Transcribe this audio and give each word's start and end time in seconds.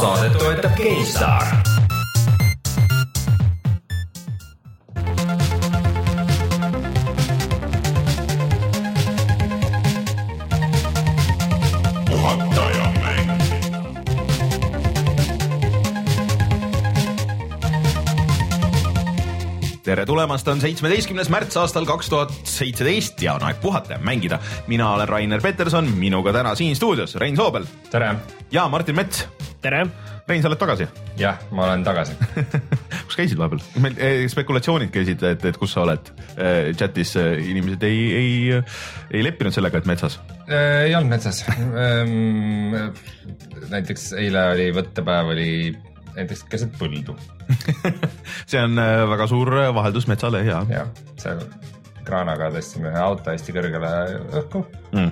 saadet 0.00 0.38
toetab 0.38 0.76
GameStar 0.78 1.78
tere 19.88 20.04
tulemast, 20.06 20.48
on 20.48 20.60
seitsmeteistkümnes 20.60 21.30
märts 21.32 21.56
aastal 21.56 21.86
kaks 21.88 22.10
tuhat 22.12 22.34
seitseteist 22.44 23.22
ja 23.24 23.38
on 23.38 23.46
aeg 23.48 23.56
puhata 23.62 23.96
ja 23.96 23.98
mängida. 23.98 24.38
mina 24.66 24.92
olen 24.92 25.08
Rainer 25.08 25.40
Peterson, 25.42 25.88
minuga 25.96 26.32
täna 26.32 26.54
siin 26.54 26.76
stuudios 26.76 27.14
Rein 27.14 27.36
Soobel. 27.36 27.64
tere. 27.90 28.14
ja 28.52 28.68
Martin 28.68 28.94
Mets. 28.94 29.37
Tere. 29.62 29.82
Rein, 30.28 30.42
sa 30.42 30.50
oled 30.50 30.60
tagasi? 30.60 30.86
jah, 31.18 31.38
ma 31.56 31.64
olen 31.66 31.82
tagasi 31.86 32.14
kus 33.08 33.16
käisid 33.18 33.38
vahepeal? 33.40 33.62
meil 33.82 33.96
eh, 33.96 34.24
spekulatsioonid 34.30 34.92
käisid, 34.94 35.22
et, 35.26 35.46
et 35.50 35.58
kus 35.58 35.72
sa 35.74 35.82
oled 35.86 36.10
eh, 36.36 36.70
chatis, 36.78 37.14
eh, 37.18 37.40
inimesed 37.50 37.86
ei, 37.88 38.02
ei, 38.18 38.34
ei 39.10 39.24
leppinud 39.24 39.54
sellega, 39.54 39.80
et 39.80 39.88
metsas. 39.90 40.18
ei 40.46 40.94
olnud 40.94 41.16
metsas 41.16 41.42
ehm, 41.48 42.76
näiteks 43.72 44.12
eile 44.20 44.44
oli 44.52 44.68
võttepäev, 44.76 45.32
oli 45.34 45.50
näiteks 46.18 46.44
keset 46.52 46.78
põldu 46.78 47.16
see 48.50 48.62
on 48.62 48.78
väga 49.14 49.26
suur 49.30 49.54
vaheldus 49.74 50.06
metsale 50.10 50.44
ja. 50.46 50.62
jah, 50.70 50.92
seal 51.18 51.42
kraanaga 52.06 52.52
tõstsime 52.54 52.92
ühe 52.92 53.02
auto 53.02 53.34
hästi 53.34 53.56
kõrgele 53.56 53.92
õhku 54.42 54.62
mm. 54.92 55.10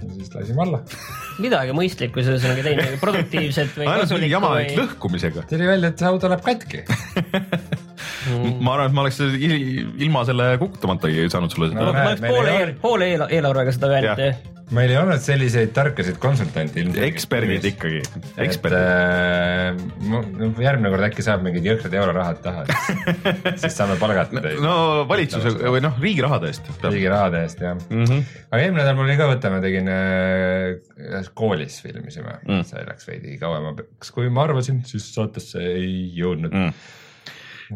ja 0.00 0.14
siis 0.16 0.32
lasime 0.38 0.64
alla 0.64 0.82
midagi 1.42 1.74
mõistlikku 1.76 2.22
on 2.22 2.62
teinud, 2.66 2.96
produktiivset 3.04 3.76
või 3.78 3.88
kasulikku. 3.88 4.32
jama 4.32 4.54
või... 4.56 4.70
lõhkumisega. 4.78 5.46
tuli 5.50 5.68
välja, 5.68 5.92
et 5.92 6.02
see 6.02 6.08
auto 6.10 6.32
läheb 6.32 6.44
katki 6.46 6.82
mm. 6.86 8.58
ma 8.64 8.76
arvan, 8.76 8.90
et 8.90 8.96
ma 8.96 9.04
oleks 9.06 9.20
ilma 9.22 10.24
selle 10.28 10.54
kukutamata 10.62 11.12
ei 11.12 11.28
saanud 11.32 11.54
sulle 11.54 11.72
seda 11.72 11.86
no,. 11.86 11.92
ma 11.96 12.08
oleks 12.10 12.26
poole, 12.26 12.56
poole 12.82 13.12
eelarvega 13.28 13.78
seda 13.78 13.94
öelnud 13.96 14.50
meil 14.72 14.92
ei 14.92 14.98
olnud 14.98 15.20
selliseid 15.22 15.72
tarkasid 15.76 16.18
konsultante 16.22 16.80
ilmselt. 16.80 17.04
eksperdid 17.04 17.66
ikkagi, 17.72 18.00
eksperdid. 18.40 18.78
Äh, 18.78 20.62
järgmine 20.64 20.92
kord 20.94 21.06
äkki 21.08 21.24
saab 21.24 21.44
mingid 21.44 21.66
jõhkrad 21.66 21.96
eurorahad 22.00 22.40
taha 22.44 22.64
siis 23.60 23.76
saame 23.76 23.98
palgata 24.00 24.40
teid. 24.40 24.60
no 24.64 25.04
valitsuse 25.08 25.54
või 25.60 25.82
noh, 25.84 25.98
riigi 26.02 26.24
rahade 26.24 26.52
eest. 26.52 26.70
riigi 26.86 27.10
rahade 27.12 27.44
eest 27.44 27.62
jah 27.64 27.76
mm. 27.76 28.04
-hmm. 28.04 28.24
aga 28.48 28.62
eelmine 28.62 28.82
nädal 28.82 28.98
mul 28.98 29.10
oli 29.10 29.18
ka 29.20 29.28
võte, 29.32 29.52
ma 29.52 29.60
tegin 29.64 29.92
äh, 29.92 31.21
koolis 31.30 31.80
filmisime. 31.84 32.38
Mm., 32.48 32.64
see 32.68 32.84
läks 32.88 33.08
veidi 33.08 33.36
kauemaks, 33.40 34.10
kui 34.14 34.30
ma 34.32 34.46
arvasin, 34.48 34.82
siis 34.88 35.12
saatesse 35.14 35.62
ei 35.74 36.08
jõudnud. 36.18 36.54
Mm.. 36.54 36.72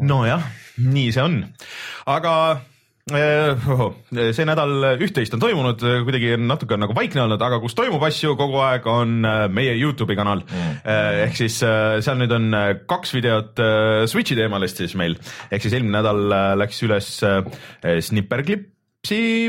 nojah, 0.06 0.42
nii 0.82 1.12
see 1.14 1.22
on, 1.24 1.38
aga 2.12 2.32
Äh, 3.06 3.52
see 4.34 4.44
nädal 4.48 4.96
üht-teist 4.98 5.36
on 5.36 5.38
toimunud, 5.38 5.78
kuidagi 5.78 6.32
natuke 6.42 6.74
on 6.74 6.80
nagu 6.82 6.94
vaikne 6.96 7.20
olnud, 7.22 7.38
aga 7.46 7.60
kus 7.62 7.76
toimub 7.78 8.02
asju 8.02 8.32
kogu 8.34 8.58
aeg, 8.66 8.88
on 8.90 9.20
äh, 9.22 9.44
meie 9.46 9.76
Youtube'i 9.78 10.16
kanal. 10.18 10.42
Mm.. 10.42 10.80
Äh, 10.82 11.18
ehk 11.28 11.38
siis 11.38 11.60
seal 11.62 12.18
nüüd 12.18 12.34
on 12.34 12.50
kaks 12.90 13.14
videot 13.14 13.62
Switch'i 14.10 14.34
teemalist 14.34 14.82
siis 14.82 14.96
meil, 14.98 15.14
ehk 15.52 15.62
siis 15.62 15.78
eelmine 15.78 16.00
nädal 16.00 16.58
läks 16.58 16.82
üles 16.82 17.12
snipperklipp 18.08 18.72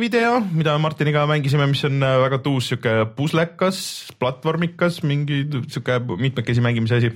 video, 0.02 0.42
mida 0.54 0.78
Martiniga 0.78 1.26
mängisime, 1.26 1.66
mis 1.72 1.84
on 1.88 2.00
väga 2.00 2.38
tuus 2.46 2.68
sihuke 2.70 2.92
puslekas, 3.16 3.80
platvormikas, 4.20 5.02
mingi 5.04 5.46
sihuke 5.66 5.98
mitmekesi 6.20 6.62
mängimise 6.62 7.00
asi 7.00 7.12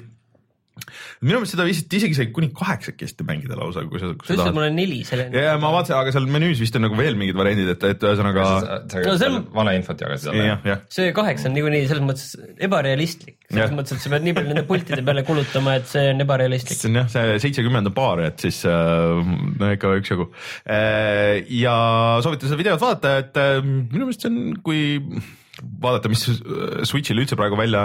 minu 1.22 1.40
meelest 1.40 1.56
seda 1.56 1.66
vist 1.68 1.94
isegi 1.94 2.18
sai 2.18 2.28
kuni 2.36 2.50
kaheksakesti 2.56 3.26
mängida 3.28 3.58
lausa, 3.60 3.84
kui 3.90 4.02
sa. 4.02 4.12
sa 4.26 4.36
ütlesid, 4.36 4.56
mul 4.56 4.68
on 4.68 4.78
neli 4.78 5.02
selle. 5.08 5.28
ja 5.34 5.56
ma 5.62 5.72
vaatasin, 5.76 5.98
aga 6.00 6.14
seal 6.16 6.28
menüüs 6.32 6.62
vist 6.64 6.78
on 6.78 6.86
nagu 6.86 6.98
veel 7.00 7.18
mingid 7.20 7.38
variandid, 7.38 7.72
et, 7.76 7.86
et 7.96 8.06
ühesõnaga. 8.08 8.46
No, 9.06 9.16
see 9.20 9.30
on 9.30 9.40
valeinfot 9.56 10.06
jagasid 10.06 10.32
alla. 10.34 10.78
see 10.94 11.12
kaheksa 11.18 11.50
on 11.50 11.58
niikuinii 11.58 11.84
selles 11.90 12.06
mõttes 12.06 12.30
ebarealistlik, 12.68 13.38
selles 13.50 13.72
ja. 13.72 13.78
mõttes, 13.78 13.98
et 13.98 14.06
sa 14.06 14.14
pead 14.14 14.28
nii 14.28 14.38
palju 14.38 14.54
nende 14.54 14.66
pultide 14.70 15.02
peale 15.08 15.26
kulutama, 15.28 15.78
et 15.82 15.92
see 15.92 16.08
on 16.14 16.26
ebarealistlik. 16.26 16.80
see 16.80 16.92
on 16.92 17.02
jah, 17.02 17.12
see 17.12 17.38
seitsekümmend 17.48 17.92
on 17.92 17.98
paar, 17.98 18.24
et 18.28 18.48
siis 18.48 18.64
äh, 18.70 19.36
no 19.62 19.74
ikka 19.76 19.94
üksjagu. 20.02 20.32
Äh, 20.66 21.42
ja 21.62 21.76
soovitan 22.24 22.52
seda 22.52 22.62
videot 22.62 22.82
vaadata, 22.84 23.18
et 23.26 23.42
äh, 23.42 23.62
minu 23.66 24.08
meelest 24.08 24.26
see 24.28 24.34
on, 24.34 24.58
kui 24.66 24.82
vaadata, 25.82 26.10
mis 26.12 26.24
Switch'il 26.88 27.22
üldse 27.22 27.38
praegu 27.40 27.58
välja, 27.60 27.82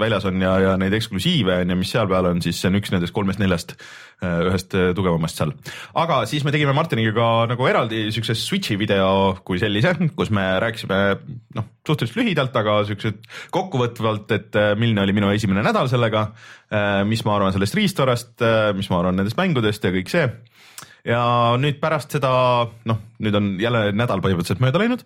väljas 0.00 0.26
on 0.28 0.40
ja, 0.42 0.52
ja 0.62 0.72
neid 0.80 0.94
eksklusiive 0.96 1.60
on 1.62 1.72
ja 1.74 1.76
mis 1.78 1.92
seal 1.94 2.08
peal 2.10 2.28
on, 2.30 2.42
siis 2.44 2.60
see 2.60 2.70
on 2.70 2.78
üks 2.78 2.92
nendest 2.94 3.14
kolmest-neljast 3.16 3.74
äh, 3.76 4.42
ühest 4.48 4.76
äh, 4.78 4.90
tugevamast 4.96 5.40
seal. 5.40 5.54
aga 5.98 6.22
siis 6.30 6.46
me 6.46 6.54
tegime 6.54 6.74
Martiniga 6.76 7.14
ka 7.16 7.28
nagu 7.52 7.68
eraldi 7.70 8.04
siukse 8.14 8.36
Switch'i 8.38 8.78
video 8.80 9.38
kui 9.46 9.60
sellise, 9.62 9.94
kus 10.18 10.32
me 10.34 10.46
rääkisime 10.62 11.00
noh, 11.58 11.68
suhteliselt 11.86 12.20
lühidalt, 12.20 12.56
aga 12.62 12.80
siuksed 12.88 13.22
kokkuvõtvalt, 13.54 14.36
et 14.38 14.60
äh, 14.60 14.72
milline 14.78 15.04
oli 15.04 15.16
minu 15.16 15.32
esimene 15.34 15.64
nädal 15.66 15.90
sellega, 15.92 16.30
mis 17.04 17.20
ma 17.26 17.34
arvan 17.36 17.52
sellest 17.52 17.74
riistorast, 17.76 18.40
mis 18.78 18.86
ma 18.88 19.02
arvan 19.02 19.18
nendest 19.20 19.36
mängudest 19.36 19.84
ja 19.84 19.90
kõik 19.92 20.08
see 20.08 20.22
ja 21.06 21.22
nüüd 21.58 21.80
pärast 21.82 22.14
seda, 22.14 22.30
noh, 22.86 22.98
nüüd 23.22 23.34
on 23.38 23.48
jälle 23.60 23.88
nädal 23.96 24.22
põhimõtteliselt 24.22 24.62
mööda 24.62 24.82
läinud 24.82 25.02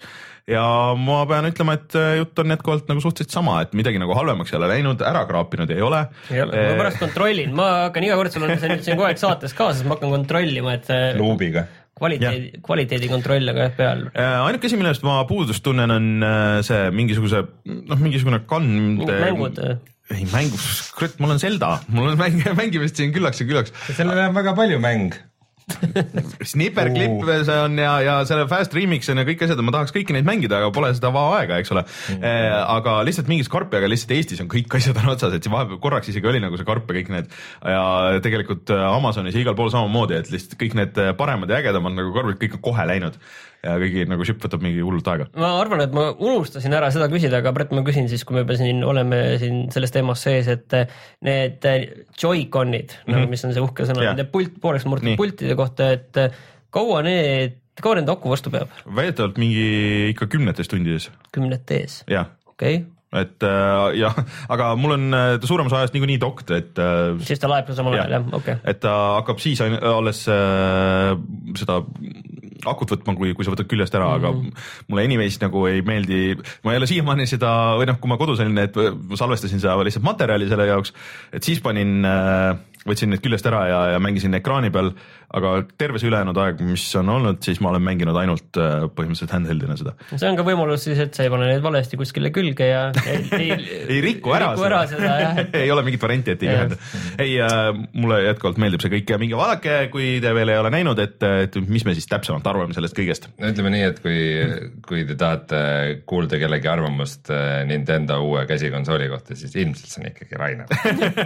ja 0.51 0.65
ma 1.01 1.23
pean 1.29 1.49
ütlema, 1.49 1.79
et 1.79 1.97
äh, 1.97 2.19
jutt 2.21 2.43
on 2.43 2.53
jätkuvalt 2.53 2.91
nagu 2.91 3.03
suhteliselt 3.05 3.33
sama, 3.33 3.59
et 3.65 3.73
midagi 3.77 4.01
nagu 4.03 4.17
halvemaks 4.17 4.53
ei 4.53 4.59
ole 4.61 4.71
läinud, 4.75 5.03
ära 5.07 5.25
kraapinud 5.29 5.73
ei 5.73 5.81
ole. 5.85 6.05
ei 6.31 6.45
ole, 6.45 6.67
ma 6.69 6.77
pärast 6.83 7.01
kontrollin, 7.01 7.57
ma 7.57 7.71
hakkan 7.87 8.07
iga 8.07 8.21
kord, 8.21 8.35
sul 8.35 8.45
on 8.45 8.55
see 8.61 8.71
nüüd 8.73 8.85
siin 8.85 9.01
kogu 9.01 9.09
aeg 9.09 9.23
saates 9.23 9.57
kaasas, 9.57 9.87
ma 9.89 9.97
hakkan 9.97 10.13
kontrollima, 10.19 10.77
et 10.77 10.93
äh, 10.93 11.09
luubiga 11.19 11.67
kvaliteedi, 11.97 12.59
kvaliteedikontroll 12.61 13.49
on 13.49 13.57
ka 13.57 13.63
jah 13.71 13.77
peal. 13.79 14.03
Äh, 14.13 14.35
ainuke 14.45 14.69
asi, 14.69 14.77
millest 14.77 15.05
ma 15.07 15.23
puudust 15.29 15.65
tunnen, 15.65 15.95
on 15.95 16.27
see 16.67 16.91
mingisuguse 16.93 17.41
noh, 17.65 18.03
mingisugune 18.03 18.43
kand. 18.51 19.07
mängud 19.09 19.63
ei 20.15 20.23
mängu, 20.31 20.59
kurat, 20.95 21.17
mul 21.19 21.33
on 21.35 21.41
Zelda, 21.43 21.81
mul 21.91 22.13
on 22.13 22.21
mäng, 22.21 22.37
mängimist 22.61 23.01
siin 23.01 23.17
küllaks 23.17 23.41
ja 23.43 23.49
küllaks. 23.49 23.73
sellel 23.97 24.29
on 24.29 24.37
väga 24.37 24.53
palju 24.55 24.79
mäng 24.85 25.17
Snipperklipp 26.51 27.25
see 27.27 27.57
on 27.59 27.75
ja, 27.81 27.97
ja 28.05 28.15
selle 28.29 28.45
Fast 28.51 28.75
Remix 28.77 29.09
on 29.11 29.19
ja 29.19 29.25
kõik 29.27 29.41
asjad, 29.43 29.61
ma 29.67 29.75
tahaks 29.75 29.95
kõiki 29.95 30.15
neid 30.15 30.27
mängida, 30.29 30.61
aga 30.61 30.71
pole 30.75 30.93
seda 30.95 31.11
aega, 31.11 31.59
eks 31.59 31.73
ole 31.75 31.83
mm. 31.83 32.21
-hmm. 32.21 32.61
aga 32.77 32.95
lihtsalt 33.09 33.31
mingit 33.33 33.51
karpi, 33.51 33.81
aga 33.81 33.91
lihtsalt 33.91 34.15
Eestis 34.15 34.43
on 34.45 34.51
kõik 34.53 34.79
asjad 34.79 35.01
on 35.03 35.11
otsas, 35.17 35.35
et 35.35 35.51
vahepeal 35.51 35.83
korraks 35.83 36.13
isegi 36.13 36.31
oli 36.31 36.43
nagu 36.43 36.59
see 36.61 36.69
karp 36.69 36.87
ja 36.91 37.01
kõik 37.01 37.11
need 37.17 37.35
ja 37.67 37.83
tegelikult 38.23 38.71
äh, 38.71 38.87
Amazonis 38.93 39.35
ja 39.35 39.43
igal 39.43 39.59
pool 39.59 39.73
samamoodi, 39.75 40.21
et 40.21 40.31
lihtsalt 40.31 40.55
kõik 40.61 40.79
need 40.79 41.03
äh, 41.03 41.13
paremad 41.19 41.51
ja 41.51 41.59
ägedamad 41.59 41.99
nagu 41.99 42.15
karbid 42.15 42.39
kõik 42.45 42.59
on 42.61 42.65
kohe 42.71 42.87
läinud 42.87 43.19
ja 43.67 43.75
kõigi 43.83 44.07
nagu 44.09 44.27
ship 44.29 44.41
võtab 44.43 44.65
mingi 44.65 44.85
hullult 44.85 45.11
aega. 45.13 45.29
ma 45.37 45.53
arvan, 45.61 45.83
et 45.85 45.95
ma 45.97 46.09
unustasin 46.15 46.75
ära 46.77 46.91
seda 46.95 47.11
küsida, 47.13 47.41
aga 47.43 47.53
Brett, 47.57 47.75
ma 47.77 47.85
küsin 47.87 48.09
siis, 48.13 48.25
kui 48.27 48.39
me 48.39 48.45
juba 48.45 48.59
siin 48.61 48.83
oleme 48.87 49.21
siin 49.43 49.67
selles 49.75 49.95
teemas 49.95 50.25
sees, 50.27 50.49
et 50.53 50.79
need 51.27 51.69
Joy-Conid 52.17 52.97
mm, 52.97 53.05
-hmm. 53.05 53.15
nagu, 53.17 53.31
mis 53.35 53.47
on 53.47 53.55
see 53.57 53.65
uhke 53.65 53.89
sõna, 53.89 54.11
nende 54.11 54.29
pult, 54.31 54.59
pooleks 54.63 54.89
murtud 54.89 55.17
pultide 55.21 55.59
kohta, 55.59 55.93
et 55.99 56.23
kaua 56.75 57.03
need, 57.07 57.61
kaua 57.83 58.01
nende 58.01 58.15
aku 58.15 58.33
vastu 58.33 58.53
peab? 58.55 58.73
väidetavalt 58.87 59.41
mingi 59.43 60.13
ikka 60.15 60.31
kümnetes 60.33 60.73
tundides. 60.73 61.11
kümnetes? 61.33 62.03
okei 62.07 62.29
okay 62.47 62.85
et 63.17 63.47
äh, 63.47 63.97
jah, 64.03 64.17
aga 64.53 64.73
mul 64.81 64.97
on 64.97 65.19
ta 65.41 65.49
suurem 65.49 65.71
osa 65.71 65.83
ajast 65.83 65.97
niikuinii 65.97 66.21
dokt, 66.23 66.53
et 66.57 66.79
äh,. 66.83 67.17
siis 67.27 67.43
ta 67.43 67.51
laeb 67.51 67.71
samal 67.77 67.97
ajal 67.97 68.19
jah, 68.19 68.29
okei 68.31 68.57
okay.. 68.57 68.63
et 68.73 68.81
ta 68.83 68.95
hakkab 69.21 69.43
siis 69.43 69.63
alles 69.63 70.27
äh, 70.33 71.15
seda 71.59 71.83
akut 72.67 72.95
võtma, 72.95 73.15
kui, 73.19 73.33
kui 73.37 73.47
sa 73.47 73.53
võtad 73.53 73.69
küljest 73.71 73.95
ära 73.95 74.09
mm, 74.09 74.13
-hmm. 74.13 74.25
aga 74.25 74.33
mhm. 74.33 74.71
mulle 74.89 75.05
anyways 75.05 75.41
nagu 75.43 75.67
ei 75.71 75.83
meeldi, 75.87 76.23
ma 76.65 76.73
ei 76.73 76.81
ole 76.81 76.89
siiamaani 76.91 77.27
seda 77.31 77.51
või 77.79 77.91
noh, 77.91 78.01
kui 78.01 78.11
ma 78.11 78.21
kodus 78.21 78.41
olin, 78.45 78.59
et 78.65 78.79
salvestasin 79.15 79.63
seda 79.63 79.77
lihtsalt 79.83 80.07
materjali 80.07 80.49
selle 80.49 80.67
jaoks, 80.71 80.95
et 81.33 81.45
siis 81.47 81.61
panin 81.61 82.05
äh, 82.05 82.57
võtsin 82.87 83.11
need 83.11 83.23
küljest 83.25 83.47
ära 83.51 83.65
ja, 83.71 83.81
ja 83.95 84.03
mängisin 84.03 84.35
ekraani 84.39 84.71
peal, 84.75 84.93
aga 85.35 85.53
terve 85.79 86.01
see 86.01 86.11
ülejäänud 86.11 86.39
aeg, 86.39 86.61
mis 86.67 86.85
on 86.99 87.11
olnud, 87.17 87.41
siis 87.45 87.59
ma 87.65 87.73
olen 87.73 87.83
mänginud 87.87 88.17
ainult 88.21 88.59
äh, 88.61 88.87
põhimõtteliselt 88.87 89.35
handheld'ina 89.35 89.77
seda. 89.79 89.95
see 90.13 90.29
on 90.29 90.39
ka 90.39 90.45
võimalus 90.47 90.87
siis, 90.87 91.01
et 91.03 91.17
sa 91.17 91.27
ei 91.27 91.33
pane 91.33 91.49
neid 91.51 91.65
valesti 91.65 91.99
kuskile 91.99 92.31
külge 92.35 92.69
ja 92.69 92.83
ei, 93.11 93.27
ei, 93.39 93.57
ei 93.97 94.01
riku 94.05 94.35
ära, 94.37 94.53
riku 94.55 94.69
ära 94.69 94.83
seda, 94.91 95.13
jah 95.23 95.41
et... 95.43 95.57
ei 95.65 95.73
ole 95.75 95.83
mingit 95.87 96.03
varianti, 96.03 96.37
et 96.37 96.45
ei 96.47 96.53
ühenda. 96.53 96.79
ei 97.23 97.35
äh,, 97.43 97.71
mulle 97.97 98.21
jätkuvalt 98.29 98.61
meeldib 98.63 98.85
see 98.85 98.95
kõik 98.95 99.15
ja 99.15 99.21
minge 99.23 99.41
vaadake, 99.41 99.79
kui 99.95 100.17
te 100.23 100.35
veel 100.37 100.55
ei 100.55 100.61
ole 100.63 100.73
näinud, 100.75 101.03
et, 101.03 101.19
et 101.49 101.59
mis 101.67 101.87
me 101.89 101.97
siis 101.97 102.07
täpsemalt 102.11 102.47
arvame 102.47 102.77
sellest 102.77 102.97
kõigest. 102.99 103.29
no 103.41 103.51
ütleme 103.51 103.75
nii, 103.75 103.89
et 103.91 104.01
kui, 104.05 104.21
kui 104.87 105.05
te 105.09 105.19
tahate 105.19 105.61
kuulda 106.07 106.39
kellegi 106.43 106.71
arvamust 106.71 107.35
äh, 107.35 107.65
Nintendo 107.69 108.21
uue 108.27 108.47
käsikonsooli 108.47 109.11
kohta, 109.11 109.39
siis 109.39 109.59
ilmselt 109.59 109.91
see 109.91 110.05
on 110.05 110.11
ikkagi 110.13 110.39
Rainer 110.39 110.71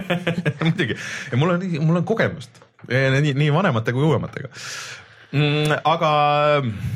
muidugi 0.65 0.97
mul 1.37 1.55
on, 1.55 1.65
mul 1.85 2.01
on 2.01 2.07
kogemust 2.07 2.61
nii, 2.89 3.35
nii 3.37 3.53
vanemate 3.53 3.93
kui 3.95 4.03
uuematega 4.07 4.49
mm,. 5.31 5.77
aga 5.87 6.11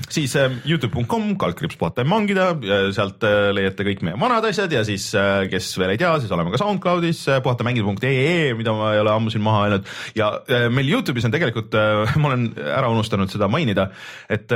siis 0.10 0.36
Youtube.com, 0.66 1.32
kaldkriips 1.42 1.80
puhata 1.80 2.04
ja 2.04 2.10
mangida, 2.10 2.50
sealt 2.96 3.24
leiate 3.56 3.88
kõik 3.88 4.04
meie 4.06 4.20
vanad 4.22 4.48
asjad 4.50 4.74
ja 4.74 4.84
siis, 4.88 5.08
kes 5.52 5.72
veel 5.82 5.96
ei 5.96 6.02
tea, 6.02 6.12
siis 6.24 6.34
oleme 6.36 6.54
ka 6.54 6.62
SoundCloudis, 6.62 7.24
puhatamängida.ee, 7.46 8.52
mida 8.58 8.76
ma 8.76 8.92
ei 8.96 9.04
ole 9.04 9.16
ammu 9.16 9.34
siin 9.34 9.46
maha 9.46 9.66
öelnud 9.70 9.96
ja 10.18 10.34
meil 10.74 10.92
Youtube'is 10.92 11.28
on 11.28 11.36
tegelikult, 11.36 11.76
ma 12.22 12.32
olen 12.34 12.52
ära 12.66 12.92
unustanud 12.94 13.32
seda 13.32 13.52
mainida, 13.52 13.90
et 14.30 14.54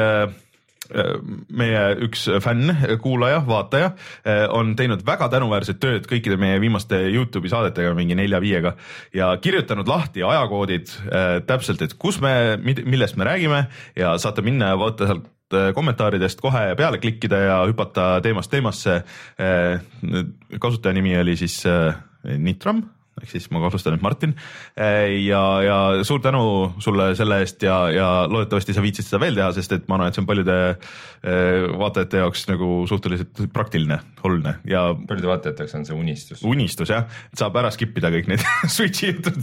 meie 0.89 1.81
üks 2.05 2.25
fänn, 2.43 2.73
kuulaja, 3.01 3.41
vaataja 3.47 3.91
on 4.55 4.73
teinud 4.79 5.03
väga 5.05 5.29
tänuväärset 5.29 5.79
tööd 5.81 6.07
kõikide 6.09 6.37
meie 6.41 6.59
viimaste 6.61 7.01
Youtube'i 7.13 7.51
saadetega, 7.51 7.93
mingi 7.97 8.17
nelja-viiega 8.17 8.73
ja 9.15 9.31
kirjutanud 9.41 9.89
lahti 9.89 10.23
ajakoodid 10.25 10.93
täpselt, 11.49 11.83
et 11.85 11.93
kus 12.01 12.19
me, 12.23 12.33
millest 12.63 13.19
me 13.19 13.27
räägime 13.29 13.65
ja 13.99 14.15
saate 14.21 14.45
minna 14.45 14.73
ja 14.73 14.79
vaadata 14.79 15.11
sealt 15.11 15.27
kommentaaridest 15.75 16.41
kohe 16.41 16.75
peale 16.77 16.99
klikkida 17.01 17.39
ja 17.41 17.57
hüpata 17.65 18.19
teemast 18.21 18.51
teemasse. 18.51 19.01
kasutaja 20.59 20.93
nimi 20.93 21.17
oli 21.17 21.35
siis 21.37 21.63
Nitram 22.37 22.83
ehk 23.21 23.33
siis 23.33 23.49
ma 23.53 23.61
kahtlustan, 23.63 23.97
et 23.97 24.05
Martin. 24.05 24.35
ja, 25.25 25.43
ja 25.63 25.77
suur 26.07 26.21
tänu 26.23 26.73
sulle 26.79 27.11
selle 27.15 27.39
eest 27.43 27.63
ja, 27.63 27.77
ja 27.93 28.07
loodetavasti 28.29 28.75
sa 28.75 28.83
viitsid 28.83 29.07
seda 29.07 29.21
veel 29.21 29.37
teha, 29.37 29.51
sest 29.55 29.73
et 29.75 29.87
ma 29.89 29.97
arvan, 29.97 30.11
et 30.11 30.17
see 30.17 30.23
on 30.23 30.29
paljude 30.29 30.57
eh, 30.69 31.65
vaatajate 31.79 32.23
jaoks 32.23 32.45
nagu 32.49 32.69
suhteliselt 32.89 33.43
praktiline, 33.53 33.99
oluline 34.23 34.55
ja. 34.69 34.87
paljude 35.09 35.31
vaatajate 35.31 35.65
jaoks 35.65 35.77
on 35.79 35.87
see 35.87 35.97
unistus. 35.97 36.43
unistus 36.47 36.93
jah, 36.93 37.07
saab 37.37 37.59
ära 37.61 37.71
skip 37.75 37.97
ida 37.99 38.11
kõik 38.13 38.29
need 38.31 38.45
Switch'i 38.75 39.11
jutud 39.11 39.39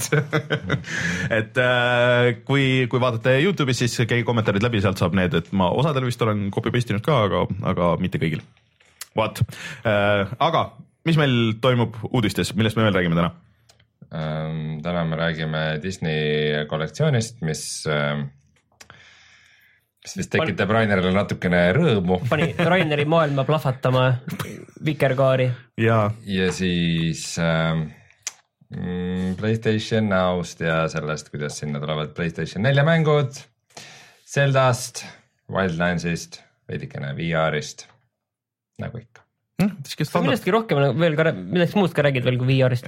et 1.40 1.62
äh, 1.62 2.32
kui, 2.49 2.87
kui 2.90 3.02
vaatate 3.02 3.38
Youtube'is, 3.44 3.84
siis 3.84 3.99
käige 4.05 4.26
kommentaarid 4.28 4.64
läbi, 4.64 4.82
sealt 4.84 5.00
saab 5.02 5.17
need, 5.19 5.34
et 5.37 5.52
ma 5.56 5.70
osadel 5.75 6.08
vist 6.08 6.23
olen 6.25 6.49
copy 6.55 6.73
paste 6.75 6.94
inud 6.94 7.05
ka, 7.06 7.23
aga, 7.28 7.46
aga 7.73 7.94
mitte 8.02 8.20
kõigil. 8.23 8.44
äh,, 9.88 10.37
aga 10.43 10.69
mis 11.06 11.19
meil 11.20 11.56
toimub 11.62 11.96
uudistes, 12.11 12.52
millest 12.58 12.78
me 12.78 12.87
veel 12.87 12.96
räägime 12.99 13.19
täna? 13.19 13.32
Ähm, 14.14 14.81
täna 14.82 15.04
me 15.04 15.16
räägime 15.16 15.82
Disney 15.82 16.64
kollektsioonist, 16.70 17.40
mis, 17.43 17.62
ähm, 17.90 18.28
mis 20.04 20.14
vist 20.20 20.31
tekitab 20.31 20.70
Rainerile 20.70 21.10
natukene 21.14 21.62
rõõmu. 21.75 22.20
pani 22.31 22.52
Raineri 22.54 23.04
maailma 23.10 23.44
plahvatama, 23.48 24.06
vikerkaari. 24.87 25.50
ja, 25.82 25.98
ja 26.22 26.48
siis 26.54 27.32
ähm, 27.43 27.88
Playstation 29.40 30.08
Now'st 30.10 30.62
ja 30.62 30.84
sellest, 30.92 31.34
kuidas 31.34 31.58
sinna 31.58 31.82
tulevad 31.82 32.14
Playstation 32.14 32.62
nelja 32.66 32.87
mängud, 32.87 33.42
Zeldast, 34.26 35.02
Wildlandsist, 35.50 36.40
veidikene 36.70 37.10
VR-ist, 37.19 37.88
nagu 38.82 39.02
ikka 39.02 39.26
mm,. 39.62 40.22
millestki 40.22 40.54
rohkem 40.54 40.82
veel 40.99 41.19
ka, 41.19 41.32
millestki 41.34 41.82
muust 41.82 41.94
ka 41.96 42.06
räägid 42.06 42.26
veel 42.26 42.38
kui 42.38 42.54
VR-ist 42.54 42.87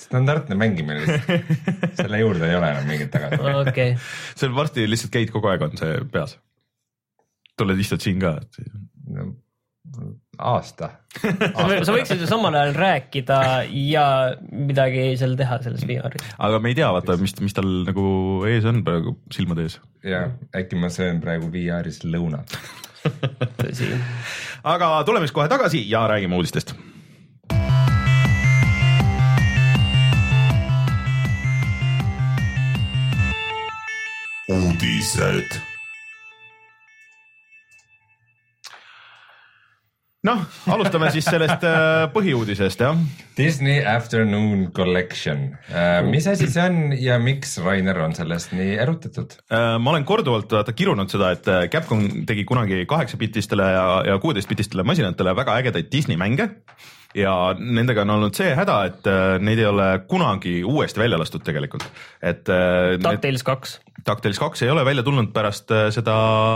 standardne 0.00 0.56
mängimine 0.58 1.00
lihtsalt 1.00 1.94
selle 2.00 2.20
juurde 2.22 2.48
ei 2.48 2.56
ole 2.56 2.72
enam 2.72 2.88
mingit 2.88 3.12
tagasi 3.12 3.54
okay.. 3.60 3.94
seal 4.38 4.54
varsti 4.56 4.88
lihtsalt 4.90 5.12
käid 5.14 5.32
kogu 5.34 5.52
aeg 5.52 5.64
on 5.68 5.78
see 5.78 6.02
peas. 6.12 6.36
tuled 7.58 7.80
istud 7.80 8.02
siin 8.04 8.20
ka 8.22 8.34
no,. 9.12 9.28
aasta, 10.38 10.92
aasta. 11.22 11.82
sa 11.84 11.96
võiksid 11.96 12.22
ju 12.24 12.28
samal 12.30 12.56
ajal 12.58 12.76
rääkida 12.78 13.40
ja 13.68 14.06
midagi 14.50 15.10
seal 15.20 15.36
teha 15.38 15.60
selles 15.64 15.84
VR-is. 15.88 16.30
aga 16.38 16.62
me 16.62 16.72
ei 16.72 16.78
tea, 16.78 16.92
vaata, 16.94 17.18
mis, 17.20 17.36
mis 17.44 17.56
tal 17.56 17.68
nagu 17.88 18.06
ees 18.48 18.68
on 18.68 18.80
praegu 18.86 19.18
silmade 19.34 19.68
ees. 19.68 19.80
ja 20.06 20.24
äkki 20.56 20.80
ma 20.80 20.92
söön 20.94 21.20
praegu 21.24 21.52
VR-is 21.52 22.00
lõunat 22.06 22.56
tõsi. 23.60 23.92
aga 24.64 24.94
tuleme 25.04 25.28
siis 25.28 25.36
kohe 25.36 25.50
tagasi 25.52 25.84
ja 25.90 26.06
räägime 26.10 26.38
uudistest 26.40 26.74
uudised. 35.02 35.58
noh, 40.22 40.44
alustame 40.70 41.08
siis 41.10 41.26
sellest 41.26 41.64
äh, 41.66 42.04
põhiuudisest 42.14 42.84
jah. 42.84 43.00
Disney 43.34 43.80
Afternoon 43.82 44.68
Collection, 44.76 45.48
äh, 45.74 46.04
mis 46.06 46.28
asi 46.30 46.46
see 46.46 46.62
on 46.62 46.94
ja 46.94 47.18
miks 47.18 47.56
Rainer 47.64 47.98
on 48.04 48.14
sellest 48.14 48.54
nii 48.54 48.76
erutatud? 48.84 49.34
Äh, 49.50 49.74
ma 49.82 49.96
olen 49.96 50.06
korduvalt 50.06 50.54
vaata 50.54 50.76
kirunud 50.78 51.10
seda, 51.10 51.32
et 51.34 51.50
Capcom 51.74 52.06
tegi 52.28 52.46
kunagi 52.46 52.84
kaheksapitistele 52.86 53.70
ja, 53.74 53.86
ja 54.12 54.18
kuueteistpitistele 54.22 54.86
masinatele 54.86 55.34
väga 55.34 55.58
ägedaid 55.64 55.90
Disney 55.90 56.20
mänge 56.20 56.52
ja 57.18 57.34
nendega 57.58 58.06
on 58.06 58.20
olnud 58.20 58.38
see 58.38 58.54
häda, 58.54 58.78
et 58.92 59.14
neid 59.42 59.58
ei 59.58 59.66
ole 59.68 59.88
kunagi 60.06 60.60
uuesti 60.62 61.02
välja 61.02 61.18
lastud 61.18 61.42
tegelikult, 61.42 61.90
et 62.22 62.46
äh,. 62.46 63.00
DuckTales 63.02 63.42
kaks. 63.50 63.80
DuckTales 64.06 64.40
kaks 64.42 64.64
ei 64.64 64.70
ole 64.72 64.84
välja 64.86 65.04
tulnud 65.06 65.30
pärast 65.34 65.70
äh, 65.74 65.88
seda. 65.94 66.14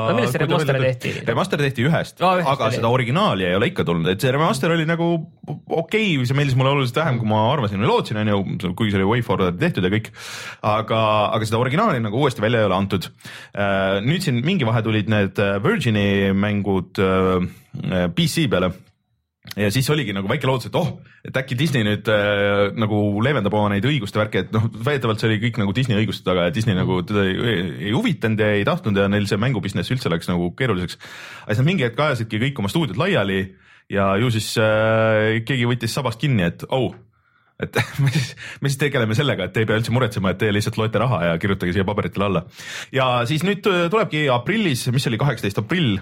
no 0.09 0.17
millest 0.17 0.35
see 0.37 0.43
remaster 0.43 0.79
tehti? 0.83 1.13
Remaster 1.29 1.63
tehti 1.63 1.87
ühest 1.87 2.23
oh,, 2.25 2.41
aga 2.41 2.69
oli. 2.69 2.79
seda 2.79 2.91
originaali 2.93 3.47
ei 3.49 3.59
ole 3.59 3.71
ikka 3.71 3.87
tulnud, 3.87 4.09
et 4.11 4.23
see 4.23 4.33
remaster 4.35 4.75
oli 4.75 4.87
nagu 4.89 5.11
okei 5.17 6.17
okay,, 6.17 6.27
see 6.29 6.39
meeldis 6.39 6.59
mulle 6.59 6.75
oluliselt 6.75 7.01
vähem, 7.03 7.21
kui 7.23 7.31
ma 7.31 7.45
arvasin 7.53 7.83
või 7.83 7.91
lootsin, 7.93 8.21
on 8.23 8.33
ju, 8.33 8.73
kuigi 8.79 8.95
see 8.95 9.03
oli 9.03 9.11
way 9.13 9.27
forward 9.27 9.61
tehtud 9.61 9.87
ja 9.87 9.93
kõik. 9.95 10.11
aga, 10.67 11.03
aga 11.37 11.51
seda 11.51 11.61
originaali 11.63 12.03
nagu 12.05 12.23
uuesti 12.23 12.45
välja 12.45 12.65
ei 12.65 12.71
ole 12.71 12.79
antud. 12.79 13.11
Äh, 13.55 14.01
nüüd 14.07 14.27
siin 14.27 14.43
mingi 14.47 14.67
vahe 14.69 14.83
tulid 14.87 15.13
need 15.13 15.39
äh, 15.43 15.57
Virgini 15.63 16.33
mängud 16.37 16.99
PC 18.17 18.49
peale 18.51 18.73
ja 19.55 19.69
siis 19.73 19.89
oligi 19.93 20.15
nagu 20.17 20.29
väike 20.31 20.49
lootus, 20.49 20.71
et 20.71 20.79
oh, 20.79 20.91
et 21.27 21.37
äkki 21.39 21.59
Disney 21.59 21.85
nüüd 21.87 22.09
äh, 22.13 22.73
nagu 22.79 22.99
leevendab 23.25 23.55
oma 23.57 23.71
neid 23.73 23.87
õiguste 23.89 24.21
värke, 24.21 24.45
et 24.45 24.53
noh, 24.55 24.67
väidetavalt 24.75 25.23
see 25.23 25.31
oli 25.31 25.39
kõik 25.45 25.61
nagu 25.63 25.75
Disney 25.77 25.99
õiguste 26.01 26.27
taga 26.27 26.49
ja 26.49 26.55
Disney 26.55 26.75
mm. 26.75 26.83
nagu 26.83 26.99
teda 27.07 27.25
ei, 27.29 27.37
ei, 27.37 27.65
ei 27.89 27.95
huvitanud 27.97 28.43
ja 28.43 28.51
ei 28.59 28.67
tahtnud 28.69 28.99
ja 28.99 29.07
neil 29.13 29.29
see 29.31 29.41
mängubusiness 29.41 29.95
üldse 29.95 30.13
läks 30.13 30.31
nagu 30.31 30.51
keeruliseks. 30.59 30.99
aga 31.45 31.55
siis 31.55 31.63
nad 31.63 31.71
mingi 31.71 31.87
hetk 31.87 32.03
ajasidki 32.09 32.43
kõik 32.49 32.63
oma 32.63 32.73
stuudiod 32.73 33.01
laiali 33.01 33.41
ja 33.93 34.13
ju 34.21 34.31
siis 34.35 34.53
äh, 34.61 35.41
keegi 35.47 35.69
võttis 35.71 35.95
sabast 35.95 36.21
kinni, 36.23 36.49
et 36.51 36.67
oh 36.69 36.95
et 37.63 37.79
me 38.05 38.13
siis, 38.13 38.35
me 38.61 38.71
siis 38.71 38.81
tegeleme 38.81 39.17
sellega, 39.17 39.47
et 39.47 39.55
te 39.55 39.63
ei 39.65 39.69
pea 39.69 39.79
üldse 39.81 39.95
muretsema, 39.95 40.33
et 40.33 40.41
te 40.43 40.51
lihtsalt 40.53 40.77
loete 40.81 41.01
raha 41.01 41.23
ja 41.31 41.37
kirjutage 41.41 41.73
siia 41.77 41.87
paberitele 41.89 42.29
alla. 42.29 42.45
ja 42.95 43.09
siis 43.29 43.45
nüüd 43.47 43.65
tulebki 43.65 44.27
aprillis, 44.33 44.87
mis 44.95 45.09
oli 45.09 45.21
kaheksateist 45.21 45.63
aprill. 45.63 45.97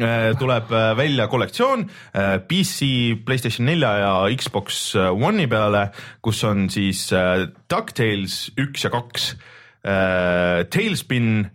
Äh, 0.00 0.32
tuleb 0.38 0.70
äh, 0.72 0.96
välja 0.96 1.26
kollektsioon 1.28 1.84
äh, 2.14 2.38
PC, 2.48 2.86
Playstation 3.26 3.66
nelja 3.68 3.90
ja 3.98 4.12
Xbox 4.36 4.94
One'i 4.96 5.48
peale, 5.50 5.88
kus 6.22 6.44
on 6.48 6.68
siis 6.72 7.08
DuckTales 7.10 8.42
üks 8.60 8.86
ja 8.86 8.92
kaks, 8.92 9.32
Tailspin 9.80 11.46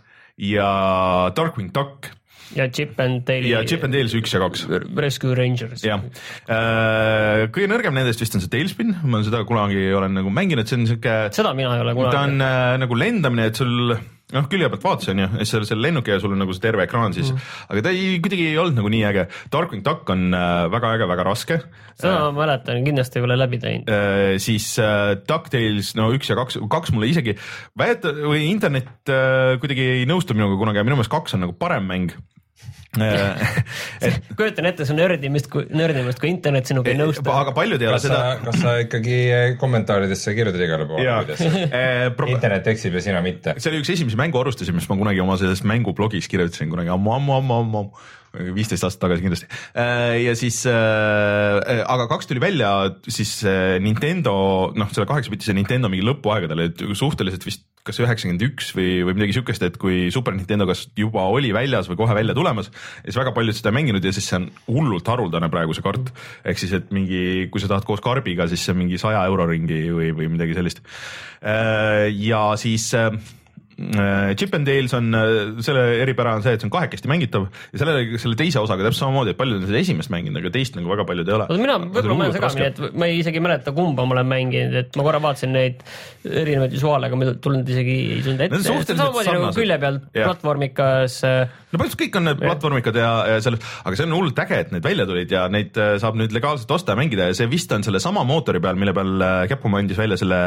ja 0.42 0.70
Darkwing 1.38 1.70
Duck 1.74 2.10
ja 2.56 2.68
Chip 2.70 3.00
and 3.02 3.24
Dale'i. 3.28 3.52
ja 3.54 3.64
Chip 3.68 3.86
and 3.88 3.96
Dale's 3.96 4.16
üks 4.18 4.34
ja 4.36 4.42
kaks. 4.44 4.66
Rescue 4.96 5.38
Rangers. 5.38 5.86
jah, 5.86 6.04
äh, 6.48 7.46
kõige 7.56 7.70
nõrgem 7.72 7.96
nendest 7.98 8.22
vist 8.22 8.38
on 8.38 8.44
see 8.44 8.52
Tailspin, 8.54 8.98
ma 9.04 9.24
seda 9.26 9.44
kunagi 9.48 9.88
olen 9.98 10.20
nagu 10.20 10.34
mänginud, 10.34 10.70
see 10.70 10.82
on 10.82 10.90
siuke. 10.90 11.16
seda 11.36 11.56
mina 11.58 11.76
ei 11.78 11.86
ole 11.86 11.96
kunagi. 11.98 12.18
ta 12.18 12.28
on 12.30 12.46
äh, 12.46 12.76
nagu 12.86 13.00
lendamine, 13.00 13.50
et 13.50 13.62
sul 13.62 13.96
noh, 14.34 14.46
külje 14.50 14.70
pealt 14.72 14.84
vaatasin 14.86 15.22
ju, 15.22 15.28
siis 15.40 15.54
seal, 15.54 15.66
seal 15.70 15.82
lennuk 15.84 16.08
ja 16.10 16.18
sul 16.22 16.34
on 16.34 16.42
nagu 16.42 16.54
see 16.56 16.64
terve 16.64 16.86
ekraan 16.88 17.14
siis 17.16 17.30
mm, 17.32 17.50
aga 17.74 17.84
ta 17.86 17.94
ei, 17.94 18.20
kuidagi 18.24 18.48
ei 18.50 18.60
olnud 18.62 18.80
nagu 18.80 18.92
nii 18.92 19.04
äge. 19.10 19.26
Darkwing 19.54 19.84
Duck 19.86 20.10
on 20.14 20.28
äh, 20.34 20.66
väga 20.74 20.94
äge, 20.98 21.10
väga 21.12 21.28
raske. 21.28 21.60
seda 21.94 22.14
äh, 22.14 22.22
ma 22.26 22.32
mäletan, 22.42 22.82
kindlasti 22.88 23.22
ei 23.22 23.28
ole 23.28 23.38
läbi 23.40 23.62
teinud 23.62 23.92
äh,. 23.92 24.38
siis 24.42 24.72
äh, 24.82 25.16
DuckTales, 25.22 25.94
no 26.00 26.10
üks 26.16 26.32
ja 26.32 26.38
kaks, 26.40 26.60
kaks 26.72 26.96
mulle 26.96 27.12
isegi, 27.12 27.38
väeta- 27.80 28.16
või 28.18 28.48
internet 28.50 29.14
äh, 29.14 29.56
kuidagi 29.62 29.92
ei 30.02 30.08
nõustu 30.10 30.38
minuga 30.38 30.58
kunagi 30.62 30.82
ja 30.82 30.88
minu 30.88 30.98
meelest 31.00 31.14
kaks 31.14 31.38
on 31.38 31.46
nagu 31.46 31.58
parem 31.60 31.86
mäng 31.90 32.16
kujutan 34.40 34.70
ette 34.70 34.86
su 34.88 34.96
nördimist, 34.96 35.50
nördimist, 35.76 36.20
kui 36.22 36.30
internet 36.32 36.70
sinuga 36.70 36.94
ei 36.94 37.00
nõustu. 37.00 37.26
aga 37.28 37.52
paljud 37.56 37.82
ei 37.84 37.90
ole 37.92 38.00
seda. 38.00 38.20
kas 38.46 38.60
sa 38.62 38.76
ikkagi 38.86 39.18
kommentaaridesse 39.60 40.36
kirjutad 40.38 40.64
igale 40.64 40.88
poole, 40.88 41.18
kuidas 41.28 41.44
internet 42.36 42.70
eksib 42.72 42.96
ja 42.96 43.04
sina 43.04 43.24
mitte? 43.26 43.58
see 43.60 43.74
oli 43.74 43.84
üks 43.84 43.92
esimesi 43.98 44.20
mänguarvustusi, 44.20 44.76
mis 44.76 44.88
ma 44.92 45.00
kunagi 45.02 45.24
oma 45.24 45.36
selles 45.42 45.66
mängublogis 45.68 46.32
kirjutasin 46.32 46.72
kunagi 46.72 46.94
ammu, 46.96 47.18
ammu, 47.18 47.36
ammu, 47.42 47.60
ammu, 47.66 47.84
ammu 47.84 48.54
viisteist 48.56 48.84
aastat 48.84 49.06
tagasi 49.06 49.24
kindlasti. 49.24 49.48
Äh, 49.80 50.18
ja 50.26 50.34
siis 50.38 50.62
äh,, 50.68 51.84
aga 51.84 52.08
kaks 52.12 52.28
tuli 52.28 52.44
välja 52.44 52.72
siis 53.08 53.38
äh, 53.48 53.78
Nintendo, 53.84 54.36
noh, 54.76 54.92
selle 54.96 55.08
kaheksapitise 55.10 55.56
Nintendo 55.56 55.92
mingi 55.92 56.06
lõpuaegadel, 56.08 56.66
et 56.70 56.84
suhteliselt 57.00 57.48
vist 57.48 57.64
kas 57.86 58.00
üheksakümmend 58.02 58.42
üks 58.48 58.72
või, 58.76 59.04
või 59.06 59.18
midagi 59.20 59.38
siukest, 59.38 59.64
et 59.68 59.78
kui 59.82 60.10
Super 60.14 60.34
Nintendo 60.36 60.68
kas 60.70 60.86
juba 60.98 61.28
oli 61.30 61.52
väljas 61.56 61.90
või 61.92 62.00
kohe 62.00 62.18
välja 62.18 62.36
tulemas, 62.38 62.72
siis 63.04 63.20
väga 63.20 63.34
paljud 63.36 63.58
seda 63.58 63.72
ei 63.72 63.78
mänginud 63.80 64.06
ja 64.06 64.14
siis 64.16 64.30
see 64.32 64.40
on 64.40 64.50
hullult 64.68 65.08
haruldane 65.14 65.50
praegu 65.54 65.78
see 65.78 65.86
kart. 65.86 66.12
ehk 66.44 66.62
siis, 66.62 66.74
et 66.78 66.92
mingi, 66.96 67.48
kui 67.54 67.62
sa 67.62 67.70
tahad 67.72 67.86
koos 67.88 68.04
karbiga, 68.06 68.50
siis 68.50 68.66
see 68.66 68.74
on 68.74 68.82
mingi 68.82 69.02
saja 69.02 69.24
euro 69.30 69.48
ringi 69.50 69.86
või, 69.94 70.12
või 70.18 70.32
midagi 70.34 70.58
sellist. 70.58 70.82
Äh, 71.46 72.10
ja 72.26 72.48
siis 72.60 72.90
Chip 73.76 74.54
and 74.56 74.64
Dales 74.68 74.94
on, 74.96 75.10
selle 75.66 75.82
eripära 76.00 76.38
on 76.38 76.44
see, 76.46 76.54
et 76.56 76.62
see 76.62 76.68
on 76.70 76.72
kahekesti 76.72 77.10
mängitav 77.12 77.50
ja 77.74 77.82
selle, 77.82 78.06
selle 78.22 78.38
teise 78.40 78.62
osaga 78.62 78.86
täpselt 78.86 79.04
samamoodi, 79.04 79.34
et 79.34 79.40
paljud 79.40 79.60
on 79.60 79.66
seda 79.68 79.82
esimest 79.82 80.12
mänginud, 80.14 80.40
aga 80.40 80.52
teist 80.54 80.78
nagu 80.78 80.88
väga 80.94 81.04
paljud 81.10 81.28
ei 81.28 81.36
ole. 81.36 81.48
mina, 81.60 81.76
võib-olla 81.84 82.16
ma 82.16 82.28
olen 82.30 82.38
segamini, 82.38 82.70
et 82.70 82.96
ma 82.96 83.10
ei 83.12 83.20
isegi 83.20 83.42
ei 83.42 83.44
mäleta, 83.44 83.74
kumba 83.76 84.06
ma 84.08 84.16
olen 84.16 84.30
mänginud, 84.32 84.78
et 84.80 84.96
ma 84.96 85.08
korra 85.08 85.20
vaatasin 85.26 85.52
neid 85.58 85.84
erinevaid 86.24 86.76
visuaale, 86.78 87.10
aga 87.12 87.20
ma 87.20 87.28
ei 87.28 87.36
tulnud 87.44 87.72
isegi, 87.76 87.98
ei 88.16 88.24
tulnud 88.24 88.46
ette. 88.48 88.62
samamoodi 88.94 89.34
nagu 89.34 89.54
külje 89.60 89.80
pealt 89.84 90.10
platvormikas. 90.16 91.22
no 91.26 91.76
põhimõtteliselt 91.76 92.04
kõik 92.06 92.20
on 92.22 92.30
need 92.30 92.44
platvormikad 92.46 93.00
ja, 93.02 93.14
ja 93.34 93.42
sellest, 93.44 93.72
aga 93.84 94.00
see 94.00 94.08
on 94.08 94.16
hullult 94.16 94.44
äge, 94.46 94.62
et 94.64 94.76
need 94.76 94.88
välja 94.88 95.08
tulid 95.10 95.36
ja 95.36 95.50
neid 95.52 95.76
saab 95.76 96.16
nüüd 96.22 96.32
legaalselt 96.36 96.72
osta 96.78 96.96
ja 96.96 97.02
mängida 97.04 97.28
ja 97.28 97.36
see 97.36 97.52
vist 97.52 97.76
on 97.76 97.84
sellesama 97.84 98.24
mootori 98.24 98.64
peal, 98.64 98.80
mille 98.80 98.96
peal 98.96 99.28
Capcom 99.52 99.76
andis 99.76 100.00
välja 100.00 100.16
selle 100.22 100.40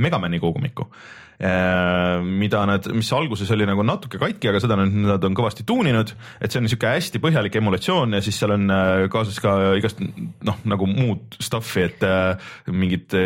Megamani 0.00 0.40
kogumiku 0.40 0.88
Äh, 1.31 1.31
mida 1.42 2.60
nad, 2.68 2.86
mis 2.94 3.08
alguses 3.14 3.50
oli 3.54 3.66
nagu 3.66 3.82
natuke 3.86 4.20
katki, 4.20 4.50
aga 4.50 4.60
seda 4.62 4.76
nad 4.78 5.24
on 5.26 5.36
kõvasti 5.36 5.64
tuuninud, 5.66 6.12
et 6.38 6.52
see 6.52 6.60
on 6.60 6.66
niisugune 6.68 6.92
hästi 6.94 7.20
põhjalik 7.22 7.56
emulatsioon 7.58 8.14
ja 8.14 8.20
siis 8.22 8.38
seal 8.38 8.54
on 8.54 8.70
äh, 8.70 9.06
kaasas 9.12 9.40
ka 9.42 9.54
igast 9.78 9.98
noh, 10.02 10.60
nagu 10.70 10.86
muud 10.86 11.38
stuff'i, 11.42 11.88
et 11.88 12.04
äh, 12.06 12.52
mingeid 12.70 13.16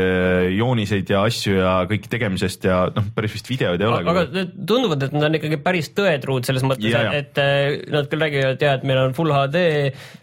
jooniseid 0.56 1.12
ja 1.12 1.25
asju 1.28 1.58
ja 1.58 1.75
kõik 1.90 2.08
tegemisest 2.12 2.64
ja 2.70 2.87
noh, 2.96 3.11
päris 3.16 3.37
vist 3.37 3.50
videoid 3.52 3.85
ei 3.85 3.90
ole. 3.90 4.00
aga 4.14 4.25
need 4.32 4.54
tunduvad, 4.70 5.04
et 5.08 5.16
nad 5.16 5.28
on 5.28 5.40
ikkagi 5.40 5.61
päris 5.66 5.92
tõetruud 5.96 6.49
selles 6.49 6.64
mõttes, 6.64 6.96
et 7.20 7.42
nad 7.92 8.08
küll 8.08 8.25
räägivad 8.25 8.64
ja 8.64 8.78
et 8.78 8.88
meil 8.88 9.02
on 9.04 9.16
full 9.16 9.35
HD 9.35 9.66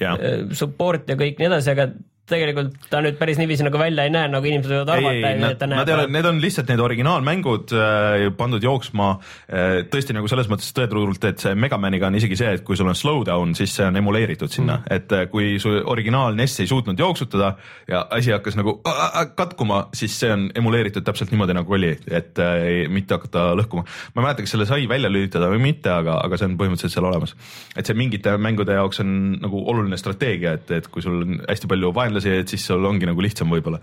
ja. 0.01 0.15
support 0.57 1.13
ja 1.13 1.19
kõik 1.19 1.37
nii 1.37 1.51
edasi, 1.51 1.75
aga 1.75 1.91
tegelikult 2.29 2.87
ta 2.91 3.01
nüüd 3.03 3.17
päris 3.19 3.39
niiviisi 3.39 3.65
nagu 3.67 3.79
välja 3.79 4.05
ei 4.07 4.11
näe, 4.13 4.29
nagu 4.31 4.47
inimesed 4.47 4.71
võivad 4.71 4.91
arvata, 4.95 5.31
et 5.49 5.59
ta 5.59 5.67
näeb. 5.67 5.81
Nad 5.81 5.91
ei 5.91 5.95
ole, 5.97 6.07
need 6.15 6.27
on 6.29 6.39
lihtsalt 6.43 6.69
need 6.71 6.83
originaalmängud 6.83 7.73
äh, 7.75 8.27
pandud 8.39 8.63
jooksma 8.63 9.09
äh, 9.13 9.81
tõesti 9.91 10.15
nagu 10.15 10.29
selles 10.31 10.47
mõttes 10.51 10.71
tõetruult, 10.75 11.27
et 11.27 11.43
see 11.43 11.55
Megamaniga 11.59 12.07
on 12.07 12.17
isegi 12.19 12.37
see, 12.39 12.53
et 12.57 12.63
kui 12.63 12.79
sul 12.79 12.87
on 12.91 12.97
slowdown, 12.97 13.55
siis 13.59 13.75
see 13.75 13.87
on 13.89 13.99
emuleeritud 13.99 14.51
sinna 14.51 14.79
mm., 14.79 14.93
et 14.95 15.15
äh, 15.17 15.25
kui 15.31 15.57
su 15.59 15.73
originaal 15.91 16.37
NES 16.39 16.61
ei 16.63 16.69
suutnud 16.71 16.99
jooksutada 16.99 17.53
ja 17.91 18.05
asi 18.09 18.31
hakkas 18.31 18.55
nagu 18.59 18.77
äh, 18.87 19.03
äh, 19.05 19.27
katkuma, 19.35 19.87
siis 19.93 20.15
see 20.19 20.31
on 20.33 20.47
emuleeritud 20.55 21.03
täpselt 21.05 21.31
niimoodi, 21.33 21.55
nagu 21.57 21.75
oli, 21.75 21.91
et 22.07 22.39
äh, 22.39 22.87
mitte 22.91 23.17
hakata 23.17 23.49
lõhkuma. 23.59 23.83
ma 23.83 24.21
ei 24.21 24.27
mäleta, 24.27 24.45
kas 24.45 24.55
selle 24.55 24.67
sai 24.69 24.87
välja 24.89 25.11
lülitada 25.11 25.49
või 25.51 25.61
mitte, 25.67 25.91
aga, 25.91 26.17
aga 26.23 26.39
see 26.39 26.49
on 26.49 26.57
põhimõtteliselt 26.59 26.95
seal 26.95 27.09
olemas. 27.09 27.35
et 27.75 27.85
see 27.85 27.97
mingite 27.97 28.37
mängude 28.37 28.79
jaoks 28.79 29.03
on 29.03 29.13
nagu 29.43 29.63
oluline 29.73 29.99
strateegia, 29.99 30.55
et, 30.59 30.71
et 30.79 30.87
kui 30.87 31.03
sul 31.05 31.21
on 31.25 31.39
hästi 31.47 31.69
palju 31.71 31.93
vaenlasi, 31.95 32.12
vaenlasi, 32.13 32.35
et 32.43 32.53
siis 32.53 32.65
sul 32.69 32.83
ongi 32.85 33.07
nagu 33.09 33.23
lihtsam 33.23 33.51
võib-olla. 33.51 33.79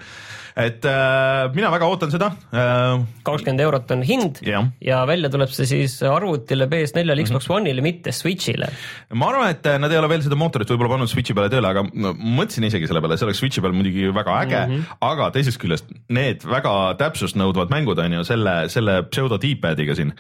et 0.60 0.84
äh, 0.84 1.46
mina 1.54 1.70
väga 1.70 1.86
ootan 1.86 2.10
seda 2.10 2.32
äh,. 2.50 3.02
kakskümmend 3.24 3.62
eurot 3.62 3.92
on 3.94 4.02
hind 4.02 4.40
yeah. 4.42 4.66
ja 4.82 5.04
välja 5.06 5.30
tuleb 5.30 5.52
see 5.54 5.68
siis 5.70 5.94
arvutile, 6.02 6.66
PS4-le, 6.70 7.14
mhm. 7.14 7.28
Xbox 7.28 7.48
mm 7.48 7.54
-hmm. 7.54 7.60
One'ile, 7.60 7.84
mitte 7.86 8.12
Switch'ile. 8.12 8.70
ma 9.14 9.30
arvan, 9.30 9.50
et 9.50 9.70
nad 9.78 9.92
ei 9.92 9.98
ole 9.98 10.08
veel 10.08 10.22
seda 10.26 10.36
mootorit 10.36 10.70
võib-olla 10.70 10.96
pannud 10.96 11.10
Switch'i 11.10 11.34
peale 11.34 11.50
tööle, 11.50 11.70
aga 11.70 11.86
no, 11.94 12.14
mõtlesin 12.14 12.66
isegi 12.66 12.86
selle 12.86 13.00
peale, 13.00 13.16
see 13.16 13.26
oleks 13.26 13.42
Switch'i 13.42 13.62
peal 13.62 13.74
muidugi 13.76 14.10
väga 14.14 14.36
äge 14.42 14.66
mm, 14.66 14.76
-hmm. 14.76 14.98
aga 15.00 15.30
teisest 15.30 15.60
küljest 15.62 15.90
need 16.08 16.44
väga 16.44 16.94
täpsust 16.98 17.36
nõudvad 17.36 17.70
mängud 17.70 17.98
on 17.98 18.12
ju 18.12 18.24
selle, 18.24 18.68
selle 18.68 19.02
pseudo 19.10 19.38
D-pad'iga 19.38 19.94
siin 19.94 20.14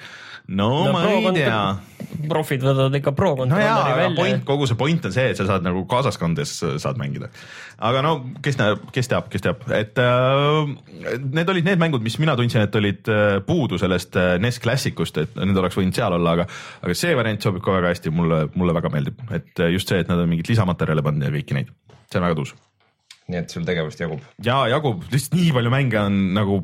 no, 0.50 0.68
no 0.86 0.92
ma 0.92 1.04
ei 1.06 1.32
tea. 1.38 1.60
profid 2.30 2.64
võtavad 2.64 2.96
ikka 2.98 3.12
pro 3.16 3.30
kontrolleri 3.38 3.70
no 3.70 3.96
välja. 3.96 4.14
point, 4.18 4.44
kogu 4.48 4.68
see 4.68 4.78
point 4.78 5.06
on 5.08 5.14
see, 5.14 5.32
et 5.32 5.38
sa 5.38 5.46
saad 5.48 5.64
nagu 5.66 5.82
kaasaskondes 5.90 6.54
saad 6.82 7.00
mängida. 7.00 7.30
aga 7.90 8.02
no 8.04 8.14
kes 8.44 8.58
näeb, 8.60 8.86
kes 8.94 9.10
teab, 9.12 9.28
kes 9.32 9.44
teab, 9.46 9.62
et 9.76 10.00
äh, 10.02 11.12
need 11.22 11.52
olid 11.54 11.68
need 11.70 11.82
mängud, 11.82 12.04
mis 12.04 12.18
mina 12.22 12.36
tundsin, 12.38 12.64
et 12.66 12.80
olid 12.80 13.12
äh, 13.12 13.36
puudu 13.46 13.78
sellest 13.80 14.18
äh, 14.20 14.32
NES 14.42 14.60
Classicust, 14.64 15.22
et 15.22 15.38
need 15.40 15.62
oleks 15.62 15.78
võinud 15.78 15.96
seal 15.96 16.18
olla, 16.18 16.38
aga, 16.38 16.48
aga 16.82 16.98
see 16.98 17.14
variant 17.18 17.46
sobib 17.46 17.64
ka 17.64 17.78
väga 17.78 17.94
hästi, 17.94 18.14
mulle, 18.14 18.42
mulle 18.58 18.76
väga 18.76 18.92
meeldib, 18.92 19.22
et 19.30 19.62
äh, 19.62 19.72
just 19.76 19.90
see, 19.90 20.02
et 20.02 20.10
nad 20.10 20.20
on 20.20 20.30
mingit 20.30 20.50
lisamaterjale 20.50 21.06
pannud 21.06 21.28
ja 21.28 21.34
kõiki 21.38 21.56
neid, 21.58 21.72
see 22.10 22.20
on 22.20 22.28
väga 22.28 22.42
tuus 22.42 22.56
nii 23.30 23.40
et 23.40 23.54
sul 23.54 23.64
tegevust 23.66 24.02
jagub? 24.02 24.24
ja 24.44 24.58
jagub, 24.72 25.04
lihtsalt 25.12 25.36
nii 25.38 25.54
palju 25.56 25.72
mänge 25.72 26.00
on 26.02 26.18
nagu, 26.36 26.58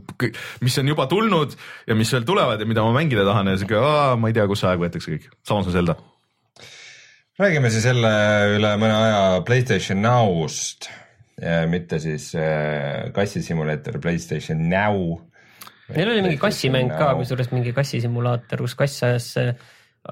mis 0.64 0.78
on 0.82 0.90
juba 0.92 1.06
tulnud 1.10 1.56
ja 1.86 1.96
mis 1.98 2.12
veel 2.14 2.26
tulevad 2.28 2.62
ja 2.62 2.68
mida 2.68 2.84
ma 2.86 2.94
mängida 2.96 3.26
tahan 3.28 3.52
ja 3.52 3.60
siuke, 3.60 3.80
ma 4.20 4.30
ei 4.30 4.36
tea, 4.36 4.46
kus 4.50 4.62
see 4.62 4.72
aeg 4.72 4.84
võetakse 4.84 5.14
kõik, 5.14 5.30
samas 5.46 5.70
on 5.70 5.76
Zelda. 5.76 5.96
räägime 7.40 7.70
siis 7.74 7.86
jälle 7.88 8.12
üle 8.56 8.74
mõne 8.80 8.98
aja 8.98 9.22
Playstation 9.46 10.02
Now'st, 10.04 10.90
mitte 11.70 12.00
siis 12.02 12.32
äh, 12.34 13.12
kassisimulaator 13.16 14.00
Playstation 14.00 14.68
Now. 14.72 15.18
Neil 15.94 16.10
oli 16.10 16.22
mingi 16.24 16.38
kassimäng 16.42 16.90
ka, 16.90 17.12
kusjuures 17.20 17.52
mingi 17.52 17.74
kassisimulaator, 17.76 18.64
kus 18.64 18.74
kass 18.78 19.04
ajas 19.06 19.32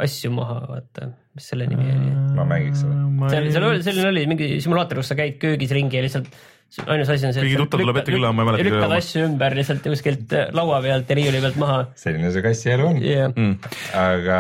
asju 0.05 0.31
maha, 0.35 0.61
vaata, 0.69 1.09
mis 1.35 1.47
selle 1.51 1.69
nimi 1.71 1.87
oli? 1.91 2.11
ma 2.37 2.47
mängiks 2.49 2.83
seda. 2.85 3.31
seal, 3.33 3.49
seal 3.55 3.69
oli, 3.71 3.85
selline 3.87 4.11
oli 4.11 4.27
mingi 4.31 4.51
simulaator, 4.65 5.01
kus 5.03 5.13
sa 5.13 5.19
käid 5.19 5.41
köögis 5.43 5.75
ringi 5.75 5.99
ja 5.99 6.05
lihtsalt 6.05 6.31
ainus 6.87 7.11
asi 7.15 7.29
on 7.29 7.35
see. 7.35 7.47
keegi 7.47 7.59
tuttav 7.63 7.83
tuleb 7.83 7.99
ette 8.03 8.15
külla, 8.15 8.33
ma 8.35 8.45
ei 8.45 8.51
mäleta. 8.51 8.69
lükkad 8.69 8.97
asju 8.99 9.27
ümber 9.29 9.59
lihtsalt 9.59 9.89
kuskilt 9.89 10.37
laua 10.57 10.81
pealt 10.85 11.11
ja 11.11 11.19
riiuli 11.21 11.43
pealt 11.45 11.59
maha. 11.61 11.81
selline 11.99 12.33
see 12.35 12.47
kassi 12.47 12.75
elu 12.75 12.89
on 12.91 13.03
yeah.. 13.03 13.33
Mm. 13.35 13.57
aga 13.99 14.39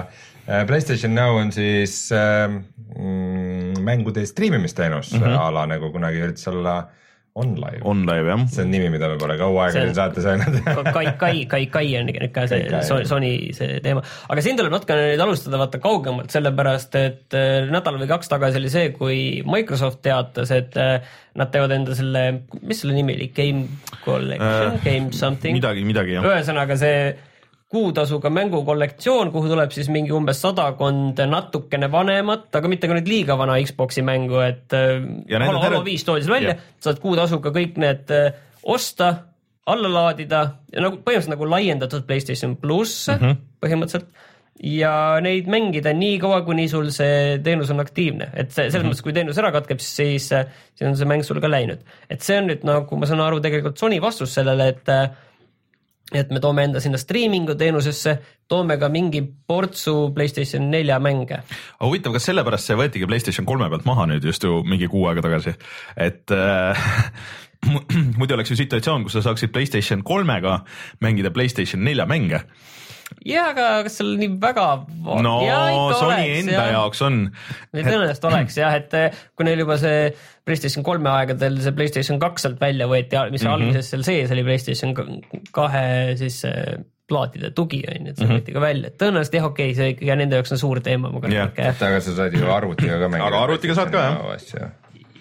äh, 0.00 0.66
Playstation 0.68 1.16
Now 1.16 1.40
on 1.40 1.52
siis 1.56 1.96
äh, 2.12 2.48
mm, 2.50 3.80
mängude 3.84 4.26
striimimisteenus 4.28 5.14
mm 5.14 5.24
-hmm. 5.24 5.40
a 5.40 5.48
la 5.54 5.66
nagu 5.70 5.92
kunagi 5.92 6.22
üritas 6.24 6.48
olla 6.52 6.78
äh, 6.78 7.03
OnLive. 7.34 7.80
OnLive 7.82 8.30
jah. 8.30 8.42
see 8.46 8.62
on 8.62 8.70
nimi, 8.70 8.90
mida 8.94 9.08
me 9.10 9.16
pole 9.18 9.34
kaua 9.40 9.64
aega 9.64 9.80
siin 9.82 9.96
saates 9.96 10.26
öelnud 10.30 10.58
Kai, 10.96 11.08
Kai, 11.18 11.40
Kai, 11.50 11.64
Kai 11.72 11.88
on 11.98 12.12
ikka 12.12 12.44
see 12.50 12.68
Kai, 12.70 13.00
Sony 13.10 13.32
see 13.56 13.80
teema, 13.82 14.04
aga 14.30 14.44
siin 14.44 14.60
tuleb 14.60 14.76
natukene 14.76 15.08
nüüd 15.08 15.24
alustada 15.24 15.58
vaata 15.58 15.80
kaugemalt, 15.82 16.30
sellepärast 16.30 16.94
et 17.00 17.34
äh, 17.34 17.66
nädal 17.74 17.98
või 17.98 18.08
kaks 18.12 18.30
tagasi 18.30 18.62
oli 18.62 18.70
see, 18.70 18.94
kui 18.94 19.18
Microsoft 19.50 19.98
teatas, 20.06 20.54
et 20.54 20.78
äh, 20.78 21.02
nad 21.34 21.50
teevad 21.50 21.74
enda 21.74 21.98
selle, 21.98 22.24
mis 22.62 22.84
selle 22.84 22.94
nimi 22.94 23.18
oli, 23.18 23.32
Game 23.34 23.66
Collection 24.04 24.78
äh,, 24.78 24.82
Game 24.86 25.10
something. 25.10 25.58
midagi, 25.58 25.82
midagi 25.90 26.14
jah. 26.14 26.30
ühesõnaga 26.30 26.78
see 26.78 26.98
kuutasuga 27.74 28.30
mängukollektsioon, 28.30 29.32
kuhu 29.34 29.50
tuleb 29.50 29.74
siis 29.74 29.90
mingi 29.92 30.14
umbes 30.14 30.40
sadakond 30.44 31.20
natukene 31.30 31.90
vanemat, 31.92 32.48
aga 32.54 32.70
mitte 32.70 32.90
ka 32.90 32.96
nüüd 32.98 33.10
liiga 33.10 33.38
vana 33.40 33.58
Xbox'i 33.62 34.04
mängu, 34.06 34.38
et 34.44 34.74
äh, 34.76 35.00
Halo, 35.34 35.62
Halo 35.62 35.84
viis 35.86 36.06
toodi 36.06 36.26
seal 36.26 36.38
välja, 36.38 36.58
saad 36.84 37.00
kuutasuga 37.02 37.54
kõik 37.54 37.80
need 37.82 38.12
äh, 38.14 38.30
osta, 38.62 39.14
alla 39.66 39.88
laadida 39.88 40.44
ja 40.72 40.84
nagu 40.84 41.00
põhimõtteliselt 41.00 41.32
nagu 41.32 41.48
laiendatud 41.48 42.06
Playstation 42.08 42.56
pluss 42.60 43.08
mm 43.08 43.20
-hmm. 43.20 43.42
põhimõtteliselt 43.64 44.24
ja 44.62 44.92
neid 45.24 45.48
mängida 45.50 45.92
nii 45.96 46.18
kaua, 46.22 46.42
kuni 46.46 46.68
sul 46.70 46.90
see 46.94 47.38
teenus 47.42 47.72
on 47.74 47.82
aktiivne, 47.82 48.28
et 48.34 48.52
see 48.52 48.68
selles 48.68 48.74
mm 48.74 48.80
-hmm. 48.80 48.92
mõttes, 48.92 49.02
kui 49.02 49.12
teenus 49.12 49.38
ära 49.40 49.50
katkeb, 49.52 49.80
siis, 49.80 50.28
siis 50.28 50.86
on 50.86 50.96
see 50.96 51.08
mäng 51.08 51.24
sul 51.24 51.40
ka 51.40 51.50
läinud. 51.50 51.80
et 52.10 52.20
see 52.22 52.38
on 52.38 52.46
nüüd 52.50 52.64
nagu 52.64 52.96
ma 52.96 53.06
saan 53.06 53.20
aru, 53.20 53.40
tegelikult 53.40 53.78
Sony 53.78 54.00
vastus 54.00 54.34
sellele, 54.34 54.68
et 54.68 54.88
et 56.12 56.30
me 56.30 56.40
toome 56.40 56.66
enda 56.68 56.82
sinna 56.84 56.98
striimingu 57.00 57.54
teenusesse, 57.58 58.16
toome 58.48 58.76
ka 58.80 58.90
mingi 58.92 59.22
portsu 59.24 60.10
Playstation 60.14 60.68
nelja 60.70 60.98
mänge. 61.00 61.40
aga 61.78 61.88
huvitav, 61.88 62.12
kas 62.16 62.28
sellepärast 62.28 62.70
see 62.70 62.78
võetigi 62.78 63.08
Playstation 63.08 63.48
kolme 63.48 63.70
pealt 63.72 63.88
maha 63.88 64.06
nüüd 64.10 64.24
just 64.24 64.44
ju 64.44 64.60
mingi 64.68 64.90
kuu 64.90 65.06
aega 65.08 65.24
tagasi, 65.24 65.56
et 65.96 66.34
äh, 66.34 66.86
muidu 68.20 68.36
oleks 68.36 68.52
ju 68.52 68.60
situatsioon, 68.60 69.06
kus 69.06 69.16
sa 69.18 69.24
saaksid 69.30 69.52
Playstation 69.54 70.04
kolmega 70.04 70.60
mängida 71.04 71.32
Playstation 71.34 71.84
nelja 71.84 72.06
mänge 72.10 72.44
jah, 73.24 73.50
aga 73.52 73.66
kas 73.86 73.98
seal 74.00 74.14
nii 74.20 74.30
väga 74.42 74.66
no 75.24 75.34
Sony 75.96 76.14
oleks, 76.14 76.38
enda 76.42 76.56
jah. 76.56 76.70
jaoks 76.76 77.02
on. 77.06 77.20
tõenäoliselt 77.74 78.26
oleks 78.30 78.58
jah, 78.60 78.78
et 78.80 78.96
eh, 78.98 79.20
kui 79.36 79.48
neil 79.48 79.64
juba 79.64 79.78
see 79.80 80.08
PlayStation 80.44 80.86
kolme 80.86 81.12
aegadel 81.12 81.60
see 81.64 81.76
PlayStation 81.76 82.20
kaks 82.22 82.46
sealt 82.46 82.60
välja 82.62 82.88
võeti, 82.90 83.20
mis 83.32 83.44
mm 83.44 83.48
-hmm. 83.48 83.54
alguses 83.54 83.92
seal 83.92 84.04
sees 84.06 84.34
oli 84.34 84.44
PlayStation 84.46 84.94
kahe 85.56 85.86
siis 86.20 86.42
eh, 86.48 86.76
plaatide 87.08 87.50
tugi 87.56 87.82
on 87.88 88.06
ju, 88.06 88.12
et 88.14 88.20
see 88.20 88.28
võeti 88.28 88.38
mm 88.38 88.46
-hmm. 88.46 88.60
ka 88.60 88.66
välja, 88.68 88.92
et 88.92 89.00
tõenäoliselt 89.02 89.40
jah, 89.40 89.50
okei 89.50 89.72
okay,, 89.72 89.80
see 89.80 89.96
ikkagi 89.96 90.16
nende 90.22 90.40
jaoks 90.40 90.56
on 90.56 90.62
suur 90.62 90.80
teema. 90.80 91.12
aga 91.12 92.00
sa 92.00 92.16
said 92.16 92.38
ju 92.38 92.48
arvutiga 92.52 92.98
ka 92.98 93.08
mängida. 93.08 93.28
aga 93.28 93.44
arvutiga 93.48 93.74
saad 93.74 93.92
ka 93.92 94.08
jah 94.08 94.72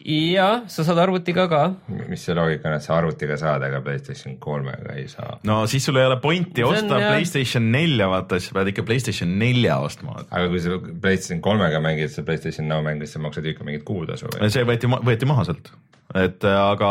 jah, 0.03 0.63
sa 0.67 0.83
saad 0.83 1.00
arvutiga 1.00 1.45
ka. 1.51 1.62
mis 2.10 2.24
see 2.25 2.36
loogika 2.36 2.69
on, 2.69 2.75
et 2.77 2.86
sa 2.86 2.98
arvutiga 2.98 3.38
saad, 3.39 3.63
aga 3.67 3.81
Playstation 3.86 4.36
kolmega 4.43 4.98
ei 5.00 5.07
saa? 5.12 5.38
no 5.48 5.63
siis 5.72 5.86
sul 5.88 6.00
ei 6.01 6.07
ole 6.10 6.19
pointi 6.24 6.65
osta 6.67 6.98
on, 6.98 7.07
Playstation 7.07 7.69
nelja, 7.74 8.10
vaata, 8.12 8.39
siis 8.39 8.51
sa 8.51 8.60
pead 8.60 8.74
ikka 8.74 8.86
Playstation 8.89 9.38
nelja 9.39 9.79
ostma. 9.83 10.19
aga 10.29 10.45
kui 10.51 10.62
sa 10.63 10.77
Playstation 10.79 11.41
kolmega 11.45 11.81
mängid 11.83 12.13
seda 12.13 12.27
Playstation 12.27 12.69
Now 12.72 12.83
mängu, 12.86 13.07
siis 13.07 13.17
sa 13.17 13.24
maksad 13.24 13.48
ikka 13.53 13.67
mingit 13.67 13.88
kuutasu 13.88 14.29
või? 14.29 14.51
see 14.53 14.67
võeti, 14.67 14.91
võeti 14.91 15.29
maha 15.29 15.48
sealt 15.50 15.72
et 16.13 16.45
aga 16.45 16.89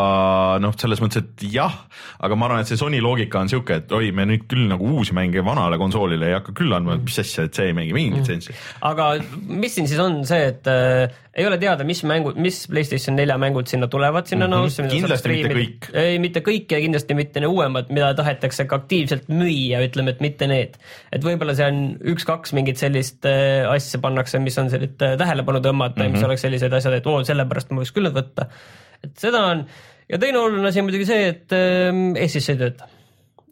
noh, 0.62 0.74
selles 0.80 1.02
mõttes, 1.02 1.22
et 1.22 1.44
jah, 1.52 1.74
aga 2.22 2.38
ma 2.38 2.48
arvan, 2.48 2.64
et 2.64 2.70
see 2.70 2.80
Sony 2.80 2.98
loogika 3.04 3.42
on 3.42 3.50
sihuke, 3.50 3.82
et 3.82 3.92
oi, 3.94 4.10
me 4.14 4.26
nüüd 4.28 4.48
küll 4.50 4.66
nagu 4.70 4.88
uusi 4.96 5.14
mänge 5.14 5.44
vanale 5.46 5.78
konsoolile 5.78 6.30
ei 6.30 6.36
hakka 6.38 6.54
küll 6.58 6.74
andma, 6.74 6.96
et 6.98 7.04
mis 7.06 7.18
asja, 7.22 7.46
et 7.46 7.58
see 7.58 7.70
ei 7.70 7.76
mängi 7.76 7.94
mingit 7.94 8.22
litsentsi. 8.22 8.56
aga 8.88 9.12
mis 9.46 9.76
siin 9.78 9.90
siis 9.90 10.02
on 10.02 10.22
see, 10.26 10.48
et 10.50 10.70
äh, 10.70 11.20
ei 11.38 11.46
ole 11.48 11.56
teada, 11.62 11.86
mis 11.88 12.02
mängud, 12.04 12.36
mis 12.42 12.58
Playstation 12.68 13.16
nelja 13.16 13.38
mängud 13.40 13.70
sinna 13.70 13.86
tulevad 13.92 14.26
sinna 14.26 14.46
mm 14.46 14.52
-hmm. 14.52 14.56
nausse. 14.56 14.88
kindlasti 14.90 15.28
mitte 15.28 15.54
kõik. 15.54 15.88
ei, 16.02 16.18
mitte 16.18 16.40
kõik 16.40 16.74
ja 16.74 16.80
kindlasti 16.82 17.14
mitte 17.14 17.40
need 17.40 17.48
uuemad, 17.48 17.88
mida 17.94 18.12
tahetakse 18.14 18.66
ka 18.66 18.76
aktiivselt 18.82 19.28
müüa, 19.28 19.80
ütleme, 19.86 20.10
et 20.10 20.20
mitte 20.20 20.46
need. 20.46 20.76
et 21.12 21.24
võib-olla 21.24 21.54
see 21.54 21.66
on 21.66 21.96
üks-kaks 22.14 22.52
mingit 22.52 22.76
sellist 22.76 23.24
äh, 23.24 23.70
asja 23.70 24.00
pannakse, 24.00 24.38
mis 24.38 24.58
on 24.58 24.70
sellist 24.70 25.02
äh, 25.02 25.16
tähelepanu 25.16 25.58
tõmmata 25.58 25.96
mm 25.96 26.00
-hmm. 26.00 26.04
ja 26.04 26.10
mis 26.10 26.20
mhm. 26.20 26.26
oleks 26.26 26.40
sellised 26.48 26.72
asjad, 26.72 26.92
et 26.92 27.06
oo, 27.06 27.24
sellepärast 27.24 27.70
ma 27.70 27.80
võiks 27.80 27.94
küll 27.94 28.10
need 28.10 28.18
võtta. 28.18 28.50
Et 29.04 29.14
seda 29.20 29.44
on 29.52 29.66
ja 30.08 30.18
teine 30.22 30.40
oluline 30.40 30.68
asi 30.68 30.82
on 30.82 30.88
muidugi 30.88 31.08
see, 31.08 31.30
et 31.34 31.56
äh, 31.56 32.02
Eestis 32.22 32.50
ei 32.52 32.60
tööta 32.60 32.90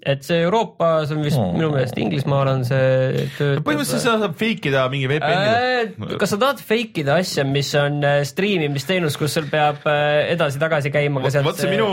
et 0.01 0.23
see 0.25 0.39
Euroopas 0.47 1.11
on 1.13 1.21
vist 1.25 1.37
oh. 1.37 1.51
minu 1.53 1.69
meelest 1.75 1.99
Inglismaal 2.01 2.49
on 2.55 2.63
see 2.65 3.27
töötab. 3.37 3.67
põhimõtteliselt 3.67 4.05
seda 4.07 4.15
saab 4.23 4.37
fake 4.41 4.71
ida 4.71 4.87
mingi 4.93 5.11
VPN-iga 5.11 5.59
äh,. 5.59 6.15
kas 6.23 6.33
sa 6.33 6.39
tahad 6.41 6.63
fake 6.65 7.03
ida 7.03 7.19
asja, 7.21 7.45
mis 7.49 7.69
on 7.77 8.01
äh, 8.07 8.23
striimimisteenus, 8.29 9.19
kus 9.21 9.37
sul 9.37 9.51
peab 9.53 9.85
äh, 9.91 10.33
edasi-tagasi 10.33 10.93
käima 10.95 11.21
ka 11.25 11.35
sealt 11.35 11.61
see 11.61 11.73
minu... 11.75 11.91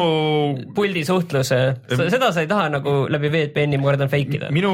puldi 0.78 1.04
suhtluse, 1.08 1.62
seda 1.98 2.32
sa 2.32 2.46
ei 2.46 2.52
taha 2.52 2.70
nagu 2.78 2.96
läbi 3.12 3.32
VPN-i, 3.34 3.82
ma 3.82 3.92
kardan 3.92 4.12
fake 4.14 4.40
ida. 4.40 4.52
minu 4.56 4.72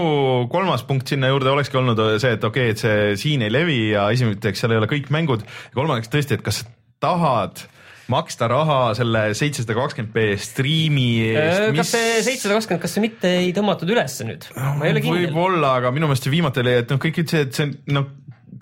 kolmas 0.53 0.85
punkt 0.85 1.09
sinna 1.09 1.33
juurde 1.33 1.55
olekski 1.55 1.81
olnud 1.81 2.05
see, 2.21 2.37
et 2.37 2.49
okei 2.49 2.69
okay,, 2.69 2.77
et 2.77 2.85
see 2.85 3.21
siin 3.25 3.47
ei 3.47 3.53
levi 3.53 3.81
ja 3.95 4.11
esimeseks 4.13 4.61
seal 4.61 4.77
ei 4.77 4.83
ole 4.83 4.91
kõik 4.91 5.09
mängud 5.13 5.47
kolmandaks 5.73 6.13
tõesti, 6.13 6.37
et 6.37 6.45
kas 6.45 6.61
sa 6.61 6.69
tahad 7.01 7.65
maksta 8.11 8.49
raha 8.51 8.79
selle 8.97 9.29
seitsesada 9.37 9.75
kakskümmend 9.77 10.11
B 10.15 10.25
striimi 10.39 11.07
eest. 11.29 11.69
kas 11.69 11.77
mis... 11.77 11.93
see 11.93 12.17
seitsesada 12.25 12.57
kakskümmend, 12.57 12.83
kas 12.83 12.97
see 12.97 13.05
mitte 13.05 13.31
ei 13.43 13.53
tõmmatud 13.55 13.93
ülesse 13.93 14.27
nüüd? 14.27 14.49
ma 14.57 14.89
ei 14.89 14.95
ole 14.95 15.05
kindel. 15.05 15.29
võib-olla, 15.29 15.77
aga 15.79 15.93
minu 15.95 16.09
meelest 16.09 16.27
see 16.27 16.33
viimati 16.33 16.63
oli, 16.63 16.75
et 16.83 16.91
noh, 16.91 16.99
kõik 17.03 17.23
ütlesid, 17.23 17.47
et 17.47 17.59
see 17.59 17.69
on 17.69 17.97
noh 17.99 18.11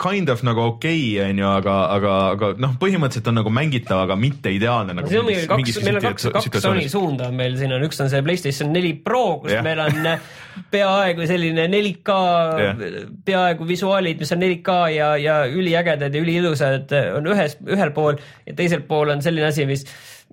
kind 0.02 0.28
of 0.28 0.42
nagu 0.42 0.60
okei 0.60 1.18
okay,, 1.18 1.30
onju, 1.30 1.46
aga, 1.46 1.74
aga, 1.96 2.12
aga 2.34 2.50
noh, 2.62 2.74
põhimõtteliselt 2.80 3.28
on 3.30 3.38
nagu 3.40 3.52
mängitav, 3.54 4.04
aga 4.06 4.16
mitte 4.18 4.52
ideaalne 4.54 4.96
nagu. 4.96 5.10
siin 5.10 5.22
on 5.22 5.28
meil 5.28 5.48
kaks, 5.50 5.80
meil 5.84 5.98
on 5.98 6.06
kaks, 6.06 6.28
kaks 6.36 6.62
Sony 6.64 6.86
suunda 6.92 7.28
on 7.30 7.36
meil 7.38 7.58
siin 7.60 7.74
on, 7.76 7.84
üks 7.86 8.00
on 8.02 8.10
see 8.12 8.24
Playstation 8.24 8.72
neli 8.74 8.94
Pro, 8.98 9.42
kus 9.44 9.54
yeah. 9.54 9.64
meil 9.66 9.82
on 9.84 10.00
peaaegu 10.72 11.26
selline 11.28 11.66
4K 11.72 12.16
yeah., 12.60 13.04
peaaegu 13.24 13.68
visuaalid, 13.68 14.22
mis 14.22 14.32
on 14.34 14.42
4K 14.44 14.78
ja, 14.96 15.12
ja 15.20 15.42
üliägedad 15.50 16.14
ja 16.14 16.24
üliilusad 16.24 16.96
on 17.16 17.30
ühes, 17.34 17.58
ühel 17.66 17.94
pool 17.96 18.18
ja 18.46 18.56
teisel 18.58 18.84
pool 18.88 19.14
on 19.14 19.22
selline 19.24 19.50
asi, 19.50 19.68
mis 19.68 19.86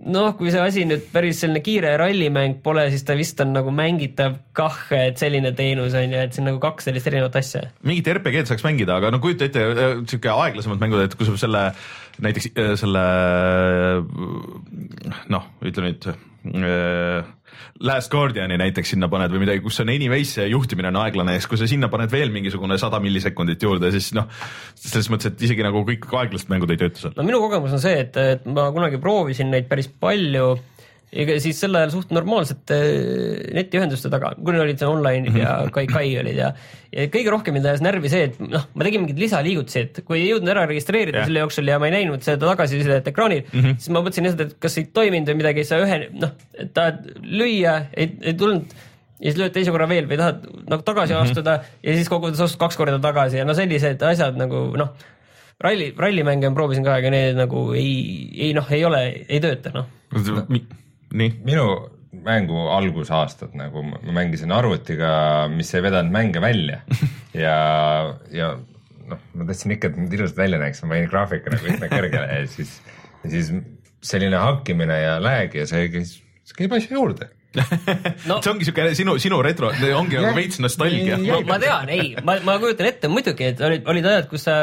noh, 0.07 0.31
kui 0.39 0.51
see 0.53 0.61
asi 0.63 0.85
nüüd 0.87 1.09
päris 1.13 1.41
selline 1.43 1.61
kiire 1.63 1.91
rallimäng 1.99 2.59
pole, 2.63 2.85
siis 2.93 3.03
ta 3.07 3.15
vist 3.19 3.39
on 3.43 3.51
nagu 3.55 3.71
mängitav 3.75 4.37
kah, 4.55 4.77
et 4.95 5.19
selline 5.19 5.51
teenus 5.57 5.95
on 5.97 6.13
ju, 6.13 6.21
et 6.21 6.39
on 6.39 6.49
nagu 6.51 6.61
kaks 6.63 6.89
sellist 6.89 7.09
erinevat 7.11 7.35
asja. 7.39 7.65
mingit 7.87 8.07
RPG-d 8.13 8.49
saaks 8.49 8.65
mängida, 8.67 8.99
aga 8.99 9.11
no 9.13 9.21
kujuta 9.23 9.49
ette, 9.49 9.65
äh, 9.73 9.97
sihuke 10.09 10.31
aeglasemad 10.33 10.81
mängud, 10.81 11.03
et 11.03 11.17
kui 11.19 11.27
sa 11.27 11.35
selle 11.39 11.65
näiteks 12.23 12.51
äh, 12.53 12.73
selle 12.79 13.05
noh, 15.33 15.51
ütle 15.65 15.87
nüüd 15.89 16.11
äh, 16.11 16.25
Last 17.79 18.11
Guardiani 18.11 18.57
näiteks 18.59 18.93
sinna 18.93 19.09
paned 19.11 19.31
või 19.33 19.43
midagi, 19.43 19.61
kus 19.63 19.79
on 19.83 19.91
anyways 19.91 20.33
see 20.37 20.47
juhtimine 20.51 20.91
on 20.91 20.99
aeglane 21.01 21.35
siis, 21.37 21.47
kui 21.51 21.59
sa 21.59 21.67
sinna 21.67 21.89
paned 21.91 22.11
veel 22.11 22.31
mingisugune 22.31 22.77
sada 22.79 22.99
millisekundit 23.03 23.63
juurde, 23.63 23.91
siis 23.95 24.11
noh, 24.15 24.27
selles 24.79 25.09
mõttes, 25.11 25.31
et 25.31 25.45
isegi 25.47 25.65
nagu 25.65 25.83
kõik 25.87 26.07
aeglased 26.21 26.51
mängud 26.51 26.71
ei 26.71 26.79
tööta 26.79 27.03
seal. 27.03 27.15
no 27.17 27.27
minu 27.27 27.41
kogemus 27.43 27.75
on 27.75 27.83
see, 27.83 27.95
et, 28.05 28.19
et 28.19 28.47
ma 28.51 28.69
kunagi 28.75 28.99
proovisin 29.03 29.51
neid 29.51 29.67
päris 29.71 29.91
palju 29.91 30.53
ega 31.09 31.37
siis 31.41 31.57
sel 31.57 31.77
ajal 31.77 31.93
suht 31.93 32.11
normaalsete 32.13 32.77
netiühenduste 33.57 34.11
taga, 34.13 34.33
kuni 34.37 34.61
olid 34.61 34.81
see 34.81 34.89
online'id 34.89 35.37
ja 35.43 35.55
mhm. 35.63 35.71
Kai-Kai 35.75 36.11
olid 36.21 36.37
ja, 36.37 36.51
ja 36.93 37.07
kõige 37.13 37.33
rohkem 37.33 37.57
mind 37.57 37.69
ajas 37.69 37.83
närvi 37.85 38.11
see, 38.11 38.27
et 38.29 38.41
noh, 38.43 38.67
ma 38.73 38.87
tegin 38.87 39.03
mingeid 39.03 39.21
lisaliigutusi, 39.23 39.85
et 39.87 40.01
kui 40.05 40.21
ei 40.21 40.27
jõudnud 40.29 40.53
ära 40.53 40.67
registreerida 40.69 41.21
yeah. 41.21 41.29
selle 41.29 41.45
jooksul 41.45 41.71
ja 41.71 41.79
ma 41.81 41.89
ei 41.89 41.97
näinud 41.97 42.25
seda 42.25 42.51
tagasisidet 42.51 43.09
ekraanil 43.09 43.41
mm, 43.45 43.57
-hmm. 43.57 43.79
siis 43.79 43.93
ma 43.95 44.03
mõtlesin 44.03 44.29
lihtsalt, 44.29 44.45
et 44.45 44.61
kas 44.61 44.77
ei 44.81 44.89
toiminud 44.93 45.33
või 45.33 45.41
midagi, 45.41 45.65
sa 45.67 45.81
ühe 45.81 45.99
noh, 46.13 46.35
et 46.53 46.73
tahad 46.77 47.01
lüüa, 47.25 47.75
ei, 47.97 48.11
ei 48.21 48.37
tulnud 48.37 48.77
ja 49.19 49.31
siis 49.31 49.39
lööd 49.41 49.55
teise 49.55 49.73
korra 49.73 49.87
veel 49.89 50.07
või 50.09 50.19
tahad 50.19 50.43
nagu 50.69 50.85
tagasi 50.85 51.13
mm 51.13 51.19
-hmm. 51.19 51.31
astuda 51.31 51.55
ja 51.83 51.95
siis 51.95 52.09
kogudes 52.11 52.39
astud 52.39 52.61
kaks 52.61 52.77
korda 52.77 52.99
tagasi 53.03 53.41
ja 53.41 53.47
no 53.47 53.57
sellised 53.57 54.03
asjad 54.05 54.37
nagu 54.39 54.69
noh, 54.79 54.93
ralli, 55.59 55.89
rallimänge 55.97 56.49
ma 56.49 56.55
proovisin 56.55 56.85
ka, 56.85 56.99
aga 57.01 57.09
need 57.09 57.39
nagu 57.39 57.71
ei, 57.73 58.29
ei 58.47 58.53
noh, 58.53 58.69
ei 58.71 58.85
ole, 58.85 59.01
ei 59.27 59.41
tööta 59.43 59.73
noh 59.75 59.89
minu 61.13 61.65
mängu 62.25 62.65
algusaastad 62.73 63.53
nagu 63.57 63.83
ma 63.85 63.99
mängisin 64.15 64.51
arvutiga, 64.51 65.47
mis 65.53 65.71
ei 65.75 65.83
vedanud 65.85 66.13
mänge 66.13 66.41
välja. 66.43 66.81
Ja, 67.29 68.17
ja 68.33 68.55
noh, 69.07 69.19
ma 69.37 69.45
tahtsin 69.45 69.75
ikka, 69.75 69.91
et 69.91 69.99
need 70.01 70.15
ilusad 70.17 70.39
välja 70.39 70.57
näeks, 70.59 70.81
ma 70.81 70.95
panin 70.95 71.11
graafika 71.11 71.53
nagu 71.53 71.67
üsna 71.69 71.87
kõrgele 71.91 72.25
ja 72.25 72.47
siis, 72.49 72.71
siis 73.21 73.51
selline 74.01 74.39
hakkimine 74.41 74.97
ja 74.97 75.19
lag 75.21 75.53
ja 75.53 75.67
see 75.69 75.91
käis, 75.93 76.15
see 76.49 76.57
käib 76.57 76.73
asja 76.73 76.97
juurde 76.97 77.29
no. 78.29 78.37
see 78.43 78.51
ongi 78.51 78.67
siuke 78.67 78.85
sinu, 78.97 79.15
sinu 79.21 79.39
retro, 79.45 79.71
ongi 79.97 80.19
nagu 80.19 80.35
veits 80.37 80.59
nostalgia. 80.61 81.17
ma, 81.17 81.39
ma 81.47 81.57
tean, 81.61 81.89
ei, 81.95 82.11
ma, 82.25 82.37
ma 82.45 82.57
kujutan 82.61 82.89
ette 82.91 83.09
muidugi, 83.09 83.47
et 83.53 83.63
olid, 83.65 83.87
olid 83.89 84.09
ajad, 84.11 84.27
kus 84.29 84.45
sa, 84.45 84.57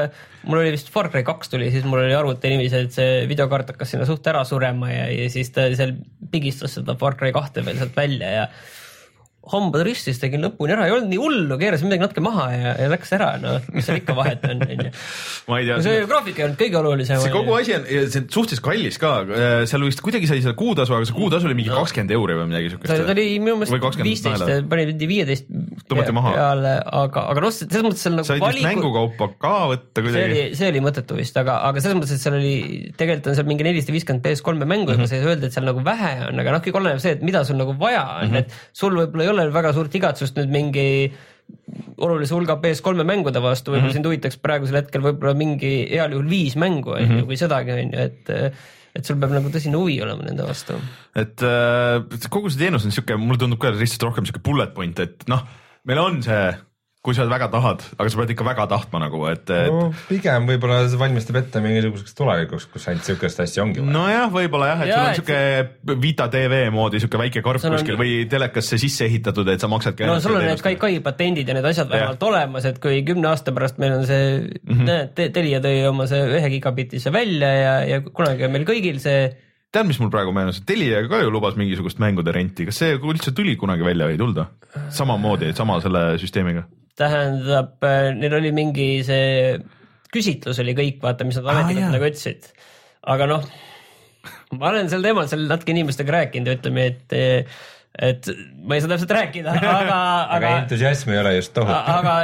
mul 0.46 0.62
oli 0.62 0.74
vist 0.76 0.92
Far 0.94 1.10
Cry 1.10 1.26
kaks 1.26 1.50
tuli, 1.50 1.72
siis 1.74 1.86
mul 1.88 2.04
oli 2.04 2.14
arvuti 2.14 2.52
niiviisi, 2.52 2.84
et 2.86 2.94
see 2.94 3.24
videokaart 3.30 3.74
hakkas 3.74 3.94
sinna 3.94 4.06
suht 4.06 4.26
ära 4.30 4.44
surema 4.46 4.92
ja, 4.92 5.08
ja 5.10 5.26
siis 5.32 5.50
ta 5.54 5.66
seal 5.74 5.96
pigistas 6.30 6.78
seda 6.78 6.94
Far 7.00 7.18
Cry 7.18 7.34
kahte 7.34 7.66
veel 7.66 7.80
sealt 7.80 7.98
välja 7.98 8.32
ja 8.36 8.46
hambad 9.52 9.84
ristis, 9.86 10.18
tegin 10.22 10.42
lõpuni 10.42 10.74
ära, 10.74 10.88
ei 10.88 10.94
olnud 10.96 11.10
nii 11.12 11.20
hullu, 11.20 11.58
keerasin 11.60 11.86
midagi 11.86 12.04
natuke 12.04 12.24
maha 12.24 12.46
ja, 12.52 12.72
ja 12.82 12.88
läks 12.90 13.12
ära, 13.16 13.28
noh, 13.42 13.60
mis 13.74 13.86
seal 13.86 14.00
ikka 14.00 14.16
vahet 14.18 14.44
on, 14.48 14.64
onju. 14.66 14.92
see 15.86 16.00
graafik 16.10 16.40
ei 16.40 16.46
olnud 16.48 16.60
kõige 16.60 16.80
olulisem. 16.80 17.20
see 17.22 17.34
kogu 17.34 17.54
asi 17.58 17.76
on, 17.76 17.86
see 17.86 18.22
on 18.22 18.28
suhteliselt 18.32 18.64
kallis 18.66 18.98
ka, 19.02 19.12
äh, 19.26 19.56
seal 19.70 19.86
vist 19.86 20.02
kuidagi 20.04 20.30
sai 20.30 20.42
selle 20.42 20.56
kuutasu, 20.58 20.96
aga 20.96 21.08
see 21.08 21.16
kuutasu 21.16 21.50
oli 21.50 21.58
mingi 21.58 21.70
kakskümmend 21.70 22.10
no. 22.10 22.20
euri 22.20 22.38
või 22.40 22.48
midagi 22.50 22.72
siukest. 22.74 23.04
ta 23.06 23.14
oli 23.14 23.26
minu 23.42 23.58
meelest 23.62 24.02
viisteist, 24.02 24.50
pani 24.70 24.96
viieteist 25.12 25.50
peale, 25.86 26.74
aga, 27.02 27.24
aga 27.32 27.44
noh, 27.46 27.54
selles 27.54 27.86
mõttes 27.86 28.02
seal 28.02 28.16
nagu 28.18 28.28
said 28.28 28.42
valiku... 28.42 28.62
vist 28.62 28.68
mängukaupa 28.70 29.30
ka 29.42 29.54
võtta 29.72 30.02
kuidagi. 30.02 30.16
see 30.16 30.30
oli, 30.32 30.58
see 30.58 30.70
oli 30.72 30.82
mõttetu 30.84 31.18
vist, 31.18 31.38
aga, 31.38 31.60
aga 31.68 31.82
selles 31.84 31.98
mõttes, 32.00 32.14
et 32.16 32.24
seal 32.24 32.38
oli, 32.38 32.56
tegelikult 32.98 33.30
on 33.30 33.38
seal 33.38 33.48
mingi 33.48 33.66
nelisada 33.66 33.94
viiskümmend 33.94 34.26
PS3-e 34.26 34.66
mängu 34.66 34.90
mm, 34.90 34.96
-hmm. 34.96 35.06
aga 35.06 35.10
sa 35.10 35.18
ei 35.18 35.30
öelda, 35.30 35.46
et 35.46 35.56
seal 35.56 35.68
nagu 35.68 35.84
vähe 35.86 36.12
on, 36.28 36.42
aga 36.42 36.56
noh, 36.56 36.64
kõik 36.64 36.80
oleneb 36.80 37.02
see, 37.02 37.14
et 37.16 37.24
mida 37.26 37.44
sul 37.46 37.60
nagu 37.60 37.76
vaja 37.78 38.02
on 38.02 38.30
mm, 38.30 38.34
-hmm. 38.34 38.38
et 38.42 38.80
sul 38.82 38.96
võib-olla 38.98 39.26
ei 39.26 39.32
ole 39.32 39.35
väga 39.54 39.72
suurt 39.76 39.94
igatsust 39.94 40.36
nüüd 40.36 40.52
mingi 40.52 40.86
olulise 42.02 42.34
hulga 42.34 42.56
PS3 42.62 43.04
mängude 43.06 43.40
vastu, 43.42 43.70
võib-olla 43.70 43.82
mm 43.82 43.88
-hmm. 43.88 43.98
sind 43.98 44.08
huvitaks 44.08 44.40
praegusel 44.42 44.80
hetkel 44.80 45.04
võib-olla 45.04 45.34
mingi 45.38 45.74
heal 45.92 46.12
juhul 46.12 46.28
viis 46.28 46.56
mängu 46.56 46.90
on 46.96 47.00
ju 47.00 47.06
mm 47.06 47.20
-hmm. 47.20 47.28
või 47.30 47.38
sedagi 47.38 47.72
on 47.72 47.92
ju, 47.92 47.98
et 47.98 48.30
et 48.96 49.04
sul 49.04 49.18
peab 49.20 49.34
nagu 49.36 49.50
tõsine 49.52 49.76
huvi 49.76 49.98
olema 50.02 50.24
nende 50.24 50.46
vastu. 50.46 50.78
et 51.14 51.42
äh, 51.42 52.28
kogu 52.30 52.50
see 52.50 52.58
teenus 52.64 52.84
on 52.84 52.90
sihuke, 52.90 53.16
mulle 53.16 53.38
tundub 53.38 53.60
ka 53.60 53.70
lihtsalt 53.70 54.02
rohkem 54.08 54.26
sihuke 54.26 54.42
bullet 54.42 54.74
point, 54.74 54.98
et 54.98 55.28
noh, 55.28 55.44
meil 55.84 55.98
on 55.98 56.22
see 56.22 56.54
kui 57.06 57.14
sa 57.14 57.24
väga 57.30 57.46
tahad, 57.52 57.84
aga 57.94 58.10
sa 58.10 58.18
pead 58.18 58.32
ikka 58.34 58.44
väga 58.46 58.64
tahtma 58.70 59.00
nagu, 59.04 59.20
et, 59.30 59.44
et 59.54 59.70
no,. 59.70 59.90
pigem 60.08 60.48
võib-olla 60.48 60.80
see 60.90 60.98
valmistab 60.98 61.38
ette 61.38 61.62
mingisuguseks 61.62 62.16
tulevikuks, 62.18 62.66
kus 62.72 62.88
ainult 62.90 63.06
sihukest 63.06 63.42
asja 63.44 63.62
ongi 63.62 63.78
vaja. 63.78 63.94
nojah, 63.94 64.26
võib-olla 64.34 64.70
jah, 64.72 64.82
et 64.82 64.90
ja, 64.90 64.96
sul 64.98 65.06
on 65.06 65.18
sihuke 65.20 65.96
Vita 66.02 66.26
tv 66.32 66.64
moodi 66.74 67.00
sihuke 67.02 67.20
väike 67.20 67.44
karp 67.46 67.62
kuskil 67.62 67.94
on... 67.94 68.02
või 68.02 68.18
telekasse 68.30 68.80
sisse 68.82 69.06
ehitatud, 69.06 69.46
et 69.54 69.62
sa 69.62 69.70
maksadki. 69.70 70.08
no 70.08 70.18
sul 70.24 70.34
on 70.34 70.48
need 70.48 70.62
Kai-Kai 70.66 70.98
patendid 71.04 71.46
ja 71.46 71.56
need 71.56 71.70
asjad 71.70 71.90
vähemalt 71.92 72.26
olemas, 72.26 72.66
et 72.66 72.82
kui 72.82 72.98
kümne 73.06 73.30
aasta 73.30 73.54
pärast 73.54 73.78
meil 73.82 74.00
on 74.00 74.06
see 74.08 74.28
mm, 74.42 74.66
-hmm. 74.66 74.86
näed, 74.90 75.34
Telia 75.36 75.62
tõi 75.62 75.86
oma 75.86 76.08
see 76.10 76.22
ühe 76.40 76.54
gigabitise 76.56 77.14
välja 77.14 77.52
ja, 77.54 77.74
ja 77.94 78.00
kunagi 78.08 78.48
on 78.48 78.56
meil 78.56 78.66
kõigil 78.66 78.98
see 79.02 79.28
tead, 79.70 79.86
mis 79.86 80.00
mul 80.02 80.10
praegu 80.10 80.34
meenus, 80.34 80.58
et 80.58 80.66
Telia 80.66 81.04
ka 81.06 81.22
ju 81.22 81.30
lubas 81.30 81.54
mingisugust 81.54 82.02
mängude 82.02 82.34
renti, 82.34 82.66
kas 82.66 82.82
see 82.82 82.98
üldse 82.98 83.34
tuli 83.36 83.54
kunagi 83.60 83.86
välja 83.86 84.08
või 84.08 84.18
ei 84.18 84.24
tulnud? 84.24 84.56
samamoodi, 84.92 85.54
sama 85.56 85.78
selle 85.80 86.10
süsteemiga 86.20 86.66
tähendab, 86.96 87.76
äh, 87.84 88.10
neil 88.16 88.36
oli 88.38 88.52
mingi 88.56 88.90
see 89.06 89.56
küsitlus 90.14 90.60
oli 90.62 90.74
kõik, 90.76 91.00
vaata, 91.02 91.26
mis 91.28 91.38
nad 91.40 91.48
ametlikult 91.52 91.88
ah, 91.88 91.94
nagu 91.96 92.08
ütlesid. 92.08 92.50
aga 93.14 93.30
noh, 93.30 93.46
ma 94.56 94.70
olen 94.72 94.90
sel 94.92 95.04
teemal 95.04 95.30
seal 95.30 95.46
natuke 95.50 95.74
inimestega 95.74 96.20
rääkinud 96.20 96.50
ja 96.50 96.58
ütleme, 96.58 96.90
et 96.92 97.18
et 97.96 98.26
ma 98.68 98.76
ei 98.76 98.82
saa 98.84 98.90
täpselt 98.92 99.12
rääkida, 99.16 99.54
aga, 99.56 99.98
aga 100.36 100.50
entusiasm 100.60 101.14
ei 101.14 101.20
ole 101.22 101.30
just 101.38 101.54
tohutu. 101.56 101.72
aga 101.72 102.16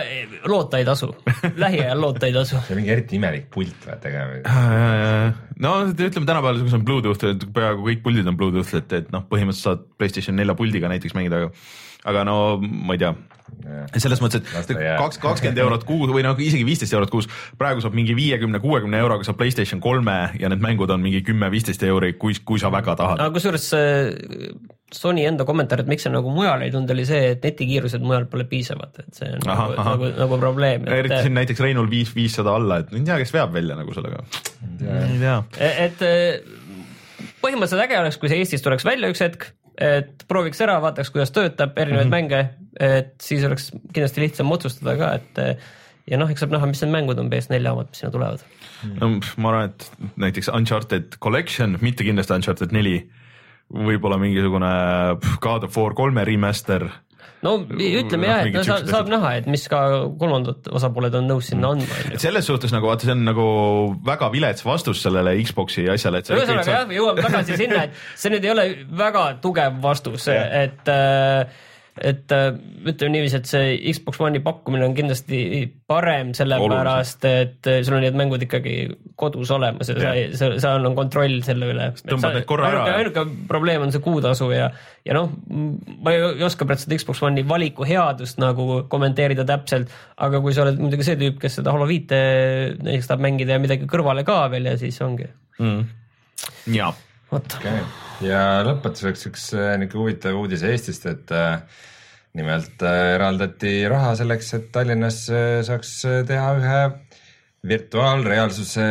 loota 0.50 0.80
ei 0.82 0.84
tasu, 0.84 1.08
lähiajal 1.56 2.02
loota 2.02 2.28
ei 2.28 2.34
tasu. 2.36 2.58
see 2.66 2.74
on 2.74 2.82
mingi 2.82 2.92
eriti 2.92 3.16
imelik 3.16 3.48
pult 3.52 3.86
vaata 3.88 4.12
ka. 4.12 4.26
no 5.64 5.76
ütleme 5.88 6.28
tänapäeval, 6.28 6.60
kus 6.66 6.76
on 6.76 6.84
Bluetooth, 6.88 7.24
et 7.30 7.46
peaaegu 7.56 7.88
kõik 7.88 8.04
puldid 8.04 8.28
on 8.28 8.36
Bluetooth, 8.36 8.74
et, 8.82 8.98
et 9.00 9.08
noh, 9.14 9.24
põhimõtteliselt 9.30 9.70
saad 9.70 9.88
Playstation 9.96 10.36
nelja 10.36 10.56
puldiga 10.58 10.92
näiteks 10.92 11.16
mängida, 11.16 11.40
aga 11.40 11.54
aga 12.08 12.24
no 12.26 12.36
ma 12.62 12.96
ei 12.96 13.04
tea 13.04 13.14
selles 14.00 14.20
mõttes, 14.22 14.42
et 14.42 14.70
kaks, 14.98 15.18
kakskümmend 15.22 15.60
eurot 15.62 15.84
kuus 15.86 16.10
või 16.12 16.24
noh, 16.24 16.38
isegi 16.40 16.64
viisteist 16.66 16.94
eurot 16.96 17.12
kuus, 17.12 17.28
praegu 17.60 17.82
saab 17.84 17.94
mingi 17.96 18.14
viiekümne, 18.16 18.60
kuuekümne 18.62 19.00
euroga 19.02 19.26
saab 19.26 19.38
Playstation 19.40 19.82
kolme 19.82 20.16
ja 20.40 20.50
need 20.50 20.62
mängud 20.64 20.90
on 20.92 21.02
mingi 21.04 21.22
kümme-viisteist 21.26 21.84
euri, 21.86 22.14
kui, 22.20 22.34
kui 22.48 22.62
sa 22.62 22.72
väga 22.72 22.96
tahad. 22.98 23.22
aga 23.22 23.34
kusjuures 23.36 23.68
Sony 24.92 25.24
enda 25.24 25.46
kommentaar, 25.48 25.80
et 25.80 25.88
miks 25.88 26.04
see 26.04 26.12
nagu 26.12 26.32
mujal 26.34 26.64
ei 26.66 26.72
tulnud, 26.72 26.90
oli 26.92 27.06
see, 27.08 27.30
et 27.32 27.46
netikiirused 27.46 28.02
mujal 28.04 28.26
pole 28.32 28.44
piisavad, 28.50 28.98
et 29.00 29.16
see 29.16 29.30
on 29.38 29.46
aha, 29.48 29.68
nagu, 29.70 29.78
aha. 29.78 29.94
nagu, 29.94 30.10
nagu 30.18 30.40
probleem. 30.42 30.84
eriti 31.00 31.22
siin 31.24 31.38
näiteks 31.38 31.62
Reinul 31.64 31.88
viis, 31.92 32.12
viissada 32.16 32.52
alla, 32.58 32.82
et 32.82 32.92
ei 32.92 33.04
tea, 33.06 33.16
kes 33.22 33.32
veab 33.32 33.54
välja 33.56 33.78
nagu 33.78 33.96
sellega. 33.96 34.20
ei 34.82 35.16
tea. 35.22 35.38
et 35.86 36.04
põhimõtteliselt 37.42 37.86
äge 37.86 38.00
oleks, 38.02 38.20
kui 38.20 38.32
see 38.32 38.42
Eestis 38.44 38.64
tuleks 38.64 38.84
välja 38.86 39.08
üks 39.12 39.24
hetk, 39.24 39.48
et 39.78 40.24
prooviks 40.28 40.60
ära, 40.64 40.78
vaataks, 40.82 41.10
kuidas 41.14 41.32
töötab, 41.34 41.78
erinevaid 41.78 42.06
mm 42.06 42.12
-hmm. 42.12 42.16
mänge, 42.16 42.48
et 42.80 43.14
siis 43.20 43.44
oleks 43.44 43.70
kindlasti 43.92 44.20
lihtsam 44.20 44.52
otsustada 44.52 44.96
ka, 44.96 45.14
et 45.14 45.62
ja 46.10 46.18
noh, 46.18 46.30
eks 46.30 46.42
saab 46.42 46.52
näha, 46.54 46.66
mis 46.66 46.82
need 46.82 46.92
mängud 46.92 47.18
on 47.18 47.30
PS4 47.32 47.72
omad, 47.72 47.90
mis 47.90 48.02
sinna 48.02 48.12
tulevad. 48.12 48.44
no 49.00 49.10
ma 49.36 49.52
arvan, 49.52 49.70
et 49.70 49.92
näiteks 50.16 50.48
Uncharted 50.48 51.18
Collection, 51.22 51.78
mitte 51.80 52.04
kindlasti 52.04 52.34
Uncharted 52.34 52.74
neli 52.74 52.96
võib-olla 53.72 54.18
mingisugune 54.20 54.72
God 55.40 55.64
of 55.68 55.76
War 55.78 55.94
kolme 55.96 56.24
remaster. 56.28 56.88
No 57.42 57.54
ütleme 57.66 58.28
jah, 58.28 58.44
et 58.46 58.58
saab, 58.66 58.86
saab 58.90 59.10
näha, 59.12 59.32
et 59.40 59.48
mis 59.50 59.64
ka 59.70 59.80
kolmandad 60.20 60.68
osapooled 60.78 61.16
on 61.18 61.28
nõus 61.30 61.50
sinna 61.52 61.72
andma. 61.74 61.98
et 62.12 62.22
selles 62.22 62.46
suhtes 62.48 62.74
nagu 62.74 62.90
vaata, 62.90 63.08
see 63.08 63.16
on 63.16 63.24
nagu 63.26 63.48
väga 64.06 64.30
vilets 64.34 64.66
vastus 64.66 65.02
sellele 65.04 65.34
Xbox'i 65.42 65.88
asjale, 65.92 66.22
et. 66.22 66.30
ühesõnaga 66.36 66.78
jah, 66.78 66.94
jõuame 66.98 67.26
tagasi 67.26 67.58
sinna, 67.64 67.86
et 67.88 68.00
see 68.14 68.32
nüüd 68.34 68.46
ei 68.46 68.54
ole 68.54 68.66
väga 69.02 69.26
tugev 69.42 69.82
vastus, 69.82 70.28
et 70.64 70.92
äh, 70.92 71.60
et 72.00 72.32
äh, 72.32 72.54
ütleme 72.88 73.12
niiviisi, 73.12 73.36
et 73.36 73.48
see 73.48 73.72
Xbox 73.92 74.20
One'i 74.24 74.40
pakkumine 74.44 74.86
on 74.86 74.94
kindlasti 74.96 75.42
parem, 75.90 76.30
sellepärast 76.36 77.26
et 77.28 77.68
äh, 77.68 77.80
sul 77.84 77.98
on 77.98 78.04
need 78.06 78.16
mängud 78.16 78.44
ikkagi 78.46 78.76
kodus 79.20 79.50
olemas 79.52 79.90
ja 79.92 79.98
sa, 80.00 80.12
sa, 80.38 80.48
seal 80.62 80.88
on 80.88 80.96
kontroll 80.96 81.42
selle 81.44 81.68
üle. 81.74 81.90
tõmbad 82.00 82.38
need 82.38 82.46
korra 82.48 82.70
ära. 82.70 82.84
ainuke 82.96 83.26
probleem 83.50 83.84
on 83.84 83.92
see 83.92 84.04
kuutasu 84.04 84.48
ja, 84.54 84.70
ja 85.04 85.16
noh, 85.18 85.34
ma 85.52 86.14
ei 86.14 86.46
oska 86.46 86.64
praegu 86.68 86.86
seda 86.86 86.96
Xbox 87.02 87.20
One'i 87.28 87.44
valiku 87.48 87.84
headust 87.88 88.40
nagu 88.40 88.86
kommenteerida 88.92 89.44
täpselt, 89.48 89.92
aga 90.16 90.40
kui 90.44 90.56
sa 90.56 90.64
oled 90.64 90.80
muidugi 90.80 91.10
see 91.10 91.20
tüüp, 91.20 91.36
kes 91.42 91.60
seda 91.60 91.76
Halo 91.76 91.90
viite 91.90 92.22
näiteks 92.78 93.10
tahab 93.10 93.26
mängida 93.26 93.58
ja 93.58 93.62
midagi 93.62 93.90
kõrvale 93.90 94.24
ka 94.24 94.46
veel 94.52 94.72
ja 94.72 94.78
siis 94.80 94.96
ongi 95.04 95.28
mm.. 95.60 95.84
jaa. 96.72 96.94
vot 97.32 97.60
okay 97.60 98.01
ja 98.26 98.42
lõpetuseks 98.66 99.26
üks 99.30 99.48
äh, 99.56 99.74
niisugune 99.80 100.06
huvitav 100.06 100.38
uudis 100.38 100.64
Eestist, 100.66 101.06
et 101.10 101.32
äh, 101.34 101.62
nimelt 102.38 102.82
äh, 102.86 103.14
eraldati 103.16 103.74
raha 103.90 104.14
selleks, 104.18 104.52
et 104.58 104.70
Tallinnas 104.74 105.24
saaks 105.68 105.92
teha 106.28 106.48
ühe 106.60 106.80
virtuaalreaalsuse 107.68 108.86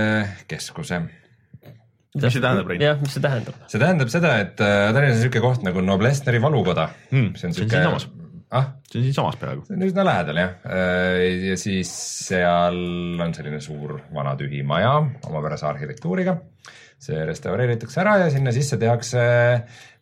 keskuse 0.51 1.01
mis 1.01 2.27
see 2.27 2.43
tähendab, 2.43 2.67
Rein? 2.67 2.83
jah, 2.83 2.97
mis 3.01 3.15
see 3.15 3.23
tähendab? 3.23 3.59
see 3.71 3.81
tähendab 3.81 4.11
seda, 4.13 4.37
et 4.45 4.55
Tallinnas 4.59 5.17
on 5.17 5.21
niisugune 5.21 5.45
koht 5.47 5.67
nagu 5.67 5.85
Noblessneri 5.85 6.41
valukoda 6.43 6.89
hmm,. 7.11 7.35
see 7.39 7.51
on 7.51 7.57
siinsamas 7.57 8.09
ah? 8.51 8.71
see 8.91 9.01
on 9.01 9.07
siinsamas 9.07 9.39
peaaegu. 9.41 9.65
see 9.67 9.77
on 9.77 9.87
üsna 9.87 10.05
lähedal 10.07 10.41
jah. 10.43 10.55
ja 11.49 11.57
siis 11.59 11.91
seal 12.27 12.81
on 13.23 13.35
selline 13.37 13.61
suur 13.63 13.99
vana 14.13 14.35
tühi 14.39 14.63
maja 14.67 14.97
omapärase 15.29 15.69
arhitektuuriga 15.69 16.37
see 17.01 17.23
restaureeritakse 17.25 18.01
ära 18.03 18.17
ja 18.21 18.29
sinna 18.33 18.53
sisse 18.53 18.77
tehakse 18.81 19.21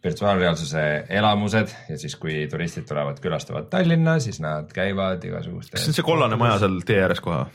virtuaalreaalsuse 0.03 0.83
elamused 1.19 1.73
ja 1.89 1.97
siis, 1.99 2.15
kui 2.19 2.45
turistid 2.51 2.87
tulevad, 2.87 3.19
külastavad 3.23 3.67
Tallinna, 3.71 4.17
siis 4.23 4.39
nad 4.43 4.71
käivad 4.75 5.23
igasuguste. 5.27 5.75
kas 5.75 5.85
see 5.85 5.93
on 5.93 5.99
see 5.99 6.07
kollane 6.07 6.39
maja 6.39 6.59
seal 6.63 6.79
tee 6.87 7.01
ääres 7.03 7.23
kohe? 7.23 7.45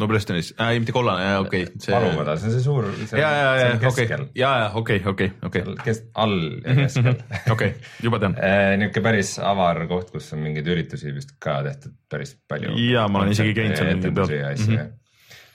No 0.00 0.08
Prestonis 0.08 0.52
äh,, 0.60 0.74
mitte 0.80 0.94
kollane, 0.94 1.38
okei 1.42 1.66
okay,. 1.66 1.94
Varumäda, 1.94 2.36
see 2.40 2.48
on 2.48 2.54
see 2.54 2.64
suur. 2.64 2.88
ja, 3.12 3.30
ja, 3.36 3.50
ja, 3.58 3.90
okei, 3.90 4.06
ja, 4.38 4.52
ja 4.62 4.70
okei, 4.78 5.02
okei, 5.06 5.30
okei. 5.44 5.64
kes, 5.84 6.02
all 6.14 6.38
ja 6.62 6.76
keskel. 6.78 7.18
okei, 7.54 7.74
juba 8.04 8.22
tean 8.22 8.36
äh, 8.40 8.72
niisugune 8.80 9.06
päris 9.08 9.34
avar 9.52 9.84
koht, 9.90 10.10
kus 10.14 10.32
on 10.36 10.42
mingeid 10.46 10.68
üritusi 10.74 11.14
vist 11.14 11.36
ka 11.42 11.60
tehtud 11.66 11.96
päris 12.10 12.34
palju. 12.48 12.74
ja 12.88 13.06
ma 13.08 13.22
olen 13.22 13.36
isegi 13.36 13.54
käinud 13.58 13.78
seal 13.78 13.94
mingi 13.94 14.14
peal 14.16 14.90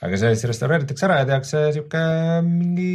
aga 0.06 0.20
see 0.20 0.34
siis 0.34 0.48
restaureeritakse 0.52 1.08
ära 1.08 1.22
ja 1.22 1.30
tehakse 1.32 1.64
sihuke 1.74 2.02
mingi 2.46 2.90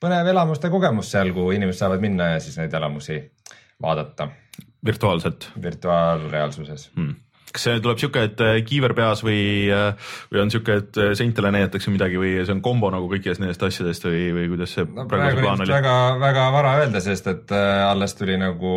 põnev 0.00 0.30
elamuste 0.32 0.70
kogemus 0.72 1.10
seal, 1.12 1.34
kuhu 1.36 1.52
inimesed 1.56 1.84
saavad 1.84 2.04
minna 2.04 2.34
ja 2.34 2.44
siis 2.44 2.56
neid 2.60 2.74
elamusi 2.76 3.20
vaadata. 3.82 4.30
virtuaalselt? 4.86 5.50
virtuaalreaalsuses 5.62 6.90
hmm 6.96 7.18
kas 7.54 7.66
see 7.66 7.80
tuleb 7.82 7.98
sihuke, 8.00 8.22
et 8.30 8.42
äh, 8.44 8.58
kiiver 8.66 8.94
peas 8.96 9.24
või, 9.26 9.40
äh, 9.74 10.12
või 10.30 10.42
on 10.44 10.52
sihuke, 10.52 10.78
et 10.82 11.00
äh, 11.00 11.10
seintele 11.18 11.52
näidatakse 11.54 11.92
midagi 11.92 12.20
või 12.20 12.36
see 12.38 12.54
on 12.54 12.62
kombo 12.64 12.92
nagu 12.94 13.10
kõikidest 13.10 13.42
nendest 13.42 13.64
asjadest 13.66 14.06
või, 14.06 14.22
või 14.36 14.46
kuidas 14.54 14.76
see 14.76 14.86
no, 14.86 15.06
praegu 15.10 15.42
plaan 15.42 15.64
oli? 15.64 15.74
väga, 15.74 15.96
väga 16.22 16.46
vara 16.54 16.76
öelda, 16.82 17.02
sest 17.04 17.30
et 17.32 17.54
alles 17.56 18.16
tuli 18.18 18.38
nagu 18.40 18.72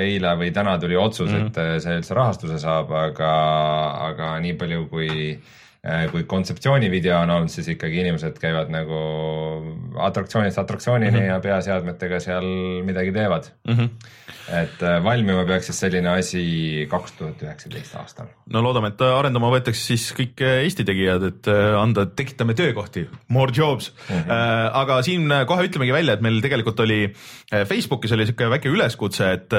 eile 0.00 0.34
või 0.40 0.50
täna 0.56 0.78
tuli 0.80 0.96
otsus 0.98 1.30
mm, 1.30 1.46
-hmm. 1.52 1.76
et 1.76 1.84
see 1.84 2.00
üldse 2.00 2.18
rahastuse 2.18 2.60
saab, 2.62 2.92
aga, 2.96 3.32
aga 4.10 4.34
nii 4.44 4.58
palju, 4.60 4.86
kui 4.92 5.08
Äh, 5.38 5.56
kui 6.10 6.24
kontseptsioonivideo 6.26 7.20
on 7.22 7.30
olnud, 7.30 7.52
siis 7.52 7.68
ikkagi 7.70 8.00
inimesed 8.02 8.38
käivad 8.42 8.70
nagu 8.72 8.96
atraktsioonist 10.08 10.58
atraktsioonini 10.58 11.12
mm 11.12 11.18
-hmm. 11.18 11.28
ja 11.28 11.40
peaseadmetega 11.40 12.18
seal 12.20 12.48
midagi 12.84 13.12
teevad 13.12 13.46
mm. 13.68 13.76
-hmm. 13.76 13.88
et 14.62 14.82
äh, 14.82 15.04
valmima 15.04 15.44
peaks 15.46 15.70
siis 15.70 15.80
selline 15.80 16.08
asi 16.08 16.86
kaks 16.90 17.12
tuhat 17.12 17.42
üheksateist 17.42 17.94
aastal. 17.94 18.26
no 18.52 18.62
loodame, 18.62 18.88
et 18.88 19.00
arendama 19.00 19.52
võetakse 19.54 19.94
siis 19.94 20.10
kõik 20.18 20.42
Eesti 20.42 20.84
tegijad, 20.84 21.22
et 21.22 21.48
äh, 21.48 21.80
anda, 21.80 22.06
tekitame 22.06 22.54
töökohti, 22.54 23.08
more 23.28 23.52
jobs 23.56 23.92
mm. 24.10 24.14
-hmm. 24.14 24.70
aga 24.72 25.02
siin 25.02 25.30
kohe 25.46 25.68
ütlemegi 25.70 25.92
välja, 25.92 26.14
et 26.14 26.20
meil 26.20 26.40
tegelikult 26.42 26.80
oli 26.80 27.12
Facebookis 27.66 28.12
oli 28.12 28.26
sihuke 28.26 28.50
väike 28.50 28.68
üleskutse, 28.68 29.32
et 29.32 29.52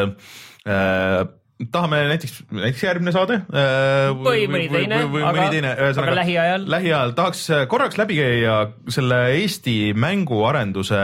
tahame 1.72 1.98
näiteks, 2.08 2.36
näiteks 2.56 2.84
järgmine 2.84 3.12
saade 3.12 3.36
äh, 3.52 4.10
või 4.16 4.46
mõni 4.48 4.70
teine, 4.72 5.02
aga, 5.28 5.44
aga 5.92 6.16
lähiajal. 6.22 6.64
lähiajal 6.72 7.12
tahaks 7.18 7.42
äh, 7.52 7.66
korraks 7.72 8.00
läbi 8.00 8.16
käia 8.16 8.56
selle 8.88 9.20
Eesti 9.36 9.76
mänguarenduse 10.00 11.02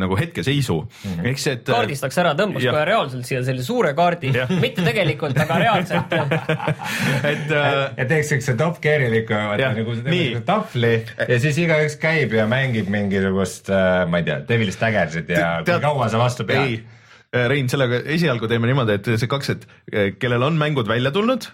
nagu 0.00 0.16
hetkeseisu 0.16 0.78
mm. 0.80 1.12
-hmm. 1.12 1.28
eks 1.32 1.46
et. 1.52 1.64
kaardistaks 1.68 2.20
ära, 2.24 2.32
tõmbaks 2.38 2.64
kohe 2.70 2.84
reaalselt 2.88 3.28
siia 3.28 3.42
selle 3.44 3.62
suure 3.66 3.92
kaardi, 3.98 4.32
mitte 4.62 4.86
tegelikult, 4.86 5.36
aga 5.44 5.60
reaalselt 5.64 6.16
et 7.32 7.52
äh, 7.52 7.78
ja 8.00 8.08
teeks 8.08 8.32
siukse 8.32 8.56
top 8.56 8.80
gear'iliku 8.84 9.36
nagu 9.60 9.98
tahvli 10.48 10.94
ja 11.28 11.40
siis 11.40 11.60
igaüks 11.66 12.00
käib 12.00 12.32
ja 12.32 12.48
mängib 12.48 12.88
mingisugust, 12.92 13.68
ma 14.08 14.22
ei 14.22 14.30
tea, 14.30 14.40
Devil's 14.48 14.80
Daggersit 14.80 15.36
ja 15.36 15.58
kui 15.66 15.82
kaua 15.84 16.08
sa 16.08 16.24
vastu 16.24 16.48
pead 16.48 16.78
Äh, 16.78 16.97
Rein, 17.28 17.68
sellega 17.68 17.98
esialgu 18.08 18.48
teeme 18.48 18.70
niimoodi, 18.70 18.94
et 18.96 19.08
see 19.20 19.28
kaks, 19.28 19.50
et 19.52 19.64
äh, 19.92 20.12
kellel 20.16 20.46
on 20.46 20.56
mängud 20.60 20.88
välja 20.88 21.12
tulnud 21.12 21.50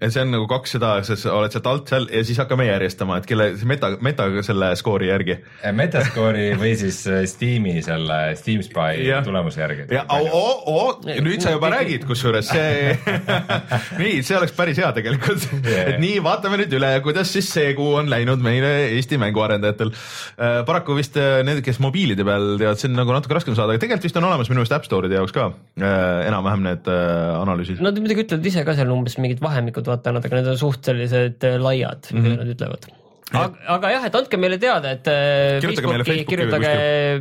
ja 0.00 0.10
see 0.12 0.22
on 0.24 0.32
nagu 0.34 0.46
kaks 0.50 0.76
seda, 0.76 0.90
sa 1.06 1.16
oled 1.34 1.54
sealt 1.54 1.68
alt 1.70 1.92
seal 1.92 2.06
ja 2.12 2.22
siis 2.26 2.38
hakkame 2.40 2.66
järjestama, 2.68 3.20
et 3.20 3.28
kelle 3.28 3.48
meta, 3.68 3.92
meta 4.04 4.26
selle 4.46 4.70
skoori 4.78 5.08
järgi. 5.10 5.38
Äh, 5.62 5.74
metaskoori 5.76 6.48
või 6.60 6.72
siis 6.78 7.00
äh, 7.10 7.22
Steam'i 7.30 7.78
selle 7.84 8.18
Steam 8.38 8.64
Spy 8.66 9.06
tulemuse 9.26 9.62
järgi. 9.62 9.86
ja 9.94 10.04
oo, 10.12 10.42
oo, 10.72 10.86
nüüd 11.24 11.44
sa 11.44 11.54
juba 11.54 11.70
räägid, 11.72 12.06
kusjuures 12.08 12.50
see 12.50 12.96
nii, 14.02 14.20
see 14.26 14.38
oleks 14.38 14.54
päris 14.56 14.80
hea 14.82 14.90
tegelikult 14.96 15.48
yeah.. 15.62 15.92
et 15.94 16.00
nii, 16.02 16.20
vaatame 16.24 16.60
nüüd 16.62 16.76
üle, 16.78 16.92
kuidas 17.04 17.32
siis 17.32 17.48
see 17.52 17.72
kuu 17.78 17.96
on 18.00 18.10
läinud 18.12 18.42
meile 18.44 18.72
Eesti 18.96 19.20
mänguarendajatel 19.22 19.92
äh,. 19.92 20.60
paraku 20.68 20.98
vist 20.98 21.16
need, 21.16 21.62
kes 21.64 21.80
mobiilide 21.82 22.26
peal 22.26 22.54
teavad, 22.60 22.80
see 22.80 22.90
on 22.90 22.98
nagu 23.00 23.16
natuke 23.16 23.38
raskem 23.38 23.56
saada, 23.58 23.74
aga 23.74 23.84
tegelikult 23.84 24.10
vist 24.10 24.20
on 24.20 24.28
olemas 24.28 24.52
minu 24.52 24.60
meelest 24.60 24.76
App 24.76 24.88
Store'ide 24.88 25.18
jaoks 25.18 25.34
ka 25.36 25.48
äh, 25.50 26.26
enam-vähem 26.28 26.66
need 26.66 26.90
analüüsid. 26.90 27.80
Nad 27.84 27.98
muidugi 28.02 28.26
ütlevad 28.26 28.50
ise 28.50 28.64
ka 28.66 28.76
seal 28.76 28.92
umbes 28.92 29.16
mingid 29.20 29.42
vahemikud 29.44 29.85
tegelikult 29.86 29.94
vaata 29.94 30.14
nad, 30.14 30.26
aga 30.26 30.38
need 30.40 30.52
on 30.52 30.60
suht 30.60 30.86
sellised 30.86 31.44
äh, 31.46 31.58
laiad 31.62 32.08
mm, 32.12 32.22
-hmm. 32.22 32.38
nad 32.40 32.54
ütlevad. 32.54 32.88
aga, 33.32 33.56
aga 33.74 33.90
jah, 33.90 34.04
et 34.06 34.14
andke 34.14 34.38
meile 34.38 34.58
teada, 34.58 34.90
et 34.94 35.06
äh, 35.10 35.58
kirjutage 35.60 35.86
Facebooki, 35.86 36.04
Facebooki 36.04 36.30
kirjutage 36.30 36.72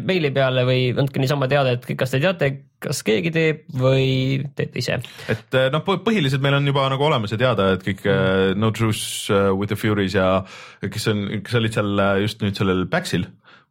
meili 0.05 0.31
peale 0.31 0.65
või 0.65 0.81
andke 0.93 1.19
niisama 1.19 1.47
teada, 1.47 1.71
et 1.73 1.85
kas 1.97 2.11
te 2.11 2.19
teate, 2.19 2.51
kas 2.79 3.01
keegi 3.03 3.31
teeb 3.33 3.63
või 3.73 4.43
teete 4.55 4.79
ise. 4.79 4.99
et 5.27 5.57
äh, 5.57 5.71
noh, 5.73 5.81
põhiliselt 5.81 6.41
meil 6.41 6.59
on 6.59 6.67
juba 6.67 6.89
nagu 6.89 7.07
olemas 7.07 7.33
ja 7.33 7.37
teada, 7.41 7.73
et 7.73 7.85
kõik 7.85 8.05
mm. 8.05 8.59
No 8.61 8.71
Truce 8.71 9.33
with 9.53 9.73
the 9.73 9.79
Furies 9.79 10.13
ja 10.13 10.43
kes 10.81 11.09
on, 11.09 11.25
kes 11.43 11.57
olid 11.57 11.73
seal 11.73 12.05
just 12.21 12.45
nüüd 12.45 12.57
sellel 12.57 12.85
Paxil 12.85 13.25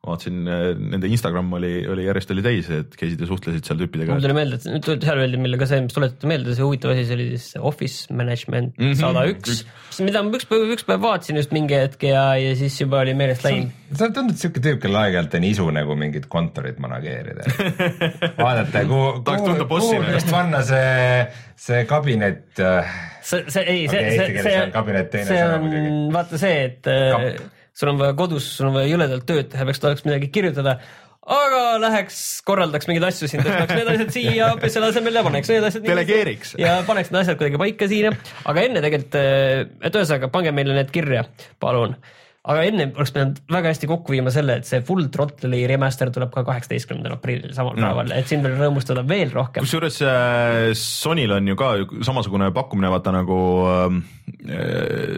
vaatasin 0.04 0.40
nende 0.44 1.08
Instagram 1.08 1.52
oli, 1.56 1.72
oli 1.90 2.04
järjest 2.06 2.32
oli 2.34 2.44
täis, 2.44 2.68
et 2.72 2.96
käisid 2.98 3.22
ja 3.22 3.28
suhtlesid 3.28 3.64
seal 3.66 3.78
tüüpidega. 3.80 4.12
mul 4.12 4.24
tuli 4.24 4.36
meelde, 4.36 4.58
et 4.60 4.66
nüüd 4.68 5.06
seal 5.06 5.22
öeldi 5.22 5.40
meile 5.40 5.60
ka 5.60 5.68
see, 5.70 5.80
mis 5.86 5.96
tuletate 5.96 6.28
meelde, 6.30 6.56
see 6.56 6.66
huvitav 6.66 6.92
asi, 6.92 7.06
see 7.08 7.16
oli 7.18 7.28
siis 7.32 7.56
Office 7.60 8.14
Management 8.14 8.76
mhm. 8.76 8.98
sada 9.00 9.24
mm 9.24 9.30
-hmm. 9.30 9.38
üks, 9.38 10.02
mida 10.04 10.22
ma 10.26 10.34
üks 10.38 10.48
päev, 10.50 10.66
üks 10.76 10.86
päev 10.88 11.06
vaatasin 11.06 11.40
just 11.40 11.54
mingi 11.56 11.78
hetk 11.78 12.04
ja, 12.08 12.26
ja 12.40 12.52
siis 12.58 12.76
juba 12.82 13.00
oli 13.04 13.16
meelest 13.16 13.46
läinud. 13.46 13.72
sa 13.94 14.10
tundud 14.10 14.40
siuke 14.40 14.60
tüüp, 14.60 14.82
kellel 14.82 15.00
aeg-ajalt 15.04 15.38
on 15.40 15.48
isu 15.48 15.70
nagu 15.78 15.96
mingit 15.96 16.28
kontorit 16.28 16.78
manageerida 16.84 17.48
vaadata, 18.44 18.84
kuhu, 18.90 19.24
kuhu, 19.24 19.56
kuhu 19.72 20.04
just 20.12 20.30
panna 20.30 20.62
see, 20.66 21.26
see 21.56 21.84
kabinet 21.88 22.60
äh, 22.60 22.94
see, 23.22 23.44
see 23.48 23.64
ei 23.64 23.88
okay,, 23.88 24.10
see, 24.10 24.20
see, 24.20 24.62
see, 25.08 25.24
see 25.32 25.44
on 25.48 26.12
vaata 26.12 26.40
see, 26.40 26.64
et 26.68 26.82
Kap. 26.84 27.53
Sul 27.74 27.90
on 27.90 27.98
vaja 27.98 28.14
kodus, 28.14 28.46
sul 28.56 28.68
on 28.68 28.76
vaja 28.76 28.92
jõledalt 28.92 29.26
tööd 29.26 29.48
teha, 29.50 29.66
peaks 29.66 29.82
tahaks 29.82 30.04
midagi 30.06 30.28
kirjutada 30.34 30.78
aga 31.24 31.60
läheks, 31.80 32.18
korraldaks 32.44 32.88
mingeid 32.88 33.06
asju 33.08 33.28
siin, 33.30 33.42
tõstaks 33.44 33.78
need 33.78 33.90
asjad 33.94 34.10
siia 34.12 34.48
selle 34.68 34.90
asemel 34.92 35.16
ja 35.16 35.22
paneks 35.24 35.50
need 35.52 35.66
asjad. 35.70 35.86
delegeeriks. 35.86 36.52
ja 36.60 36.76
paneks 36.86 37.10
need 37.12 37.22
asjad 37.22 37.40
kuidagi 37.40 37.60
paika 37.62 37.88
siin, 37.88 38.18
aga 38.44 38.66
enne 38.68 38.82
tegelikult, 38.84 39.16
äh, 39.20 39.64
et 39.88 39.96
ühesõnaga 39.96 40.28
pange 40.34 40.52
meile 40.56 40.76
need 40.76 40.92
kirja, 40.94 41.24
palun 41.64 41.96
aga 42.44 42.64
enne 42.68 42.86
oleks 42.92 43.12
pidanud 43.14 43.38
väga 43.52 43.70
hästi 43.72 43.88
kokku 43.88 44.12
viima 44.12 44.32
selle, 44.32 44.58
et 44.60 44.68
see 44.68 44.82
Full 44.84 45.08
Throttle'i 45.12 45.62
remaster 45.70 46.10
tuleb 46.12 46.32
ka 46.34 46.44
kaheksateistkümnendal 46.44 47.16
aprillil 47.16 47.54
samal 47.56 47.78
no. 47.78 47.86
päeval, 47.86 48.12
et 48.18 48.28
siin 48.28 48.44
veel 48.44 48.58
rõõmustada 48.58 49.04
veel 49.08 49.32
rohkem. 49.32 49.64
kusjuures 49.64 50.00
äh, 50.04 50.72
Sonyl 50.76 51.32
on 51.38 51.48
ju 51.48 51.56
ka 51.60 51.70
samasugune 52.04 52.50
pakkumine, 52.56 52.90
vaata 52.92 53.14
nagu 53.16 53.38
äh, 53.70 53.96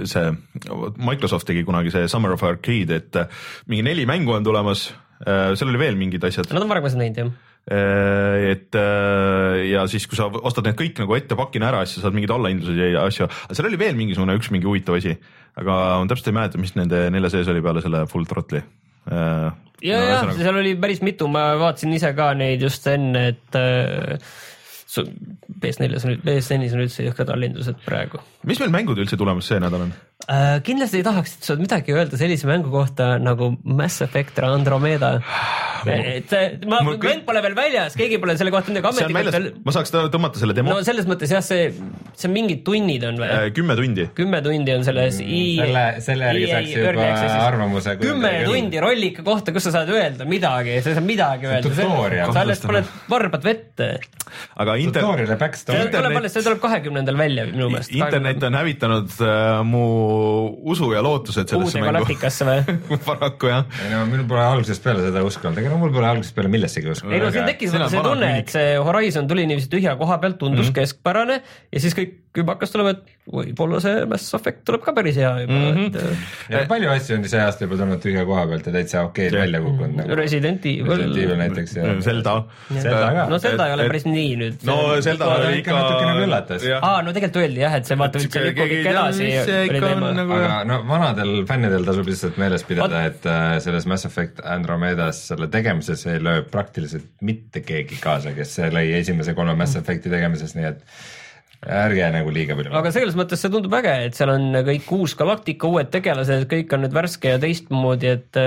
see 0.06 0.28
Microsoft 1.02 1.48
tegi 1.50 1.66
kunagi 1.66 1.94
see 1.94 2.06
Summer 2.12 2.36
of 2.36 2.46
Arcade, 2.46 3.00
et 3.02 3.18
äh, 3.18 3.42
mingi 3.66 3.88
neli 3.88 4.06
mängu 4.06 4.36
on 4.36 4.46
tulemas 4.46 4.92
äh,, 5.24 5.56
seal 5.58 5.72
oli 5.72 5.82
veel 5.82 5.98
mingid 5.98 6.24
asjad. 6.30 6.52
Nad 6.54 6.62
on 6.62 6.70
varem 6.70 6.86
seda 6.86 7.02
näinud 7.02 7.22
jah 7.24 7.32
äh, 7.74 8.52
et 8.52 8.78
äh, 8.78 9.64
ja 9.72 9.88
siis, 9.90 10.06
kui 10.06 10.18
sa 10.18 10.28
ostad 10.30 10.68
need 10.68 10.78
kõik 10.78 11.02
nagu 11.02 11.18
ette 11.18 11.38
pakina 11.38 11.72
ära, 11.72 11.82
siis 11.88 11.98
sa 11.98 12.06
saad 12.06 12.14
mingeid 12.14 12.36
allahindlusi 12.36 12.92
ja 12.94 13.02
asju, 13.10 13.26
aga 13.26 13.58
seal 13.58 13.66
oli 13.72 13.82
veel 13.82 13.98
mingisugune 13.98 14.38
üks 14.38 14.52
mingi 14.54 14.70
huvitav 14.70 15.00
asi 15.00 15.16
aga 15.60 15.76
ma 16.00 16.08
täpselt 16.10 16.32
ei 16.32 16.36
mäleta, 16.36 16.60
mis 16.62 16.74
nende 16.78 17.06
nelja 17.14 17.32
sees 17.32 17.52
oli 17.52 17.62
peale 17.64 17.84
selle 17.84 18.04
full 18.10 18.28
throttle'i 18.28 18.62
äh,. 18.62 19.46
ja 19.86 20.00
no,, 20.02 20.10
jah, 20.10 20.34
seal 20.40 20.60
oli 20.62 20.74
päris 20.80 21.02
mitu, 21.06 21.30
ma 21.32 21.48
vaatasin 21.60 21.94
ise 21.96 22.12
ka 22.16 22.32
neid 22.38 22.64
just 22.64 22.86
enne, 22.92 23.28
et 23.34 23.60
äh, 23.60 24.34
PS4-s 24.96 26.06
on, 26.08 26.18
PS4-s 26.24 26.76
on 26.76 26.82
üldse 26.84 27.04
jõhkrad 27.08 27.32
allindused 27.34 27.80
praegu. 27.84 28.22
mis 28.48 28.60
meil 28.62 28.72
mängud 28.74 29.00
üldse 29.02 29.18
tulemas 29.20 29.48
see 29.50 29.60
nädal 29.62 29.88
on 29.88 29.92
äh,? 29.92 30.15
Kindlasti 30.66 30.98
ei 30.98 31.04
tahaks 31.06 31.36
sa 31.46 31.54
midagi 31.58 31.94
öelda 31.94 32.18
sellise 32.18 32.48
mängu 32.48 32.70
kohta 32.72 33.14
nagu 33.22 33.52
Mass 33.62 34.02
Effect 34.02 34.40
Andromeda. 34.42 35.20
et 35.86 36.32
ma, 36.66 36.80
mäng 36.82 36.98
kõik... 36.98 37.20
pole 37.28 37.42
veel 37.44 37.54
väljas, 37.54 37.94
keegi 37.94 38.18
pole 38.18 38.34
selle 38.38 38.50
kohta 38.50 38.72
midagi 38.72 38.90
ametlikult 38.90 39.36
veel. 39.36 39.46
ma 39.62 39.74
saaks 39.76 39.94
tõmmata 39.94 40.42
selle 40.42 40.56
demo. 40.56 40.74
no 40.74 40.82
selles 40.86 41.06
mõttes 41.06 41.30
jah, 41.30 41.44
see, 41.46 41.68
see 42.18 42.32
mingid 42.32 42.64
tunnid 42.66 43.06
on 43.06 43.20
või 43.22 43.28
äh,? 43.30 43.44
kümme 43.54 43.76
tundi. 43.78 44.08
kümme 44.18 44.40
tundi 44.42 44.74
on 44.74 44.82
selles 44.88 45.20
mm, 45.22 45.36
EA, 45.38 45.60
selle, 45.62 45.84
selle 46.08 46.32
järgi 46.32 46.50
saaks 46.50 46.74
juba 46.74 47.46
arvamuse. 47.46 47.96
kümme 48.02 48.34
tundi 48.48 48.82
rollika 48.82 49.26
kohta, 49.30 49.54
kus 49.54 49.68
sa 49.68 49.76
saad 49.78 49.94
öelda 49.94 50.26
midagi, 50.26 50.80
sa 50.82 50.90
ei 50.90 50.98
saa 50.98 51.06
midagi 51.06 51.52
öelda. 51.52 51.74
sa 52.32 52.42
alles 52.42 52.64
paned 52.66 52.90
varbad 53.12 53.46
vette. 53.46 53.92
aga 54.58 54.74
inter... 54.82 55.06
see 55.54 55.86
tuleb 55.94 56.18
alles, 56.18 56.34
see 56.34 56.42
tuleb 56.42 56.58
kahekümnendal 56.66 57.22
välja 57.22 57.46
minu 57.52 57.70
meelest. 57.70 57.94
internet 57.94 58.50
on 58.50 58.58
hävitanud 58.58 59.18
äh, 59.22 59.62
mu 59.62 59.86
usu 60.72 60.90
ja 60.92 61.02
lootused 61.04 61.48
sellesse 61.52 61.80
mängu. 61.80 61.92
galaktikasse 61.92 62.46
või 62.48 63.00
paraku 63.08 63.50
jah. 63.52 63.64
ei 63.84 63.92
no 63.92 64.04
mul 64.10 64.26
pole 64.28 64.44
algusest 64.44 64.84
peale 64.84 65.04
seda 65.06 65.24
usku 65.26 65.48
olnud, 65.48 65.62
ega 65.62 65.72
no 65.72 65.80
mul 65.82 65.94
pole 65.94 66.10
algusest 66.10 66.36
peale 66.36 66.52
millessegi 66.52 66.92
usku. 66.92 67.10
ei 67.12 67.22
no 67.22 67.32
siin 67.34 67.48
tekkis 67.48 67.74
see 67.76 68.04
tunne, 68.08 68.30
et 68.42 68.52
see 68.52 68.76
Horizon 68.88 69.30
tuli 69.30 69.46
niiviisi 69.48 69.72
tühja 69.72 69.96
koha 70.00 70.20
pealt, 70.22 70.38
tundus 70.42 70.66
mm 70.66 70.70
-hmm. 70.70 70.80
keskpärane 70.80 71.40
ja 71.72 71.84
siis 71.84 71.96
kõik 71.96 72.18
juba 72.42 72.56
hakkas 72.56 72.72
tulema, 72.72 72.92
et 72.94 73.16
võib-olla 73.26 73.80
see 73.82 74.02
Mass 74.10 74.34
Effect 74.38 74.62
tuleb 74.68 74.82
ka 74.84 74.92
päris 74.96 75.16
hea 75.18 75.32
juba 75.42 75.56
mm, 75.56 75.76
-hmm. 75.76 75.96
et. 75.96 76.52
ja 76.52 76.60
palju 76.70 76.90
asju 76.92 77.16
on 77.18 77.24
see 77.32 77.40
aasta 77.42 77.66
juba 77.66 77.78
tulnud 77.80 78.02
tühja 78.02 78.22
koha 78.28 78.44
pealt 78.50 78.68
ja 78.68 78.74
täitsa 78.76 79.02
okeid 79.08 79.32
yeah. 79.32 79.42
välja 79.42 79.60
kukkunud 79.64 79.96
nagu. 80.00 80.18
Resident 80.20 80.66
Evil. 80.70 80.92
Resident 80.92 81.18
Evil 81.24 81.40
näiteks 81.40 81.76
ja. 81.76 81.94
Zelda. 82.06 82.36
Zelda 82.70 83.26
no 83.30 83.40
Zelda 83.42 83.66
ei 83.66 83.74
ole 83.74 83.88
päris 83.90 84.06
nii 84.06 84.36
nüüd. 84.42 84.66
no 84.68 84.76
Zelda 85.02 85.30
oli 85.34 85.58
ikka. 85.62 85.74
natukene 85.74 86.26
üllatas. 86.26 86.68
aa, 86.80 87.02
no 87.02 87.16
tegelikult 87.16 87.42
öeldi 87.42 87.64
jah, 87.64 87.76
et 87.80 87.90
see 87.90 87.98
vaata 87.98 88.22
üldse 88.22 88.44
lükkub 88.46 88.76
ikka 88.78 88.94
edasi. 88.94 89.30
Nagu 90.20 90.38
aga 90.38 90.62
no 90.68 90.80
vanadel 90.88 91.34
fännidel 91.50 91.88
tasub 91.88 92.08
lihtsalt 92.10 92.40
meeles 92.40 92.64
pidada, 92.68 93.04
et 93.10 93.26
äh, 93.30 93.58
selles 93.64 93.90
Mass 93.90 94.06
Effect 94.08 94.44
Andromedas 94.44 95.26
selle 95.32 95.50
tegemises 95.52 96.06
ei 96.10 96.22
löö 96.22 96.46
praktiliselt 96.50 97.10
mitte 97.26 97.62
keegi 97.66 97.98
kaasa, 98.02 98.34
kes 98.36 98.58
lõi 98.72 98.88
esimese 99.00 99.34
kolme 99.34 99.56
Mass 99.58 99.78
Effect'i 99.78 100.12
tegemises, 100.12 100.54
nii 100.58 100.70
et 100.70 100.82
ärge 101.66 102.08
nagu 102.14 102.32
liiga 102.34 102.56
palju. 102.58 102.72
aga 102.78 102.92
selles 102.94 103.18
mõttes 103.18 103.42
see 103.42 103.52
tundub 103.52 103.74
äge, 103.78 103.92
et 104.06 104.18
seal 104.18 104.32
on 104.34 104.48
kõik 104.68 104.88
uus 104.96 105.16
galaktika, 105.18 105.70
uued 105.70 105.90
tegelased, 105.92 106.46
kõik 106.50 106.72
on 106.76 106.86
nüüd 106.86 106.96
värske 106.96 107.34
ja 107.34 107.42
teistmoodi, 107.42 108.14
et 108.16 108.40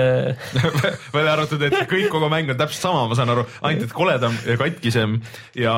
välja 1.16 1.36
arvatud, 1.36 1.62
et 1.68 1.78
kõik 1.90 2.10
kogu 2.12 2.32
mäng 2.32 2.52
on 2.52 2.60
täpselt 2.60 2.88
sama, 2.88 3.06
ma 3.10 3.18
saan 3.18 3.32
aru, 3.36 3.46
ainult 3.60 3.88
et 3.88 3.96
koledam 3.96 4.36
ja 4.48 4.58
katkisem 4.60 5.20
ja 5.58 5.74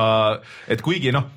et 0.71 0.83
kuigi 0.85 1.13
noh 1.15 1.31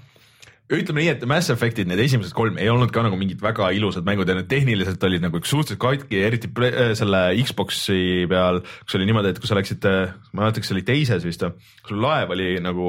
ütleme 0.67 1.03
nii, 1.03 1.11
et 1.15 1.25
Mass 1.31 1.53
Effect'id, 1.53 1.87
need 1.87 2.01
esimesed 2.03 2.35
kolm 2.35 2.57
ei 2.59 2.67
olnud 2.73 2.91
ka 2.95 3.05
nagu 3.07 3.19
mingid 3.19 3.43
väga 3.43 3.69
ilusad 3.77 4.07
mängud 4.07 4.27
ja 4.27 4.35
need 4.35 4.49
tehniliselt 4.51 5.03
olid 5.07 5.23
nagu 5.23 5.39
suhteliselt 5.39 5.79
katki, 5.83 6.23
eriti 6.27 6.51
äh, 6.67 6.91
selle 6.99 7.21
Xbox'i 7.39 8.27
peal, 8.31 8.59
kus 8.83 8.99
oli 8.99 9.07
niimoodi, 9.07 9.31
et 9.31 9.39
kui 9.43 9.51
sa 9.51 9.59
läksid, 9.59 9.87
äh, 9.87 10.17
ma 10.33 10.43
ei 10.43 10.49
mäleta, 10.49 10.63
kas 10.63 10.73
see 10.73 10.79
oli 10.79 10.87
teises 10.89 11.27
vist, 11.27 11.47
sul 11.87 12.03
laev 12.03 12.35
oli 12.35 12.57
nagu 12.65 12.89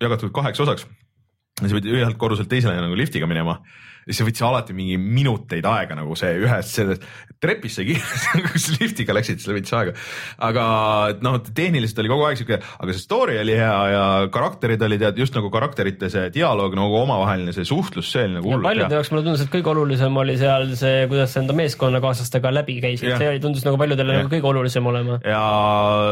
jagatud 0.00 0.32
kaheks 0.40 0.64
osaks 0.64 0.88
sa 1.66 1.74
pidid 1.74 1.96
ühelt 1.98 2.18
korruselt 2.20 2.50
teisele 2.50 2.76
nagu 2.78 2.94
liftiga 2.98 3.26
minema 3.30 3.58
siis 4.08 4.22
see 4.22 4.28
võttis 4.28 4.44
alati 4.46 4.74
mingi 4.76 4.96
minuteid 4.98 5.66
aega 5.68 5.96
nagu 5.98 6.16
see 6.18 6.38
ühest 6.40 6.72
sellest 6.78 7.04
trepist 7.42 7.78
sai 7.78 7.86
kiiresti, 7.86 8.42
kus 8.48 8.66
liftiga 8.80 9.14
läksid, 9.14 9.42
siis 9.42 9.52
võttis 9.52 9.74
aega. 9.76 9.92
aga 10.48 10.64
noh, 11.24 11.36
tehniliselt 11.54 12.00
oli 12.02 12.10
kogu 12.10 12.24
aeg 12.28 12.40
siuke, 12.40 12.58
aga 12.58 12.94
see 12.94 13.04
story 13.04 13.36
oli 13.42 13.54
hea 13.58 13.76
ja 13.92 14.04
karakterid 14.34 14.82
olid 14.88 15.04
ja 15.06 15.12
just 15.16 15.36
nagu 15.36 15.50
karakterite 15.52 16.10
see 16.12 16.32
dialoog 16.34 16.74
nagu 16.78 16.96
omavaheline 17.02 17.54
see 17.54 17.68
suhtlus, 17.68 18.08
see 18.14 18.24
oli 18.24 18.38
nagu 18.38 18.50
hullult 18.50 18.64
hea. 18.64 18.70
paljude 18.72 18.98
jaoks 18.98 19.12
mulle 19.12 19.26
tundus, 19.28 19.44
et 19.44 19.52
kõige 19.52 19.72
olulisem 19.74 20.18
oli 20.24 20.38
seal 20.40 20.66
see, 20.80 21.04
kuidas 21.12 21.36
enda 21.38 21.56
meeskonnakaaslastega 21.60 22.52
läbi 22.58 22.78
käisid, 22.82 23.12
see 23.12 23.30
oli, 23.34 23.44
tundus 23.44 23.66
nagu 23.68 23.78
paljudele 23.80 24.18
nagu 24.22 24.32
kõige 24.32 24.50
olulisem 24.54 24.90
olema. 24.90 25.20
ja 25.22 25.44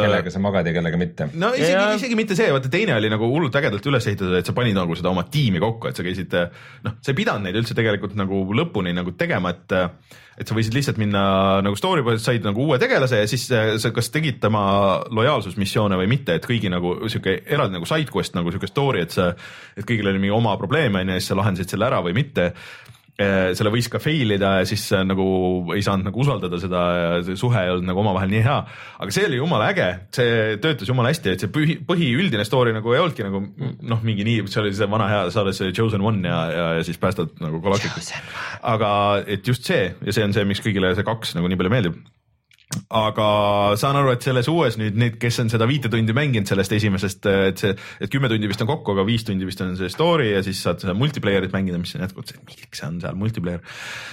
kellega 0.05 0.35
sa 0.37 0.45
magad 0.45 0.71
ja 0.71 0.77
kellega 0.77 1.01
mitte. 1.01 1.31
no 1.33 1.53
isegi 1.57 1.73
ja..., 1.75 1.89
isegi 1.97 2.19
mitte 2.19 2.39
see, 2.39 2.53
vaata 2.55 2.71
teine 2.71 2.95
oli 3.01 3.11
nagu 3.11 3.33
hullult 3.33 3.59
ägedalt 3.59 3.91
üles 3.91 4.07
ehitatud, 4.13 4.37
et 4.39 4.47
sa 4.47 4.55
panid 4.55 4.79
nagu 4.79 4.95
seda 4.99 5.11
oma 5.11 5.27
tiimi 5.33 5.63
kokku, 5.65 5.91
et 5.91 5.99
sa 5.99 6.07
käisid 6.07 6.39
noh, 6.87 6.99
sa 7.01 7.11
ei 7.11 7.19
pidanud 7.19 7.49
neid 7.49 7.59
üldse 7.59 7.75
tegema 7.75 7.86
tegelikult 7.87 8.17
nagu 8.19 8.45
lõpuni 8.59 8.95
nagu 8.97 9.15
tegema, 9.19 9.55
et 9.55 9.77
et 10.37 10.45
sa 10.45 10.53
võisid 10.53 10.75
lihtsalt 10.77 10.99
minna 11.01 11.23
nagu 11.65 11.79
story 11.81 12.03
põhjal, 12.05 12.21
said 12.21 12.45
nagu 12.45 12.67
uue 12.67 12.77
tegelase 12.81 13.23
ja 13.23 13.29
siis 13.31 13.47
sa 13.49 13.93
kas 13.97 14.11
tegid 14.13 14.37
tema 14.43 14.65
lojaalsusmissioone 15.09 15.97
või 15.97 16.11
mitte, 16.13 16.37
et 16.37 16.45
kõigi 16.45 16.69
nagu 16.73 16.93
sihuke 17.09 17.39
eraldi 17.47 17.79
nagu 17.79 17.89
side 17.89 18.13
quest 18.13 18.37
nagu 18.37 18.53
sihuke 18.53 18.69
story, 18.69 19.07
et 19.07 19.17
sa, 19.17 19.31
et 19.77 19.89
kõigil 19.89 20.11
oli 20.11 20.21
mingi 20.21 20.37
oma 20.37 20.53
probleem 20.61 21.01
on 21.01 21.09
ju 21.09 21.17
ja 21.17 21.23
siis 21.23 21.33
sa 21.33 21.39
lahendasid 21.41 21.73
selle 21.73 21.89
ära 21.89 22.03
või 22.05 22.19
mitte 22.19 22.51
selle 23.17 23.71
võis 23.73 23.89
ka 23.89 24.01
fail 24.03 24.35
ida 24.35 24.51
ja 24.61 24.65
siis 24.69 24.83
nagu 25.09 25.27
ei 25.73 25.85
saanud 25.85 26.11
nagu 26.11 26.21
usaldada 26.21 26.59
seda 26.61 26.83
ja 26.97 27.07
see 27.25 27.39
suhe 27.41 27.63
ei 27.63 27.71
olnud 27.73 27.89
nagu 27.89 28.03
omavahel 28.03 28.29
nii 28.33 28.43
hea. 28.45 28.57
aga 29.01 29.15
see 29.17 29.25
oli 29.29 29.39
jumala 29.41 29.71
äge, 29.73 29.87
see 30.19 30.59
töötas 30.61 30.91
jumala 30.91 31.13
hästi, 31.15 31.33
et 31.33 31.45
see 31.45 31.53
põhi, 31.53 31.79
põhiüldine 31.89 32.45
story 32.49 32.75
nagu 32.77 32.93
ei 32.93 33.01
olnudki 33.01 33.25
nagu 33.25 33.41
noh, 33.93 34.05
mingi 34.05 34.27
nii, 34.29 34.45
see 34.53 34.61
oli 34.61 34.75
see 34.77 34.91
vana 34.93 35.09
hea, 35.13 35.23
sa 35.33 35.47
oled 35.47 35.57
see 35.57 35.73
chosen 35.77 36.05
one 36.05 36.29
ja, 36.29 36.43
ja, 36.53 36.69
ja 36.81 36.85
siis 36.87 37.01
päästad 37.01 37.33
nagu 37.41 37.63
galaktikut. 37.65 38.13
aga 38.75 38.91
et 39.25 39.49
just 39.49 39.65
see 39.65 39.89
ja 39.89 40.13
see 40.13 40.27
on 40.27 40.37
see, 40.37 40.45
miks 40.49 40.65
kõigile 40.65 40.93
see 40.97 41.07
kaks 41.07 41.37
nagu 41.39 41.49
nii 41.49 41.63
palju 41.63 41.73
meeldib 41.73 42.05
aga 42.91 43.27
saan 43.79 43.97
aru, 44.01 44.11
et 44.17 44.25
selles 44.27 44.49
uues 44.51 44.75
nüüd 44.81 44.97
need, 44.99 45.17
kes 45.23 45.39
on 45.39 45.51
seda 45.53 45.69
viite 45.71 45.87
tundi 45.91 46.15
mänginud 46.17 46.51
sellest 46.51 46.73
esimesest, 46.75 47.29
et 47.31 47.63
see, 47.63 47.75
et 48.03 48.11
kümme 48.11 48.27
tundi 48.31 48.51
vist 48.51 48.63
on 48.65 48.69
kokku, 48.69 48.97
aga 48.97 49.05
viis 49.07 49.23
tundi 49.27 49.47
vist 49.47 49.63
on 49.63 49.77
see 49.79 49.91
story 49.93 50.33
ja 50.33 50.43
siis 50.43 50.65
saad 50.67 50.83
seda 50.83 50.97
multiplayer'it 50.99 51.55
mängida, 51.55 51.79
mis 51.79 51.95
on 51.95 52.03
jätkuvalt 52.03 52.33
see, 52.33 52.43
miks 52.43 52.83
on 52.87 52.99
seal 53.05 53.17
multiplayer, 53.21 53.63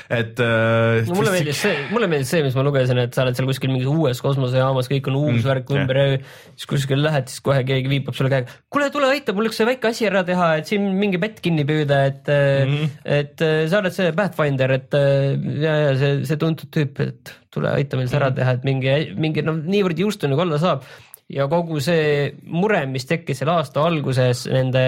et 0.06 0.38
äh,. 0.46 1.02
no 1.10 1.18
mulle 1.18 1.34
meeldis 1.34 1.64
see, 1.66 1.82
mulle 1.90 2.10
meeldis 2.14 2.34
see, 2.36 2.46
mis 2.46 2.58
ma 2.60 2.68
lugesin, 2.68 3.02
et 3.02 3.18
sa 3.18 3.26
oled 3.26 3.42
seal 3.42 3.50
kuskil 3.50 3.74
mingis 3.74 3.90
uues 3.90 4.22
kosmosejaamas, 4.22 4.92
kõik 4.94 5.10
on 5.10 5.20
uus 5.24 5.40
mm, 5.40 5.50
värk 5.50 5.74
ümber 5.74 6.04
ja 6.04 6.08
siis 6.22 6.70
kuskil 6.76 7.02
lähed, 7.02 7.34
siis 7.34 7.42
kohe 7.46 7.66
keegi 7.68 7.90
viipab 7.90 8.18
sulle 8.18 8.32
käega. 8.36 8.60
kuule, 8.70 8.94
tule 8.94 9.10
aita 9.16 9.34
mul 9.34 9.50
üks 9.50 9.64
väike 9.66 9.90
asi 9.90 10.10
ära 10.12 10.22
teha, 10.30 10.54
et 10.62 10.70
siin 10.70 10.92
mingi 11.02 11.18
pätt 11.22 11.42
kinni 11.42 11.66
püüda, 11.66 12.04
et 12.14 12.30
mm, 12.30 12.74
-hmm. 12.78 12.98
et 13.18 13.48
äh, 13.50 13.64
sa 13.66 13.82
oled 13.82 13.98
see 13.98 14.14
Pathfinder, 14.14 14.78
et 14.78 14.94
äh, 14.94 15.32
ja, 15.58 15.80
ja 15.88 15.96
see, 15.98 16.20
see 16.30 16.38
tuntud 16.38 16.70
tüüp, 16.70 17.02
et 17.02 17.40
tule 17.54 17.72
aita 17.72 18.00
meil 18.00 18.10
see 18.12 18.20
ära 18.20 18.30
mhm. 18.32 18.38
teha, 18.40 18.54
et 18.58 18.68
mingi, 18.68 18.94
mingi 19.26 19.46
noh, 19.46 19.58
niivõrd 19.58 20.06
juustu 20.06 20.30
nagu 20.32 20.46
olla 20.46 20.60
saab. 20.62 20.86
ja 21.34 21.48
kogu 21.50 21.80
see 21.82 22.34
mure, 22.44 22.86
mis 22.92 23.08
tekkis 23.10 23.42
selle 23.42 23.58
aasta 23.58 23.84
alguses 23.84 24.46
nende 24.52 24.84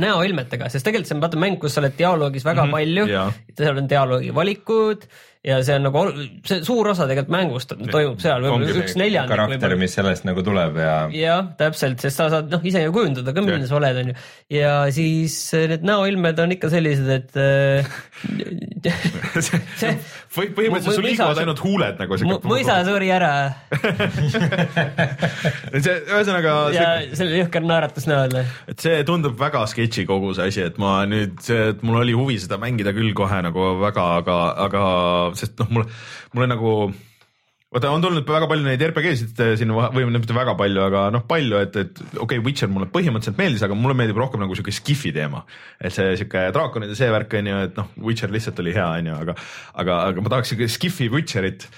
näoilmetega, 0.00 0.70
sest 0.72 0.86
tegelikult 0.86 1.10
see 1.10 1.16
on 1.18 1.22
vaata 1.22 1.40
mäng, 1.40 1.58
kus 1.60 1.76
sa 1.76 1.82
oled 1.82 1.94
dialoogis 1.98 2.46
väga 2.46 2.64
mm 2.64 2.72
-hmm, 2.72 3.44
palju, 3.44 3.60
seal 3.60 3.78
on 3.78 3.88
dialoogi 3.90 4.34
valikud 4.34 5.04
ja 5.44 5.58
see 5.64 5.74
on 5.76 5.82
nagu 5.84 6.02
see 6.48 6.62
suur 6.64 6.88
osa 6.88 7.04
tegelikult 7.08 7.32
mängust 7.34 7.74
toimub 7.92 8.20
seal, 8.22 8.44
võib-olla 8.46 8.76
üks 8.80 8.94
neljandik. 8.96 9.32
karakter, 9.34 9.74
mis 9.80 9.96
sellest 9.98 10.24
nagu 10.24 10.42
tuleb 10.46 10.78
ja. 10.80 10.94
jah, 11.12 11.42
täpselt, 11.58 12.00
sest 12.00 12.16
sa 12.20 12.30
saad 12.32 12.46
noh, 12.52 12.62
ise 12.64 12.80
ju 12.86 12.92
kujundada 12.94 13.34
ka, 13.36 13.40
milline 13.44 13.68
sa 13.68 13.76
oled, 13.76 13.96
onju. 14.04 14.14
ja 14.56 14.72
siis 14.94 15.36
äh, 15.56 15.66
need 15.74 15.84
näoilmed 15.84 16.36
on 16.40 16.50
ikka 16.56 16.68
sellised, 16.72 17.08
et 17.12 17.30
see 19.80 19.92
põhimõtteliselt 20.34 20.98
sul 20.98 21.06
liiguvad 21.06 21.38
ainult 21.44 21.60
huuled 21.64 21.96
nagu 22.00 22.12
mõisa 22.48 22.74
suri 22.86 23.08
ära 23.14 23.32
see 25.84 25.96
ühesõnaga. 26.08 26.52
ja 26.74 26.86
see 27.12 27.24
oli 27.26 27.38
jõhker 27.42 27.62
naeratus 27.68 28.04
näol. 28.10 28.32
et 28.70 28.78
see 28.80 28.96
tundub 29.06 29.34
väga 29.40 29.60
sketši 29.70 30.02
kogu 30.08 30.28
see 30.36 30.44
asi, 30.50 30.60
et 30.70 30.76
ma 30.80 30.90
nüüd, 31.08 31.36
et 31.52 31.78
mul 31.86 31.96
oli 32.00 32.14
huvi 32.16 32.36
seda 32.42 32.56
mängida 32.62 32.90
küll 32.96 33.12
kohe 33.16 33.38
nagu 33.44 33.60
väga, 33.84 34.04
aga, 34.22 34.38
aga 34.66 34.82
sest 35.38 35.58
noh, 35.62 35.70
mulle, 35.74 35.90
mulle 36.34 36.48
nagu 36.50 36.74
vaata, 37.74 37.90
on 37.90 38.04
tulnud 38.04 38.28
väga 38.28 38.48
palju 38.50 38.66
neid 38.66 38.84
RPG-sid 38.86 39.40
sinna 39.58 39.88
või 39.94 40.06
mitte 40.12 40.36
väga 40.36 40.54
palju, 40.58 40.82
aga 40.84 41.06
noh, 41.14 41.24
palju, 41.28 41.58
et, 41.64 41.80
et 41.80 42.02
okei 42.04 42.22
okay,, 42.26 42.44
Witcher 42.44 42.70
mulle 42.70 42.88
põhimõtteliselt 42.92 43.40
meeldis, 43.40 43.64
aga 43.66 43.78
mulle 43.78 43.96
meeldib 43.98 44.20
rohkem 44.20 44.44
nagu 44.44 44.54
sihuke 44.56 44.74
skifi 44.74 45.12
teema. 45.16 45.42
et 45.80 45.94
see 45.94 46.14
sihuke 46.20 46.46
draakonid 46.54 46.94
ja 46.94 47.00
see 47.00 47.10
värk 47.14 47.34
on 47.40 47.50
ju, 47.50 47.64
et 47.68 47.80
noh, 47.80 47.90
Witcher 48.06 48.32
lihtsalt 48.34 48.62
oli 48.62 48.76
hea, 48.76 48.86
on 49.00 49.10
ju, 49.10 49.18
aga, 49.26 49.36
aga, 49.74 50.00
aga 50.12 50.24
ma 50.24 50.34
tahaks 50.36 50.54
sihuke 50.54 50.70
skifi 50.70 51.10
Witcherit 51.12 51.68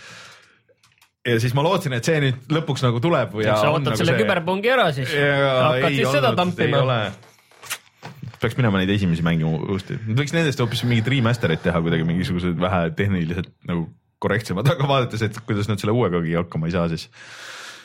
ja 1.26 1.38
siis 1.42 1.54
ma 1.56 1.64
lootsin, 1.66 1.96
et 1.96 2.06
see 2.06 2.20
nüüd 2.22 2.52
lõpuks 2.54 2.84
nagu 2.86 3.00
tuleb. 3.02 3.38
sa 3.46 3.70
ootad 3.72 3.90
nagu 3.90 4.00
selle 4.02 4.14
see... 4.14 4.24
küberpungi 4.24 4.74
ära 4.76 4.90
siis. 4.96 5.16
hakkad 5.16 5.96
siis 5.96 6.12
seda 6.14 6.34
tampima. 6.38 7.00
Peaks 8.42 8.56
minema 8.58 8.80
neid 8.80 8.92
esimesi 8.94 9.24
mängima 9.26 9.56
uuesti, 9.56 9.98
võiks 10.06 10.34
nendest 10.36 10.60
hoopis 10.62 10.84
mingit 10.88 11.08
remaster'it 11.12 11.64
teha 11.64 11.82
kuidagi 11.84 12.06
mingisugused 12.08 12.58
vähe 12.60 12.88
tehniliselt 12.98 13.52
nagu 13.68 13.88
korrektsemad, 14.22 14.68
aga 14.72 14.88
vaadates, 14.88 15.26
et 15.26 15.36
kuidas 15.46 15.68
nad 15.70 15.82
selle 15.82 15.94
uuegagi 15.96 16.36
hakkama 16.38 16.70
ei 16.70 16.74
saa, 16.74 16.88
siis 16.92 17.08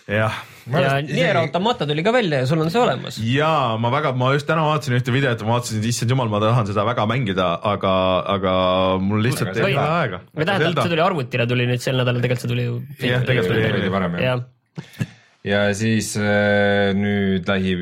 jah. 0.08 0.38
ja 0.72 0.94
Nier 1.06 1.38
Automata 1.38 1.88
tuli 1.88 2.04
ka 2.04 2.14
välja 2.16 2.42
ja 2.42 2.50
sul 2.50 2.62
on 2.64 2.72
see 2.74 2.82
olemas. 2.82 3.20
ja 3.26 3.52
ma 3.82 3.92
väga, 3.94 4.14
ma 4.18 4.32
just 4.36 4.48
täna 4.50 4.64
vaatasin 4.66 4.98
ühte 4.98 5.14
videot, 5.14 5.44
ma 5.46 5.58
vaatasin, 5.58 5.82
et 5.82 5.90
issand 5.92 6.16
jumal, 6.16 6.32
ma 6.32 6.42
tahan 6.44 6.70
seda 6.72 6.86
väga 6.88 7.06
mängida, 7.12 7.48
aga, 7.74 7.94
aga 8.36 8.54
mul 9.04 9.24
lihtsalt 9.28 9.56
ei 9.58 9.72
ole 9.72 9.86
aega. 9.86 10.22
või 10.32 10.50
tähendab, 10.50 10.84
see 10.84 10.96
tuli 10.96 11.06
arvutile, 11.06 11.48
tuli 11.52 11.70
nüüd 11.70 11.84
sel 11.84 12.00
nädalal, 12.00 12.24
tegelikult 12.24 12.48
see 12.48 12.54
tuli 12.56 12.68
ju. 12.68 12.78
jah, 13.00 13.26
tegelikult 13.28 13.56
tuli 13.58 13.74
veidi 13.78 13.98
varem 13.98 14.20
jah 14.20 14.30
ja. 14.32 15.10
Ja 15.48 15.64
siis 15.78 16.14
äh, 16.20 16.92
nüüd 16.98 17.48
lähi, 17.50 17.76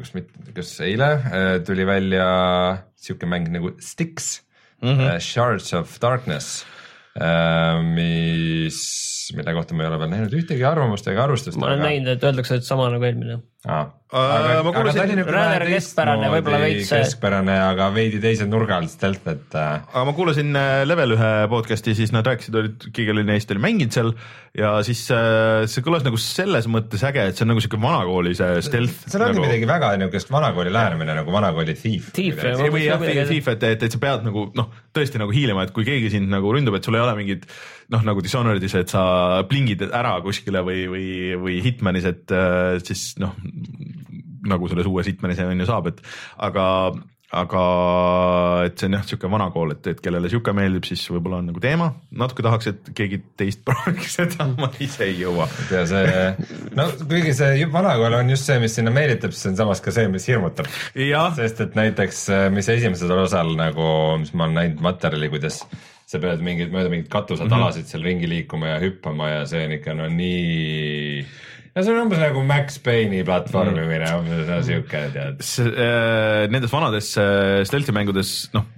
kas 0.00 0.14
mitte, 0.16 0.44
kas 0.56 0.74
eile 0.86 1.10
äh, 1.18 1.54
tuli 1.66 1.86
välja 1.88 2.26
siuke 3.00 3.28
mäng 3.30 3.50
nagu 3.52 3.74
Styx 3.80 4.40
mm, 4.82 4.88
-hmm. 4.88 5.18
Shards 5.20 5.72
of 5.74 5.98
Darkness 6.02 6.64
mis 7.82 8.76
mille 9.34 9.52
kohta 9.52 9.74
ma 9.74 9.82
ei 9.82 9.88
ole 9.90 9.98
veel 9.98 10.12
näinud 10.12 10.34
ühtegi 10.38 10.62
arvamust 10.64 11.08
ega 11.10 11.24
arvustust. 11.24 11.58
ma 11.58 11.66
olen 11.66 11.80
aga... 11.80 11.88
näinud, 11.88 12.12
et 12.12 12.24
öeldakse, 12.24 12.60
et 12.60 12.64
sama 12.64 12.86
nagu 12.92 13.04
eelmine 13.04 13.40
ah.. 13.68 13.88
aga, 14.10 14.54
aga 14.62 14.92
ta 14.94 15.02
oli 15.04 15.16
nagu 15.18 15.34
vähe 15.34 15.66
keskpärane, 15.74 16.28
võib-olla 16.32 16.60
veits. 16.62 16.92
keskpärane, 16.92 17.56
aga 17.66 17.88
veidi 17.94 18.20
teise 18.22 18.46
nurga 18.48 18.78
alt 18.80 18.92
stealth, 18.92 19.26
et 19.28 19.56
äh.... 19.58 19.82
aga 19.84 20.04
ma 20.08 20.14
kuulasin 20.16 20.56
äh, 20.56 20.82
Level 20.88 21.16
ühe 21.16 21.32
podcast'i, 21.52 21.94
siis 21.98 22.14
nad 22.16 22.26
rääkisid, 22.26 22.56
olid, 22.62 22.86
keegi 22.96 23.12
oli 23.12 23.26
neist 23.28 23.52
oli 23.52 23.64
mänginud 23.66 23.96
seal 23.96 24.14
ja 24.56 24.72
siis 24.86 25.02
äh, 25.14 25.66
see 25.70 25.84
kõlas 25.86 26.06
nagu 26.06 26.18
selles 26.20 26.66
mõttes 26.72 27.04
äge, 27.06 27.26
et 27.30 27.38
see 27.38 27.44
on 27.46 27.52
nagu 27.52 27.64
siuke 27.64 27.80
vanakooli 27.82 28.32
see 28.38 28.62
stealth. 28.66 29.04
seal 29.06 29.26
ongi 29.26 29.38
nagu... 29.38 29.46
midagi 29.46 29.68
väga 29.70 29.92
niisugust 30.00 30.32
vanakooli 30.34 30.72
lähenemine 30.74 31.18
nagu 31.20 31.34
vanakooli 31.34 31.76
thief. 31.78 32.08
Thief, 32.16 32.40
või 32.72 32.86
jah, 32.86 33.02
thief, 33.28 33.52
et, 33.52 33.68
et, 33.74 33.84
et 33.86 33.94
sa 33.94 34.00
pead 34.02 34.24
nagu 34.26 34.48
noh, 34.56 34.72
tõesti 34.96 35.20
nagu 35.20 35.34
hiilima, 35.34 35.68
et 35.68 35.74
kui 35.76 35.86
keegi 35.86 36.10
sind 36.16 36.32
nagu 36.32 36.50
ründab, 36.56 36.80
et 36.80 36.88
sul 36.88 36.98
ei 36.98 37.04
ole 37.04 37.14
mingit 37.20 37.46
noh, 37.90 38.02
nagu 38.06 38.22
Dishonored'is, 38.22 38.74
et 38.78 38.92
sa 38.92 39.02
plingid 39.50 39.82
ära 39.86 40.16
kuskile 40.24 40.62
või, 40.66 40.84
või, 40.90 41.06
või 41.40 41.58
Hitmanis, 41.64 42.06
et 42.10 42.34
äh, 42.34 42.78
siis 42.86 43.12
noh, 43.22 43.34
nagu 44.50 44.68
selles 44.68 44.88
uues 44.88 45.08
Hitmanis 45.10 45.40
on 45.44 45.60
ju 45.60 45.68
saab, 45.68 45.90
et 45.92 46.04
aga 46.38 46.66
aga 47.30 47.60
et 48.66 48.80
see 48.80 48.88
on 48.88 48.96
jah, 48.96 49.04
sihuke 49.06 49.28
vana 49.30 49.46
kool, 49.54 49.70
et, 49.76 49.84
et 49.92 50.00
kellele 50.02 50.26
sihuke 50.32 50.50
meeldib, 50.56 50.86
siis 50.88 51.04
võib-olla 51.12 51.38
on 51.38 51.46
nagu 51.52 51.60
teema, 51.62 51.86
natuke 52.18 52.42
tahaks, 52.42 52.70
et 52.72 52.90
keegi 52.98 53.20
teist 53.38 53.62
prooviks 53.66 54.16
seda, 54.18 54.48
ma 54.58 54.70
ise 54.82 55.06
ei 55.06 55.14
jõua. 55.20 55.46
ja 55.70 55.84
see, 55.86 56.24
no 56.74 56.88
kuigi 57.04 57.36
see 57.38 57.68
vana 57.70 57.94
kool 58.00 58.18
on 58.18 58.34
just 58.34 58.50
see, 58.50 58.58
mis 58.62 58.74
sinna 58.78 58.90
meelitab, 58.94 59.34
siis 59.36 59.52
on 59.52 59.60
samas 59.60 59.82
ka 59.84 59.94
see, 59.94 60.10
mis 60.10 60.26
hirmutab. 60.30 60.66
sest 61.38 61.62
et 61.66 61.78
näiteks, 61.78 62.26
mis 62.56 62.72
esimesel 62.74 63.14
osal 63.14 63.54
nagu, 63.58 63.86
mis 64.24 64.34
ma 64.34 64.48
olen 64.48 64.58
näinud 64.64 64.84
materjali, 64.90 65.30
kuidas 65.30 65.62
sa 66.10 66.18
pead 66.18 66.42
mingeid, 66.42 66.74
mööda 66.74 66.90
mingeid 66.90 67.12
katusatalasid 67.12 67.84
mm 67.84 67.86
-hmm. 67.86 67.90
seal 67.92 68.02
ringi 68.02 68.28
liikuma 68.28 68.74
ja 68.74 68.80
hüppama 68.82 69.30
ja 69.30 69.46
see 69.46 69.62
on 69.68 69.76
ikka 69.78 69.94
no 69.94 70.08
nii 70.10 71.22
no 71.80 71.86
see 71.86 71.94
on 71.94 72.02
umbes 72.04 72.20
nagu 72.20 72.42
Max 72.46 72.76
Payne'i 72.84 73.22
platvormimine 73.26 74.04
mm., 74.04 74.18
umbes 74.20 74.50
no 74.50 74.58
siuke 74.66 75.06
tead. 75.14 75.40
Äh, 75.40 76.44
nendes 76.52 76.74
vanades 76.74 77.14
äh, 77.20 77.62
stealth'i 77.68 77.94
mängudes 77.96 78.34
noh, 78.54 78.68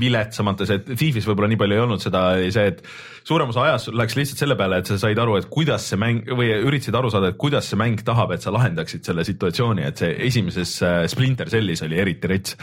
viletsamates, 0.00 0.70
et 0.72 0.88
Thief'is 0.92 1.26
võib-olla 1.26 1.50
nii 1.50 1.60
palju 1.60 1.76
ei 1.76 1.82
olnud 1.82 2.02
seda, 2.02 2.26
see, 2.54 2.66
et 2.72 2.82
suurem 3.26 3.50
osa 3.50 3.64
ajast 3.66 3.90
läks 3.96 4.16
lihtsalt 4.18 4.44
selle 4.44 4.56
peale, 4.58 4.80
et 4.80 4.90
sa 4.90 4.98
said 5.02 5.18
aru, 5.18 5.38
et 5.40 5.48
kuidas 5.52 5.88
see 5.90 5.98
mäng 6.00 6.28
või 6.38 6.52
üritasid 6.54 6.96
aru 6.96 7.10
saada, 7.12 7.32
et 7.32 7.40
kuidas 7.40 7.68
see 7.70 7.80
mäng 7.80 8.04
tahab, 8.06 8.36
et 8.36 8.44
sa 8.44 8.54
lahendaksid 8.54 9.08
selle 9.08 9.24
situatsiooni, 9.26 9.86
et 9.88 10.04
see 10.04 10.12
esimeses 10.28 10.76
äh, 10.86 11.00
Splinter 11.10 11.50
Cellis 11.52 11.82
oli 11.86 12.00
eriti 12.00 12.30
rets. 12.32 12.56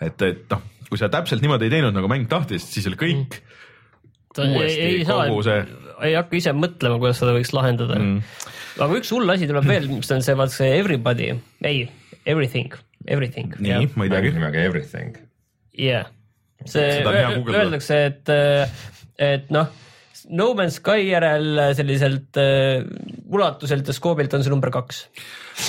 et, 0.00 0.26
et 0.26 0.44
noh 0.52 0.66
kui 0.88 0.96
sa 0.96 1.10
täpselt 1.12 1.44
niimoodi 1.44 1.68
ei 1.68 1.74
teinud, 1.76 1.92
nagu 1.92 2.08
mäng 2.08 2.24
tahtis, 2.30 2.64
siis 2.72 2.86
oli 2.88 2.96
kõik 2.96 3.38
ta 4.34 4.46
uuesti 4.46 4.80
ei, 4.80 5.00
ei 5.00 5.08
kogu 5.08 5.42
see. 5.46 5.58
ei 6.08 6.14
hakka 6.16 6.38
ise 6.38 6.54
mõtlema, 6.56 7.00
kuidas 7.00 7.20
seda 7.22 7.34
võiks 7.36 7.52
lahendada 7.56 7.98
mm.. 7.98 8.22
Aga 8.76 9.00
üks 9.00 9.10
hull 9.14 9.34
asi 9.34 9.48
tuleb 9.50 9.66
veel, 9.68 9.88
mis 9.92 10.12
on 10.14 10.22
see, 10.24 10.36
vaat 10.38 10.54
see 10.54 10.70
everybody, 10.76 11.32
ei, 11.64 11.88
everything, 12.24 12.76
everything. 13.06 13.56
nii, 13.58 13.90
ma 13.96 14.06
ei 14.06 14.14
teagi. 14.14 14.32
nimega 14.36 14.62
everything. 14.68 15.18
jah 15.78 16.06
yeah., 16.06 16.14
see 16.68 17.04
öeldakse, 17.06 18.00
et, 18.10 18.34
et 19.22 19.52
noh 19.54 19.68
No 20.28 20.50
Man's 20.52 20.76
Sky 20.76 21.06
järel 21.06 21.60
selliselt 21.78 22.36
uh, 22.36 22.82
ulatuselt 23.32 23.86
ja 23.88 23.94
skoobilt 23.96 24.34
on 24.36 24.42
see 24.44 24.52
number 24.52 24.72
kaks. 24.74 25.04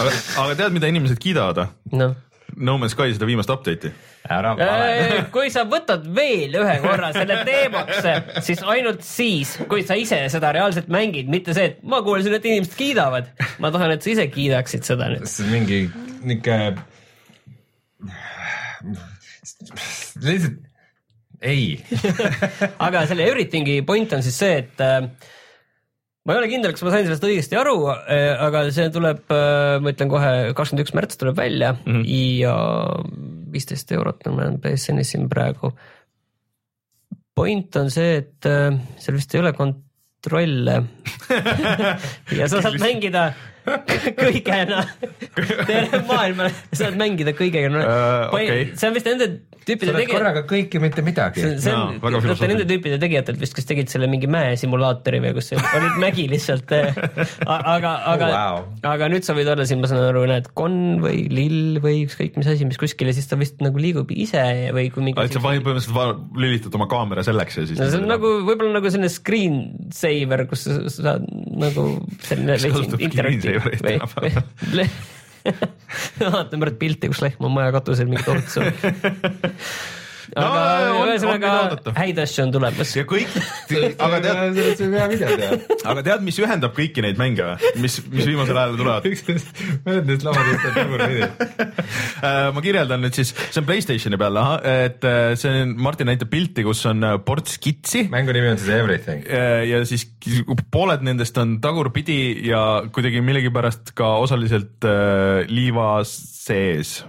aga, 0.01 0.15
aga 0.43 0.57
tead, 0.59 0.73
mida 0.75 0.89
inimesed 0.91 1.21
kiidavad 1.21 1.62
või 1.62 2.01
no.? 2.01 2.09
No 2.57 2.77
Man's 2.81 2.95
Sky 2.95 3.13
seda 3.13 3.27
viimast 3.29 3.51
update'i 3.53 3.91
ära 4.29 4.53
vale. 4.57 5.23
kui 5.33 5.51
sa 5.53 5.63
võtad 5.69 6.03
veel 6.15 6.55
ühe 6.59 6.75
korra 6.83 7.12
selle 7.15 7.39
teemaks, 7.47 8.01
siis 8.45 8.62
ainult 8.67 9.03
siis, 9.05 9.55
kui 9.71 9.85
sa 9.88 9.97
ise 9.99 10.21
seda 10.33 10.51
reaalselt 10.55 10.89
mängid, 10.91 11.29
mitte 11.31 11.55
see, 11.55 11.71
et 11.71 11.83
ma 11.88 12.01
kuulsin, 12.05 12.35
et 12.35 12.45
inimesed 12.45 12.75
kiidavad. 12.79 13.31
ma 13.63 13.71
tahan, 13.73 13.95
et 13.95 14.05
sa 14.05 14.13
ise 14.13 14.27
kiidaksid 14.33 14.88
seda 14.88 15.12
nüüd. 15.13 15.27
see 15.29 15.45
on 15.47 15.53
mingi 15.55 15.81
niuke, 16.29 16.57
lihtsalt 20.25 20.65
ei 21.39 21.79
aga 22.85 23.05
selle 23.07 23.27
everything'i 23.29 23.81
point 23.88 24.12
on 24.15 24.23
siis 24.25 24.39
see, 24.41 24.57
et 24.65 24.83
äh, 24.83 25.07
ma 26.25 26.36
ei 26.36 26.41
ole 26.41 26.49
kindel, 26.51 26.73
kas 26.75 26.84
ma 26.86 26.93
sain 26.93 27.08
sellest 27.08 27.25
õigesti 27.25 27.58
aru, 27.60 27.75
äh, 27.91 28.34
aga 28.47 28.65
see 28.75 28.89
tuleb, 28.93 29.21
äh, 29.34 29.77
ma 29.84 29.93
ütlen 29.93 30.12
kohe, 30.12 30.34
kakskümmend 30.58 30.86
üks 30.86 30.95
märts 30.97 31.19
tuleb 31.21 31.39
välja 31.39 31.73
mm 31.77 32.01
-hmm. 32.01 32.03
ja 32.41 32.55
viisteist 33.53 33.91
eurot 33.95 34.27
on 34.29 34.38
meil 34.38 34.60
BSN-is 34.62 35.15
siin 35.15 35.29
praegu. 35.32 35.73
point 37.36 37.75
on 37.79 37.89
see, 37.91 38.17
et 38.19 38.45
äh, 38.45 38.75
seal 38.99 39.15
vist 39.15 39.34
ei 39.36 39.39
ole 39.39 39.53
kontrolle 39.55 40.84
ja 42.39 42.49
sa 42.51 42.62
saad 42.62 42.75
mängida 42.79 43.32
kõigena 44.23 44.84
terve 45.69 46.01
maailma, 46.10 46.49
saad 46.75 46.97
mängida 46.99 47.36
kõigega 47.38 47.71
no, 47.73 47.84
uh,. 47.84 48.36
Okay. 48.39 48.69
see 48.79 48.89
on 48.89 48.97
vist 48.97 49.10
nende 49.10 49.29
tüüpide 49.69 49.93
tegijad. 49.93 50.12
korraga 50.13 50.43
kõike, 50.49 50.82
mitte 50.82 51.03
midagi. 51.05 51.43
see, 51.62 51.73
on 51.73 51.99
no,, 51.99 52.21
vaata 52.21 52.49
nende 52.49 52.65
tüüpide 52.69 52.99
tegijatelt 53.01 53.39
vist, 53.41 53.55
kes 53.58 53.67
tegid 53.69 53.91
selle 53.91 54.10
mingi 54.12 54.29
mäesimulaatori 54.32 55.21
või 55.23 55.34
kus 55.38 55.51
olid 55.58 55.99
mägi 56.01 56.25
lihtsalt 56.32 56.73
eh, 56.75 56.99
aga, 57.45 57.93
aga 58.13 58.29
oh,, 58.29 58.36
wow. 58.36 58.62
aga 58.93 59.10
nüüd 59.13 59.27
sa 59.27 59.36
võid 59.38 59.51
olla 59.53 59.67
siin, 59.69 59.82
ma 59.84 59.91
saan 59.91 60.05
aru, 60.10 60.25
näed, 60.29 60.49
Con 60.58 60.77
või 61.03 61.25
Lill 61.32 61.79
või 61.84 62.03
ükskõik 62.08 62.39
mis 62.39 62.49
asi, 62.49 62.67
mis 62.69 62.79
kuskil 62.82 63.12
ja 63.12 63.15
siis 63.15 63.29
ta 63.29 63.38
vist 63.39 63.62
nagu 63.63 63.82
liigub 63.82 64.12
ise 64.13 64.43
või 64.75 64.89
kui 64.93 65.05
mingi. 65.05 65.21
et 65.21 65.36
sa 65.36 65.43
põhimõtteliselt 65.43 66.38
lülitad 66.39 66.79
oma 66.79 66.89
kaamera 66.91 67.25
selleks 67.25 67.62
ja 67.62 67.67
siis. 67.69 67.79
no 67.79 67.89
see 67.91 68.01
on 68.01 68.10
nagu 68.10 68.34
võib-olla 68.47 68.79
nagu 68.79 68.91
selline 68.91 69.12
screen 69.13 69.62
saver, 69.93 70.45
kus 70.49 70.65
sa 70.67 70.79
saad 70.93 71.27
nagu 71.60 71.86
selline 72.25 72.58
interaktiivne 72.60 73.59
või, 73.65 73.80
või 73.84 74.89
vaatan 76.34 76.60
praegu 76.60 76.78
pilti, 76.80 77.10
kus 77.12 77.22
lehm 77.24 77.48
on 77.48 77.56
maja 77.56 77.72
katusel 77.76 78.10
mingi 78.12 78.26
torts 78.28 78.60
on 78.60 78.67
aga 80.37 80.61
on 80.99 81.09
ühesõnaga 81.09 81.93
häid 81.97 82.19
asju 82.21 82.43
on 82.45 82.53
tulemas. 82.53 82.91
ja 82.97 83.05
kõik, 83.09 83.33
aga 83.97 84.19
tead, 84.23 84.41
sellest 84.59 84.83
võib 84.83 84.95
hea 84.97 85.07
video 85.13 85.37
teha. 85.41 85.79
aga 85.93 86.03
tead, 86.05 86.25
mis 86.27 86.39
ühendab 86.43 86.75
kõiki 86.77 87.03
neid 87.05 87.19
mänge 87.21 87.47
või, 87.47 87.71
mis, 87.85 87.97
mis 88.11 88.29
viimasel 88.29 88.59
ajal 88.61 88.77
tulevad? 88.79 89.07
mõned 89.87 90.09
neist 90.09 90.25
lamadest 90.27 90.67
on 90.69 90.77
tagurpidi. 90.77 91.29
Äh, 92.19 92.49
ma 92.55 92.63
kirjeldan 92.63 93.03
nüüd 93.03 93.15
siis, 93.15 93.31
see 93.31 93.61
on 93.61 93.67
Playstationi 93.69 94.19
peal, 94.19 94.39
et 94.69 95.05
äh, 95.07 95.33
see 95.39 95.63
on, 95.63 95.75
Martin 95.81 96.09
näitab 96.11 96.31
pilti, 96.31 96.65
kus 96.67 96.83
on 96.89 97.05
äh, 97.05 97.17
ports 97.25 97.57
kitsi 97.61 98.05
mängu 98.11 98.35
nimi 98.35 98.51
on 98.53 98.61
siis 98.61 98.73
Everything. 98.75 99.25
Äh, 99.25 99.63
ja 99.69 99.81
siis 99.89 100.07
pooled 100.73 101.05
nendest 101.05 101.37
on 101.41 101.57
tagurpidi 101.63 102.19
ja 102.49 102.83
kuidagi 102.93 103.23
millegipärast 103.25 103.93
ka 103.97 104.17
osaliselt 104.23 104.85
liiva 105.49 105.91
sees 106.07 106.99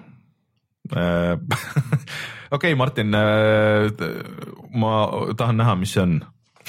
äh,. 2.51 2.57
okei, 2.59 2.75
Martin 2.75 3.15
äh,, 3.15 3.89
ma 4.75 4.93
tahan 5.39 5.61
näha, 5.63 5.77
mis 5.81 5.95
see 5.97 6.03
on 6.03 6.21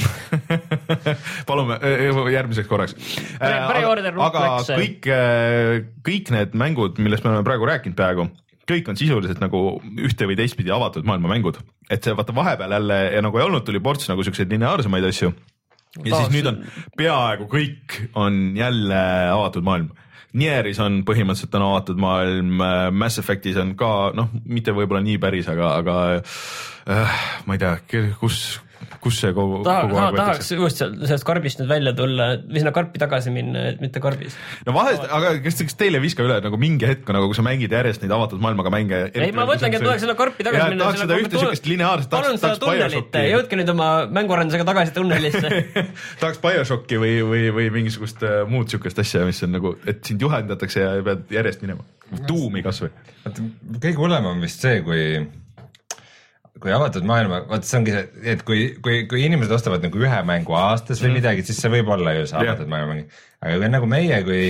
palume 1.49 1.75
äh, 1.83 2.05
järgmiseks 2.31 2.69
korraks. 2.69 2.95
Pre- 3.41 3.57
pre-order 3.69 4.15
aga 4.23 4.45
läks. 4.45 4.71
kõik, 4.79 5.09
kõik 6.07 6.31
need 6.33 6.55
mängud, 6.57 7.01
millest 7.03 7.25
me 7.25 7.33
oleme 7.33 7.45
praegu 7.45 7.67
rääkinud 7.69 7.97
peaaegu, 7.99 8.29
kõik 8.71 8.91
on 8.91 8.99
sisuliselt 8.99 9.41
nagu 9.43 9.81
ühte 9.99 10.27
või 10.29 10.37
teistpidi 10.39 10.71
avatud 10.73 11.07
maailma 11.07 11.33
mängud, 11.33 11.59
et 11.91 12.03
see 12.03 12.15
vaata 12.17 12.35
vahepeal 12.35 12.77
jälle 12.77 12.99
ja 13.17 13.23
nagu 13.25 13.39
ei 13.39 13.45
olnud, 13.47 13.65
tuli 13.67 13.81
ports 13.83 14.09
nagu 14.11 14.23
siukseid 14.25 14.51
lineaarsemaid 14.53 15.07
asju. 15.09 15.33
Ja 15.97 16.09
Taas- 16.13 16.25
siis 16.25 16.35
nüüd 16.35 16.47
on 16.51 16.61
peaaegu 16.97 17.49
kõik 17.51 17.97
on 18.15 18.55
jälle 18.57 19.01
avatud 19.31 19.65
maailm. 19.67 19.91
Nieris 20.33 20.79
on 20.79 21.01
põhimõtteliselt 21.03 21.55
on 21.59 21.65
avatud 21.67 21.99
maailm, 21.99 22.61
Mass 22.95 23.19
Effectis 23.19 23.57
on 23.59 23.73
ka 23.75 24.11
noh, 24.15 24.29
mitte 24.45 24.71
võib-olla 24.71 25.01
nii 25.03 25.17
päris, 25.19 25.49
aga, 25.51 25.73
aga 25.81 25.95
äh, 26.87 27.17
ma 27.45 27.57
ei 27.57 27.59
tea, 27.59 27.73
kus, 28.19 28.61
kus 29.01 29.19
see 29.21 29.31
kogu, 29.35 29.61
taha, 29.65 29.85
kogu 29.87 29.99
aeg 30.01 30.17
tahaks 30.19 30.51
just 30.53 30.81
seal- 30.81 30.93
sellest 30.99 31.25
karbist 31.27 31.61
nüüd 31.61 31.69
välja 31.71 31.93
tulla 31.97 32.27
või 32.41 32.61
sinna 32.61 32.73
karpi 32.75 33.01
tagasi 33.01 33.33
minna, 33.33 33.63
et 33.71 33.81
mitte 33.83 34.01
karbis. 34.03 34.35
no 34.67 34.75
vahest, 34.75 35.05
aga 35.17 35.33
kas, 35.43 35.59
kas 35.67 35.77
teile 35.79 35.99
ei 36.01 36.05
viska 36.05 36.25
üle 36.25 36.37
nagu 36.43 36.59
mingi 36.61 36.87
hetk 36.89 37.09
nagu, 37.15 37.29
kui 37.31 37.37
sa 37.37 37.45
mängid 37.45 37.73
järjest 37.73 38.05
neid 38.05 38.13
avatud 38.15 38.41
maailmaga 38.43 38.73
mänge. 38.73 39.01
ei, 39.13 39.31
ma 39.35 39.47
mõtlengi, 39.49 39.79
et 39.79 39.85
tahaks 39.85 40.05
sinna 40.05 40.15
karpi 40.19 40.47
tagasi 40.47 40.73
minna. 40.73 40.85
tahaks 40.85 41.03
seda 41.05 41.19
ühte 41.21 41.41
siukest 41.41 41.69
lineaarset, 41.71 42.11
tahaks, 42.13 42.43
tahaks 42.43 42.63
BioShocki, 42.65 43.25
jõudke 43.31 43.61
nüüd 43.61 43.73
oma 43.75 43.89
mänguarendusega 44.19 44.67
tagasi 44.67 44.95
tunnelisse. 44.97 45.63
tahaks 46.21 46.41
BioShocki 46.43 47.01
või, 47.01 47.13
või, 47.27 47.43
või 47.57 47.69
mingisugust 47.79 48.25
äh, 48.27 48.41
muud 48.49 48.71
siukest 48.71 49.01
asja, 49.03 49.25
mis 49.27 49.41
on 49.47 49.55
nagu, 49.57 49.75
et 49.89 50.03
sind 50.07 50.21
juhendatakse 50.21 50.83
ja 50.85 50.95
pead 51.05 51.31
järjest 51.33 51.65
minema. 51.65 51.85
tuumi 52.27 52.63
kasvõi. 52.65 52.91
vaata, 53.25 53.45
kõige 53.77 53.97
hullem 53.99 54.33
on 54.33 54.43
vist 54.43 54.63
see, 54.65 54.81
kui, 54.85 55.05
kui 56.61 56.73
avatud 56.75 57.05
maailma, 57.09 57.41
vaat 57.49 57.65
see 57.65 57.79
ongi 57.79 57.93
see, 57.95 58.07
et 58.33 58.43
kui, 58.45 58.65
kui, 58.85 59.03
kui 59.09 59.23
inimesed 59.25 59.53
ostavad 59.55 59.83
nagu 59.85 60.01
ühe 60.01 60.19
mängu 60.27 60.55
aastas 60.57 61.01
või 61.01 61.15
midagi, 61.17 61.45
siis 61.47 61.61
see 61.63 61.71
võib 61.73 61.89
olla 61.95 62.13
ju 62.19 62.27
see 62.29 62.37
avatud 62.37 62.69
maailma 62.69 62.97
mäng. 62.97 63.15
aga 63.41 63.55
kui 63.57 63.71
nagu 63.73 63.89
meie, 63.89 64.19
kui 64.27 64.43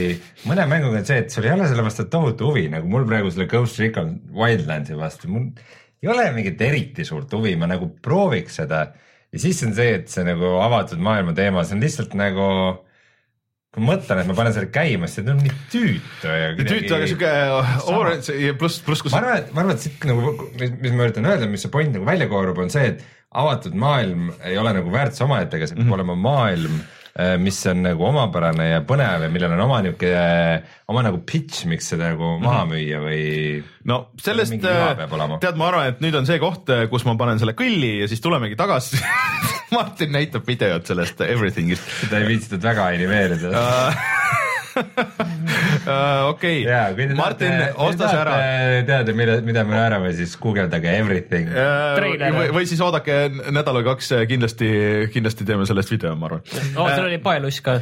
mõne 0.50 0.66
mänguga 0.68 1.00
on 1.00 1.08
see, 1.08 1.22
et 1.24 1.32
sul 1.32 1.48
ei 1.48 1.54
ole 1.54 1.70
selle 1.72 1.86
vastu 1.86 2.08
tohutu 2.12 2.52
huvi, 2.52 2.66
nagu 2.74 2.92
mul 2.92 3.08
praegu 3.08 3.32
selle 3.32 3.48
Ghost 3.52 3.80
Recon 3.80 4.18
Wildlandsi 4.36 5.00
vastu, 5.00 5.32
mul 5.32 5.48
ei 6.02 6.12
ole 6.12 6.28
mingit 6.36 6.62
eriti 6.68 7.08
suurt 7.08 7.32
huvi, 7.38 7.56
ma 7.60 7.70
nagu 7.72 7.94
prooviks 8.04 8.60
seda. 8.60 8.90
Ja 9.32 9.40
siis 9.40 9.62
on 9.64 9.72
see, 9.78 9.96
et 10.02 10.10
see 10.12 10.26
nagu 10.28 10.58
avatud 10.60 11.00
maailma 11.00 11.32
teema, 11.38 11.64
see 11.64 11.78
on 11.78 11.86
lihtsalt 11.86 12.18
nagu 12.20 12.48
kui 13.72 13.84
ma 13.86 13.94
mõtlen, 13.94 14.20
et 14.20 14.28
ma 14.28 14.36
panen 14.36 14.56
selle 14.56 14.68
käima, 14.74 15.08
siis 15.08 15.22
see 15.22 15.28
tundub 15.28 15.46
nii 15.48 15.60
tüütu 15.72 16.28
ja 16.28 16.50
tüütu, 16.60 16.92
aga 16.98 17.08
siuke 17.08 17.30
orange 17.94 18.36
ja 18.36 18.56
pluss, 18.60 18.82
pluss 18.84 19.06
kus 19.06 19.16
ma 19.16 19.22
arvan, 19.22 19.38
et 19.40 19.54
ma 19.56 19.64
arvan, 19.64 19.78
et 19.78 19.86
siit 19.86 20.08
nagu, 20.10 20.34
mis 20.60 20.74
mis 20.84 20.96
ma 20.98 21.08
üritan 21.08 21.30
öelda, 21.30 21.48
mis 21.48 21.64
see 21.64 21.72
point 21.72 21.96
nagu 21.96 22.08
välja 22.08 22.28
koorub, 22.32 22.60
on 22.60 22.74
see, 22.74 22.90
et 22.92 23.06
avatud 23.42 23.78
maailm 23.80 24.34
ei 24.44 24.58
ole 24.60 24.74
nagu 24.76 24.92
väärtus 24.92 25.24
omaette, 25.24 25.56
aga 25.56 25.70
see 25.70 25.78
peab 25.78 25.86
mm 25.86 25.94
-hmm. 25.94 26.00
olema 26.02 26.18
maailm, 26.20 26.82
mis 27.42 27.58
on 27.68 27.82
nagu 27.84 28.06
omapärane 28.08 28.70
ja 28.70 28.84
põnev 28.88 29.26
ja 29.26 29.30
millel 29.32 29.56
on 29.58 29.66
oma 29.66 29.82
niisugune, 29.84 30.62
oma 30.92 31.04
nagu 31.04 31.20
pitch, 31.28 31.66
miks 31.68 31.92
seda 31.92 32.14
nagu 32.14 32.24
-hmm. 32.38 32.46
maha 32.46 32.64
müüa 32.70 33.02
või 33.04 33.26
no 33.90 34.00
sellest 34.22 34.56
olema. 34.56 35.42
tead, 35.44 35.60
ma 35.60 35.68
arvan, 35.68 35.92
et 35.92 36.00
nüüd 36.04 36.16
on 36.16 36.30
see 36.30 36.40
koht, 36.40 36.72
kus 36.90 37.06
ma 37.06 37.18
panen 37.20 37.42
selle 37.42 37.58
kõlli 37.58 37.98
ja 38.04 38.08
siis 38.08 38.24
tulemegi 38.24 38.56
tagasi. 38.56 39.02
Martin 39.76 40.12
näitab 40.12 40.48
videot 40.48 40.88
sellest 40.88 41.22
Everythingist 41.24 41.84
seda 42.02 42.20
ei 42.20 42.32
viitsitud 42.34 42.64
väga 42.64 42.90
animeerida. 42.92 43.52
okei 46.32 46.64
kui 46.96 47.08
te, 47.08 47.16
Martin 47.18 47.56
osta 47.76 48.10
see 48.10 48.22
ära. 48.22 48.36
teada, 48.88 49.16
mida, 49.18 49.38
mida 49.46 49.66
me 49.68 49.76
naerame, 49.78 50.12
siis 50.18 50.36
guugeldage 50.42 50.96
everything. 50.98 51.52
Treiler. 51.98 52.36
või, 52.36 52.50
või 52.60 52.68
siis 52.70 52.82
oodake 52.84 53.24
nädal 53.52 53.82
või 53.82 53.88
kaks, 53.92 54.14
kindlasti, 54.30 54.74
kindlasti 55.14 55.48
teeme 55.48 55.68
sellest 55.70 55.94
video, 55.94 56.16
ma 56.20 56.32
arvan. 56.32 56.44
oo, 56.76 56.88
seal 56.90 57.08
oli 57.08 57.22
paeluss 57.24 57.64
ka. 57.66 57.80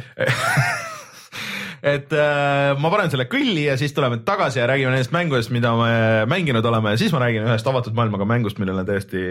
et 1.94 2.12
äh, 2.12 2.72
ma 2.80 2.90
panen 2.92 3.12
selle 3.12 3.26
kõlli 3.30 3.64
ja 3.68 3.76
siis 3.80 3.94
tuleme 3.96 4.20
tagasi 4.26 4.60
ja 4.60 4.66
räägime 4.68 4.92
nendest 4.94 5.14
mängudest, 5.16 5.52
mida 5.54 5.72
me 5.78 5.92
mänginud 6.30 6.66
oleme 6.72 6.94
ja 6.94 7.00
siis 7.00 7.14
ma 7.14 7.22
räägin 7.24 7.46
ühest 7.48 7.70
avatud 7.70 7.96
maailmaga 7.96 8.28
mängust, 8.28 8.60
millel 8.60 8.82
on 8.82 8.88
täiesti 8.88 9.22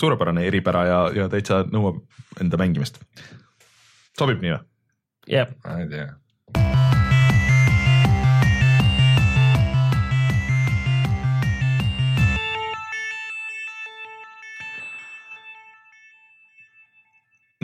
suurepärane 0.00 0.46
eripära 0.48 0.86
ja, 0.88 1.02
ja 1.22 1.28
täitsa 1.32 1.64
nõuab 1.68 2.00
enda 2.40 2.60
mängimist. 2.60 3.02
sobib 4.18 4.40
nii 4.44 4.56
või? 4.56 4.64
jah, 5.28 5.52
ma 5.66 5.82
ei 5.82 5.92
tea. 5.92 6.08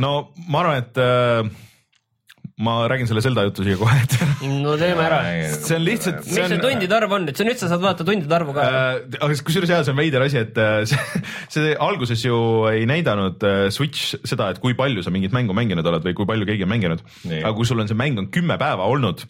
No 0.01 0.14
ma 0.49 0.64
arvan, 0.64 0.82
et 0.82 0.99
äh, 0.99 1.51
ma 2.64 2.74
räägin 2.86 3.09
selle 3.11 3.22
Zelda 3.24 3.42
jutu 3.49 3.64
siia 3.66 3.78
kohe 3.78 3.97
ette. 3.99 4.18
no 4.64 4.76
teeme 4.78 5.03
ära. 5.03 5.20
see 5.55 5.74
on 5.76 5.84
lihtsalt, 5.86 6.22
mis 6.22 6.36
see 6.38 6.59
tundide 6.62 6.97
arv 6.99 7.14
on, 7.16 7.26
et 7.30 7.38
see 7.38 7.47
nüüd 7.49 7.59
sa 7.59 7.70
saad 7.70 7.82
vaadata 7.82 8.07
tundide 8.07 8.36
arvu 8.36 8.55
ka. 8.55 8.66
äh, 8.66 9.16
aga 9.18 9.38
kusjuures 9.49 9.72
jah, 9.72 9.82
see 9.86 9.95
on 9.95 9.99
veider 9.99 10.22
asi, 10.26 10.42
et 10.45 10.59
äh, 10.62 10.84
see, 10.90 11.24
see 11.57 11.76
alguses 11.88 12.22
ju 12.22 12.36
ei 12.70 12.86
näidanud 12.90 13.42
äh, 13.47 13.64
Switch 13.74 14.14
seda, 14.22 14.53
et 14.55 14.62
kui 14.62 14.78
palju 14.78 15.03
sa 15.03 15.14
mingit 15.14 15.34
mängu 15.34 15.57
mänginud 15.57 15.86
oled 15.90 16.07
või 16.07 16.18
kui 16.20 16.30
palju 16.30 16.47
keegi 16.51 16.66
on 16.66 16.74
mänginud. 16.74 17.03
Aga 17.40 17.55
kui 17.59 17.66
sul 17.66 17.82
on 17.82 17.90
see 17.90 17.99
mäng 17.99 18.22
on 18.22 18.30
kümme 18.34 18.59
päeva 18.61 18.86
olnud 18.90 19.26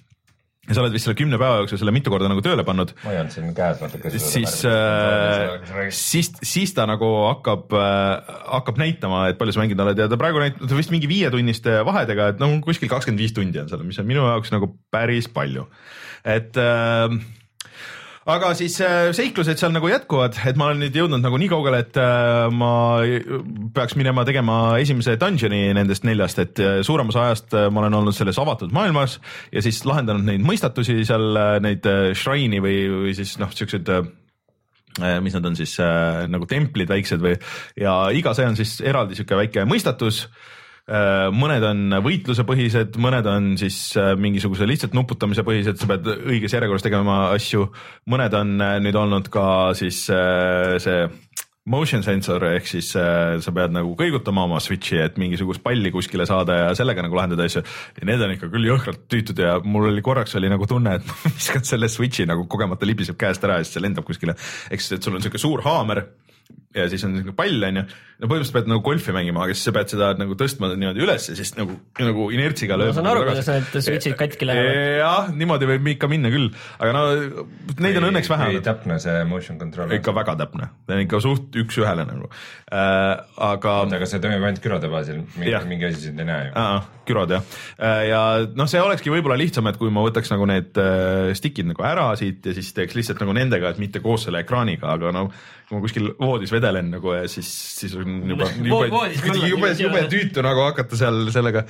ja 0.65 0.77
sa 0.77 0.83
oled 0.85 0.95
vist 0.97 1.09
selle 1.09 1.17
kümne 1.19 1.39
päeva 1.41 1.61
jooksul 1.61 1.81
selle 1.81 1.93
mitu 1.95 2.13
korda 2.13 2.31
nagu 2.31 2.43
tööle 2.45 2.65
pannud, 2.67 2.95
ma 3.05 3.13
ei 3.13 3.21
olnud 3.21 3.35
siin 3.35 3.53
käes 3.57 3.83
natuke. 3.85 4.13
siis 4.15 4.57
äh,, 4.69 5.91
siis, 5.95 6.33
siis 6.41 6.75
ta 6.77 6.89
nagu 6.89 7.11
hakkab 7.29 7.75
äh,, 7.77 8.35
hakkab 8.57 8.81
näitama, 8.81 9.27
et 9.33 9.41
palju 9.41 9.57
sa 9.57 9.65
mänginud 9.65 9.85
oled 9.87 10.05
ja 10.05 10.09
ta 10.11 10.21
praegu 10.21 10.43
näitab 10.43 10.67
ta 10.71 10.79
vist 10.79 10.95
mingi 10.95 11.11
viietunniste 11.11 11.81
vahedega, 11.87 12.33
et 12.35 12.43
noh, 12.43 12.57
kuskil 12.65 12.93
kakskümmend 12.93 13.25
viis 13.25 13.37
tundi 13.37 13.61
on 13.63 13.71
seal, 13.71 13.85
mis 13.87 14.01
on 14.01 14.09
minu 14.09 14.25
jaoks 14.25 14.55
nagu 14.55 14.73
päris 14.95 15.29
palju. 15.33 15.69
et 16.25 16.57
äh, 16.61 17.19
aga 18.31 18.53
siis 18.57 18.77
äh, 18.81 19.11
seiklused 19.17 19.61
seal 19.61 19.73
nagu 19.75 19.89
jätkuvad, 19.91 20.39
et 20.49 20.59
ma 20.61 20.71
olen 20.71 20.81
nüüd 20.85 20.97
jõudnud 20.97 21.23
nagu 21.25 21.39
nii 21.41 21.51
kaugele, 21.53 21.83
et 21.85 21.99
äh, 22.01 22.47
ma 22.55 22.73
peaks 23.77 23.97
minema 24.01 24.25
tegema 24.29 24.59
esimese 24.81 25.19
dungeon'i 25.21 25.75
nendest 25.77 26.07
neljast, 26.09 26.41
et 26.41 26.63
äh, 26.65 26.81
suurem 26.87 27.13
osa 27.13 27.27
ajast 27.29 27.57
äh, 27.59 27.69
ma 27.69 27.85
olen 27.85 28.01
olnud 28.01 28.17
selles 28.17 28.41
avatud 28.41 28.73
maailmas 28.75 29.19
ja 29.53 29.65
siis 29.65 29.83
lahendanud 29.89 30.25
neid 30.29 30.45
mõistatusi 30.47 31.03
seal, 31.05 31.37
neid 31.65 31.87
äh, 31.91 32.11
shrine'i 32.17 32.63
või, 32.65 32.79
või 32.95 33.17
siis 33.19 33.37
noh, 33.43 33.53
siuksed 33.53 33.93
äh, 33.93 34.09
mis 35.21 35.37
nad 35.37 35.47
on 35.51 35.57
siis 35.59 35.77
äh, 35.83 36.25
nagu 36.31 36.49
templid 36.49 36.89
väiksed 36.91 37.23
või 37.23 37.37
ja 37.81 37.99
iga 38.15 38.33
see 38.37 38.49
on 38.49 38.57
siis 38.59 38.79
eraldi 38.85 39.19
sihuke 39.19 39.37
väike 39.45 39.69
mõistatus. 39.69 40.25
äh, 40.29 40.54
mõned 40.85 41.65
on 41.65 41.95
võitlusepõhised, 42.05 42.99
mõned 43.01 43.29
on 43.31 43.55
siis 43.61 43.79
äh, 43.97 44.13
mingisuguse 44.21 44.67
lihtsalt 44.69 44.97
nuputamise 44.97 45.45
põhised, 45.47 45.79
sa 45.81 45.89
pead 45.89 46.11
õiges 46.13 46.53
järjekorras 46.53 46.85
tegema 46.85 47.21
asju, 47.33 47.71
mõned 48.13 48.37
on 48.37 48.59
äh, 48.61 48.77
nüüd 48.85 48.99
olnud 49.01 49.31
ka 49.33 49.47
siis 49.79 50.05
äh, 50.13 50.77
see 50.85 51.07
motion 51.65 52.03
sensor 52.05 52.43
ehk 52.51 52.67
siis 52.69 52.91
äh, 53.01 53.39
sa 53.41 53.53
pead 53.57 53.73
nagu 53.73 53.95
kõigutama 53.97 54.45
oma 54.45 54.59
switch'i, 54.61 54.99
et 55.01 55.17
mingisugust 55.21 55.63
palli 55.65 55.89
kuskile 55.95 56.27
saada 56.29 56.59
ja 56.59 56.75
sellega 56.77 57.05
nagu 57.07 57.17
lahendada 57.17 57.47
asju. 57.49 57.63
ja 57.97 58.09
need 58.09 58.21
on 58.21 58.35
ikka 58.35 58.51
küll 58.53 58.69
jõhkralt 58.69 59.07
tüütud 59.09 59.41
ja 59.41 59.57
mul 59.65 59.89
oli 59.89 60.05
korraks 60.05 60.37
oli 60.37 60.53
nagu 60.53 60.69
tunne, 60.69 60.99
et 60.99 61.09
ma 61.09 61.33
viskan 61.33 61.65
selle 61.65 61.89
switch'i 61.89 62.29
nagu 62.29 62.45
kogemata 62.53 62.85
libiseb 62.85 63.17
käest 63.21 63.49
ära 63.49 63.59
ja 63.59 63.65
siis 63.65 63.79
see 63.79 63.85
lendab 63.87 64.05
kuskile. 64.05 64.37
ehk 64.69 64.85
siis, 64.85 64.99
et 64.99 65.09
sul 65.09 65.17
on 65.17 65.25
siuke 65.25 65.41
suur 65.41 65.65
haamer 65.65 66.05
ja 66.75 66.89
siis 66.91 67.05
on 67.07 67.15
siuke 67.15 67.35
pall 67.37 67.63
onju, 67.69 67.85
no 67.85 68.29
põhimõtteliselt 68.31 68.57
pead 68.57 68.71
nagu 68.71 68.83
golfi 68.85 69.15
mängima, 69.15 69.45
aga 69.47 69.55
siis 69.55 69.69
sa 69.69 69.73
pead 69.75 69.93
seda 69.93 70.11
nagu 70.19 70.35
tõstma 70.39 70.73
niimoodi 70.75 71.05
üles 71.05 71.29
ja 71.31 71.37
siis 71.39 71.53
nagu, 71.55 71.77
nagu 72.01 72.27
inertsiga 72.35 72.77
ma 72.77 72.83
lööb. 72.83 72.97
saan 72.97 73.11
aru, 73.11 73.23
kuidas 73.29 73.51
need 73.53 73.87
switch'id 73.87 74.17
katki 74.19 74.49
lähevad. 74.49 74.81
jah, 74.99 75.31
niimoodi 75.39 75.69
võib 75.71 75.91
ikka 75.95 76.11
minna 76.11 76.33
küll, 76.35 76.51
aga 76.79 76.95
no 76.97 77.05
neid 77.85 78.01
on 78.01 78.09
õnneks 78.11 78.31
vähe 78.33 78.63
täpne 78.67 78.99
see 79.03 79.23
motion 79.31 79.61
control 79.61 79.87
on? 79.87 79.97
ikka 80.01 80.17
väga 80.19 80.37
täpne, 80.43 80.71
ta 80.87 80.99
on 80.99 81.05
ikka 81.05 81.23
suht 81.23 81.61
üks-ühele 81.63 82.07
nagu 82.11 82.31
äh,. 82.31 83.23
aga 83.51 83.77
aga 83.87 84.11
see 84.11 84.23
toimib 84.25 84.43
ainult 84.43 84.63
kürode 84.65 84.91
baasil, 84.91 85.23
mingi 85.39 85.91
asi 85.91 86.09
sind 86.09 86.23
ei 86.25 86.31
näe 86.31 86.51
ju. 86.51 86.69
kürod 87.07 87.35
jah 87.37 87.47
äh,, 87.79 88.07
ja 88.11 88.23
noh, 88.51 88.71
see 88.71 88.83
olekski 88.83 89.15
võib-olla 89.15 89.39
lihtsam, 89.39 89.71
et 89.71 89.79
kui 89.79 89.95
ma 89.95 90.03
võtaks 90.07 90.35
nagu 90.35 90.51
need 90.51 90.75
äh, 90.83 91.31
stick'id 91.39 91.71
nagu 91.71 91.87
ära 91.87 92.11
siit 92.19 92.47
ja 92.51 92.57
siis 92.57 92.75
teeks 92.75 92.99
lihtsalt 92.99 93.23
nagu 93.23 93.37
nendega, 93.37 93.71
et 93.71 93.83
mitte 93.83 94.03
koos 94.03 94.27
selle 94.27 94.43
ekraaniga, 94.43 94.97
aga 94.99 95.15
no 95.15 95.29
kui 95.75 95.81
ma 95.81 95.85
kuskil 95.85 96.11
voodis 96.21 96.53
vedelen 96.55 96.91
nagu 96.95 97.15
ja 97.17 97.25
siis, 97.31 97.49
siis 97.81 97.95
on 97.99 98.21
juba 98.31 98.47
voodis 98.95 99.23
kuidagi 99.25 99.51
jube, 99.51 99.71
jube 99.81 100.05
tüütu 100.13 100.45
nagu 100.47 100.63
hakata 100.69 100.99
seal 101.01 101.21
sellega, 101.35 101.65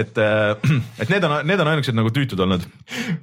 et, 0.00 0.18
äh, 0.18 0.54
et 1.04 1.12
need 1.12 1.26
on, 1.28 1.36
need 1.46 1.62
on 1.62 1.70
ainukesed 1.74 1.96
nagu 1.96 2.10
tüütud 2.14 2.40
olnud. 2.44 2.66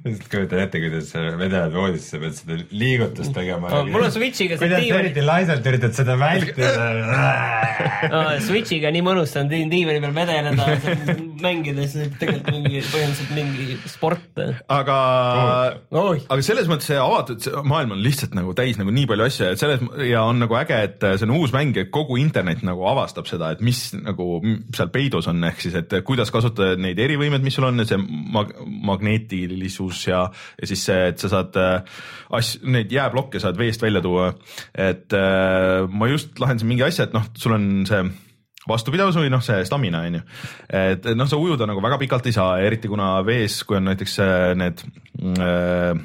lihtsalt 0.06 0.28
kujutan 0.32 0.64
ette, 0.64 0.80
kuidas 0.82 1.10
sa 1.12 1.24
vedeled 1.36 1.76
voodis, 1.76 2.08
sa 2.12 2.20
pead 2.22 2.36
seda 2.38 2.58
liigutust 2.72 3.34
tegema 3.36 3.70
No, 3.72 3.84
mul 3.88 4.04
on 4.08 4.12
Switchiga 4.12 4.58
see 4.60 4.68
diivan- 4.72 5.04
eriti 5.04 5.22
laisalt 5.24 5.66
üritad 5.70 5.94
seda 5.96 6.16
vältida 6.20 6.72
no, 8.12 8.22
Switchiga 8.44 8.90
nii 8.94 9.04
mõnus 9.06 9.34
on 9.40 9.50
diivani 9.52 10.00
peal 10.02 10.16
vedeleda 10.16 10.66
mängides, 11.42 11.94
tegelikult 12.20 12.50
mingi 12.54 12.82
põhimõtteliselt 12.86 13.32
mingi 13.36 13.78
sport. 13.90 14.42
aga 14.72 14.98
Oi. 16.02 16.22
aga 16.28 16.44
selles 16.44 16.68
mõttes 16.70 16.90
see 16.92 16.98
avatud 17.00 17.42
see 17.42 17.64
maailm 17.68 17.96
on 17.96 18.02
lihtsalt 18.04 18.36
nagu 18.38 18.54
täis 18.58 18.78
nagu 18.80 18.92
nii 18.94 19.08
palju 19.10 19.26
asju, 19.26 19.50
et 19.54 19.62
selles 19.62 19.82
ja 20.08 20.21
on 20.28 20.40
nagu 20.42 20.56
äge, 20.58 20.78
et 20.86 21.04
see 21.04 21.26
on 21.26 21.34
uus 21.36 21.52
mäng 21.54 21.76
ja 21.76 21.84
kogu 21.92 22.18
internet 22.20 22.64
nagu 22.66 22.84
avastab 22.90 23.28
seda, 23.30 23.52
et 23.54 23.62
mis 23.64 23.80
nagu 23.96 24.40
seal 24.74 24.90
peidus 24.94 25.28
on, 25.30 25.42
ehk 25.48 25.62
siis, 25.64 25.76
et 25.78 25.94
kuidas 26.06 26.32
kasutada 26.34 26.78
neid 26.80 27.00
erivõimed, 27.02 27.44
mis 27.44 27.56
sul 27.58 27.68
on, 27.68 27.84
see 27.88 28.00
mag 28.00 28.52
magneetilisus 28.92 30.06
ja, 30.08 30.24
ja 30.58 30.70
siis 30.70 30.84
see, 30.88 31.08
et 31.12 31.22
sa 31.22 31.32
saad 31.32 31.58
äh, 31.60 32.02
asju, 32.38 32.66
neid 32.74 32.92
jääblokke 32.92 33.42
saad 33.42 33.58
veest 33.60 33.82
välja 33.82 34.02
tuua. 34.04 34.32
et 34.74 35.12
äh, 35.16 35.88
ma 35.88 36.10
just 36.10 36.38
lahendasin 36.40 36.70
mingi 36.70 36.86
asja, 36.86 37.08
et 37.08 37.16
noh, 37.16 37.26
sul 37.38 37.56
on 37.56 37.72
see 37.88 38.04
vastupidavus 38.68 39.18
või 39.18 39.30
noh, 39.32 39.42
see 39.42 39.64
stamina 39.66 40.04
on 40.06 40.20
ju, 40.20 40.24
et 40.78 41.06
noh, 41.18 41.28
sa 41.28 41.38
ujuda 41.40 41.66
nagu 41.68 41.82
väga 41.82 41.98
pikalt 42.02 42.28
ei 42.30 42.36
saa, 42.36 42.56
eriti 42.62 42.90
kuna 42.90 43.14
vees, 43.26 43.62
kui 43.66 43.78
on 43.78 43.88
näiteks 43.90 44.18
äh, 44.22 44.48
need 44.58 44.84
äh, 45.38 45.96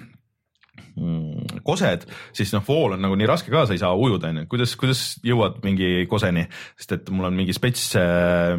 kosed, 1.68 2.08
siis 2.36 2.52
noh, 2.56 2.64
vool 2.68 2.96
on 2.96 3.04
nagu 3.04 3.18
nii 3.20 3.28
raske 3.30 3.52
ka, 3.54 3.66
sa 3.68 3.76
ei 3.76 3.82
saa 3.82 3.94
ujuda, 3.98 4.32
onju, 4.32 4.46
kuidas, 4.52 4.74
kuidas 4.80 5.02
jõuad 5.26 5.60
mingi 5.66 6.08
koseni, 6.10 6.48
sest 6.80 6.96
et 6.98 7.12
mul 7.14 7.30
on 7.30 7.38
mingi 7.38 7.56
spets, 7.56 7.90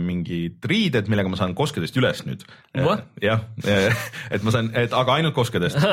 mingid 0.03 0.69
riided, 0.71 1.11
millega 1.11 1.33
ma 1.33 1.41
saan 1.41 1.57
koskedest 1.59 1.99
üles 2.01 2.23
nüüd. 2.29 2.45
What? 2.79 3.07
jah, 3.25 3.43
et 4.35 4.47
ma 4.47 4.55
saan, 4.55 4.71
et 4.79 4.95
aga 4.95 5.19
ainult 5.19 5.37
koskedest. 5.39 5.79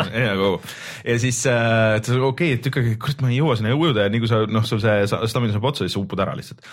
Ja 1.05 1.17
siis 1.21 1.41
äh, 1.49 1.97
et 1.97 2.07
okei 2.09 2.25
okay,, 2.27 2.53
et 2.57 2.67
ikkagi, 2.69 2.95
kurat, 3.01 3.19
ma 3.23 3.29
ei 3.31 3.39
jõua 3.39 3.55
sinna 3.57 3.73
ujuda 3.75 4.05
ja 4.05 4.11
nii 4.11 4.21
kui 4.23 4.29
sa 4.29 4.41
noh, 4.49 4.65
sul 4.67 4.81
see 4.83 5.05
stamina 5.09 5.53
saab 5.55 5.67
otsa, 5.69 5.85
siis 5.85 5.95
sa 5.95 6.01
upud 6.01 6.21
ära 6.23 6.35
lihtsalt 6.37 6.63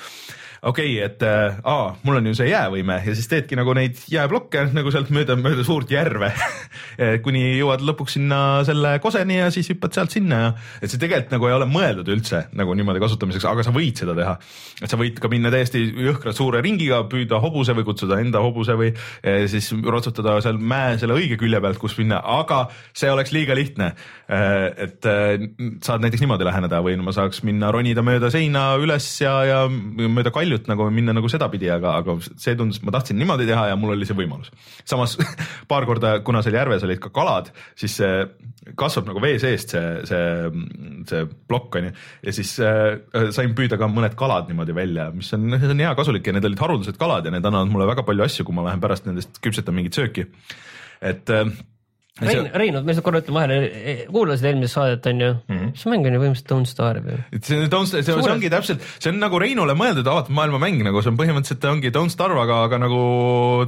okei 0.63 0.93
okay,, 0.95 1.07
et 1.07 1.23
äh, 1.27 1.57
aa, 1.67 1.97
mul 2.07 2.21
on 2.21 2.29
ju 2.31 2.37
see 2.39 2.47
jäävõime 2.53 3.01
ja 3.03 3.15
siis 3.19 3.27
teedki 3.31 3.57
nagu 3.59 3.73
neid 3.75 3.99
jääblokke 4.11 4.69
nagu 4.71 4.93
sealt 4.95 5.09
mööda, 5.15 5.35
mööda 5.35 5.65
suurt 5.67 5.91
järve 5.91 6.29
kuni 7.25 7.57
jõuad 7.59 7.83
lõpuks 7.83 8.15
sinna 8.19 8.39
selle 8.67 8.93
koseni 9.03 9.41
ja 9.41 9.49
siis 9.55 9.73
hüppad 9.73 9.97
sealt 9.97 10.15
sinna 10.15 10.39
ja 10.45 10.53
et 10.79 10.93
see 10.93 11.01
tegelikult 11.03 11.35
nagu 11.35 11.49
ei 11.49 11.57
ole 11.57 11.67
mõeldud 11.67 12.13
üldse 12.15 12.45
nagu 12.59 12.77
niimoodi 12.79 13.03
kasutamiseks, 13.03 13.47
aga 13.51 13.65
sa 13.67 13.73
võid 13.75 13.99
seda 14.05 14.15
teha. 14.15 14.37
et 14.83 14.93
sa 14.93 14.99
võid 15.01 15.19
ka 15.23 15.31
minna 15.33 15.51
täiesti 15.51 15.83
jõhkralt 16.07 16.39
suure 16.39 16.63
ringiga, 16.63 17.03
püüda 17.11 17.43
hobuse 17.43 17.75
või 17.75 17.87
kutsuda 17.89 18.21
enda 18.23 18.43
hobuse 18.45 18.79
või 18.79 18.93
eh, 18.95 19.49
siis 19.51 19.73
rotsutada 19.83 20.37
seal 20.47 20.63
mäe 20.63 20.95
selle 21.03 21.19
õige 21.19 21.41
külje 21.43 21.59
pealt, 21.65 21.81
kus 21.83 21.99
minna, 21.99 22.21
aga 22.39 22.69
see 22.95 23.11
oleks 23.11 23.35
liiga 23.35 23.59
lihtne. 23.59 23.93
et 24.33 25.11
eh, 25.11 25.43
saad 25.83 26.07
näiteks 26.07 26.23
niimoodi 26.23 26.47
läheneda 26.47 26.79
või 26.87 26.95
ma 27.03 27.13
saaks 27.15 27.43
minna 27.47 27.73
ronida 27.75 28.07
mööda 28.07 28.31
seina 28.31 28.71
üles 28.81 29.09
ja, 29.21 29.35
ja 29.49 29.61
mööda 29.69 30.31
kaljut 30.53 30.68
nagu 30.70 30.86
minna 30.92 31.14
nagu 31.16 31.28
sedapidi, 31.30 31.68
aga, 31.72 31.96
aga 32.03 32.16
see 32.22 32.55
tundus, 32.59 32.80
ma 32.84 32.92
tahtsin 32.94 33.18
niimoodi 33.20 33.46
teha 33.48 33.68
ja 33.70 33.78
mul 33.78 33.94
oli 33.94 34.09
see 34.09 34.16
võimalus. 34.16 34.53
samas 34.88 35.16
paar 35.70 35.86
korda, 35.88 36.18
kuna 36.24 36.42
seal 36.44 36.59
järves 36.59 36.84
olid 36.86 37.00
ka 37.03 37.12
kalad, 37.14 37.50
siis 37.78 37.96
see 38.00 38.12
kasvab 38.78 39.09
nagu 39.11 39.22
vee 39.22 39.38
seest 39.42 39.74
see, 39.74 39.88
see, 40.07 40.62
see 41.09 41.24
plokk 41.50 41.80
on 41.80 41.88
ju 41.88 41.92
ja 42.28 42.34
siis 42.36 42.55
äh, 42.62 43.00
sain 43.34 43.57
püüda 43.59 43.78
ka 43.80 43.88
mõned 43.90 44.14
kalad 44.18 44.50
niimoodi 44.50 44.76
välja, 44.76 45.09
mis 45.14 45.32
on, 45.36 45.48
see 45.57 45.72
on 45.72 45.82
hea 45.82 45.94
kasulik 45.98 46.28
ja 46.28 46.36
need 46.36 46.46
olid 46.48 46.62
haruldased 46.62 47.00
kalad 47.00 47.26
ja 47.26 47.34
need 47.34 47.46
annavad 47.48 47.72
mulle 47.72 47.88
väga 47.90 48.07
palju 48.07 48.26
asju, 48.26 48.46
kui 48.46 48.57
ma 48.57 48.68
lähen 48.68 48.82
pärast 48.82 49.09
nendest 49.09 49.42
küpsetan 49.42 49.76
mingit 49.78 49.98
sööki. 49.98 50.28
et 51.03 51.30
äh, 51.32 51.48
Rein, 52.21 52.51
Rein, 52.53 52.75
ma 52.77 52.85
lihtsalt 52.85 53.07
korra 53.07 53.23
ütlen 53.23 53.37
vahele, 53.39 53.55
kuulasid 54.13 54.51
eelmist 54.51 54.77
saadet 54.77 55.07
onju 55.09 55.31
mm, 55.33 55.57
-hmm. 55.57 55.71
see 55.81 55.89
mäng 55.89 56.05
on 56.05 56.13
ju 56.13 56.21
põhimõtteliselt 56.21 56.51
Don't 56.53 56.69
Starve 56.69 57.15
ju. 57.15 57.21
et 57.33 57.49
see, 57.49 57.69
don't, 57.73 57.89
see, 57.89 58.03
see 58.05 58.13
Suurelt. 58.13 58.35
ongi 58.35 58.51
täpselt, 58.53 58.85
see 58.99 59.09
on 59.15 59.23
nagu 59.23 59.41
Reinule 59.41 59.73
mõeldud 59.73 60.11
avatud 60.13 60.37
maailma 60.37 60.61
mäng, 60.61 60.85
nagu 60.85 61.01
see 61.01 61.09
on 61.09 61.17
põhimõtteliselt 61.17 61.65
ongi 61.71 61.89
Don't 61.95 62.13
Starve, 62.13 62.37
aga, 62.45 62.59
aga 62.69 62.83
nagu 62.85 63.01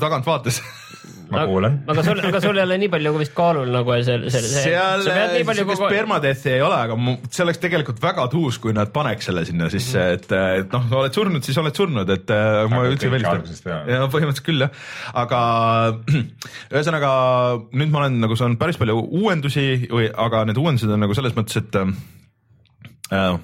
tagantvaates 0.02 0.60
ma 1.30 1.44
kuulan. 1.48 1.78
aga 1.90 2.04
sul, 2.06 2.20
aga 2.28 2.40
sul 2.42 2.58
ei 2.58 2.64
ole 2.64 2.78
nii 2.82 2.90
palju 2.92 3.12
vist 3.18 3.34
kaalul 3.36 3.70
nagu 3.72 3.94
see, 3.96 4.18
see, 4.32 4.42
see. 4.44 4.64
seal 4.64 5.06
palju 5.48 5.60
siukest 5.60 5.82
kogu... 5.82 5.90
permadeath'i 5.92 6.52
ei 6.56 6.64
ole, 6.64 6.80
aga 6.88 6.98
mu, 7.00 7.16
see 7.30 7.44
oleks 7.46 7.62
tegelikult 7.62 8.02
väga 8.02 8.26
tuus, 8.32 8.58
kui 8.62 8.74
nad 8.76 8.92
paneks 8.94 9.30
selle 9.30 9.44
sinna 9.48 9.70
sisse, 9.72 10.04
et, 10.18 10.28
et 10.60 10.74
noh, 10.74 10.90
oled 11.00 11.16
surnud, 11.16 11.46
siis 11.46 11.58
oled 11.62 11.76
surnud, 11.76 12.12
et 12.16 12.34
äh, 12.34 12.64
ma 12.70 12.82
Aga 12.82 12.92
üldse 12.92 13.08
ei 13.08 13.14
välista. 13.16 13.80
ja 13.88 14.02
põhimõtteliselt 14.12 14.48
küll 14.50 14.66
jah, 14.66 14.84
aga 15.24 15.40
ühesõnaga 16.74 17.14
nüüd 17.72 17.94
ma 17.94 18.04
olen 18.04 18.20
nagu 18.24 18.38
saanud 18.38 18.60
päris 18.60 18.80
palju 18.80 19.00
uuendusi 19.22 19.88
või, 19.88 20.10
aga 20.10 20.44
need 20.48 20.60
uuendused 20.60 20.92
on 20.94 21.04
nagu 21.06 21.16
selles 21.16 21.36
mõttes, 21.38 21.62
et 21.62 21.80
äh, 23.14 23.36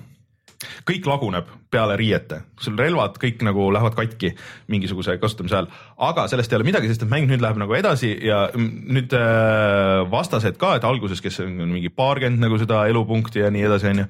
kõik 0.89 1.07
laguneb 1.09 1.49
peale 1.73 1.97
riiete, 1.97 2.43
sul 2.61 2.77
relvad 2.79 3.17
kõik 3.23 3.45
nagu 3.47 3.69
lähevad 3.73 3.97
katki 3.97 4.33
mingisuguse 4.73 5.17
kasutamise 5.23 5.57
ajal, 5.57 5.71
aga 6.11 6.27
sellest 6.29 6.53
ei 6.53 6.61
ole 6.61 6.69
midagi, 6.69 6.91
sest 6.91 7.07
et 7.07 7.13
mäng 7.13 7.31
nüüd 7.31 7.43
läheb 7.45 7.61
nagu 7.63 7.77
edasi 7.79 8.13
ja 8.27 8.43
nüüd 8.57 9.15
äh, 9.17 10.05
vastased 10.13 10.61
ka, 10.61 10.75
et 10.77 10.87
alguses, 10.89 11.23
kes 11.25 11.43
on 11.47 11.57
mingi 11.71 11.93
paarkümmend 11.95 12.45
nagu 12.45 12.61
seda 12.61 12.85
elupunkti 12.91 13.45
ja 13.45 13.51
nii 13.55 13.67
edasi, 13.71 13.93
onju 13.95 14.09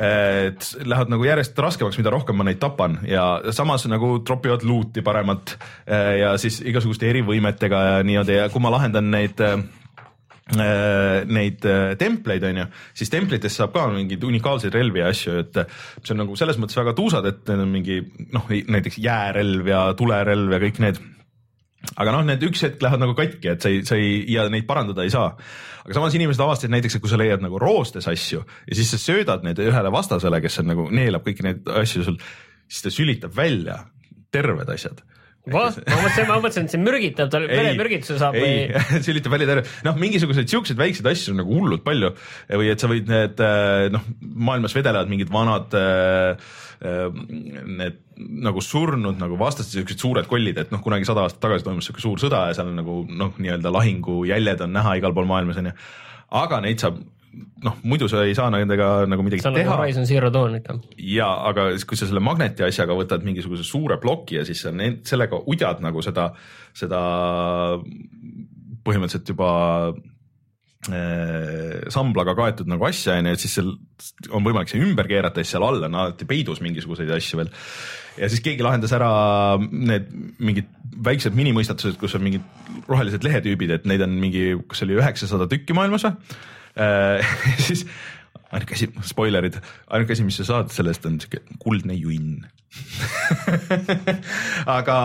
et 0.00 0.66
lähevad 0.86 1.10
nagu 1.12 1.24
järjest 1.26 1.58
raskemaks, 1.60 1.98
mida 2.00 2.12
rohkem 2.14 2.38
ma 2.38 2.46
neid 2.46 2.60
tapan. 2.62 3.00
Ja 3.04 3.52
samas 3.52 3.84
nagu 3.90 4.20
tropivad 4.24 4.62
luuti 4.64 5.02
paremat 5.04 5.56
äh, 5.58 6.14
ja 6.22 6.30
siis 6.40 6.60
igasuguste 6.64 7.10
erivõimetega 7.10 7.82
ja 7.84 7.98
niimoodi. 8.06 8.38
Ja 8.38 8.48
kui 8.52 8.62
ma 8.64 8.72
lahendan 8.72 9.10
neid 9.12 9.42
äh, 9.44 9.58
neid 10.56 11.66
äh, 11.68 11.92
templeid 12.00 12.44
onju, 12.48 12.66
siis 12.96 13.12
templitest 13.12 13.60
saab 13.60 13.74
ka 13.74 13.86
mingeid 13.92 14.24
unikaalseid 14.26 14.74
relvi 14.74 15.02
ja 15.02 15.10
asju, 15.12 15.36
et 15.44 15.60
see 16.02 16.14
on 16.14 16.22
nagu 16.24 16.36
selles 16.38 16.58
mõttes 16.60 16.78
väga 16.78 16.94
tuusad, 16.98 17.26
et 17.30 17.42
need 17.50 17.64
on 17.64 17.70
mingi 17.70 18.00
noh, 18.34 18.50
näiteks 18.50 18.98
jäärelv 19.02 19.70
ja 19.70 19.82
tulerelv 19.98 20.56
ja 20.56 20.62
kõik 20.62 20.80
need. 20.82 21.00
Aga 21.96 22.12
noh, 22.12 22.24
need 22.28 22.42
üks 22.44 22.60
hetk 22.66 22.82
lähevad 22.84 23.00
nagu 23.00 23.14
katki, 23.16 23.54
et 23.54 23.62
sa 23.64 23.70
ei, 23.72 23.84
sa 23.88 23.96
ei 23.96 24.24
ja 24.28 24.44
neid 24.52 24.66
parandada 24.68 25.06
ei 25.06 25.12
saa. 25.12 25.30
aga 25.84 25.96
samas 25.96 26.16
inimesed 26.18 26.42
avastasid 26.44 26.74
näiteks, 26.74 26.98
et 26.98 27.04
kui 27.04 27.12
sa 27.12 27.20
leiad 27.20 27.40
nagu 27.40 27.58
roostes 27.58 28.08
asju 28.10 28.42
ja 28.42 28.76
siis 28.76 28.90
sa 28.92 28.98
söödad 29.00 29.46
need 29.46 29.62
ühele 29.64 29.92
vastasele, 29.92 30.42
kes 30.44 30.60
on 30.60 30.68
nagu 30.74 30.90
neelab 30.92 31.24
kõiki 31.24 31.46
neid 31.46 31.70
asju 31.80 32.04
sul, 32.04 32.18
siis 32.68 32.84
ta 32.84 32.92
sülitab 32.92 33.32
välja 33.36 33.78
terved 34.34 34.68
asjad 34.70 35.00
ma 35.52 35.66
mõtlesin, 35.70 36.26
ma 36.28 36.38
mõtlesin, 36.38 36.68
et 36.68 36.74
see 36.74 36.82
mürgitab, 36.82 37.30
tal 37.32 37.46
veremürgituse 37.50 38.18
saab 38.20 38.38
ei 38.38 38.66
või?, 38.70 39.02
sülitab 39.06 39.34
välja 39.34 39.50
terve, 39.50 39.64
noh, 39.86 39.98
mingisuguseid 40.00 40.50
siukseid 40.52 40.80
väikseid 40.80 41.10
asju 41.10 41.34
on 41.34 41.40
nagu 41.42 41.56
hullult 41.58 41.84
palju 41.86 42.12
või 42.60 42.72
et 42.72 42.82
sa 42.82 42.90
võid 42.90 43.10
need 43.10 43.44
äh, 43.44 43.86
noh, 43.94 44.08
maailmas 44.50 44.76
vedelevad 44.76 45.12
mingid 45.12 45.32
vanad 45.32 45.76
äh, 45.78 46.50
äh, 46.86 47.06
need 47.66 48.00
nagu 48.20 48.62
surnud 48.64 49.20
nagu 49.20 49.38
vastased 49.40 49.78
siuksed 49.78 50.02
suured 50.02 50.28
kollid, 50.30 50.58
et 50.60 50.74
noh, 50.74 50.82
kunagi 50.84 51.08
sada 51.08 51.24
aastat 51.26 51.42
tagasi 51.44 51.66
toimus 51.66 51.88
siuke 51.88 52.02
suur 52.02 52.20
sõda 52.22 52.46
ja 52.50 52.58
seal 52.58 52.72
on 52.72 52.80
nagu 52.82 53.00
noh, 53.08 53.32
nii-öelda 53.40 53.72
lahingujäljed 53.74 54.66
on 54.66 54.76
näha 54.76 54.98
igal 55.00 55.16
pool 55.16 55.28
maailmas 55.30 55.60
onju. 55.60 55.74
aga 56.40 56.60
neid 56.64 56.82
saab 56.82 57.00
noh, 57.64 57.76
muidu 57.86 58.08
sa 58.10 58.24
ei 58.26 58.34
saa 58.36 58.50
nendega 58.52 59.06
nagu 59.10 59.24
midagi 59.24 59.44
on 59.46 59.54
nagu 59.54 59.62
teha 59.62 59.78
Horizon 59.78 60.06
Zero 60.08 60.30
Dawn 60.34 60.56
ikka. 60.58 60.78
ja 60.98 61.28
aga 61.50 61.70
kui 61.86 61.98
sa 61.98 62.08
selle 62.08 62.22
magneti 62.24 62.64
asjaga 62.66 62.96
võtad 62.98 63.24
mingisuguse 63.26 63.66
suure 63.66 64.00
ploki 64.02 64.40
ja 64.40 64.46
siis 64.48 64.64
sa 64.66 64.74
need, 64.74 65.02
sellega 65.08 65.38
udjad 65.50 65.82
nagu 65.84 66.02
seda, 66.04 66.30
seda 66.76 67.00
põhimõtteliselt 68.86 69.30
juba 69.30 69.52
äh, 70.90 71.78
samblaga 71.92 72.34
kaetud 72.38 72.70
nagu 72.70 72.88
asja 72.88 73.20
onju, 73.20 73.36
et 73.36 73.44
siis 73.44 73.56
seal 73.60 73.72
on 74.34 74.46
võimalik 74.46 74.72
see 74.72 74.82
ümber 74.82 75.08
keerata 75.10 75.40
ja 75.40 75.46
siis 75.46 75.54
seal 75.58 75.66
all 75.68 75.86
on 75.86 75.98
alati 76.02 76.28
peidus 76.28 76.62
mingisuguseid 76.64 77.12
asju 77.14 77.44
veel. 77.44 77.54
ja 78.18 78.30
siis 78.32 78.42
keegi 78.42 78.66
lahendas 78.66 78.94
ära 78.96 79.10
need 79.70 80.10
mingid 80.42 80.70
väiksed 81.00 81.36
minimõistatused, 81.36 82.00
kus 82.00 82.16
on 82.18 82.24
mingid 82.26 82.86
rohelised 82.90 83.22
lehetüübid, 83.24 83.70
et 83.76 83.86
neid 83.88 84.02
on 84.02 84.16
mingi, 84.18 84.56
kas 84.68 84.82
oli 84.84 84.98
üheksasada 84.98 85.46
tükki 85.48 85.76
maailmas 85.76 86.08
või 86.08 86.16
siis 87.66 87.84
ainuke 88.50 88.74
asi, 88.74 88.88
spoilerid, 89.06 89.58
ainuke 89.90 90.14
asi, 90.14 90.24
mis 90.26 90.38
sa 90.40 90.46
saad 90.48 90.72
sellest 90.74 91.06
on 91.08 91.20
siuke 91.22 91.42
kuldne 91.62 91.96
junn. 91.98 92.40
Aga 94.78 94.96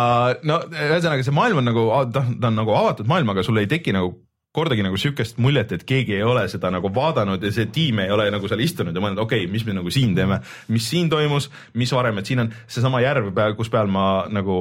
no 0.45 0.59
ühesõnaga 0.69 1.25
see 1.25 1.35
maailm 1.35 1.61
on 1.61 1.69
nagu, 1.71 1.85
ta 2.13 2.25
on 2.25 2.57
nagu 2.57 2.75
avatud 2.77 3.09
maailm, 3.09 3.33
aga 3.33 3.45
sul 3.45 3.61
ei 3.61 3.69
teki 3.69 3.95
nagu 3.95 4.15
kordagi 4.55 4.85
nagu 4.85 4.97
sihukest 4.99 5.39
muljet, 5.43 5.75
et 5.75 5.85
keegi 5.87 6.17
ei 6.17 6.25
ole 6.25 6.45
seda 6.51 6.71
nagu 6.73 6.91
vaadanud 6.95 7.43
ja 7.43 7.51
see 7.53 7.69
tiim 7.73 8.01
ei 8.03 8.11
ole 8.13 8.29
nagu 8.33 8.47
seal 8.51 8.63
istunud 8.63 8.95
ja 8.95 9.03
mõelnud, 9.03 9.21
okei 9.25 9.45
okay,, 9.45 9.51
mis 9.51 9.65
me 9.67 9.75
nagu 9.77 9.91
siin 9.93 10.15
teeme, 10.17 10.39
mis 10.71 10.87
siin 10.89 11.09
toimus, 11.11 11.49
mis 11.77 11.91
varem, 11.95 12.21
et 12.21 12.31
siin 12.31 12.45
on? 12.45 12.51
Seesama 12.71 13.01
järv 13.03 13.33
kus 13.57 13.69
peal 13.73 13.89
ma 13.91 14.25
nagu 14.31 14.55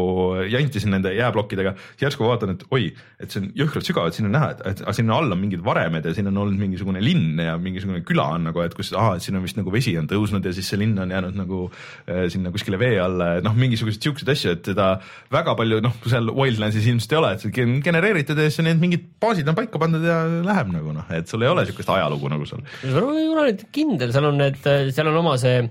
jantisin 0.51 0.93
nende 0.95 1.13
jääplokkidega. 1.15 1.75
järsku 2.01 2.27
vaatan, 2.27 2.55
et 2.55 2.65
oi, 2.75 2.89
et 3.21 3.31
see 3.31 3.43
on 3.43 3.51
jõhkralt 3.57 3.87
sügav, 3.87 4.09
et 4.09 4.19
siin 4.19 4.29
on 4.29 4.35
näha, 4.37 4.51
et, 4.71 4.83
sinna 4.97 5.17
all 5.17 5.33
on 5.33 5.41
mingid 5.41 5.63
varemed 5.65 6.05
ja 6.05 6.15
siin 6.17 6.29
on 6.31 6.39
olnud 6.45 6.59
mingisugune 6.59 7.03
linn 7.03 7.41
ja 7.41 7.57
mingisugune 7.61 8.03
küla 8.07 8.27
on 8.37 8.49
nagu, 8.51 8.63
et 8.65 8.75
kus, 8.77 8.93
et 8.93 9.25
siin 9.25 9.39
on 9.39 9.45
vist 9.45 9.59
nagu 9.59 9.73
vesi 9.75 9.95
on 10.01 10.09
tõusnud 10.11 10.45
ja 10.45 10.53
siis 10.55 10.69
see 10.71 10.81
linn 10.81 10.99
on 11.01 11.13
jäänud 11.15 11.39
nagu 11.39 11.61
äh, 11.71 12.27
sinna 12.33 12.53
kuskile 12.55 12.79
vee 12.81 12.99
alla, 13.03 13.37
et 13.39 13.47
noh, 13.47 13.57
mingisuguseid 13.59 14.09
siukseid 14.09 14.35
asju, 14.35 14.55
et 14.59 14.73
seda 14.73 14.91
väga 15.35 15.57
palju 15.59 15.81
noh, 15.85 15.97
seal 16.11 16.31
Wildlandsis 16.35 16.89
ilmselt 16.91 17.15
ei 17.15 17.21
ole, 17.21 17.33
et 17.35 17.45
see 17.45 17.69
genereeritud 17.85 18.39
ja 18.39 18.49
siis 18.51 18.65
need 18.67 18.83
mingid 18.83 19.07
baasid 19.23 19.49
on 19.51 19.59
paika 19.59 19.81
pandud 19.85 20.05
ja 20.09 20.19
läheb 20.49 20.73
nagu 20.75 20.97
noh, 20.97 21.07
et 21.15 21.31
sul 21.31 21.45
ei 21.45 21.53
ole 21.53 21.67
siukest 21.69 21.93
ajalugu 21.95 22.33
nagu 22.33 22.49
seal. 22.49 22.65
ei 22.83 23.29
ole 23.29 23.49
nüüd 23.51 23.65
kindel, 23.75 24.11
seal 24.17 24.29
on 24.31 24.41
need, 24.41 24.61
seal 24.65 25.13
on 25.13 25.21
oma 25.23 25.37
see, 25.41 25.63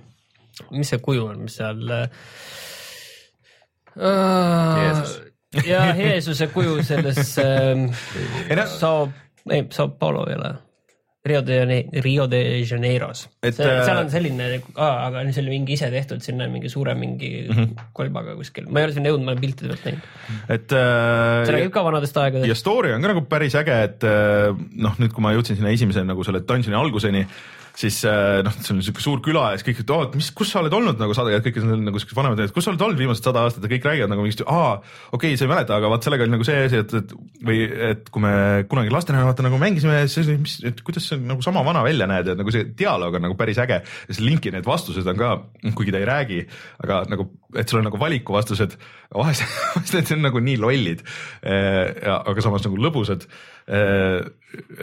mis 0.71 0.93
see 0.93 1.01
kuju 1.03 1.27
on, 1.33 1.43
mis 1.47 1.59
seal 1.59 1.81
uh,. 1.93 2.07
ja 5.67 5.81
Jeesuse 5.97 6.47
kuju 6.53 6.79
selles 6.85 7.37
ähm, 7.45 7.89
Sao, 8.77 9.09
ei 9.49 9.67
Sao 9.73 9.89
Paulo 9.99 10.27
ei 10.29 10.37
ole 10.39 10.53
Rio 11.23 11.39
de, 11.41 11.87
Rio 12.03 12.27
de 12.27 12.65
Janeiros. 12.67 13.29
seal 13.47 13.97
on 13.97 14.09
selline, 14.11 14.47
aga 14.75 15.21
see 15.29 15.39
oli 15.39 15.53
mingi 15.53 15.77
ise 15.77 15.87
tehtud, 15.93 16.19
sinna 16.25 16.49
mingi 16.51 16.67
suure 16.71 16.95
mingi 16.99 17.29
mm 17.47 17.55
-hmm. 17.55 17.87
kolbaga 17.95 18.35
kuskil, 18.35 18.67
ma 18.67 18.81
ei 18.81 18.89
ole 18.89 18.95
sinna 18.97 19.13
jõudnud, 19.13 19.25
ma 19.25 19.31
olen 19.31 19.41
piltide 19.41 19.71
pealt 19.71 19.85
näinud. 19.87 20.03
et 20.49 20.75
äh,. 20.75 21.45
see 21.47 21.55
räägib 21.55 21.71
ka 21.71 21.83
vanadest 21.83 22.17
aegadest. 22.17 22.49
ja 22.51 22.55
story 22.59 22.91
on 22.91 23.01
ka 23.01 23.13
nagu 23.13 23.23
päris 23.23 23.55
äge, 23.55 23.77
et 23.83 24.03
noh, 24.75 24.99
nüüd, 24.99 25.15
kui 25.15 25.23
ma 25.23 25.31
jõudsin 25.31 25.55
sinna 25.55 25.71
esimese 25.71 26.03
nagu 26.03 26.23
selle 26.27 26.43
dungeon'i 26.43 26.75
alguseni 26.75 27.27
siis 27.77 28.03
äh, 28.05 28.41
noh, 28.45 28.53
see 28.61 28.73
on 28.73 28.79
niisugune 28.79 29.03
suur 29.03 29.21
küla 29.25 29.47
ja 29.51 29.59
siis 29.59 29.65
kõik 29.67 29.81
ütlevad, 29.83 30.11
et 30.11 30.17
mis, 30.19 30.29
kus 30.37 30.51
sa 30.53 30.61
oled 30.61 30.73
olnud? 30.77 30.99
Nagu 31.01 31.15
sada, 31.17 31.39
kõik 31.43 31.57
on 31.61 31.85
nagu 31.87 32.01
siuksed 32.01 32.17
vanemad, 32.17 32.41
et 32.43 32.53
kus 32.53 32.67
sa 32.67 32.73
oled 32.73 32.83
olnud 32.85 32.99
viimased 32.99 33.25
sada 33.25 33.45
aastat? 33.47 33.65
Ja 33.65 33.71
kõik 33.71 33.87
räägivad 33.89 34.11
nagu 34.13 34.25
mingist, 34.25 34.43
aa, 34.45 34.75
okei 35.09 35.33
okay,, 35.33 35.39
sa 35.39 35.47
ei 35.47 35.51
mäleta, 35.51 35.77
aga 35.79 35.89
vaat 35.91 36.05
sellega 36.05 36.27
oli 36.27 36.35
nagu 36.35 36.47
see 36.47 36.59
asi, 36.67 36.81
et, 36.83 36.93
et 37.01 37.15
või 37.49 37.63
et 37.89 38.11
kui 38.13 38.23
me 38.23 38.33
kunagi 38.69 38.93
lastena 38.93 39.23
vaata 39.25 39.45
nagu 39.45 39.59
mängisime, 39.61 40.03
siis 40.11 40.29
mis, 40.37 40.59
et 40.69 40.83
kuidas 40.85 41.09
sa 41.09 41.17
nagu 41.17 41.45
sama 41.45 41.65
vana 41.65 41.81
välja 41.85 42.07
näed 42.09 42.29
ja 42.31 42.37
nagu 42.37 42.53
see 42.53 42.69
dialoog 42.77 43.17
on 43.17 43.25
nagu 43.27 43.37
päris 43.39 43.61
äge. 43.63 43.81
ja 43.81 44.17
see 44.17 44.27
linki 44.27 44.53
need 44.53 44.67
vastused 44.69 45.07
on 45.09 45.19
ka, 45.19 45.33
kuigi 45.73 45.95
ta 45.95 46.01
ei 46.03 46.09
räägi, 46.09 46.43
aga 46.85 47.03
nagu, 47.09 47.29
et 47.57 47.69
sul 47.69 47.81
on 47.81 47.89
nagu 47.89 47.99
valikuvastused, 48.01 48.77
vahest, 49.15 49.47
vahest 49.75 49.97
need 49.97 50.13
on 50.17 50.27
nagu 50.29 50.43
nii 50.43 50.59
lollid. 50.61 51.03
Äh, 51.45 52.03
aga 52.13 52.45
samas 52.45 52.65
nagu 52.67 52.79
lõbusad 52.81 53.27
Äh, 53.63 54.25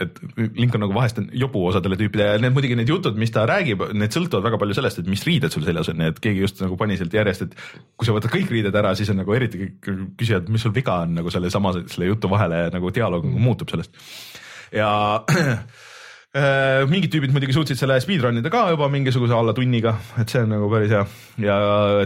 et 0.01 0.15
link 0.57 0.73
on 0.73 0.81
nagu 0.81 0.95
vahest 0.95 1.19
on 1.21 1.27
jobu 1.37 1.61
osadele 1.69 1.99
tüüpidele 1.99 2.31
ja 2.33 2.39
need 2.41 2.55
muidugi 2.55 2.77
need 2.79 2.89
jutud, 2.89 3.17
mis 3.21 3.29
ta 3.33 3.43
räägib, 3.45 3.83
need 3.93 4.15
sõltuvad 4.15 4.47
väga 4.47 4.57
palju 4.63 4.77
sellest, 4.77 5.03
et 5.03 5.11
mis 5.11 5.21
riided 5.27 5.53
sul 5.53 5.67
seljas 5.67 5.91
on, 5.93 6.01
et 6.07 6.17
keegi 6.23 6.41
just 6.41 6.63
nagu 6.63 6.79
pani 6.79 6.97
sealt 6.97 7.13
järjest, 7.13 7.45
et 7.45 7.53
kui 7.93 8.09
sa 8.09 8.15
võtad 8.15 8.33
kõik 8.33 8.49
riided 8.49 8.79
ära, 8.81 8.95
siis 8.97 9.11
on 9.13 9.21
nagu 9.21 9.37
eriti 9.37 9.61
kõik 9.61 9.91
küsivad, 10.17 10.49
mis 10.49 10.65
sul 10.65 10.73
viga 10.73 10.97
on 11.05 11.13
nagu 11.19 11.33
selle 11.33 11.53
sama, 11.53 11.75
selle 11.93 12.09
jutu 12.09 12.31
vahele 12.31 12.63
nagu 12.73 12.89
dialoog 12.95 13.27
mm. 13.29 13.45
muutub 13.45 13.69
sellest. 13.69 13.93
ja 14.73 14.89
mingid 16.31 17.11
tüübid 17.11 17.33
muidugi 17.35 17.51
suutsid 17.51 17.75
selle 17.75 17.97
speedrun 17.99 18.39
ida 18.39 18.47
ka 18.53 18.61
juba 18.71 18.87
mingisuguse 18.91 19.35
alla 19.35 19.51
tunniga, 19.55 19.97
et 20.21 20.31
see 20.31 20.39
on 20.45 20.53
nagu 20.53 20.69
päris 20.71 20.93
hea 20.93 21.01
ja 21.43 21.55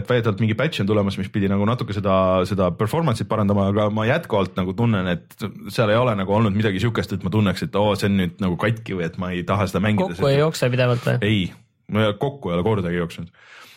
et 0.00 0.08
väidetavalt 0.10 0.40
mingi 0.42 0.56
patch 0.58 0.82
on 0.82 0.88
tulemas, 0.88 1.14
mis 1.20 1.30
pidi 1.30 1.46
nagu 1.50 1.62
natuke 1.68 1.94
seda, 1.94 2.16
seda 2.50 2.72
performance'it 2.74 3.30
parandama, 3.30 3.68
aga 3.70 3.86
ma 3.94 4.08
jätkuvalt 4.08 4.58
nagu 4.58 4.74
tunnen, 4.74 5.06
et 5.14 5.46
seal 5.70 5.94
ei 5.94 6.00
ole 6.00 6.16
nagu 6.18 6.34
olnud 6.34 6.58
midagi 6.58 6.82
siukest, 6.82 7.14
et 7.14 7.26
ma 7.26 7.30
tunneks, 7.30 7.68
et 7.68 7.78
oo, 7.78 7.94
see 7.94 8.10
on 8.10 8.18
nüüd 8.18 8.42
nagu 8.42 8.58
katki 8.58 8.98
või 8.98 9.06
et 9.06 9.20
ma 9.22 9.30
ei 9.30 9.46
taha 9.46 9.68
seda 9.70 9.84
mängida. 9.86 10.16
kokku 10.18 10.32
ei 10.32 10.40
jookse 10.40 10.72
pidevalt 10.74 11.06
või? 11.06 11.22
ei, 11.22 12.10
kokku 12.18 12.50
ei 12.50 12.58
ole 12.58 12.66
kordagi 12.66 12.98
jooksnud 12.98 13.30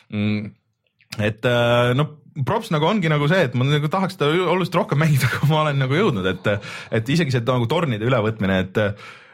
mm,. 0.10 0.52
et 1.30 1.45
äh, 1.45 1.93
noh 2.00 2.16
props 2.45 2.74
nagu 2.74 2.89
ongi 2.89 3.10
nagu 3.12 3.30
see, 3.30 3.45
et 3.52 3.54
ma 3.58 3.70
nagu 3.70 3.89
tahaks 3.91 4.18
seda 4.18 4.34
oluliselt 4.34 4.82
rohkem 4.82 5.06
mängida, 5.06 5.30
kui 5.38 5.54
ma 5.54 5.62
olen 5.68 5.78
nagu 5.86 5.93
jõudnud, 5.93 6.26
et, 6.34 6.54
et 6.89 7.16
isegi 7.18 7.38
see 7.38 7.45
nagu 7.45 7.70
tornide 7.70 8.10
ülevõtmine, 8.10 8.64
et 8.66 8.86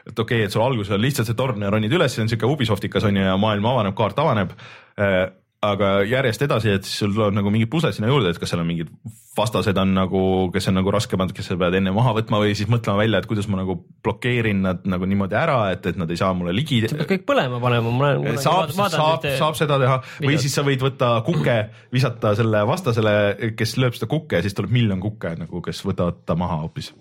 et 0.06 0.18
okei 0.18 0.42
okay,, 0.42 0.46
et 0.46 0.54
sul 0.54 0.64
alguses 0.64 0.94
on 0.94 1.02
lihtsalt 1.02 1.30
see 1.30 1.38
torn 1.38 1.62
ja 1.62 1.72
ronid 1.72 1.92
üles, 1.92 2.14
see 2.14 2.24
on 2.24 2.30
siuke 2.32 2.48
Ubisoftikas 2.48 3.08
on 3.08 3.18
ju 3.18 3.26
ja 3.26 3.34
maailm 3.40 3.66
avaneb, 3.72 3.96
kaart 3.98 4.22
avaneb 4.22 4.54
äh, 4.54 5.26
aga 5.64 5.90
järjest 6.06 6.42
edasi, 6.44 6.72
et 6.76 6.86
siis 6.86 6.98
sul 7.00 7.14
tuleb 7.14 7.36
nagu 7.36 7.50
mingid 7.52 7.70
pusled 7.72 7.94
sinna 7.96 8.10
juurde, 8.10 8.30
et 8.30 8.40
kas 8.40 8.52
seal 8.52 8.60
on 8.62 8.68
mingid 8.68 8.90
vastased 9.36 9.76
on 9.80 9.92
nagu, 9.96 10.20
kes 10.52 10.68
on 10.70 10.76
nagu 10.78 10.92
raskemad, 10.92 11.32
kes 11.36 11.50
sa 11.50 11.56
pead 11.60 11.76
enne 11.78 11.92
maha 11.96 12.12
võtma 12.16 12.40
või 12.42 12.54
siis 12.56 12.68
mõtlema 12.72 13.02
välja, 13.02 13.20
et 13.20 13.28
kuidas 13.28 13.48
ma 13.52 13.60
nagu 13.60 13.78
blokeerin 14.04 14.62
nad 14.64 14.86
nagu 14.88 15.08
niimoodi 15.08 15.36
ära, 15.38 15.58
et, 15.74 15.88
et 15.90 16.00
nad 16.00 16.12
ei 16.12 16.20
saa 16.20 16.32
mulle 16.36 16.54
ligi. 16.56 16.82
sa 16.88 16.98
pead 17.00 17.10
kõik 17.14 17.26
põlema 17.28 17.60
panema, 17.62 17.92
ma 17.92 18.10
olen. 18.16 18.40
saab, 18.42 18.72
saab, 18.76 19.28
saab 19.40 19.58
seda 19.58 19.80
teha 19.82 19.98
videot. 20.04 20.28
või 20.30 20.40
siis 20.44 20.56
sa 20.56 20.64
võid 20.66 20.84
võtta 20.84 21.12
kuke, 21.26 21.56
visata 21.92 22.34
selle 22.38 22.64
vastasele, 22.68 23.16
kes 23.58 23.76
lööb 23.80 23.96
seda 23.98 24.10
kukke, 24.12 24.44
siis 24.44 24.56
tuleb 24.56 24.76
miljon 24.76 25.02
kukke 25.04 25.36
nagu, 25.40 25.64
kes 25.64 25.84
võtavad 25.88 26.24
ta 26.28 26.36
maha 26.38 26.62
hoopis 26.64 26.92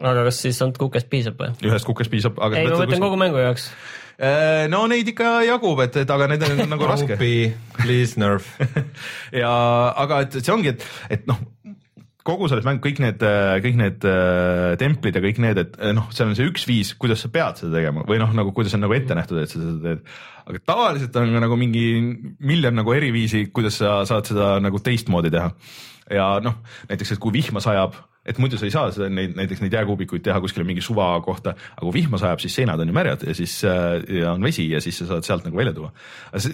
aga 0.00 0.24
kas 0.28 0.40
siis 0.44 0.60
ainult 0.62 0.78
kukest 0.80 1.10
piisab 1.12 1.38
või? 1.40 1.52
ühest 1.68 1.86
kukest 1.88 2.12
piisab. 2.12 2.40
ei, 2.50 2.66
ma 2.68 2.80
mõtlen 2.80 3.04
kogu 3.04 3.20
mängu 3.20 3.42
jaoks. 3.42 3.68
Äh, 4.14 4.66
no 4.70 4.84
neid 4.90 5.08
ikka 5.10 5.40
jagub, 5.48 5.80
et, 5.82 5.96
et 6.04 6.10
aga 6.14 6.28
need 6.30 6.44
on 6.46 6.68
nagu 6.70 6.86
raske. 6.86 7.18
Please 7.18 8.20
nerf 8.20 8.46
ja 9.42 9.54
aga 10.04 10.22
et 10.26 10.38
see 10.38 10.54
ongi, 10.54 10.74
et, 10.74 10.86
et 11.10 11.26
noh, 11.30 11.40
kogu 12.24 12.46
selles 12.48 12.64
mäng, 12.66 12.78
kõik 12.84 13.02
need, 13.04 13.24
kõik 13.64 13.80
need 13.80 14.06
äh, 14.08 14.76
templid 14.80 15.18
ja 15.18 15.24
kõik 15.24 15.40
need, 15.44 15.60
et 15.60 15.74
noh, 15.96 16.06
seal 16.14 16.30
on 16.30 16.38
see 16.38 16.46
üks 16.48 16.64
viis, 16.70 16.94
kuidas 17.00 17.24
sa 17.26 17.32
pead 17.34 17.60
seda 17.60 17.74
tegema 17.76 18.06
või 18.08 18.20
noh, 18.22 18.30
nagu 18.36 18.54
kuidas 18.56 18.76
on 18.78 18.84
nagu 18.86 18.96
ette 18.96 19.18
nähtud, 19.18 19.42
et 19.42 19.50
sa 19.50 19.60
seda 19.60 19.76
teed. 19.82 20.14
aga 20.44 20.62
tavaliselt 20.72 21.20
on 21.20 21.36
nagu 21.44 21.58
mingi 21.60 21.84
miljon 22.38 22.78
nagu 22.78 22.94
eri 22.96 23.10
viisi, 23.14 23.48
kuidas 23.52 23.82
sa 23.82 24.00
saad 24.08 24.30
seda 24.30 24.54
nagu 24.62 24.78
teistmoodi 24.78 25.34
teha. 25.34 25.52
ja 26.14 26.30
noh, 26.44 26.62
näiteks, 26.88 27.16
et 27.16 27.22
kui 27.22 27.34
vihma 27.34 27.60
sajab 27.64 27.98
et 28.24 28.38
muidu 28.40 28.58
sa 28.60 28.68
ei 28.68 28.72
saa 28.72 28.92
seda 28.94 29.10
neid 29.12 29.34
näiteks 29.36 29.60
neid 29.64 29.74
jääkuubikuid 29.76 30.24
teha 30.24 30.40
kuskile 30.40 30.64
mingi 30.68 30.84
suva 30.84 31.10
kohta, 31.24 31.54
aga 31.76 31.84
kui 31.84 31.96
vihma 31.98 32.20
sajab, 32.20 32.40
siis 32.42 32.56
seinad 32.56 32.80
on 32.80 32.90
ju 32.90 32.96
märjad 32.96 33.26
ja 33.28 33.36
siis 33.36 33.58
äh, 33.68 33.98
ja 34.20 34.32
on 34.32 34.44
vesi 34.44 34.66
ja 34.70 34.80
siis 34.84 35.02
sa 35.02 35.10
saad 35.12 35.28
sealt 35.28 35.44
nagu 35.48 35.60
välja 35.60 35.74
tuua. 35.76 35.92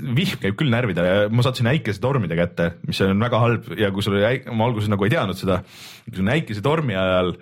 vihm 0.03 0.43
käib 0.43 0.59
küll 0.59 0.73
närvidele 0.73 1.15
ja 1.15 1.31
ma 1.31 1.47
sattusin 1.47 1.71
äikesetormide 1.71 2.39
kätte, 2.39 2.73
mis 2.89 3.01
on 3.07 3.23
väga 3.23 3.43
halb 3.45 3.73
ja 3.79 3.93
kui 3.95 4.05
sul 4.07 4.19
oli, 4.19 4.43
ma 4.51 4.69
alguses 4.69 4.91
nagu 4.91 5.07
ei 5.07 5.15
teadnud 5.15 5.39
seda, 5.39 5.63
kui 6.09 6.19
sul 6.19 6.27
on 6.27 6.35
äikesetormi 6.37 6.99
ajal 6.99 7.35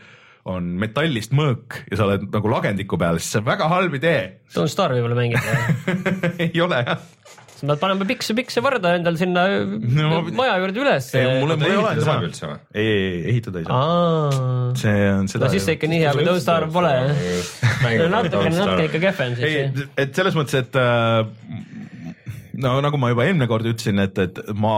on 0.49 0.69
metallist 0.81 1.35
mõõk 1.37 1.83
ja 1.91 1.99
sa 1.99 2.07
oled 2.07 2.29
nagu 2.33 2.51
lagendiku 2.53 2.97
peal, 3.01 3.19
siis 3.21 3.35
see 3.35 3.43
on 3.43 3.49
väga 3.51 3.69
halb 3.69 3.97
idee. 3.99 4.21
Don't 4.55 4.73
Starve'i 4.73 5.05
peale 5.05 5.19
mängida 5.19 5.57
ei 6.47 6.65
ole 6.65 6.81
jah 6.87 7.03
siis 7.59 7.67
me 7.67 7.77
paneme 7.81 8.07
pikse, 8.07 8.37
pikse 8.39 8.63
varda 8.63 8.95
endal 8.99 9.19
sinna 9.19 9.45
no, 9.67 10.21
maja 10.37 10.59
juurde 10.63 10.85
üles. 10.85 11.11
mul 11.43 11.55
ei 11.57 11.75
ole 11.75 11.95
saab 12.07 12.27
üldse 12.29 12.47
või? 12.47 12.59
ei, 12.73 12.87
ei, 12.87 13.09
ei 13.09 13.25
ehitada 13.35 13.63
ei 13.63 13.67
saa. 13.67 14.77
see 14.79 15.09
on 15.15 15.31
seda. 15.33 15.45
no 15.45 15.53
siis 15.55 15.67
see 15.67 15.79
ikka 15.79 15.91
nii 15.91 16.05
hea, 16.05 16.15
kui 16.15 16.29
Don't 16.29 16.45
Starve 16.45 16.71
pole 16.75 16.95
natukene, 18.15 18.55
natuke 18.55 18.87
ikka 18.93 19.03
kehvem 19.09 19.35
siis. 19.41 19.49
ei, 19.49 19.89
et 20.05 20.15
selles 20.15 20.39
mõttes, 20.39 20.63
et 20.63 20.79
äh, 20.79 21.27
no 22.63 22.77
nagu 22.85 22.99
ma 23.01 23.11
juba 23.13 23.27
eelmine 23.27 23.49
kord 23.51 23.67
ütlesin, 23.71 23.99
et, 24.03 24.19
et 24.23 24.39
ma 24.59 24.75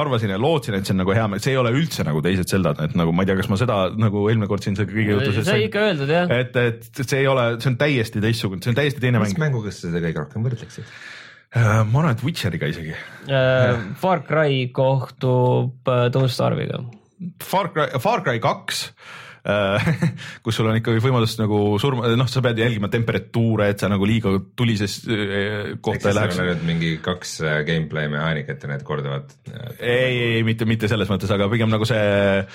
arvasin 0.00 0.34
ja 0.34 0.40
lootsin, 0.40 0.76
et 0.78 0.88
see 0.88 0.94
on 0.96 1.02
nagu 1.02 1.14
hea, 1.14 1.28
see 1.42 1.54
ei 1.54 1.60
ole 1.60 1.72
üldse 1.76 2.06
nagu 2.06 2.22
teised 2.24 2.50
Zeldad, 2.50 2.82
et 2.86 2.98
nagu 2.98 3.14
ma 3.14 3.24
ei 3.24 3.30
tea, 3.30 3.38
kas 3.40 3.50
ma 3.52 3.58
seda 3.60 3.78
nagu 3.98 4.26
eelmine 4.30 4.50
kord 4.50 4.66
siin 4.66 4.78
kõige 4.78 5.14
jutus. 5.14 5.40
sai 5.46 5.66
ikka 5.68 5.86
öeldud 5.88 6.10
jah. 6.14 6.34
et, 6.34 6.58
et 6.58 7.02
see 7.04 7.22
ei 7.22 7.30
ole, 7.30 7.46
see 7.62 7.72
on 7.72 7.80
täiesti 7.80 8.22
teistsugune, 8.22 8.62
see 8.64 8.74
on 8.74 8.78
täiesti 8.78 9.02
teine 9.02 9.22
mäng. 9.22 9.34
mis 9.34 9.42
mänguga 9.42 9.74
sa 9.74 9.88
seda 9.88 10.02
kõige 10.02 10.24
rohkem 10.24 10.46
võrdleksid? 10.46 10.94
Äh, 11.50 11.82
ma 11.82 11.98
arvan, 12.04 12.12
et 12.14 12.20
Witcheriga 12.22 12.68
isegi 12.70 12.92
äh,. 12.94 13.80
Far 13.98 14.22
Cry 14.22 14.68
kohtub 14.70 15.88
äh, 15.88 16.06
Don't 16.14 16.30
Starve'iga. 16.30 16.84
Far 17.42 17.72
Cry, 17.74 17.98
Far 17.98 18.22
Cry 18.22 18.38
kaks 18.38 18.84
äh, 19.42 19.88
kus 20.46 20.60
sul 20.60 20.68
on 20.70 20.78
ikkagi 20.78 21.02
võimalus 21.02 21.34
nagu 21.40 21.58
surma, 21.82 22.12
noh, 22.14 22.30
sa 22.30 22.42
pead 22.44 22.60
jälgima 22.62 22.86
temperatuure, 22.92 23.66
et 23.72 23.82
sa 23.82 23.90
nagu 23.90 24.06
liiga 24.06 24.36
tulises 24.54 25.00
kohta 25.82 26.12
ei 26.12 26.18
läheks. 26.20 26.62
mingi 26.68 26.92
kaks 27.02 27.40
gameplay 27.66 28.06
mehaanikat 28.12 28.62
ja 28.62 28.70
need 28.70 28.86
korduvad. 28.86 29.34
ei, 29.80 30.36
ei 30.36 30.46
mitte, 30.46 30.70
mitte 30.70 30.92
selles 30.92 31.10
mõttes, 31.10 31.34
aga 31.34 31.50
pigem 31.50 31.72
nagu 31.72 31.88
see 31.88 32.46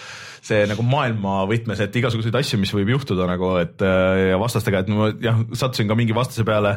see 0.46 0.66
nagu 0.70 0.84
maailma 0.86 1.40
võtmes, 1.50 1.80
et 1.82 1.96
igasuguseid 1.98 2.36
asju, 2.38 2.60
mis 2.62 2.74
võib 2.76 2.92
juhtuda 2.94 3.26
nagu, 3.30 3.56
et 3.62 3.82
äh, 3.86 4.32
ja 4.32 4.40
vastastega, 4.42 4.84
et 4.84 4.92
ma 4.94 5.10
jah, 5.22 5.40
sattusin 5.58 5.90
ka 5.90 5.98
mingi 5.98 6.16
vastase 6.16 6.46
peale 6.48 6.76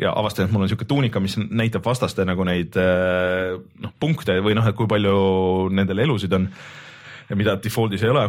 ja 0.00 0.12
avastasin, 0.12 0.48
et 0.48 0.54
mul 0.54 0.64
on 0.64 0.68
niisugune 0.68 0.90
tuunika, 0.90 1.22
mis 1.24 1.38
näitab 1.40 1.86
vastaste 1.86 2.26
nagu 2.28 2.44
neid 2.48 2.76
äh, 2.80 3.56
noh, 3.84 3.94
punkte 4.02 4.36
või 4.44 4.56
noh, 4.58 4.68
et 4.68 4.76
kui 4.76 4.90
palju 4.90 5.16
nendel 5.72 6.04
elusid 6.04 6.36
on 6.36 6.50
mida 7.34 7.56
default'is 7.62 8.04
ei 8.06 8.12
ole. 8.12 8.26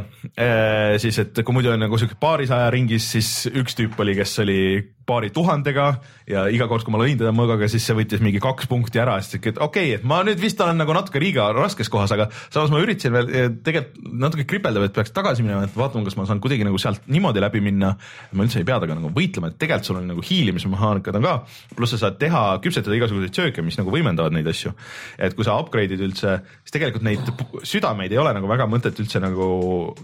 siis, 0.97 1.19
et 1.21 1.43
kui 1.43 1.53
muidu 1.53 1.73
on 1.73 1.79
nagu 1.85 1.97
sihuke 1.97 2.17
paarisaja 2.19 2.69
ringis, 2.73 3.11
siis 3.13 3.31
üks 3.53 3.77
tüüp 3.77 3.99
oli, 4.01 4.15
kes 4.17 4.39
oli 4.41 4.61
paari 5.07 5.29
tuhandega 5.31 5.85
ja 6.27 6.43
iga 6.51 6.67
kord, 6.67 6.83
kui 6.83 6.91
ma 6.91 6.99
lõin 6.99 7.15
teda 7.19 7.31
mõõgaga, 7.35 7.69
siis 7.71 7.85
see 7.87 7.95
võttis 7.95 8.19
mingi 8.23 8.41
kaks 8.43 8.67
punkti 8.67 8.99
ära, 8.99 9.15
siis 9.23 9.39
et 9.39 9.55
okei 9.55 9.63
okay,, 9.63 9.93
et 9.95 10.07
ma 10.07 10.19
nüüd 10.27 10.39
vist 10.41 10.59
olen 10.63 10.75
nagu 10.81 10.91
natuke 10.95 11.21
liiga 11.23 11.47
raskes 11.55 11.87
kohas, 11.91 12.11
aga 12.11 12.27
samas 12.49 12.73
ma 12.73 12.81
üritasin 12.83 13.15
veel 13.15 13.55
tegelikult 13.63 14.11
natuke 14.25 14.43
kripeldab, 14.49 14.87
et 14.87 14.95
peaks 14.95 15.13
tagasi 15.15 15.45
minema, 15.45 15.63
et 15.63 15.77
vaatama, 15.79 16.03
kas 16.07 16.17
ma 16.19 16.27
saan 16.27 16.41
kuidagi 16.43 16.67
nagu 16.67 16.79
sealt 16.81 17.07
niimoodi 17.07 17.43
läbi 17.43 17.61
minna. 17.63 17.93
ma 18.33 18.43
üldse 18.43 18.59
ei 18.59 18.67
pea 18.67 18.81
temaga 18.81 18.99
nagu 18.99 19.13
võitlema, 19.15 19.51
et 19.53 19.59
tegelikult 19.61 19.87
sul 19.87 19.99
on 20.01 20.11
nagu 20.11 20.23
hiilimismehaanikad 20.27 21.19
on 21.19 21.27
ka, 21.27 21.35
pluss 21.77 21.95
sa 21.95 22.01
saad 22.03 22.19
teha, 22.19 22.43
küpsetada 22.63 22.99
igasuguseid 22.99 23.39
sööke, 23.39 23.63
mis 23.63 23.79
nagu 23.79 23.93
võimendavad 23.93 24.35
neid 24.35 24.47
asju. 24.51 24.73
et 25.17 25.37
kui 25.37 25.47
sa 25.47 25.55
upgrade'id 25.61 26.03
üldse, 26.03 26.39
siis 26.65 26.75
tegelikult 26.75 27.07
neid 27.07 27.31
südameid 27.63 28.11
ei 28.11 28.19
ole 28.19 28.35
nagu 28.35 28.51
väga 28.51 28.67
mõtet 28.67 28.86
üldse 29.01 29.19
nagu 29.23 29.47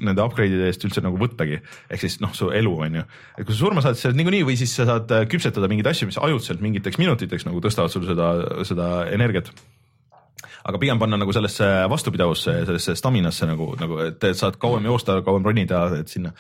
nende 0.04 0.24
upgrade'ide 0.24 0.68
eest 0.70 0.84
üldse 0.88 1.04
nagu 1.06 1.20
võttagi. 1.22 1.62
ehk 1.90 2.04
siis 2.04 2.20
noh, 2.24 2.34
su 2.36 2.50
elu 2.54 2.74
on 2.88 3.00
ju, 3.00 3.06
et 3.38 3.46
kui 3.46 3.54
sa 3.54 3.60
surma 3.60 3.84
saad, 3.86 4.00
siis 4.00 4.18
niikuinii 4.18 4.44
või 4.48 4.58
siis 4.60 4.76
sa 4.76 4.88
saad 4.90 5.12
äh, 5.16 5.28
küpsetada 5.30 5.70
mingeid 5.72 5.92
asju, 5.94 6.10
mis 6.10 6.20
ajutiselt 6.20 6.62
mingiteks 6.64 7.00
minutiteks 7.02 7.48
nagu 7.48 7.64
tõstavad 7.64 7.94
sul 7.94 8.06
seda, 8.10 8.34
seda 8.68 8.90
energiat. 9.14 9.54
Aga 10.64 10.80
pigem 10.80 11.00
panna 11.00 11.18
nagu 11.20 11.34
sellesse 11.36 11.66
vastupidavusse 11.92 12.54
sellesse 12.68 12.96
staminasse 12.96 13.48
nagu, 13.50 13.74
nagu, 13.80 14.00
et 14.06 14.30
saad 14.40 14.56
kauem 14.62 14.86
joosta, 14.88 15.20
kauem 15.26 15.44
ronida, 15.44 15.90
et 16.00 16.12
sinna 16.12 16.32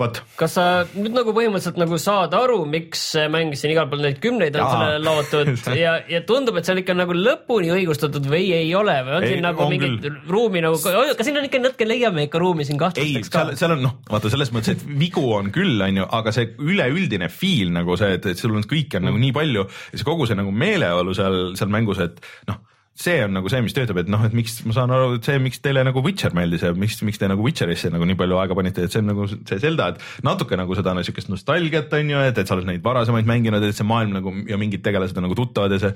vot. 0.00 0.20
kas 0.38 0.56
sa 0.56 0.64
nüüd 0.94 1.14
nagu 1.14 1.34
põhimõtteliselt 1.36 1.78
nagu 1.80 1.98
saad 2.00 2.34
aru, 2.36 2.62
miks 2.70 3.02
mäng 3.32 3.54
siin 3.58 3.74
igal 3.74 3.88
pool 3.90 4.02
neid 4.04 4.20
kümneid 4.22 4.56
on 4.58 4.70
sellele 4.70 5.00
laotud 5.04 5.52
ja, 5.82 5.96
ja 6.10 6.22
tundub, 6.26 6.58
et 6.58 6.68
see 6.68 6.76
on 6.76 6.82
ikka 6.82 6.96
nagu 6.98 7.16
lõpuni 7.16 7.72
õigustatud 7.74 8.26
või 8.30 8.50
ei 8.56 8.72
ole 8.78 8.96
või 9.06 9.16
on 9.18 9.26
ei, 9.26 9.34
siin 9.34 9.46
nagu 9.46 9.68
mingit 9.70 9.98
küll. 10.06 10.18
ruumi 10.30 10.64
nagu, 10.64 10.80
kas 10.80 11.28
siin 11.28 11.40
on 11.40 11.48
ikka 11.48 11.62
natuke 11.62 11.88
leiame 11.88 12.26
ikka 12.28 12.42
ruumi 12.42 12.66
siin 12.68 12.80
kahtlusteks 12.80 13.32
ka? 13.32 13.46
seal 13.60 13.76
on 13.76 13.84
noh, 13.86 13.98
vaata 14.10 14.32
selles 14.32 14.52
mõttes, 14.54 14.78
et 14.78 14.98
vigu 15.00 15.24
on 15.36 15.52
küll, 15.54 15.76
on 15.84 16.02
ju, 16.02 16.08
aga 16.20 16.34
see 16.34 16.50
üleüldine 16.58 17.30
feel 17.32 17.72
nagu 17.74 17.98
see, 18.00 18.16
et, 18.18 18.32
et 18.32 18.40
sul 18.40 18.56
on 18.56 18.66
kõike 18.66 18.98
on 18.98 19.06
mm. 19.06 19.12
nagu 19.12 19.24
nii 19.26 19.36
palju 19.36 19.66
ja 19.66 20.02
see 20.02 20.08
kogu 20.08 20.28
see 20.28 20.38
nagu 20.38 20.54
meeleolu 20.54 21.16
seal, 21.16 21.40
seal 21.58 21.72
mängus, 21.72 22.02
et 22.02 22.20
noh 22.50 22.60
see 23.00 23.20
on 23.24 23.32
nagu 23.32 23.48
see, 23.48 23.62
mis 23.64 23.74
töötab, 23.76 24.00
et 24.02 24.10
noh, 24.12 24.22
et 24.26 24.34
miks 24.36 24.58
ma 24.68 24.74
saan 24.76 24.92
aru, 24.92 25.14
et 25.16 25.26
see, 25.26 25.38
miks 25.42 25.62
teile 25.64 25.82
nagu 25.86 26.02
Witcher 26.04 26.34
meeldis 26.36 26.64
ja 26.66 26.72
miks, 26.76 26.98
miks 27.06 27.20
te 27.20 27.28
nagu 27.30 27.44
Witcherisse 27.46 27.88
nagu 27.92 28.06
nii 28.08 28.18
palju 28.20 28.40
aega 28.42 28.56
panite, 28.58 28.84
et 28.84 28.92
see 28.92 29.00
on 29.02 29.08
nagu 29.12 29.28
see 29.30 29.60
Zelda, 29.62 29.90
et 29.94 30.26
natuke 30.26 30.58
nagu 30.60 30.76
seda 30.76 30.92
niisugust 30.96 31.30
nostalgiat 31.32 31.92
on 31.96 32.12
ju, 32.12 32.24
et, 32.28 32.40
et 32.42 32.50
sa 32.50 32.56
oled 32.58 32.68
neid 32.68 32.84
varasemaid 32.84 33.28
mänginud, 33.28 33.64
et 33.64 33.76
see 33.78 33.88
maailm 33.88 34.18
nagu 34.18 34.34
ja 34.50 34.58
mingid 34.60 34.84
tegelased 34.84 35.16
on 35.16 35.28
nagu 35.28 35.38
tuttavad 35.38 35.76
ja 35.76 35.80
see 35.86 35.94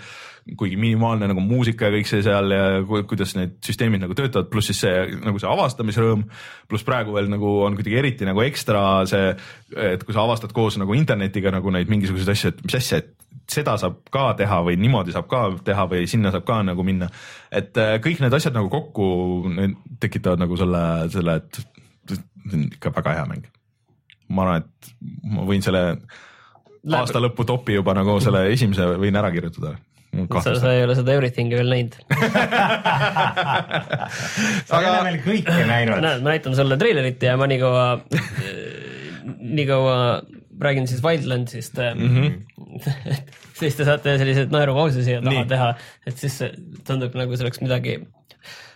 kuigi 0.60 0.76
minimaalne 0.80 1.28
nagu 1.30 1.40
muusika 1.44 1.88
ja 1.88 1.94
kõik 1.94 2.08
see 2.08 2.24
seal 2.24 2.52
ja 2.52 2.64
kuidas 2.84 3.32
need 3.38 3.56
süsteemid 3.64 4.02
nagu 4.04 4.16
töötavad, 4.16 4.50
pluss 4.52 4.72
siis 4.72 4.82
see 4.84 5.18
nagu 5.24 5.40
see 5.40 5.48
avastamisrõõm, 5.48 6.26
pluss 6.68 6.84
praegu 6.84 7.16
veel 7.16 7.30
nagu 7.32 7.58
on 7.64 7.76
kuidagi 7.78 8.00
eriti 8.00 8.28
nagu 8.28 8.44
ekstra 8.44 8.82
see, 9.08 9.32
et 9.92 10.04
kui 10.04 10.16
sa 10.16 10.24
avastad 10.24 10.52
koos 10.56 10.76
nagu 10.80 10.96
internetiga 10.96 11.52
nagu 11.54 11.72
neid 11.72 11.92
mingisuguseid 11.92 12.34
asju, 12.34 12.52
et 12.52 12.64
mis 12.66 12.80
asja, 12.80 13.00
et 13.00 13.23
seda 13.50 13.76
saab 13.80 14.00
ka 14.12 14.32
teha 14.38 14.60
või 14.66 14.76
niimoodi 14.80 15.14
saab 15.14 15.28
ka 15.30 15.44
teha 15.64 15.86
või 15.90 16.08
sinna 16.10 16.32
saab 16.34 16.46
ka 16.48 16.60
nagu 16.66 16.84
minna. 16.86 17.08
et 17.52 17.76
äh, 17.80 17.96
kõik 18.04 18.22
need 18.24 18.36
asjad 18.36 18.56
nagu 18.56 18.70
kokku 18.72 19.06
tekitavad 20.00 20.42
nagu 20.42 20.58
selle, 20.60 20.84
selle, 21.12 21.38
et 21.42 21.52
see 22.10 22.52
on 22.52 22.68
ikka 22.70 22.94
väga 22.94 23.16
hea 23.18 23.26
mäng. 23.30 23.48
ma 24.28 24.46
arvan, 24.46 24.64
et 24.64 24.94
ma 25.30 25.48
võin 25.48 25.64
selle 25.64 25.82
Läheb... 26.84 27.00
aasta 27.00 27.20
lõpu 27.20 27.46
topi 27.48 27.78
juba 27.78 27.94
nagu 27.96 28.18
selle 28.20 28.46
esimese 28.52 28.84
võin 29.00 29.16
ära 29.16 29.30
kirjutada 29.32 29.76
sa, 30.14 30.54
sa 30.60 30.72
ei 30.74 30.84
ole 30.84 30.94
seda 30.96 31.14
Everything'i 31.16 31.56
veel 31.58 31.70
näinud 31.72 31.94
sa 34.68 34.80
ei 34.80 34.88
ole 34.88 35.00
veel 35.08 35.18
kõike 35.24 35.66
näinud. 35.68 36.00
näed, 36.04 36.20
ma 36.22 36.28
näitan 36.34 36.56
sulle 36.56 36.76
treilerit 36.80 37.20
ja 37.24 37.32
ma 37.40 37.44
nii 37.50 37.60
kaua 37.62 37.84
nii 39.24 39.66
kaua 39.68 39.96
räägin 40.60 40.88
siis 40.90 41.02
Wildlandsist 41.04 41.78
mm. 41.78 42.16
-hmm. 42.16 42.82
siis 43.60 43.78
te 43.78 43.86
saate 43.86 44.18
selliseid 44.18 44.52
naerupause 44.54 45.04
siia 45.04 45.22
taha 45.22 45.40
Nii. 45.40 45.48
teha, 45.50 45.70
et 46.06 46.18
siis 46.18 46.42
tundub 46.86 47.16
nagu 47.18 47.36
see 47.36 47.46
oleks 47.46 47.62
midagi 47.64 47.98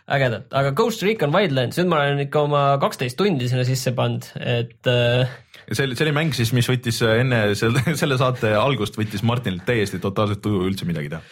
ägedat, 0.08 0.48
aga 0.56 0.72
Ghost 0.72 1.02
Recon 1.04 1.32
Wildlands, 1.34 1.76
nüüd 1.78 1.90
ma 1.90 2.00
olen 2.04 2.24
ikka 2.24 2.46
oma 2.46 2.62
kaksteist 2.80 3.18
tundi 3.18 3.48
sinna 3.50 3.64
sisse 3.68 3.92
pannud, 3.96 4.24
et 4.40 4.88
äh, 4.88 5.28
see 5.72 5.84
oli, 5.84 5.98
see 5.98 6.06
oli 6.06 6.14
mäng 6.16 6.36
siis, 6.36 6.52
mis 6.56 6.68
võttis 6.70 7.02
enne 7.04 7.42
selle, 7.58 7.82
selle 8.00 8.18
saate 8.20 8.54
algust 8.56 8.96
võttis 8.98 9.24
Martinilt 9.26 9.66
täiesti 9.68 10.00
totaalselt 10.02 10.40
tuju 10.44 10.64
üldse 10.68 10.88
midagi 10.88 11.12
teha. 11.12 11.22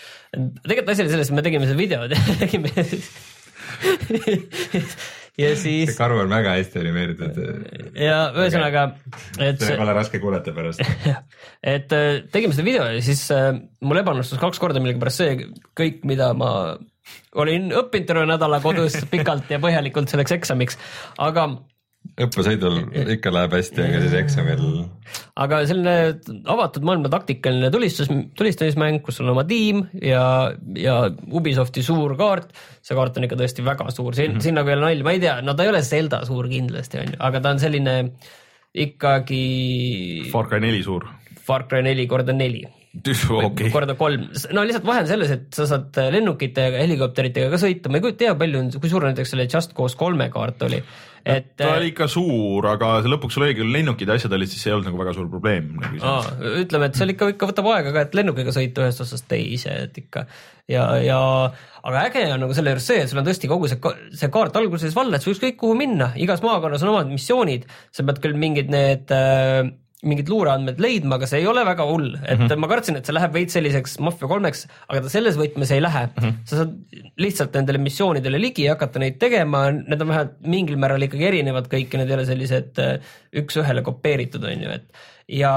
tegelikult 0.63 0.93
asi 0.93 1.07
oli 1.07 1.15
selles, 1.15 1.33
et 1.33 1.39
me 1.39 1.47
tegime 1.47 1.71
seda 1.71 1.81
videot 1.81 2.13
ja 2.13 2.21
tegime 2.43 2.69
ja 5.41 5.53
siis. 5.57 5.91
see 5.91 5.99
karu 5.99 6.21
on 6.23 6.33
väga 6.33 6.57
hästi 6.57 6.81
animeeritud. 6.81 7.39
ja 8.01 8.19
ühesõnaga, 8.33 8.87
et. 9.39 9.61
see 9.61 9.79
pole 9.79 9.97
raske 9.97 10.21
kuulata 10.23 10.55
pärast. 10.57 10.83
et 11.77 11.97
äh, 11.97 12.11
tegime 12.33 12.57
seda 12.57 12.67
video 12.67 12.89
ja 12.89 13.05
siis 13.05 13.27
äh, 13.35 13.53
mul 13.85 14.03
ebaõnnestus 14.03 14.41
kaks 14.43 14.63
korda 14.63 14.83
millegipärast 14.83 15.23
see 15.23 15.49
kõik, 15.79 16.03
mida 16.09 16.33
ma 16.39 16.51
olin 17.39 17.71
õppinud 17.77 18.09
terve 18.09 18.27
nädala 18.29 18.61
kodus 18.65 18.97
pikalt 19.13 19.51
ja 19.53 19.61
põhjalikult 19.63 20.11
selleks 20.11 20.35
eksamiks, 20.39 20.81
aga 21.23 21.51
õppesõidul 22.27 22.79
ikka 23.17 23.33
läheb 23.35 23.57
hästi, 23.57 23.83
aga 23.85 24.01
siis 24.05 24.17
eksamil. 24.21 24.63
aga 25.43 25.61
selline 25.69 25.95
avatud 26.53 26.87
maailma 26.87 27.11
taktikaline 27.13 27.71
tulistus, 27.75 28.11
tulistamismäng, 28.39 29.03
kus 29.07 29.21
on 29.25 29.33
oma 29.35 29.47
tiim 29.49 29.85
ja, 30.03 30.23
ja 30.79 30.97
Ubisofti 31.33 31.85
suur 31.87 32.17
kaart. 32.19 32.55
see 32.83 32.99
kaart 32.99 33.21
on 33.21 33.29
ikka 33.29 33.41
tõesti 33.43 33.67
väga 33.67 33.91
suur, 33.91 34.15
siin 34.15 34.33
mm, 34.33 34.39
-hmm. 34.39 34.47
siin 34.47 34.59
nagu 34.61 34.73
ei 34.73 34.79
ole 34.79 34.87
nalja, 34.89 35.07
ma 35.07 35.17
ei 35.17 35.23
tea, 35.27 35.37
no 35.43 35.55
ta 35.55 35.67
ei 35.67 35.75
ole 35.75 35.83
Zelda 35.87 36.25
suur 36.29 36.49
kindlasti 36.53 37.03
on 37.03 37.15
ju, 37.15 37.21
aga 37.31 37.43
ta 37.43 37.55
on 37.55 37.63
selline 37.63 37.99
ikkagi. 38.77 39.45
Far 40.33 40.51
Cry 40.51 40.61
neli 40.61 40.83
suur. 40.85 41.07
Far 41.47 41.69
Cry 41.69 41.85
neli 41.87 42.09
korda 42.11 42.35
neli 42.37 42.65
okay. 42.97 43.71
korda 43.73 43.97
kolm, 43.99 44.29
no 44.55 44.65
lihtsalt 44.67 44.87
vahe 44.87 45.03
on 45.05 45.11
selles, 45.11 45.33
et 45.35 45.57
sa 45.57 45.67
saad 45.69 45.99
lennukite 46.13 46.69
ja 46.69 46.81
helikopteritega 46.81 47.51
ka 47.53 47.61
sõita, 47.61 47.91
ma 47.91 47.99
ei 47.99 48.07
kujuta 48.07 48.23
tea, 48.25 48.35
palju 48.39 48.63
on, 48.63 48.71
kui 48.81 48.93
suur 48.93 49.07
näiteks 49.09 49.35
selle 49.35 49.47
Just 49.49 49.77
Cause 49.77 49.99
kolme 49.99 50.29
kaart 50.33 50.67
oli. 50.69 50.81
Et 51.27 51.49
ta 51.59 51.73
oli 51.75 51.91
ikka 51.91 52.07
suur, 52.11 52.69
aga 52.71 53.01
lõpuks 53.07 53.35
sul 53.35 53.47
oli 53.47 53.57
küll 53.59 53.73
lennukid 53.75 54.09
ja 54.09 54.15
asjad 54.19 54.35
olid, 54.37 54.51
siis 54.51 54.67
ei 54.69 54.75
olnud 54.77 54.87
nagu 54.91 55.01
väga 55.01 55.15
suur 55.17 55.31
probleem 55.31 55.73
nagu. 55.81 56.19
ütleme, 56.63 56.91
et 56.91 56.99
seal 56.99 57.11
ikka, 57.15 57.33
ikka 57.35 57.49
võtab 57.51 57.71
aega 57.73 57.95
ka, 57.95 58.05
et 58.07 58.15
lennukiga 58.19 58.55
sõita 58.55 58.85
ühest 58.85 59.03
otsast 59.03 59.27
teise, 59.31 59.75
et 59.89 59.99
ikka 60.03 60.27
ja, 60.71 60.85
ja 61.03 61.19
aga 61.87 62.05
äge 62.05 62.23
on 62.31 62.45
nagu 62.45 62.55
selle 62.57 62.75
juures 62.75 62.87
see, 62.93 63.01
et 63.03 63.11
sul 63.11 63.23
on 63.23 63.27
tõesti 63.27 63.51
kogu 63.51 63.71
see, 63.71 63.97
see 64.19 64.31
kaart 64.35 64.61
alguses 64.61 64.95
valla, 64.97 65.19
et 65.19 65.27
sa 65.27 65.33
ükskõik 65.33 65.59
kuhu 65.61 65.75
minna, 65.79 66.13
igas 66.23 66.45
maakonnas 66.47 66.87
on 66.87 66.95
omad 66.95 67.11
missioonid, 67.11 67.67
sa 67.95 68.07
pead 68.07 68.23
küll 68.23 68.39
mingid 68.39 68.71
need 68.73 69.11
äh, 69.15 69.67
mingid 70.09 70.31
luureandmed 70.33 70.81
leidma, 70.83 71.19
aga 71.19 71.29
see 71.31 71.43
ei 71.43 71.49
ole 71.51 71.65
väga 71.67 71.87
hull, 71.89 72.13
et 72.17 72.39
mm 72.39 72.47
-hmm. 72.47 72.63
ma 72.63 72.71
kartsin, 72.71 72.99
et 72.99 73.09
see 73.09 73.17
läheb 73.17 73.35
veits 73.35 73.57
selliseks 73.59 73.99
Mafia 74.07 74.31
kolmeks, 74.31 74.67
aga 74.89 75.03
ta 75.05 75.13
selles 75.13 75.39
võtmes 75.41 75.73
ei 75.75 75.83
lähe 75.83 76.05
mm. 76.07 76.23
-hmm. 76.23 76.39
sa 76.45 76.63
saad 76.63 76.77
lihtsalt 77.25 77.59
nendele 77.59 77.83
missioonidele 77.83 78.41
ligi 78.41 78.69
ja 78.69 78.77
hakata 78.77 79.03
neid 79.03 79.19
tegema, 79.23 79.67
need 79.71 80.01
on 80.01 80.13
vähemalt 80.13 80.39
mingil 80.57 80.81
määral 80.81 81.03
ikkagi 81.03 81.29
erinevad 81.33 81.71
kõik 81.73 81.93
ja 81.93 82.03
need 82.03 82.11
ei 82.11 82.19
ole 82.19 82.27
sellised 82.27 82.83
äh, 82.83 83.15
üks-ühele 83.43 83.83
kopeeritud, 83.87 84.45
on 84.45 84.67
ju, 84.67 84.79
et 84.81 85.07
ja 85.29 85.53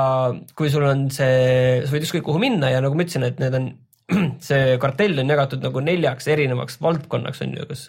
kui 0.58 0.70
sul 0.74 0.86
on 0.88 1.08
see, 1.14 1.86
sa 1.86 1.94
võid 1.94 2.08
ükskõik 2.08 2.26
kuhu 2.26 2.42
minna 2.42 2.72
ja 2.74 2.82
nagu 2.82 2.98
ma 2.98 3.06
ütlesin, 3.06 3.28
et 3.28 3.40
need 3.42 3.58
on 3.58 3.70
see 4.50 4.78
kartell 4.82 5.22
on 5.22 5.30
jagatud 5.30 5.64
nagu 5.64 5.84
neljaks 5.86 6.28
erinevaks 6.34 6.80
valdkonnaks 6.82 7.44
on 7.46 7.56
ju, 7.60 7.68
kas 7.70 7.86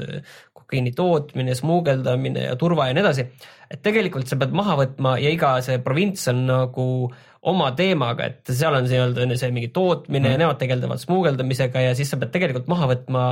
kokaiini 0.53 0.93
tootmine, 0.97 1.55
smuugeldamine 1.59 2.47
ja 2.49 2.57
turva 2.61 2.89
ja 2.89 2.97
nii 2.97 3.05
edasi. 3.05 3.27
et 3.71 3.83
tegelikult 3.83 4.29
sa 4.29 4.39
pead 4.41 4.55
maha 4.57 4.77
võtma 4.83 5.17
ja 5.23 5.31
iga 5.33 5.57
see 5.65 5.79
provints 5.85 6.29
on 6.33 6.45
nagu 6.49 6.87
oma 7.51 7.71
teemaga, 7.73 8.27
et 8.29 8.53
seal 8.53 8.77
on 8.77 8.85
nii-öelda 8.85 9.39
see 9.41 9.53
mingi 9.55 9.71
tootmine 9.73 10.27
mm. 10.27 10.35
ja 10.35 10.41
nemad 10.43 10.59
tegelevad 10.61 11.01
smuugeldamisega 11.01 11.87
ja 11.89 11.95
siis 11.97 12.11
sa 12.13 12.19
pead 12.21 12.35
tegelikult 12.35 12.69
maha 12.69 12.91
võtma 12.91 13.25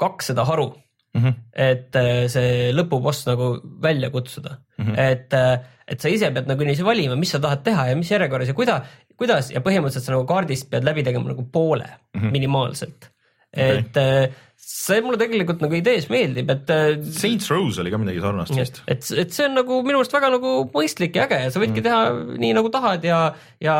kakssada 0.00 0.46
haru 0.48 0.72
mm. 1.14 1.20
-hmm. 1.22 1.34
et 1.52 1.96
äh, 1.96 2.24
see 2.32 2.72
lõpuboss 2.72 3.26
nagu 3.28 3.54
välja 3.82 4.10
kutsuda 4.10 4.56
mm, 4.78 4.84
-hmm. 4.84 4.98
et, 4.98 5.34
äh, 5.34 5.60
et 5.92 6.00
sa 6.00 6.12
ise 6.12 6.30
pead 6.34 6.48
nagu 6.48 6.64
niiviisi 6.64 6.86
valima, 6.86 7.16
mis 7.20 7.34
sa 7.34 7.40
tahad 7.42 7.64
teha 7.66 7.90
ja 7.90 7.98
mis 7.98 8.10
järjekorras 8.12 8.52
ja 8.52 8.56
kuida, 8.56 8.78
kuidas 9.18 9.50
ja 9.52 9.62
põhimõtteliselt 9.64 10.08
sa 10.08 10.14
nagu 10.16 10.28
kaardist 10.28 10.70
pead 10.72 10.86
läbi 10.88 11.04
tegema 11.06 11.32
nagu 11.32 11.44
poole 11.52 11.88
mm 11.88 12.20
-hmm. 12.20 12.32
minimaalselt 12.38 13.10
okay.. 13.52 13.82
et 13.82 14.00
äh, 14.00 14.40
see 14.62 15.02
mulle 15.04 15.18
tegelikult 15.20 15.62
nagu 15.64 15.76
idees 15.76 16.08
meeldib, 16.12 16.50
et. 16.54 16.70
Äh, 16.70 17.02
Saints 17.18 17.50
Rose 17.50 17.82
oli 17.82 17.92
ka 17.92 18.00
midagi 18.00 18.22
sarnast 18.22 18.56
vist. 18.56 18.82
et, 18.86 19.04
et 19.24 19.34
see 19.34 19.48
on 19.48 19.58
nagu 19.58 19.82
minu 19.82 20.00
arust 20.00 20.14
väga 20.14 20.32
nagu 20.36 20.54
mõistlik 20.72 21.18
ja 21.18 21.26
äge 21.26 21.42
ja 21.44 21.52
sa 21.52 21.62
võidki 21.62 21.82
mm. 21.82 21.86
teha 21.88 22.38
nii 22.46 22.56
nagu 22.58 22.72
tahad 22.72 23.04
ja, 23.04 23.20
ja 23.60 23.76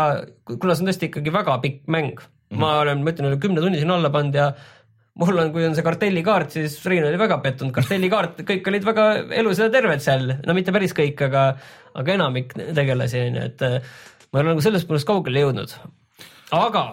kuna 0.52 0.76
see 0.76 0.84
on 0.84 0.92
tõesti 0.92 1.10
ikkagi 1.10 1.34
väga 1.34 1.58
pikk 1.64 1.82
mäng 1.86 2.20
mm., 2.20 2.60
ma 2.60 2.78
olen, 2.82 3.02
ma 3.04 3.14
ütlen, 3.14 3.30
üle 3.30 3.40
kümne 3.42 3.64
tunni 3.64 3.80
sinna 3.80 3.96
alla 3.96 4.12
pannud 4.12 4.36
ja 4.36 4.52
mul 5.20 5.42
on, 5.42 5.52
kui 5.52 5.66
on 5.66 5.76
see 5.76 5.84
kartellikaart, 5.84 6.54
siis 6.56 6.78
Rein 6.88 7.04
oli 7.04 7.20
väga 7.20 7.38
pettunud, 7.44 7.74
kartellikaart, 7.76 8.42
kõik 8.48 8.72
olid 8.72 8.86
väga 8.88 9.06
elus 9.42 9.60
ja 9.60 9.68
terved 9.72 10.04
seal, 10.04 10.36
no 10.46 10.56
mitte 10.56 10.72
päris 10.74 10.96
kõik, 10.96 11.20
aga, 11.28 11.46
aga 12.00 12.14
enamik 12.16 12.56
tegelasi 12.56 13.26
on 13.26 13.38
ju, 13.40 13.46
et 13.52 13.64
äh, 13.68 13.94
ma 14.32 14.40
ei 14.40 14.44
ole 14.44 14.54
nagu 14.54 14.64
selles 14.64 14.86
mõttes 14.88 15.08
kaugele 15.08 15.44
jõudnud. 15.44 15.74
aga 16.56 16.84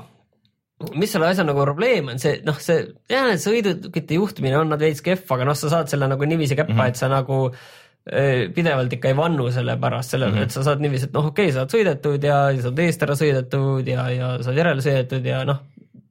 mis 0.96 1.12
selle 1.12 1.28
asja 1.28 1.44
nagu 1.48 1.64
probleem 1.64 2.12
on, 2.14 2.22
see 2.22 2.40
noh, 2.48 2.60
see 2.64 2.82
jah, 3.12 3.28
need 3.28 3.44
sõidukite 3.44 4.20
juhtimine 4.20 4.60
on 4.60 4.72
nad 4.72 4.82
veits 4.84 5.04
kehv, 5.04 5.26
aga 5.36 5.48
noh, 5.50 5.58
sa 5.60 5.72
saad 5.72 5.92
selle 5.92 6.08
nagu 6.12 6.28
niiviisi 6.28 6.58
käppa 6.60 6.74
mm, 6.74 6.80
-hmm. 6.80 6.94
et 6.94 7.00
sa 7.00 7.10
nagu 7.12 7.40
äh, 7.50 8.48
pidevalt 8.56 8.94
ikka 8.96 9.12
ei 9.12 9.18
vannu 9.18 9.50
selle 9.56 9.76
pärast, 9.80 10.16
selle 10.16 10.30
mm, 10.30 10.38
-hmm. 10.38 10.44
et 10.44 10.56
sa 10.56 10.64
saad 10.64 10.84
niiviisi, 10.84 11.10
et 11.10 11.16
noh, 11.16 11.32
okei 11.32 11.50
okay,, 11.50 11.56
sa 11.56 11.64
oled 11.64 11.76
sõidetud 11.76 12.24
ja 12.24 12.38
sa 12.62 12.72
oled 12.72 12.80
eest 12.86 13.04
ära 13.04 13.16
sõidetud 13.16 13.92
ja, 13.92 14.10
ja 14.16 14.32
sa 14.40 14.52
oled 14.52 14.64
järele 14.64 14.86
sõidetud 14.86 15.26
ja 15.32 15.44
noh, 15.48 15.64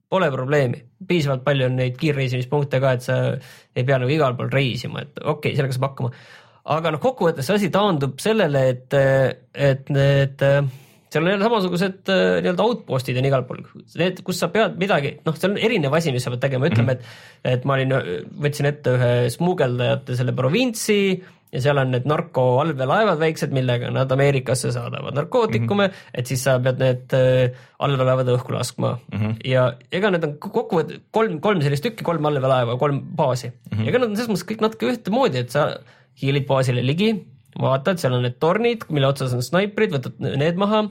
pole 0.08 0.30
probleemi, 0.32 0.82
piisavalt 1.08 1.44
palju 1.46 1.68
on 1.68 1.78
neid 1.80 1.96
kiirreisimispunkte 2.00 2.82
ka, 2.82 2.96
et 2.96 3.06
sa 3.06 3.20
ei 3.74 3.86
pea 3.86 4.00
nagu 4.00 4.12
igal 4.12 4.36
pool 4.38 4.52
reisima, 4.52 5.04
et 5.04 5.22
okei 5.22 5.52
okay,, 5.52 5.56
sellega 5.56 5.76
saab 5.76 5.88
hakkama. 5.90 6.12
aga 6.78 6.92
noh, 6.94 7.02
kokkuvõttes 7.02 7.48
see 7.48 7.62
asi 7.62 7.72
taandub 7.74 8.20
sellele, 8.22 8.66
et, 8.74 8.98
et 9.54 9.94
need 9.94 10.44
seal 11.08 11.24
on 11.24 11.30
jälle 11.32 11.44
samasugused 11.44 12.10
äh, 12.12 12.22
nii-öelda 12.42 12.64
outpost'id 12.64 13.16
on 13.18 13.28
igal 13.28 13.44
pool, 13.48 13.62
need, 13.96 14.20
kus 14.26 14.40
sa 14.42 14.50
pead 14.52 14.76
midagi, 14.80 15.14
noh, 15.24 15.36
see 15.38 15.48
on 15.48 15.56
erinev 15.56 15.94
asi, 15.96 16.12
mis 16.12 16.24
sa 16.24 16.32
pead 16.34 16.42
tegema, 16.44 16.68
ütleme, 16.68 16.98
et, 16.98 17.08
et 17.56 17.64
ma 17.68 17.78
olin, 17.78 17.96
võtsin 18.44 18.68
ette 18.68 18.94
ühe 18.98 19.12
smuugeldajate 19.32 20.18
selle 20.18 20.36
provintsi 20.36 21.00
ja 21.52 21.62
seal 21.64 21.80
on 21.80 21.92
need 21.94 22.08
narkoallveelaevad 22.08 23.20
väiksed, 23.22 23.54
millega 23.56 23.92
nad 23.94 24.12
Ameerikasse 24.12 24.72
saadavad 24.74 25.16
narkootikume 25.16 25.86
mm, 25.86 25.92
-hmm. 25.92 26.10
et 26.20 26.26
siis 26.26 26.44
sa 26.44 26.58
pead 26.60 26.82
need 26.82 27.16
äh, 27.16 27.56
allveelaevad 27.78 28.28
õhku 28.34 28.52
laskma 28.56 28.98
mm 28.98 29.18
-hmm. 29.18 29.36
ja 29.44 29.72
ega 29.92 30.10
need 30.10 30.24
on 30.24 30.36
kokkuvõttes 30.38 31.00
kolm, 31.10 31.40
kolm 31.40 31.62
sellist 31.64 31.86
tükki, 31.86 32.04
kolm 32.04 32.24
allveelaeva, 32.24 32.76
kolm 32.76 33.00
baasi 33.16 33.48
mm. 33.48 33.78
-hmm. 33.78 33.82
ja 33.84 33.88
ega 33.88 33.98
nad 33.98 34.10
on 34.10 34.16
selles 34.16 34.30
mõttes 34.34 34.48
kõik 34.52 34.66
natuke 34.66 34.92
ühtemoodi, 34.92 35.44
et 35.44 35.50
sa 35.50 35.78
hiilid 36.22 36.46
baasile 36.46 36.84
ligi 36.84 37.12
vaatad, 37.58 37.98
seal 37.98 38.14
on 38.18 38.24
need 38.26 38.36
tornid, 38.42 38.84
mille 38.92 39.08
otsas 39.08 39.32
on 39.34 39.42
snaiprid, 39.42 39.92
võtad 39.94 40.18
need 40.20 40.58
maha, 40.60 40.84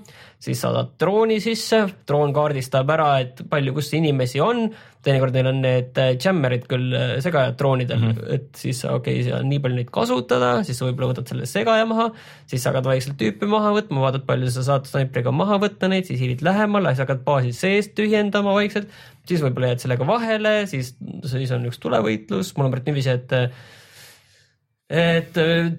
siis 0.44 0.62
saadad 0.64 0.94
drooni 1.00 1.40
sisse, 1.44 1.84
droon 2.10 2.34
kaardistab 2.36 2.90
ära, 2.92 3.12
et 3.24 3.44
palju, 3.50 3.76
kus 3.78 3.94
inimesi 3.98 4.42
on, 4.44 4.68
teinekord 5.08 5.36
neil 5.38 5.50
on 5.52 5.62
need 5.64 6.00
äh, 6.02 6.14
jammerid 6.20 6.68
küll 6.70 6.96
äh, 6.96 7.14
segajad 7.24 7.58
droonidel 7.60 8.00
mm, 8.00 8.16
-hmm. 8.18 8.34
et 8.36 8.60
siis 8.60 8.84
okei 8.86 8.98
okay,, 8.98 9.26
seal 9.28 9.40
on 9.40 9.50
nii 9.52 9.62
palju 9.64 9.80
neid 9.80 9.92
kasutada, 9.94 10.52
siis 10.68 10.80
sa 10.80 10.88
võib-olla 10.88 11.14
võtad 11.14 11.32
selle 11.32 11.48
segaja 11.50 11.88
maha, 11.90 12.10
siis 12.50 12.64
sa 12.64 12.72
hakkad 12.74 12.90
vaikselt 12.92 13.20
tüüpi 13.22 13.50
maha 13.52 13.74
võtma, 13.78 14.04
vaatad, 14.08 14.28
palju 14.28 14.52
sa 14.54 14.66
saad 14.68 14.90
snaipriga 14.90 15.34
maha 15.36 15.60
võtta 15.64 15.90
neid, 15.92 16.10
siis 16.10 16.22
hiilid 16.24 16.44
lähemale, 16.46 16.94
siis 16.94 17.06
hakkad 17.06 17.24
baasi 17.28 17.56
seest 17.56 17.96
tühjendama 17.98 18.56
vaikselt, 18.58 18.92
siis 19.28 19.44
võib-olla 19.46 19.74
jääd 19.74 19.86
sellega 19.86 20.08
vahele, 20.08 20.54
siis, 20.72 20.94
siis 21.24 21.56
on 21.56 21.68
üks 21.72 21.82
tulevõitlus, 21.84 22.54
mul 22.58 22.70
on 22.70 22.76
praegu 22.76 22.92
niiviisi, 22.92 23.18
et 23.18 23.38
et 24.90 25.38
äh, 25.42 25.70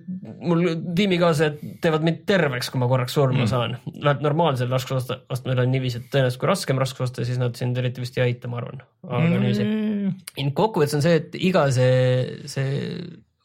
mul 0.45 0.67
tiimikaaslased 0.97 1.79
teevad 1.83 2.05
mind 2.05 2.25
terveks, 2.29 2.69
kui 2.69 2.81
ma 2.81 2.89
korraks 2.91 3.15
surma 3.17 3.45
mm. 3.45 3.51
saan. 3.51 3.77
Läheb 4.05 4.25
normaalsel 4.25 4.69
raskusastmel 4.73 5.63
on 5.65 5.73
niiviisi, 5.73 6.03
et 6.03 6.11
tõenäoliselt 6.13 6.43
kui 6.43 6.51
raskem 6.51 6.83
raskusaste, 6.83 7.25
siis 7.25 7.41
nad 7.41 7.57
sind 7.57 7.79
eriti 7.81 8.05
vist 8.05 8.19
ei 8.21 8.27
aita, 8.27 8.51
ma 8.53 8.61
arvan. 8.61 8.83
aga 9.09 9.23
mm. 9.23 9.47
niiviisi. 9.47 10.51
kokkuvõttes 10.59 10.99
on 10.99 11.07
see, 11.07 11.23
et 11.23 11.39
iga 11.41 11.65
see, 11.75 12.43
see 12.53 12.75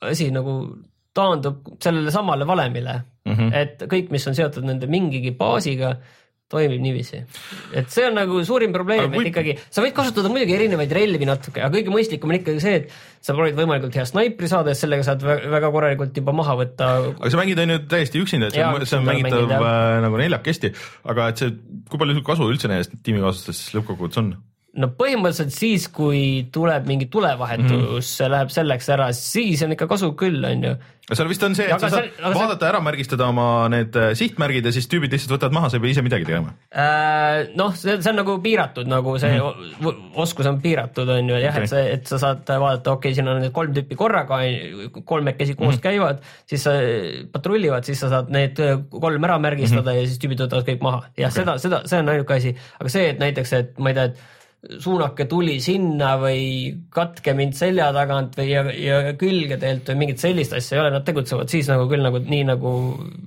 asi 0.03 0.27
nagu 0.35 0.57
taandub 1.15 1.75
sellele 1.81 2.11
samale 2.11 2.47
valemile 2.47 2.93
mm, 3.25 3.33
-hmm. 3.33 3.55
et 3.55 3.83
kõik, 3.89 4.09
mis 4.11 4.27
on 4.27 4.35
seotud 4.35 4.65
nende 4.65 4.89
mingigi 4.89 5.31
baasiga 5.37 5.95
toimib 6.53 6.83
niiviisi. 6.83 7.23
et 7.73 7.89
see 7.93 8.05
on 8.07 8.17
nagu 8.17 8.43
suurim 8.47 8.73
probleem, 8.75 9.07
et 9.07 9.15
kui... 9.15 9.27
ikkagi 9.31 9.57
sa 9.67 9.83
võid 9.85 9.95
kasutada 9.97 10.31
muidugi 10.31 10.55
erinevaid 10.57 10.93
relvi 10.95 11.27
natuke, 11.29 11.63
aga 11.63 11.73
kõige 11.77 11.93
mõistlikum 11.93 12.33
on 12.33 12.39
ikkagi 12.39 12.63
see, 12.63 12.79
et 12.83 12.95
sa 13.23 13.35
proovid 13.35 13.57
võimalikult 13.57 13.97
hea 13.97 14.05
snaipri 14.07 14.49
saada 14.51 14.73
ja 14.73 14.79
sellega 14.79 15.05
saad 15.07 15.23
väga 15.25 15.73
korralikult 15.73 16.17
juba 16.21 16.35
maha 16.35 16.57
võtta. 16.63 16.93
aga 17.11 17.33
sa 17.33 17.41
mängid 17.41 17.61
ju 17.63 17.81
täiesti 17.91 18.23
üksinda, 18.23 18.49
et 18.51 18.57
see 18.57 18.65
on, 18.65 18.87
see 18.87 18.99
on 19.01 19.09
mängitav 19.09 19.53
äh, 19.57 19.99
nagu 20.05 20.21
neljakesti, 20.21 20.73
aga 21.13 21.29
et 21.33 21.43
see, 21.43 21.53
kui 21.89 22.01
palju 22.01 22.25
kasu 22.25 22.49
üldse 22.51 22.71
nendest 22.71 22.97
tiimikaaslastest 23.03 23.77
lõppkokkuvõttes 23.77 24.23
on? 24.23 24.33
No 24.81 24.89
põhimõtteliselt 24.97 25.53
siis, 25.53 25.85
kui 25.93 26.47
tuleb 26.53 26.87
mingi 26.89 27.05
tulevahetus 27.13 27.69
mm, 27.69 28.01
-hmm. 28.01 28.33
läheb 28.33 28.51
selleks 28.53 28.89
ära, 28.95 29.11
siis 29.13 29.61
on 29.65 29.75
ikka 29.75 29.87
kasu 29.89 30.13
küll, 30.17 30.41
on 30.49 30.63
ju. 30.65 30.73
seal 31.11 31.29
vist 31.29 31.43
on 31.45 31.53
see, 31.53 31.67
et 31.67 31.75
aga 31.75 31.89
sa 31.91 31.99
saad 31.99 32.07
see, 32.07 32.23
vaadata 32.23 32.57
see... 32.57 32.69
ära, 32.71 32.79
märgistada 32.81 33.27
oma 33.29 33.67
need 33.69 33.93
äh, 33.99 34.13
sihtmärgid 34.17 34.65
ja 34.65 34.73
siis 34.73 34.89
tüübid 34.89 35.13
lihtsalt 35.13 35.35
võtavad 35.35 35.53
maha, 35.59 35.69
sa 35.69 35.77
ei 35.77 35.83
pea 35.83 35.93
ise 35.93 36.05
midagi 36.05 36.25
tegema 36.25 36.55
äh,. 36.73 37.53
noh, 37.59 37.77
see, 37.77 37.99
see 38.01 38.13
on 38.15 38.19
nagu 38.23 38.39
piiratud, 38.41 38.89
nagu 38.89 39.13
see 39.21 39.29
mm 39.35 39.61
-hmm. 39.77 40.19
oskus 40.25 40.49
on 40.49 40.59
piiratud, 40.65 41.09
on 41.19 41.29
ju, 41.29 41.37
jah 41.45 41.53
okay., 41.53 41.69
et 41.69 41.75
see, 41.75 41.87
et 41.99 42.13
sa 42.15 42.21
saad 42.25 42.41
vaadata, 42.49 42.97
okei 42.97 43.11
okay,, 43.11 43.15
siin 43.21 43.29
on 43.29 43.41
need 43.45 43.53
kolm 43.53 43.77
tüüpi 43.77 43.99
korraga, 43.99 44.41
kolmekesi 45.05 45.53
koos 45.53 45.75
mm 45.75 45.77
-hmm. 45.77 45.83
käivad, 45.85 46.23
siis 46.49 46.63
sa 46.65 46.71
patrullivad, 47.31 47.85
siis 47.85 47.99
sa 47.99 48.09
saad 48.09 48.33
need 48.33 48.57
kolm 48.89 49.23
ära 49.23 49.37
märgistada 49.37 49.91
mm 49.91 49.97
-hmm. 49.97 50.01
ja 50.01 50.07
siis 50.07 50.17
tüübid 50.17 50.47
võtavad 50.47 50.65
kõik 50.65 50.81
maha. 50.81 51.03
jah 51.17 51.29
okay., 51.29 51.43
seda, 51.43 51.57
seda, 51.57 51.81
see 51.85 51.99
on 51.99 52.09
ainuke 52.09 52.33
asi, 52.33 52.55
aga 52.79 52.89
see, 52.89 53.09
et 53.09 53.19
näiteks, 53.19 53.53
et 53.53 53.77
ma 53.77 53.93
ei 53.93 54.01
tea, 54.01 54.03
et 54.03 54.41
suunake 54.63 55.25
tuli 55.27 55.57
sinna 55.63 56.13
või 56.21 56.43
katke 56.93 57.33
mind 57.35 57.55
selja 57.57 57.89
tagant 57.95 58.37
või 58.39 58.45
ja, 58.47 58.61
ja 58.71 58.99
külgedelt 59.19 59.89
või 59.91 59.99
mingit 60.03 60.23
sellist 60.23 60.55
asja 60.55 60.77
ei 60.77 60.83
ole, 60.85 60.93
nad 60.93 61.03
tegutsevad 61.07 61.51
siis 61.51 61.67
nagu 61.71 61.89
küll 61.91 62.03
nagu 62.05 62.21
nii, 62.23 62.45
nagu 62.47 62.71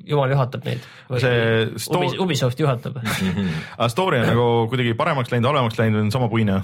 jumal 0.09 0.33
juhatab 0.33 0.65
neid. 0.69 0.87
see 1.21 1.67
sto... 1.83 2.01
Ubisoft 2.25 2.63
juhatab 2.63 2.97
aga 3.03 3.91
story 3.93 4.23
on 4.23 4.33
nagu 4.33 4.49
kuidagi 4.73 4.97
paremaks 4.97 5.35
läinud, 5.35 5.51
halvemaks 5.53 5.79
läinud, 5.83 6.07
on 6.07 6.15
sama 6.15 6.31
puine? 6.33 6.63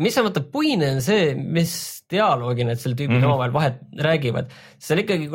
mis 0.00 0.16
on 0.16 0.28
vaata 0.30 0.44
puine, 0.52 0.94
on 0.96 1.04
see, 1.04 1.34
mis 1.36 1.76
dialoogi 2.10 2.64
need 2.64 2.80
seal 2.80 2.96
tüübid 2.96 3.18
mm 3.18 3.20
-hmm. 3.20 3.28
omavahel 3.28 3.52
vahet 3.52 3.78
räägivad, 4.08 4.50
seal 4.78 5.04
ikkagi. 5.04 5.28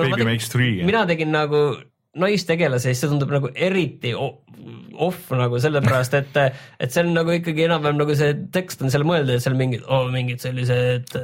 mina 0.82 1.05
tegin 1.05 1.32
nagu 1.32 1.62
naistegelase, 2.20 2.91
siis 2.91 3.05
see 3.05 3.12
tundub 3.12 3.32
nagu 3.32 3.49
eriti 3.55 4.12
off 4.16 5.30
nagu 5.34 5.59
sellepärast, 5.64 6.18
et, 6.20 6.39
et 6.84 6.91
see 6.91 7.05
on 7.05 7.14
nagu 7.16 7.32
ikkagi 7.34 7.64
enam-vähem 7.66 8.01
nagu 8.01 8.16
see 8.18 8.34
tekst 8.53 8.84
on 8.84 8.91
seal 8.93 9.05
mõeldud, 9.07 9.38
et 9.38 9.45
seal 9.45 9.55
mingid 9.57 9.86
oh,, 9.88 10.09
mingid 10.12 10.43
sellised. 10.43 11.16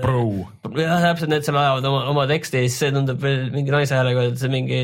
jah, 0.80 1.04
täpselt 1.04 1.34
need 1.34 1.46
seal 1.46 1.60
ajavad 1.60 1.90
oma, 1.92 2.06
oma 2.14 2.24
teksti 2.32 2.62
ja 2.62 2.70
siis 2.70 2.80
see 2.86 2.96
tundub 2.96 3.20
veel 3.24 3.50
mingi 3.54 3.74
naise 3.74 3.98
häälega, 3.98 4.30
et 4.32 4.40
see 4.40 4.54
mingi 4.54 4.80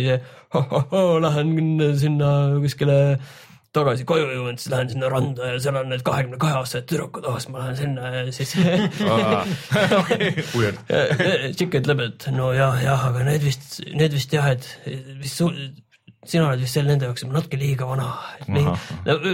oh, 0.59 1.15
lähen 1.23 1.55
sinna 1.99 2.33
kuskile 2.59 2.99
tagasi 3.73 4.05
koju 4.05 4.27
jõuan, 4.29 4.59
siis 4.59 4.69
lähen 4.73 4.91
sinna 4.91 5.07
randa 5.09 5.53
ja 5.53 5.61
seal 5.63 5.79
on 5.79 5.87
need 5.89 6.03
kahekümne 6.05 6.37
kahe 6.41 6.59
aastased 6.59 6.85
tüdrukud, 6.91 7.25
oh 7.25 7.39
siis 7.39 7.49
ma 7.53 7.63
lähen 7.63 7.79
sinna 7.79 8.11
ja 8.19 8.25
siis 8.35 8.51
tšikk 11.55 11.73
ütleb, 11.81 12.03
et 12.09 12.27
no 12.35 12.51
jah, 12.53 12.83
aga 13.07 13.23
need 13.31 13.47
vist, 13.47 13.79
need 13.95 14.13
vist 14.13 14.35
jah, 14.35 14.51
et 14.53 14.67
vist 15.23 15.41
sina 16.29 16.47
oled 16.47 16.61
vist 16.63 16.77
seal 16.77 16.87
nende 16.87 17.07
jaoks 17.07 17.25
natuke 17.27 17.59
liiga 17.59 17.87
vana. 17.87 18.07
no 18.47 18.75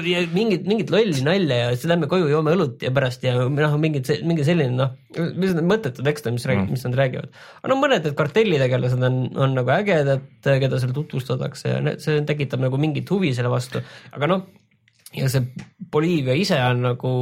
ja 0.09 0.23
mingit, 0.33 0.65
mingit 0.69 0.91
lolli 0.93 1.23
nalja 1.25 1.59
ja 1.61 1.71
siis 1.75 1.89
lähme 1.91 2.09
koju, 2.11 2.29
joome 2.31 2.53
õlut 2.57 2.83
ja 2.85 2.91
pärast 2.95 3.23
ja 3.25 3.35
noh, 3.37 3.77
mingid, 3.81 4.09
mingi 4.27 4.45
selline 4.47 4.75
noh, 4.77 4.95
mis 5.15 5.53
need 5.53 5.67
mõttetud 5.69 6.05
tekste, 6.05 6.33
mis 6.35 6.47
räägivad 6.49 6.67
mm., 6.67 6.77
mis 6.77 6.85
nad 6.87 6.97
räägivad. 6.99 7.39
aga 7.61 7.71
no 7.73 7.79
mõned 7.81 8.07
need 8.07 8.17
kartellitegelased 8.19 9.05
on, 9.09 9.19
on 9.37 9.57
nagu 9.59 9.73
ägedad, 9.75 10.25
keda 10.45 10.81
seal 10.81 10.95
tutvustatakse 10.95 11.75
ja 11.75 11.95
see 12.01 12.23
tekitab 12.29 12.63
nagu 12.65 12.81
mingit 12.81 13.09
huvi 13.13 13.33
selle 13.37 13.51
vastu, 13.53 13.83
aga 14.15 14.31
noh, 14.33 14.45
ja 15.15 15.29
see 15.31 15.45
Boliivia 15.89 16.37
ise 16.37 16.57
on 16.61 16.85
nagu 16.89 17.13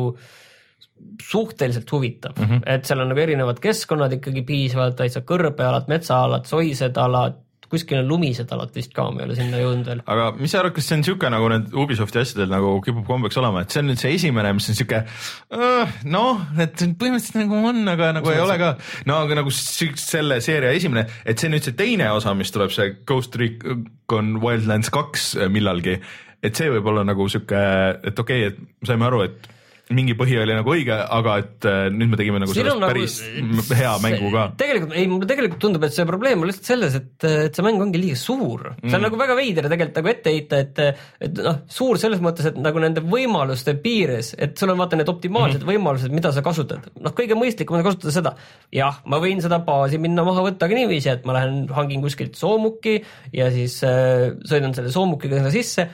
suhteliselt 1.22 1.92
huvitav 1.92 2.38
mm, 2.38 2.46
-hmm. 2.46 2.62
et 2.66 2.86
seal 2.86 3.02
on 3.04 3.12
nagu 3.12 3.22
erinevad 3.22 3.60
keskkonnad 3.62 4.16
ikkagi 4.18 4.42
piisavalt, 4.48 4.96
täitsa 4.98 5.22
kõrbealad, 5.28 5.90
metsaalad, 5.92 6.48
soised 6.50 6.98
alad 6.98 7.38
kuskil 7.72 8.00
on 8.02 8.10
lumised 8.12 8.52
alad 8.54 8.74
vist 8.76 8.94
ka, 8.96 9.08
ma 9.12 9.24
ei 9.24 9.28
ole 9.28 9.38
sinna 9.38 9.62
jõudnud 9.62 9.90
veel. 9.92 10.04
aga 10.14 10.28
mis 10.38 10.54
sa 10.54 10.62
arvad, 10.62 10.76
kas 10.76 10.88
see 10.90 10.98
on 10.98 11.04
niisugune 11.04 11.32
nagu 11.34 11.50
need 11.54 11.74
Ubisofti 11.84 12.22
asjadel 12.22 12.52
nagu 12.52 12.76
kipub 12.86 13.08
kombeks 13.08 13.40
olema, 13.42 13.64
et 13.64 13.74
see 13.74 13.84
on 13.84 13.90
nüüd 13.92 14.02
see 14.02 14.14
esimene, 14.18 14.54
mis 14.58 14.70
on 14.70 14.76
niisugune 14.76 15.02
uh, 15.58 15.98
noh, 16.14 16.46
et 16.64 16.86
põhimõtteliselt 17.00 17.42
nagu 17.44 17.60
on, 17.72 17.82
aga 17.94 18.14
nagu 18.20 18.32
ei 18.34 18.44
ole 18.44 18.60
ka, 18.62 18.72
no 19.10 19.20
aga 19.26 19.42
nagu 19.42 19.54
selle 19.58 20.40
seeria 20.46 20.72
esimene, 20.78 21.08
et 21.28 21.42
see 21.42 21.52
nüüd 21.52 21.68
see 21.68 21.78
teine 21.78 22.10
osa, 22.16 22.36
mis 22.38 22.54
tuleb, 22.56 22.74
see 22.76 22.96
Ghost 23.08 23.36
Recon 23.40 24.38
Wildlands 24.44 24.94
kaks 24.94 25.34
millalgi, 25.54 26.00
et 26.44 26.58
see 26.58 26.72
võib 26.72 26.90
olla 26.94 27.04
nagu 27.08 27.28
sihuke, 27.32 27.62
et 28.08 28.26
okei 28.26 28.48
okay,, 28.48 28.56
et 28.56 28.90
saime 28.92 29.08
aru, 29.10 29.26
et 29.28 29.54
mingi 29.94 30.16
põhi 30.20 30.36
oli 30.42 30.56
nagu 30.56 30.72
õige, 30.74 30.96
aga 30.96 31.36
et 31.42 31.68
äh, 31.68 31.88
nüüd 31.94 32.12
me 32.12 32.20
tegime 32.20 32.42
nagu 32.44 32.52
Siin 32.52 32.66
sellest 32.66 32.82
nagu, 32.82 32.92
päris 32.92 33.76
hea 33.80 33.94
mängu 34.04 34.32
ka. 34.34 34.44
tegelikult, 34.60 34.96
ei 35.00 35.08
mulle 35.12 35.30
tegelikult 35.30 35.62
tundub, 35.64 35.86
et 35.88 35.96
see 35.96 36.06
probleem 36.10 36.44
on 36.44 36.50
lihtsalt 36.50 36.72
selles, 36.72 36.98
et, 37.00 37.28
et 37.28 37.56
see 37.56 37.66
mäng 37.66 37.84
ongi 37.84 38.02
liiga 38.02 38.20
suur 38.20 38.66
mm.. 38.74 38.82
see 38.84 38.92
on 38.92 39.00
mm. 39.00 39.06
nagu 39.08 39.20
väga 39.22 39.38
veider 39.40 39.70
tegelikult 39.72 40.02
nagu 40.02 40.12
ette 40.12 40.34
heita, 40.36 40.60
et, 40.66 40.82
et 41.28 41.42
noh, 41.46 41.60
suur 41.72 42.02
selles 42.02 42.24
mõttes, 42.24 42.50
et 42.52 42.60
nagu 42.60 42.84
nende 42.84 43.04
võimaluste 43.06 43.78
piires, 43.84 44.34
et 44.36 44.58
sul 44.60 44.74
on 44.74 44.82
vaata 44.82 45.00
need 45.00 45.12
optimaalsed 45.12 45.62
mm 45.62 45.64
-hmm. 45.64 45.78
võimalused, 45.80 46.16
mida 46.16 46.34
sa 46.36 46.44
kasutad. 46.44 46.90
noh, 47.00 47.16
kõige 47.16 47.40
mõistlikum 47.40 47.80
on 47.80 47.86
kasutada 47.88 48.16
seda. 48.18 48.36
jah, 48.74 49.00
ma 49.06 49.22
võin 49.24 49.40
seda 49.44 49.62
baasi 49.64 50.02
minna 50.02 50.26
maha 50.28 50.44
võtta 50.50 50.68
ka 50.68 50.76
niiviisi, 50.76 51.14
et 51.16 51.26
ma 51.26 51.40
lähen 51.40 51.68
hangin 51.72 52.04
kuskilt 52.04 52.36
soomuki 52.36 53.00
ja 53.34 53.52
siis 53.52 53.80
äh, 53.88 54.36
sõidan 54.44 54.76
selle 54.76 54.92
soomukiga 54.92 55.40
sinna 55.40 55.54
sisse 55.54 55.88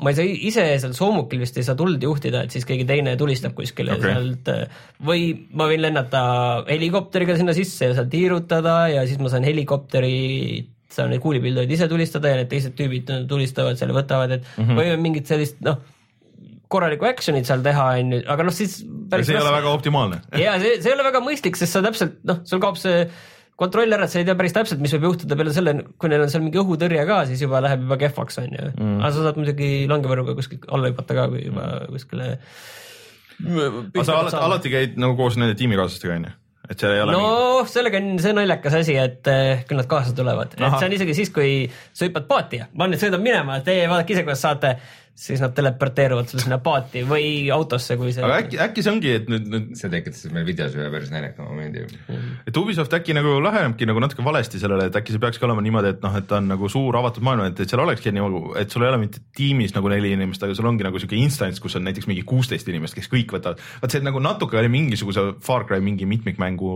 ma 0.00 0.12
ei 0.12 0.16
saa 0.16 0.24
ise 0.50 0.64
seal 0.80 0.94
soomukil 0.96 1.42
vist 1.42 1.58
ei 1.60 1.66
saa 1.66 1.76
tuld 1.78 2.02
juhtida, 2.02 2.44
et 2.46 2.54
siis 2.54 2.66
keegi 2.68 2.86
teine 2.88 3.16
tulistab 3.20 3.56
kuskile 3.58 3.96
okay. 3.98 4.14
sealt 4.14 4.50
või 5.04 5.32
ma 5.52 5.66
võin 5.70 5.82
lennata 5.82 6.22
helikopteriga 6.68 7.36
sinna 7.36 7.54
sisse 7.56 7.90
ja 7.90 7.96
seal 7.98 8.10
tiirutada 8.12 8.76
ja 8.94 9.06
siis 9.08 9.20
ma 9.20 9.32
saan 9.32 9.44
helikopteri 9.48 10.66
saan 10.90 11.12
neid 11.12 11.22
kuulipildujaid 11.22 11.70
ise 11.74 11.88
tulistada 11.90 12.32
ja 12.32 12.40
need 12.40 12.50
teised 12.50 12.74
tüübid 12.78 13.10
tulistavad 13.30 13.78
seal, 13.78 13.92
võtavad, 13.94 14.38
et 14.38 14.46
mm 14.56 14.64
-hmm. 14.64 14.78
või 14.78 15.02
mingit 15.04 15.30
sellist 15.30 15.60
noh, 15.66 15.78
korralikku 16.70 17.06
action'it 17.06 17.46
seal 17.46 17.62
teha, 17.66 17.86
on 18.00 18.14
ju, 18.16 18.22
aga 18.30 18.46
noh, 18.46 18.54
siis 18.54 18.80
see 18.80 19.34
ei 19.34 19.42
ole 19.42 19.54
väga 19.54 19.74
optimaalne. 19.74 20.22
ja 20.38 20.56
see, 20.62 20.78
see 20.82 20.90
ei 20.90 20.96
ole 20.96 21.06
väga 21.06 21.22
mõistlik, 21.24 21.58
sest 21.58 21.76
sa 21.76 21.82
täpselt 21.84 22.18
noh, 22.26 22.42
sul 22.46 22.62
kaob 22.62 22.78
see 22.80 23.04
kontroll 23.60 23.96
ära, 23.96 24.08
et 24.08 24.12
sa 24.12 24.20
ei 24.20 24.26
tea 24.28 24.36
päris 24.38 24.54
täpselt, 24.56 24.82
mis 24.82 24.94
võib 24.96 25.10
juhtuda 25.10 25.38
peale 25.38 25.54
selle, 25.54 25.76
kui 26.00 26.10
neil 26.12 26.24
on 26.24 26.32
seal 26.32 26.44
mingi 26.44 26.60
õhutõrje 26.62 27.06
ka, 27.08 27.22
siis 27.30 27.44
juba 27.44 27.62
läheb 27.64 27.84
juba 27.86 27.98
kehvaks, 28.00 28.40
on 28.42 28.52
ju 28.56 28.66
mm.. 28.72 28.98
aga 29.00 29.12
sa 29.14 29.24
saad 29.26 29.40
muidugi 29.40 29.70
langevõrruga 29.90 30.36
kuskilt 30.38 30.68
alla 30.72 30.92
hüpata 30.92 31.16
ka, 31.18 31.26
kui 31.32 31.46
juba 31.46 31.66
kuskile. 31.90 32.30
aga 33.40 34.06
sa 34.06 34.20
alati, 34.20 34.38
alati 34.48 34.76
käid 34.76 35.00
nagu 35.00 35.18
koos 35.18 35.40
nende 35.40 35.58
tiimikaaslastega, 35.60 36.20
on 36.20 36.30
ju? 36.30 36.36
et 36.70 36.78
seal 36.78 36.94
ei 36.94 37.02
ole 37.02 37.16
no 37.16 37.20
mingi... 37.26 37.72
sellega 37.74 38.00
on 38.00 38.10
see 38.22 38.34
naljakas 38.36 38.78
asi, 38.80 38.96
et 39.00 39.30
eh, 39.32 39.62
küll 39.68 39.80
nad 39.80 39.90
kaasa 39.90 40.16
tulevad, 40.16 40.56
et 40.56 40.78
see 40.78 40.88
on 40.88 40.96
isegi 40.96 41.18
siis, 41.18 41.32
kui 41.34 41.52
sa 41.90 42.06
hüppad 42.06 42.28
paati 42.30 42.62
ja 42.62 42.70
ma 42.78 42.88
nüüd 42.88 43.02
sõidan 43.02 43.24
minema, 43.24 43.58
teie 43.66 43.88
vaadake 43.90 44.16
ise, 44.16 44.24
kuidas 44.26 44.44
saate 44.46 44.76
siis 45.20 45.40
nad 45.42 45.52
teleporteeruvad 45.52 46.30
sulle 46.30 46.44
sinna 46.46 46.58
paati 46.64 47.02
või 47.08 47.50
autosse, 47.52 47.96
kui 48.00 48.14
see. 48.14 48.24
aga 48.24 48.38
äkki, 48.44 48.60
äkki 48.64 48.84
see 48.84 48.92
ongi, 48.94 49.12
et 49.18 49.28
nüüd, 49.28 49.48
nüüd. 49.52 49.72
see 49.76 49.92
tekitas 49.92 50.30
meil 50.32 50.46
videos 50.48 50.76
ühe 50.78 50.86
päris 50.92 51.10
naljaka 51.12 51.44
momendi 51.70 51.98
mm.. 52.08 52.36
et 52.46 52.56
Ubisoft 52.56 52.94
äkki 52.96 53.14
nagu 53.16 53.36
lähenebki 53.42 53.86
nagu 53.88 54.02
natuke 54.02 54.24
valesti 54.24 54.60
sellele, 54.60 54.88
et 54.90 54.96
äkki 54.96 55.14
see 55.14 55.22
peakski 55.22 55.46
olema 55.46 55.62
niimoodi, 55.64 55.94
et 55.94 56.02
noh, 56.04 56.16
et 56.18 56.26
ta 56.30 56.38
on 56.40 56.48
nagu 56.50 56.70
suur 56.72 56.96
avatud 57.00 57.24
maailm, 57.26 57.46
et, 57.50 57.60
et 57.62 57.70
seal 57.70 57.82
olekski 57.84 58.12
nagu, 58.16 58.42
et 58.60 58.72
sul 58.72 58.84
ei 58.84 58.92
ole 58.92 59.00
mitte 59.02 59.22
tiimis 59.36 59.74
nagu 59.76 59.92
neli 59.92 60.14
inimest, 60.16 60.42
aga 60.46 60.56
sul 60.58 60.68
ongi 60.70 60.86
nagu 60.86 61.00
sihuke 61.00 61.18
instants, 61.18 61.62
kus 61.62 61.78
on 61.78 61.86
näiteks 61.88 62.10
mingi 62.10 62.24
kuusteist 62.26 62.68
inimest, 62.72 62.98
kes 62.98 63.10
kõik 63.12 63.36
võtavad. 63.36 63.62
vaat 63.82 63.94
see 63.94 64.04
nagu 64.04 64.22
natuke 64.22 64.58
oli 64.60 64.72
mingisuguse 64.72 65.30
Far 65.44 65.66
Cry 65.68 65.82
mingi 65.84 66.08
mitmikmängu 66.10 66.74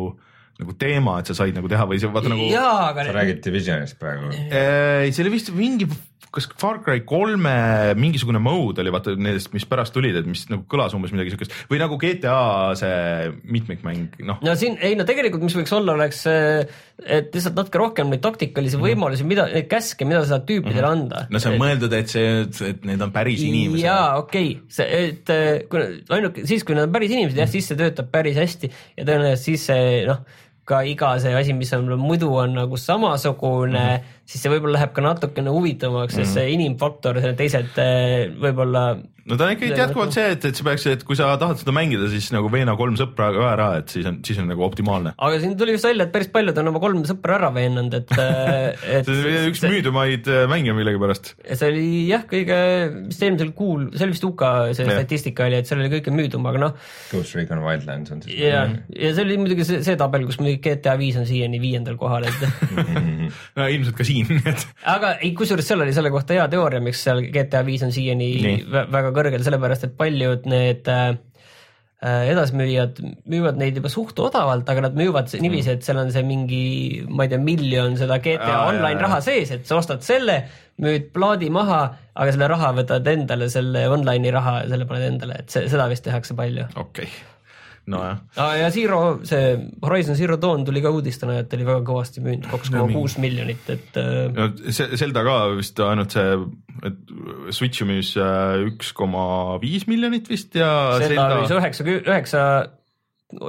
nagu 0.60 0.74
teema, 0.78 1.18
et 1.20 1.30
sa 1.30 1.34
said 1.34 1.56
nagu 1.56 1.70
teha 1.70 1.86
või 1.90 2.00
see 2.02 2.10
vaata 2.14 2.30
nagu. 2.30 2.48
sa 2.50 3.14
räägid 3.16 3.42
Divisionist 3.44 3.98
praegu? 3.98 4.30
ei, 4.30 5.10
see 5.10 5.24
oli 5.24 5.34
vist 5.34 5.50
mingi 5.54 5.88
kas 6.34 6.48
Far 6.58 6.80
Cry 6.82 7.02
kolme 7.06 7.54
mingisugune 7.98 8.40
mode 8.42 8.82
oli 8.82 8.92
vaata 8.94 9.14
nendest, 9.14 9.52
mis 9.54 9.66
pärast 9.68 9.94
tulid, 9.94 10.16
et 10.18 10.26
mis 10.28 10.44
nagu 10.50 10.64
kõlas 10.70 10.94
umbes 10.96 11.12
midagi 11.14 11.34
siukest 11.34 11.54
või 11.70 11.80
nagu 11.82 11.98
GTA 12.00 12.74
see 12.78 13.30
mitmikmäng, 13.54 14.18
noh. 14.26 14.40
no 14.44 14.56
siin 14.58 14.76
ei 14.84 14.98
no 14.98 15.06
tegelikult, 15.08 15.44
mis 15.46 15.56
võiks 15.58 15.74
olla, 15.76 15.94
oleks, 15.94 16.24
et 16.26 17.34
lihtsalt 17.34 17.58
natuke 17.58 17.80
rohkem 17.80 18.10
neid 18.12 18.22
taktikalisi 18.24 18.78
mhm. 18.78 18.88
võimalusi, 18.88 19.28
mida, 19.28 19.46
neid 19.52 19.68
käske, 19.70 20.08
mida 20.08 20.24
sa 20.24 20.34
saad 20.34 20.46
tüüpidele 20.50 20.80
mm 20.80 20.84
-hmm. 20.84 21.04
anda. 21.04 21.26
no 21.30 21.42
see 21.42 21.52
on 21.52 21.58
et, 21.58 21.64
mõeldud, 21.64 21.98
et 22.00 22.14
see, 22.14 22.70
et 22.70 22.86
need 22.90 23.06
on 23.06 23.14
päris 23.14 23.42
inimesed. 23.44 23.86
jaa, 23.86 24.18
okei 24.22 24.54
okay., 24.56 24.62
see, 24.68 25.02
et 25.10 25.68
kui 25.70 25.86
ainuke 26.18 26.46
siis, 26.48 26.66
kui 26.66 26.78
nad 26.78 26.88
on 26.88 26.94
päris 26.94 27.14
inimesed 27.14 27.38
jah, 27.38 27.50
siis 27.50 27.70
see 27.70 27.78
töötab 27.78 28.10
päris 28.10 28.38
hästi 28.40 28.70
ja 28.70 29.06
tõenäoliselt 29.06 29.44
siis 29.44 29.70
see 29.70 30.02
noh 30.08 30.24
ka 30.64 30.84
iga 30.84 31.20
see 31.20 31.34
asi, 31.34 31.52
mis 31.52 31.72
on 31.72 31.86
muidu 32.00 32.32
on 32.34 32.54
nagu 32.54 32.76
samasugune 32.76 33.78
mm, 33.78 33.84
-hmm. 33.84 34.00
Siis 34.24 34.44
see 34.44 34.52
võib-olla 34.52 34.78
läheb 34.78 34.94
ka 34.96 35.04
natukene 35.04 35.52
huvitavamaks 35.52 36.14
mm, 36.14 36.20
-hmm. 36.20 36.30
sest 36.30 36.40
see 36.40 36.54
inimfaktor, 36.56 37.20
teised 37.36 37.82
eh, 37.82 38.30
võib-olla 38.40 38.86
no 39.24 39.38
ta 39.38 39.46
on 39.46 39.54
ikkagi 39.54 39.76
jätkuvalt 39.78 40.14
see, 40.14 40.26
et, 40.34 40.44
et 40.48 40.58
sa 40.58 40.66
peaks, 40.66 40.84
et 40.90 41.04
kui 41.06 41.16
sa 41.18 41.30
tahad 41.40 41.60
seda 41.60 41.72
mängida, 41.74 42.06
siis 42.12 42.28
nagu 42.34 42.50
veena 42.52 42.74
kolm 42.78 42.96
sõpra 42.98 43.30
ka 43.34 43.44
ära, 43.54 43.68
et 43.80 43.92
siis 43.92 44.06
on, 44.08 44.18
siis 44.26 44.40
on 44.42 44.48
nagu 44.50 44.64
optimaalne. 44.66 45.14
aga 45.16 45.40
siin 45.40 45.56
tuli 45.60 45.76
just 45.76 45.88
välja, 45.88 46.06
et 46.06 46.12
päris 46.14 46.30
paljud 46.32 46.60
on 46.60 46.72
oma 46.72 46.82
kolm 46.82 47.04
sõpra 47.08 47.38
ära 47.38 47.50
veenanud, 47.54 47.96
et, 47.96 48.12
et 48.98 49.08
see 49.08 49.20
oli 49.22 49.52
üks 49.52 49.64
müüdumaid 49.64 50.28
äh, 50.30 50.44
mänge 50.50 50.76
millegipärast. 50.76 51.34
see 51.46 51.70
oli 51.72 51.86
jah, 52.10 52.26
kõige, 52.30 52.58
vist 53.08 53.24
eelmisel 53.24 53.54
kuul, 53.56 53.88
see 53.94 54.08
oli 54.08 54.16
vist 54.16 54.28
UK 54.28 54.44
see 54.76 54.88
ja. 54.88 54.98
statistika 54.98 55.48
oli, 55.48 55.60
et 55.62 55.70
seal 55.70 55.80
oli 55.80 55.92
kõige 55.96 56.14
müüdum, 56.14 56.44
aga 56.50 56.64
noh. 56.66 56.76
Ghost 57.12 57.38
Recon 57.38 57.64
Wildlands 57.64 58.12
on 58.14 58.22
siis. 58.24 58.36
ja, 58.44 58.66
ja 58.92 59.14
see 59.16 59.24
oli 59.24 59.40
muidugi 59.40 59.68
see, 59.68 59.80
see 59.86 60.00
tabel, 60.00 60.28
kus 60.28 60.40
muidugi 60.42 60.60
GTA 60.68 60.98
viis 61.00 61.16
on 61.20 61.28
siiani 61.28 61.62
viiendal 61.62 61.96
kohal, 62.00 62.28
et 62.28 62.44
no 63.56 63.70
ilmselt 63.72 63.96
ka 63.96 64.04
siin, 64.06 64.13
et. 64.50 64.66
aga 64.90 65.14
ei, 65.20 65.34
kusjuures 65.36 65.66
seal 65.68 65.84
oli 65.84 65.94
selle 65.96 66.12
kohta 66.14 66.36
hea 66.36 66.46
teooria, 66.52 66.82
miks 66.84 67.04
seal 67.06 67.22
GTA 67.34 67.64
viis 67.66 67.84
on 67.86 67.94
siiani 67.94 68.30
Nii. 68.44 68.64
väga 68.72 69.12
kõrgel, 69.16 69.44
sellepärast 69.46 69.88
et 69.88 69.96
paljud 69.98 70.48
need 70.50 70.90
äh, 70.92 71.16
äh, 72.04 72.30
edasimüüjad 72.34 73.02
müüvad 73.30 73.60
neid 73.60 73.80
juba 73.80 73.92
suht 73.92 74.18
odavalt, 74.22 74.68
aga 74.70 74.86
nad 74.88 74.98
müüvad 74.98 75.34
niiviisi, 75.42 75.76
et 75.76 75.86
seal 75.86 76.00
on 76.02 76.14
see 76.14 76.24
mingi, 76.26 76.64
ma 77.10 77.26
ei 77.26 77.34
tea, 77.34 77.42
miljon 77.42 77.98
seda 78.00 78.20
GTA 78.22 78.54
Aa, 78.60 78.64
online 78.72 78.98
jah, 78.98 79.04
raha 79.08 79.20
sees, 79.24 79.54
et 79.56 79.68
sa 79.68 79.80
ostad 79.80 80.06
selle, 80.06 80.40
müüd 80.82 81.12
plaadi 81.14 81.50
maha, 81.54 81.82
aga 82.14 82.34
selle 82.34 82.50
raha 82.50 82.72
võtad 82.80 83.12
endale, 83.14 83.50
selle 83.52 83.86
online'i 83.92 84.34
raha 84.34 84.62
ja 84.64 84.72
selle 84.74 84.90
paned 84.90 85.12
endale, 85.12 85.44
et 85.44 85.54
see, 85.54 85.68
seda 85.72 85.90
vist 85.92 86.06
tehakse 86.06 86.36
palju. 86.38 86.70
okei 86.74 87.08
okay 87.10 87.33
nojah 87.90 88.20
ah,. 88.40 88.54
ja 88.58 88.70
Zero, 88.74 89.00
see 89.28 89.56
Horizon 89.84 90.16
Zero 90.18 90.38
Dawn 90.40 90.64
tuli 90.66 90.82
ka 90.84 90.92
uudistena, 90.94 91.38
et 91.42 91.52
oli 91.56 91.66
väga 91.66 91.82
kõvasti 91.86 92.22
müünud, 92.24 92.48
kaks 92.52 92.72
koma 92.72 92.86
kuus 92.92 93.18
miljonit, 93.22 93.66
et. 93.72 93.90
Äh, 94.00 94.28
no 94.34 94.48
Zelda 95.00 95.24
ka 95.26 95.36
vist 95.58 95.82
ainult 95.84 96.16
see, 96.16 96.38
et 96.88 97.12
Switch'i 97.54 97.88
müüs 97.88 98.14
äh, 98.20 98.64
üks 98.70 98.94
koma 98.96 99.26
viis 99.62 99.88
miljonit 99.90 100.30
vist 100.32 100.56
ja. 100.58 100.70
Zelda 101.02 101.42
müüs 101.42 101.54
üheksa, 101.58 101.88
üheksa 102.00 102.46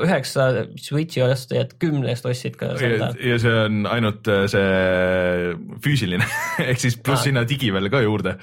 üheksa 0.04 0.48
Switch'i 0.82 1.24
ostajat 1.26 1.76
kümnest 1.82 2.26
ostsid 2.30 2.58
ka 2.60 2.74
Zelda. 2.80 3.12
ja 3.20 3.38
see 3.42 3.54
on 3.66 3.86
ainult 3.90 4.28
äh, 4.32 4.46
see 4.52 5.56
füüsiline 5.84 6.26
ehk 6.70 6.82
siis 6.82 6.98
pluss 6.98 7.22
ah. 7.22 7.28
sinna 7.30 7.46
digi 7.48 7.72
veel 7.76 7.92
ka 7.94 8.02
juurde. 8.06 8.36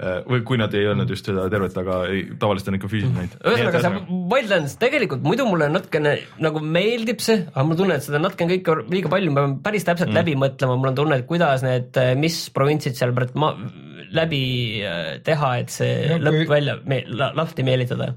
Äh, 0.00 0.22
või 0.24 0.40
kui 0.48 0.56
nad 0.60 0.72
ei 0.76 0.86
öelnud 0.88 1.10
just 1.12 1.26
seda 1.28 1.44
tervet, 1.52 1.74
aga 1.76 1.98
ei, 2.08 2.22
tavaliselt 2.40 2.72
on 2.72 2.78
ikka 2.78 2.90
füüsiline 2.92 3.24
ainult. 3.24 3.36
ühesõnaga 3.44 3.82
see 3.84 4.22
Wildlands 4.32 4.78
tegelikult 4.80 5.26
muidu 5.26 5.44
mulle 5.48 5.68
natukene 5.72 6.16
nagu 6.40 6.64
meeldib 6.64 7.20
see, 7.24 7.42
aga 7.50 7.66
mul 7.68 7.80
tunne, 7.82 7.98
et 8.00 8.06
seda 8.06 8.22
natukene 8.22 8.56
kõike 8.56 8.88
liiga 8.94 9.12
palju, 9.12 9.34
ma 9.34 9.44
pean 9.44 9.58
päris 9.66 9.86
täpselt 9.88 10.12
mm. 10.12 10.20
läbi 10.22 10.38
mõtlema, 10.40 10.78
mul 10.80 10.92
on 10.92 10.98
tunne, 11.02 11.20
et 11.20 11.28
kuidas 11.28 11.66
need, 11.66 11.92
äh, 12.00 12.14
mis 12.18 12.42
provintsid 12.56 12.96
seal 12.96 13.12
ma, 13.40 13.52
läbi 14.16 14.42
teha, 15.26 15.52
et 15.60 15.72
see 15.74 15.92
no, 16.14 16.22
lõpp 16.26 16.42
kui... 16.44 16.50
välja 16.56 16.80
me, 16.88 17.04
lahti 17.36 17.66
meelitada 17.66 18.14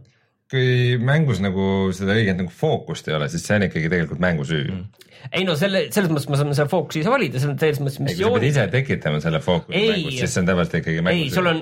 kui 0.54 1.00
mängus 1.02 1.42
nagu 1.42 1.90
seda 1.98 2.14
õiget 2.14 2.38
nagu 2.38 2.54
fookust 2.54 3.10
ei 3.10 3.18
ole, 3.18 3.30
siis 3.34 3.46
see 3.48 3.58
on 3.58 3.68
ikkagi 3.70 3.90
tegelikult 3.90 4.22
mängu 4.24 4.46
süü 4.48 4.68
mm 4.70 5.04
ei 5.32 5.46
no 5.48 5.56
selle, 5.60 5.86
selles 5.94 6.12
mõttes 6.12 6.28
ma 6.32 6.40
saan 6.40 6.56
selle 6.56 6.72
fookusi 6.72 7.04
ise 7.04 7.12
valida, 7.14 7.40
selles 7.40 7.80
mõttes 7.80 8.00
missioon. 8.04 8.36
sa 8.36 8.42
pead 8.42 8.50
ise 8.50 8.68
tekitama 8.74 9.24
selle 9.24 9.42
fookuse 9.44 9.84
mängus, 9.94 10.20
siis 10.20 10.36
see 10.36 10.44
on 10.44 10.50
täpselt 10.50 10.78
ikkagi 10.82 11.04
mängu 11.06 11.26
ei, 11.26 11.34
sul 11.34 11.50
on, 11.52 11.62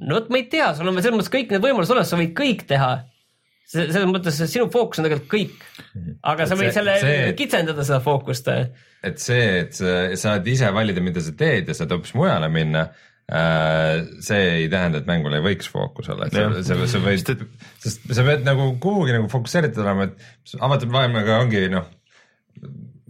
no 0.00 0.18
vot 0.18 0.30
ma 0.32 0.40
ei 0.40 0.46
tea, 0.52 0.70
sul 0.78 0.88
on 0.88 1.00
selles 1.00 1.18
mõttes 1.18 1.32
kõik 1.34 1.52
need 1.52 1.64
võimalused 1.64 1.94
olemas, 1.94 2.12
sa 2.12 2.20
võid 2.20 2.32
kõik 2.38 2.64
teha. 2.70 2.92
selles 3.72 4.08
mõttes 4.08 4.40
sinu 4.52 4.68
fookus 4.72 5.00
on 5.00 5.08
tegelikult 5.08 5.30
kõik, 5.32 5.68
aga 6.32 6.48
sa 6.48 6.58
võid 6.58 6.70
see, 6.70 6.78
selle 6.80 6.96
see, 7.04 7.30
kitsendada 7.38 7.86
seda 7.88 8.00
fookust. 8.04 8.48
et 8.48 9.22
see, 9.22 9.46
et 9.62 9.76
sa 9.76 9.96
saad 10.24 10.48
ise 10.48 10.72
valida, 10.74 11.04
mida 11.04 11.24
sa 11.24 11.36
teed 11.36 11.68
ja 11.68 11.76
saad 11.76 11.92
hoopis 11.92 12.16
mujale 12.18 12.48
minna 12.52 12.88
see 13.32 14.40
ei 14.58 14.68
tähenda, 14.72 15.00
et 15.00 15.08
mängul 15.08 15.32
ei 15.36 15.44
võiks 15.44 15.70
fookus 15.72 16.10
olla, 16.12 16.28
et 16.28 16.36
sa, 16.36 16.76
sa, 16.90 17.00
võid, 17.00 17.32
sest 17.80 18.04
sa 18.12 18.24
pead 18.26 18.44
nagu 18.44 18.66
kuhugi 18.82 19.14
nagu 19.16 19.30
fokusseeritud 19.32 19.80
olema, 19.84 20.10
et 20.10 20.56
avatud 20.60 20.92
maailmaga 20.92 21.38
ongi 21.40 21.64
noh 21.72 21.88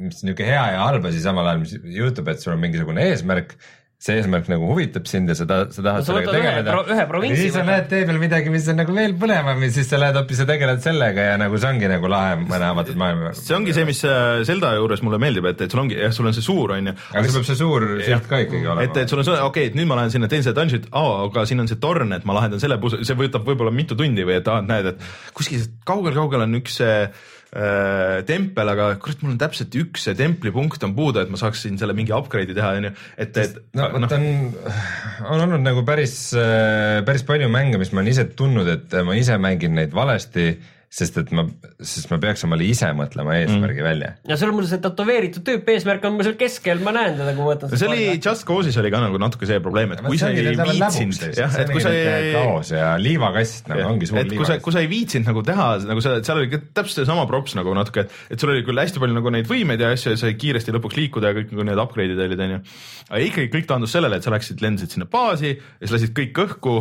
niisugune 0.03 0.47
hea 0.49 0.65
ja 0.75 0.85
halb 0.87 1.07
asi 1.09 1.23
samal 1.23 1.49
ajal, 1.49 1.63
mis 1.63 1.75
juhtub, 1.99 2.31
et 2.33 2.43
sul 2.43 2.55
on 2.55 2.63
mingisugune 2.63 3.05
eesmärk 3.11 3.57
see 4.03 4.17
eesmärk 4.19 4.49
nagu 4.51 4.67
huvitab 4.67 5.07
sind 5.07 5.31
ja 5.31 5.37
sa 5.39 5.45
tahad, 5.47 5.71
sa 5.75 5.83
tahad 5.85 6.03
no, 6.03 6.07
sellega 6.09 6.33
tegeleda. 6.35 6.75
ühe 6.91 7.05
provintsi. 7.07 7.43
siis 7.45 7.55
sa 7.55 7.63
näed 7.67 7.85
tee 7.91 8.03
peal 8.09 8.19
midagi, 8.19 8.51
mis 8.51 8.67
on 8.73 8.81
nagu 8.81 8.97
veel 8.97 9.15
põnevam 9.21 9.63
ja 9.63 9.69
siis 9.77 9.91
sa 9.93 10.01
lähed 10.03 10.19
hoopis 10.19 10.41
ja 10.43 10.47
tegeled 10.49 10.83
sellega 10.83 11.27
ja 11.29 11.37
nagu 11.39 11.61
see 11.63 11.71
ongi 11.71 11.91
nagu 11.93 12.11
lahe 12.11 12.33
mõne 12.41 12.71
avatud 12.73 12.99
maailma. 12.99 13.31
see 13.39 13.55
ongi 13.55 13.77
see, 13.77 13.87
mis 13.87 14.03
äh, 14.09 14.43
Zelda 14.49 14.73
juures 14.75 15.05
mulle 15.07 15.21
meeldib, 15.23 15.47
et, 15.53 15.63
et 15.67 15.75
sul 15.75 15.85
ongi, 15.85 16.01
jah, 16.03 16.15
sul 16.17 16.27
on 16.27 16.35
see 16.35 16.47
suur, 16.47 16.75
on 16.75 16.91
ju. 16.91 16.97
aga 17.13 17.23
see 17.29 17.37
peab 17.39 17.49
see 17.53 17.61
suur 17.61 17.87
silt 18.03 18.27
ka 18.33 18.41
ikkagi 18.43 18.67
olema. 18.67 18.89
et, 18.89 19.03
et 19.05 19.15
sul 19.15 19.23
on 19.23 19.29
see, 19.29 19.37
okei 19.39 19.47
okay,, 19.51 19.71
et 19.71 19.79
nüüd 19.79 19.91
ma 19.93 20.01
lähen 20.01 20.17
sinna, 20.17 20.31
teen 20.33 20.43
seda 20.43 20.59
dungeon'it 20.59 20.91
oh,, 20.91 21.13
aga 21.29 21.47
siin 21.47 21.63
on 21.63 21.71
see 21.71 21.79
torn, 21.83 22.17
et 22.19 22.27
ma 22.27 22.41
lahendan 22.41 22.63
selle, 22.63 22.81
see 22.99 23.19
võtab 23.23 23.47
võib-olla 23.47 23.71
mitu 23.75 23.99
tundi 23.99 24.27
või 24.27 24.41
et 24.41 24.51
ah, 24.51 24.65
näed, 24.67 24.97
et 24.97 25.07
kuskil 25.39 25.63
kaugel-kaugel 25.87 26.43
on 26.49 26.59
üks 26.59 26.83
see 26.83 26.99
äh, 27.05 27.31
tempel, 27.53 28.71
aga 28.73 28.87
kurat, 29.03 29.21
mul 29.21 29.35
on 29.35 29.41
täpselt 29.41 29.75
üks 29.77 30.07
see 30.07 30.17
templipunkt 30.17 30.85
on 30.87 30.95
puudu, 30.97 31.21
et 31.21 31.33
ma 31.33 31.37
saaksin 31.37 31.77
selle 31.81 31.93
mingi 31.97 32.15
upgrade'i 32.17 32.57
teha, 32.57 32.71
onju, 32.79 32.93
et, 33.21 33.41
et. 33.43 33.59
no 33.77 33.91
vot 33.93 34.07
no. 34.07 34.09
on, 34.17 35.35
on 35.35 35.45
olnud 35.45 35.61
nagu 35.61 35.85
päris, 35.85 36.15
äh, 36.33 37.03
päris 37.05 37.27
palju 37.29 37.51
mänge, 37.53 37.77
mis 37.83 37.93
ma 37.93 38.01
olen 38.01 38.13
ise 38.15 38.25
tundnud, 38.39 38.71
et 38.73 38.97
ma 39.05 39.17
ise 39.19 39.37
mängin 39.43 39.77
neid 39.77 39.93
valesti 39.97 40.55
sest 40.93 41.17
et 41.23 41.31
ma, 41.33 41.47
sest 41.81 42.11
ma 42.13 42.19
peaks 42.21 42.43
omale 42.45 42.67
ise 42.69 42.91
mõtlema 42.97 43.39
eesmärgi 43.39 43.81
mm. 43.81 43.87
välja. 43.87 44.09
ja 44.29 44.37
sul 44.37 44.51
on 44.53 44.59
mul 44.59 44.67
see 44.69 44.81
tätoveeritud 44.85 45.45
tüüp 45.47 45.71
eesmärk 45.73 46.05
on 46.05 46.19
mul 46.19 46.27
seal 46.27 46.37
keskel, 46.41 46.83
ma 46.85 46.93
näen 46.93 47.15
teda, 47.17 47.33
kui 47.33 47.47
ma 47.47 47.55
võtan. 47.55 47.73
see 47.73 47.89
oli 47.89 48.09
Just 48.19 48.45
Cause'is 48.49 48.77
oli 48.83 48.91
ka 48.93 49.01
nagu 49.01 49.21
natuke 49.23 49.49
see 49.49 49.63
probleem, 49.65 49.95
et 49.97 50.03
kui 50.05 50.21
sa 50.21 50.29
ei 50.29 50.53
viitsinud, 50.53 51.39
jah, 51.39 51.57
et 51.63 51.73
kui 51.73 51.81
sa 51.85 51.95
ei. 51.97 52.29
kaos 52.37 52.75
ja 52.75 52.91
liivakast 53.01 53.73
nagu 53.73 53.87
ongi 53.89 54.11
suur 54.11 54.21
liivakast. 54.21 54.37
kui 54.37 54.51
sa, 54.51 54.59
kui 54.67 54.77
sa 54.77 54.85
ei 54.85 54.91
viitsinud 54.93 55.33
nagu 55.33 55.45
teha 55.49 55.69
nagu 55.89 56.05
seda, 56.05 56.21
seal 56.29 56.43
oli 56.43 56.61
täpselt 56.61 57.01
seesama 57.01 57.25
props 57.31 57.57
nagu 57.57 57.73
natuke, 57.79 58.05
et, 58.05 58.19
et 58.37 58.45
sul 58.45 58.53
oli 58.53 58.67
küll 58.69 58.85
hästi 58.85 59.01
palju 59.01 59.17
nagu 59.17 59.33
neid 59.33 59.49
võimeid 59.49 59.81
ja 59.81 59.95
asju 59.97 60.13
ja 60.13 60.21
sai 60.21 60.37
kiiresti 60.37 60.77
lõpuks 60.77 61.01
liikuda 61.01 61.33
ja 61.33 61.39
kõik 61.41 61.57
nagu 61.57 61.71
need 61.71 61.81
upgrade'id 61.87 62.21
olid, 62.27 62.45
onju. 62.51 62.61
aga 63.09 63.25
ikkagi 63.31 63.53
kõik 63.57 63.71
taandus 63.73 63.97
sellele, 63.97 64.21
et 64.21 64.29
sa 64.29 64.35
läksid, 64.37 64.61
lendasid 64.61 64.99
sinna 64.99 65.09
baasi 65.09 65.55
ja 65.57 65.87
siis 65.87 65.97
lasid 65.97 66.13
kõik 66.21 66.45
õhku 66.45 66.77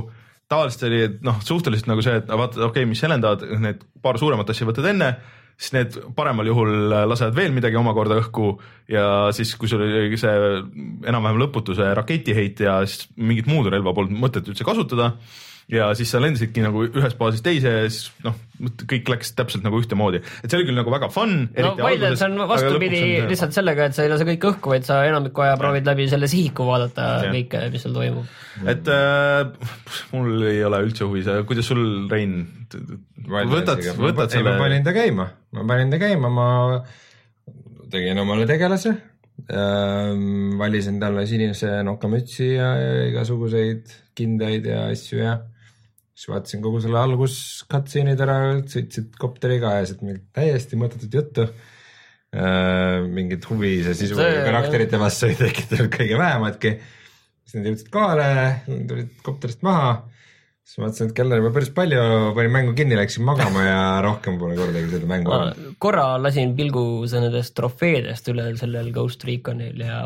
tavaliselt 0.52 0.88
oli 0.90 1.04
noh, 1.26 1.38
suhteliselt 1.46 1.90
nagu 1.90 2.04
see, 2.06 2.18
et 2.22 2.32
vaata, 2.32 2.66
okei 2.68 2.84
okay,, 2.84 2.90
mis 2.90 3.04
helendavad, 3.06 3.46
need 3.64 3.86
paar 4.04 4.20
suuremat 4.22 4.52
asja 4.52 4.68
võtad 4.68 4.90
enne, 4.92 5.14
siis 5.62 5.76
need 5.76 5.98
paremal 6.18 6.48
juhul 6.50 6.92
lasevad 7.12 7.38
veel 7.38 7.54
midagi 7.56 7.78
omakorda 7.80 8.18
õhku 8.22 8.56
ja 8.92 9.06
siis, 9.36 9.54
kui 9.60 9.70
sul 9.70 9.84
oli 9.86 10.20
see 10.20 10.34
enam-vähem 11.08 11.40
lõputu 11.44 11.78
see 11.78 11.92
raketiheit 11.98 12.64
ja 12.66 12.80
siis 12.88 13.08
mingit 13.16 13.50
muud 13.52 13.70
relva 13.72 13.94
polnud 13.98 14.18
mõtet 14.24 14.48
üldse 14.50 14.68
kasutada 14.68 15.14
ja 15.72 15.90
siis 15.98 16.12
sa 16.12 16.22
lendasidki 16.22 16.64
nagu 16.64 16.84
ühest 16.88 17.18
baasist 17.20 17.46
teise 17.46 17.74
ja 17.74 17.90
siis 17.90 18.10
noh, 18.26 18.38
kõik 18.90 19.10
läks 19.14 19.34
täpselt 19.38 19.66
nagu 19.66 19.80
ühtemoodi, 19.82 20.22
et 20.22 20.48
see 20.52 20.60
oli 20.60 20.68
küll 20.70 20.78
nagu 20.78 20.94
väga 20.94 21.10
fun. 21.14 21.36
no 21.54 21.74
Wildlands 21.80 22.24
on 22.28 22.38
vastupidi 22.50 23.02
lihtsalt 23.30 23.56
sellega, 23.56 23.90
et 23.90 23.98
sa 23.98 24.06
ei 24.06 24.12
lase 24.12 24.28
kõike 24.28 24.52
õhku, 24.52 24.74
vaid 24.74 24.88
sa 24.88 25.02
enamiku 25.08 25.46
aja 25.46 25.60
proovid 25.62 25.88
läbi 25.88 26.08
selle 26.12 26.30
sihiku 26.32 26.68
vaadata 26.68 27.12
ja. 27.28 27.36
kõike, 27.36 27.64
mis 27.74 27.86
seal 27.86 27.96
toimub. 27.98 28.34
et 28.74 28.92
äh, 28.96 29.70
mul 30.16 30.48
ei 30.50 30.64
ole 30.68 30.82
üldse 30.88 31.08
huvi 31.08 31.24
see, 31.28 31.46
kuidas 31.50 31.70
sul, 31.72 31.86
Rein, 32.12 32.42
võtad, 33.28 33.86
võtad 34.00 34.34
selle? 34.34 34.58
ma 34.58 34.66
panin 34.66 34.84
ta 34.88 34.96
käima, 34.96 35.30
ma 35.58 35.70
panin 35.70 35.94
ta 35.94 36.02
käima, 36.02 36.34
ma 36.34 36.50
tegin 37.92 38.20
omale 38.22 38.48
tegelase 38.50 38.94
ähm,, 39.52 40.58
valisin 40.60 41.00
talle 41.02 41.26
sinise 41.28 41.82
nokamütsi 41.88 42.54
ja, 42.54 42.74
ja 42.80 43.08
igasuguseid 43.10 43.92
kindaid 44.18 44.68
ja 44.68 44.86
asju 44.92 45.22
ja 45.22 45.40
siis 46.22 46.30
vaatasin 46.30 46.62
kogu 46.62 46.80
selle 46.84 47.00
algus 47.02 47.36
cutscene'id 47.72 48.20
ära, 48.22 48.38
sõitsid 48.70 49.16
kopteriga, 49.20 49.74
ajasid 49.80 50.04
mingit 50.06 50.28
täiesti 50.38 50.78
mõttetut 50.78 51.16
juttu 51.18 51.48
äh,. 51.48 53.02
mingit 53.10 53.48
huvi 53.50 53.80
see 53.88 53.98
sisu 54.04 54.20
see, 54.20 54.36
karakterite 54.46 55.00
vastu 55.02 55.32
ei 55.32 55.40
tekitanud 55.40 55.90
kõige 55.96 56.20
vähematki. 56.22 56.76
siis 57.42 57.58
nad 57.58 57.72
jõudsid 57.72 57.90
kohale, 57.96 58.28
tulid 58.92 59.16
kopterist 59.26 59.66
maha. 59.66 59.96
siis 60.62 60.78
ma 60.78 60.86
vaatasin, 60.86 61.10
et 61.10 61.16
kell 61.18 61.34
on 61.34 61.42
juba 61.42 61.52
päris 61.56 61.74
palju, 61.80 62.04
panin 62.38 62.54
mängu 62.54 62.76
kinni, 62.78 63.00
läksin 63.02 63.26
magama 63.26 63.66
ja 63.66 63.82
rohkem 64.06 64.38
pole 64.44 64.60
kordagi 64.62 64.94
seda 64.94 65.10
mängu 65.10 65.34
olnud. 65.40 65.74
korra 65.82 66.06
lasin 66.22 66.54
pilgu 66.60 66.86
nendest 67.16 67.56
trofeedest 67.58 68.30
üle 68.30 68.46
sellel 68.62 68.94
Ghost 68.94 69.26
Reconil 69.26 69.82
ja, 69.88 70.06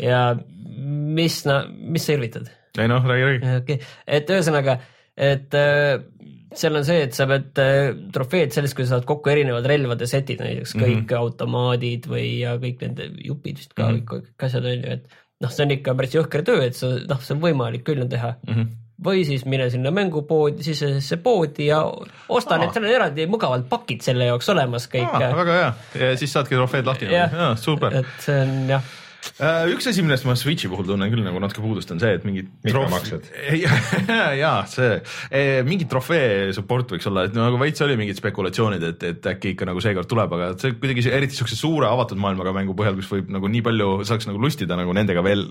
ja 0.00 0.24
mis, 0.40 1.42
mis 1.44 2.08
sa 2.08 2.16
irvitad? 2.16 2.48
ei 2.80 2.88
noh, 2.88 3.04
räägi, 3.04 3.28
räägi. 3.28 3.54
okei 3.60 3.80
okay., 3.82 3.94
et 4.16 4.32
ühesõnaga 4.32 4.80
et 5.16 5.54
äh, 5.54 6.02
seal 6.56 6.76
on 6.76 6.84
see, 6.86 7.06
et 7.06 7.16
sa 7.16 7.26
pead 7.30 7.60
äh, 7.62 7.94
trofeed 8.14 8.54
sellest, 8.54 8.76
kui 8.76 8.86
sa 8.86 8.96
saad 8.96 9.08
kokku 9.08 9.32
erinevad 9.32 9.66
relvade 9.68 10.08
setid, 10.10 10.42
näiteks 10.44 10.76
kõik 10.76 11.02
mm 11.02 11.08
-hmm. 11.08 11.18
automaadid 11.18 12.08
või 12.10 12.26
ja 12.42 12.56
kõik 12.60 12.84
nende 12.84 13.10
jupid 13.24 13.58
vist 13.62 13.74
ka 13.74 13.88
mm, 13.88 13.98
-hmm. 13.98 14.28
kõik 14.28 14.46
asjad 14.48 14.68
on 14.68 14.78
ju, 14.78 14.96
et 14.98 15.18
noh, 15.42 15.50
see 15.50 15.66
on 15.66 15.76
ikka 15.76 15.94
päris 15.94 16.14
jõhker 16.14 16.44
töö, 16.46 16.62
et 16.66 16.78
sa 16.78 16.94
noh, 17.08 17.20
see 17.20 17.36
on 17.36 17.42
võimalik 17.42 17.84
küll 17.84 18.08
teha 18.08 18.36
mm. 18.46 18.54
-hmm 18.54 18.78
või 19.02 19.24
siis 19.26 19.44
mine 19.50 19.70
sinna 19.70 19.90
mängupoodi, 19.90 20.62
sisesesse 20.62 21.16
poodi 21.16 21.66
ja 21.66 21.80
osta 22.28 22.58
need, 22.58 22.70
seal 22.70 22.84
on 22.84 22.90
eraldi 22.90 23.26
mugavalt 23.26 23.68
pakid 23.68 24.04
selle 24.04 24.28
jaoks 24.28 24.48
olemas 24.48 24.86
kõik. 24.86 25.10
väga 25.18 25.56
hea 25.56 25.72
ja 26.04 26.16
siis 26.16 26.32
saadki 26.32 26.54
trofeed 26.54 26.86
lahti. 26.86 27.08
super. 27.56 27.96
et 27.98 28.06
see 28.20 28.36
on 28.44 28.68
jah 28.68 28.84
üks 29.72 29.86
asi, 29.86 30.02
millest 30.04 30.26
ma 30.26 30.34
Switchi 30.38 30.70
puhul 30.70 30.86
tunnen 30.88 31.10
küll 31.12 31.22
nagu 31.24 31.40
natuke 31.42 31.62
puudust, 31.62 31.90
on 31.94 32.00
see, 32.02 32.16
et 32.16 32.26
mingid 32.26 32.48
mikromaksed. 32.66 33.28
jaa, 34.42 34.56
see, 34.70 34.96
mingi 35.68 35.86
trofee 35.90 36.50
support 36.56 36.94
võiks 36.94 37.06
olla, 37.10 37.26
et 37.28 37.38
nagu 37.38 37.60
veits 37.60 37.84
oli 37.86 37.96
mingid 38.00 38.18
spekulatsioonid, 38.18 38.88
et, 38.90 39.06
et 39.12 39.30
äkki 39.34 39.54
ikka 39.54 39.68
nagu 39.68 39.82
seekord 39.84 40.10
tuleb, 40.10 40.34
aga 40.38 40.50
see 40.60 40.74
kuidagi 40.74 41.06
eriti 41.12 41.38
siukse 41.38 41.58
suure 41.58 41.90
avatud 41.90 42.20
maailmaga 42.22 42.54
mängu 42.56 42.76
põhjal, 42.78 42.98
kus 42.98 43.10
võib 43.14 43.32
nagu 43.32 43.50
nii 43.52 43.64
palju 43.70 43.94
saaks 44.08 44.30
nagu 44.30 44.42
lustida 44.42 44.78
nagu 44.78 44.94
nendega 44.96 45.24
veel 45.24 45.48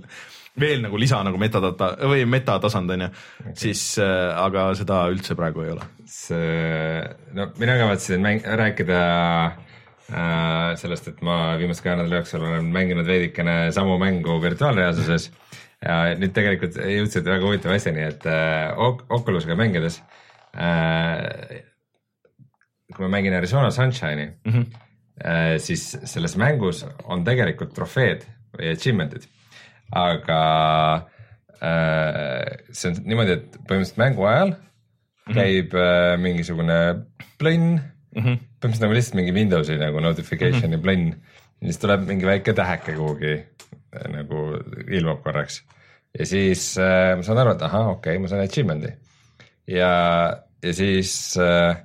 veel 0.59 0.81
nagu 0.83 0.99
lisa 0.99 1.21
nagu 1.23 1.39
metadata 1.39 1.93
või 2.11 2.25
metatasand 2.27 2.91
on 2.91 3.05
ju 3.05 3.09
okay., 3.11 3.53
siis 3.55 3.85
äh, 4.03 4.33
aga 4.35 4.71
seda 4.75 5.05
üldse 5.13 5.37
praegu 5.39 5.63
ei 5.63 5.71
ole. 5.77 5.87
see, 6.11 6.99
no 7.37 7.47
mina 7.55 7.77
kavatsesin 7.79 8.25
mäng-, 8.25 8.43
rääkida 8.43 8.99
äh, 8.99 9.59
Äh, 9.61 9.70
sellest, 10.11 11.07
et 11.07 11.21
ma 11.23 11.55
viimase 11.59 11.83
kahe 11.83 11.95
nädala 11.95 12.19
jooksul 12.19 12.43
olen 12.43 12.65
mänginud 12.73 13.07
veidikene 13.07 13.71
samu 13.71 13.97
mängu 14.01 14.37
virtuaalreaalsuses 14.43 15.29
ja 15.81 15.97
nüüd 16.19 16.33
tegelikult 16.35 16.77
jõudsid 16.77 17.27
väga 17.27 17.47
huvitava 17.47 17.77
asjani, 17.77 18.05
et 18.11 18.25
äh, 18.29 18.77
Oculusega 19.09 19.57
mängides 19.59 20.01
äh,. 20.53 21.63
kui 22.91 23.05
ma 23.05 23.13
mängin 23.15 23.37
Arizona 23.37 23.71
Sunshine'i 23.71 24.27
mm, 24.27 24.51
-hmm. 24.51 24.65
äh, 25.23 25.55
siis 25.57 25.97
selles 26.03 26.35
mängus 26.37 26.83
on 27.03 27.23
tegelikult 27.23 27.73
trofeed 27.73 28.27
või 28.57 28.73
achievement'id, 28.73 29.25
aga 29.95 30.41
äh, 31.63 32.67
see 32.71 32.91
on 32.91 33.01
niimoodi, 33.05 33.39
et 33.39 33.57
põhimõtteliselt 33.63 34.03
mängu 34.03 34.27
ajal 34.27 34.53
mhm. 34.53 35.33
käib 35.33 35.73
mm 35.73 35.79
-hmm. 35.79 36.13
äh, 36.13 36.19
mingisugune 36.27 36.79
plõnn 37.39 37.79
mm 37.79 38.23
-hmm 38.23 38.50
põhimõtteliselt 38.61 38.85
nagu 38.85 38.97
lihtsalt 38.97 39.17
mingi 39.19 39.35
Windowsi 39.35 39.77
nagu 39.81 40.01
notification'i 40.05 40.77
mm 40.77 40.79
-hmm. 40.79 40.83
plõnn 40.85 41.13
ja 41.61 41.69
siis 41.69 41.81
tuleb 41.81 42.07
mingi 42.07 42.27
väike 42.29 42.53
täheke 42.57 42.95
kuhugi 42.97 43.33
äh, 43.33 44.07
nagu 44.13 44.47
ilmub 44.87 45.23
korraks. 45.23 45.63
ja 46.19 46.25
siis 46.25 46.77
äh, 46.77 47.15
ma 47.17 47.23
saan 47.23 47.37
aru, 47.37 47.55
et 47.55 47.61
ahah, 47.61 47.93
okei 47.95 48.15
okay,, 48.15 48.21
ma 48.21 48.27
saan 48.27 48.43
achievement'i 48.45 48.93
ja, 49.67 49.93
ja 50.63 50.73
siis 50.73 51.37
äh, 51.37 51.77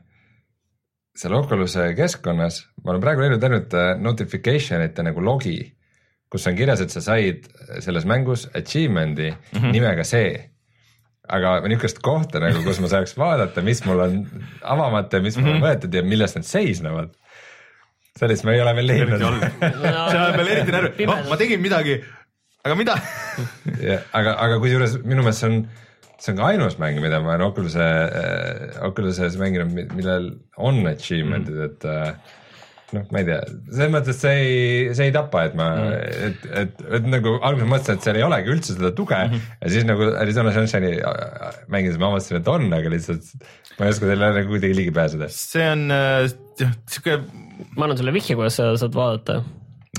seal 1.17 1.35
Oculus'e 1.35 1.95
keskkonnas 1.97 2.67
ma 2.85 2.93
olen 2.93 3.05
praegu 3.05 3.25
leidnud 3.25 3.45
ainult 3.49 3.75
äh, 3.75 3.95
notification 4.01 4.85
ite 4.85 5.03
nagu 5.03 5.23
logi, 5.25 5.59
kus 6.31 6.47
on 6.47 6.57
kirjas, 6.59 6.81
et 6.81 6.91
sa 6.91 7.01
said 7.01 7.49
selles 7.81 8.05
mängus 8.05 8.49
achievement'i 8.55 9.31
mm 9.31 9.59
-hmm. 9.59 9.73
nimega 9.73 10.05
see 10.05 10.56
aga 11.33 11.57
niisugust 11.67 12.03
kohta 12.05 12.41
nagu, 12.43 12.63
kus 12.67 12.81
ma 12.83 12.91
saaks 12.91 13.17
vaadata, 13.19 13.65
mis 13.67 13.83
mul 13.87 14.03
on 14.05 14.19
avamata 14.63 15.21
ja 15.21 15.27
mis 15.27 15.39
mul 15.41 15.55
on 15.55 15.59
mhm. 15.59 15.65
võetud 15.67 15.97
ja 15.99 16.05
milles 16.07 16.37
need 16.37 16.49
seisnevad. 16.49 17.15
sellist 18.17 18.47
ma 18.49 18.55
ei 18.57 18.63
ole 18.65 18.77
veel 18.79 18.87
leidnud. 18.89 19.25
see 19.61 20.21
ajab 20.21 20.39
veel 20.41 20.53
eriti 20.55 20.77
närvi, 20.77 21.09
oh 21.13 21.27
ma 21.31 21.41
tegin 21.41 21.61
midagi, 21.65 21.99
aga 22.65 22.79
mida 22.79 22.97
aga, 24.17 24.37
aga 24.47 24.63
kusjuures 24.63 24.97
minu 25.05 25.27
meelest 25.27 25.45
see 25.45 25.51
on, 25.51 25.61
see 26.17 26.33
on 26.33 26.41
ka 26.41 26.49
ainus 26.55 26.79
mäng, 26.83 27.03
mida 27.05 27.21
ma 27.25 27.35
olen 27.35 27.47
Oculus'e 27.51 27.91
äh,, 28.23 28.81
Oculus'es 28.89 29.37
mänginud, 29.41 29.93
millel 29.95 30.33
on 30.57 30.83
achievement'id 30.89 31.53
mm, 31.53 31.61
-hmm. 31.61 31.71
et 31.71 31.85
äh, 31.85 32.37
noh, 32.95 33.07
ma 33.11 33.23
ei 33.23 33.27
tea, 33.27 33.39
selles 33.73 33.93
mõttes 33.95 34.21
see 34.23 34.35
ei, 34.43 34.95
see 34.99 35.09
ei 35.09 35.15
tapa, 35.15 35.47
et 35.49 35.57
ma 35.59 35.69
mm., 35.75 36.21
et, 36.29 36.47
et, 36.63 36.85
et 36.99 37.09
nagu 37.11 37.35
alguses 37.41 37.71
mõtlesin, 37.73 37.99
et 37.99 38.07
seal 38.07 38.21
ei 38.21 38.27
olegi 38.27 38.53
üldse 38.55 38.77
seda 38.77 38.93
tuge 38.97 39.19
mm 39.19 39.33
-hmm. 39.33 39.57
ja 39.63 39.73
siis 39.75 39.89
nagu 39.89 40.11
Arizona 40.23 40.55
Sunshine'i 40.55 40.95
mängides 41.73 41.99
ma 42.03 42.13
avastasin, 42.13 42.41
et 42.43 42.53
on, 42.53 42.69
aga 42.79 42.95
lihtsalt 42.95 43.35
ma 43.79 43.89
ei 43.89 43.97
oska 43.97 44.07
sellele 44.07 44.33
nagu 44.39 44.55
kuidagi 44.55 44.79
ligi 44.79 44.95
pääseda. 44.95 45.29
see 45.33 45.67
on 45.73 45.91
äh, 45.91 46.31
äh,, 46.63 46.79
sihuke. 46.87 47.21
ma 47.77 47.85
annan 47.85 47.99
sulle 47.99 48.15
vihje, 48.15 48.39
kuidas 48.39 48.57
sa 48.61 48.73
saad 48.77 48.95
vaadata. 48.95 49.43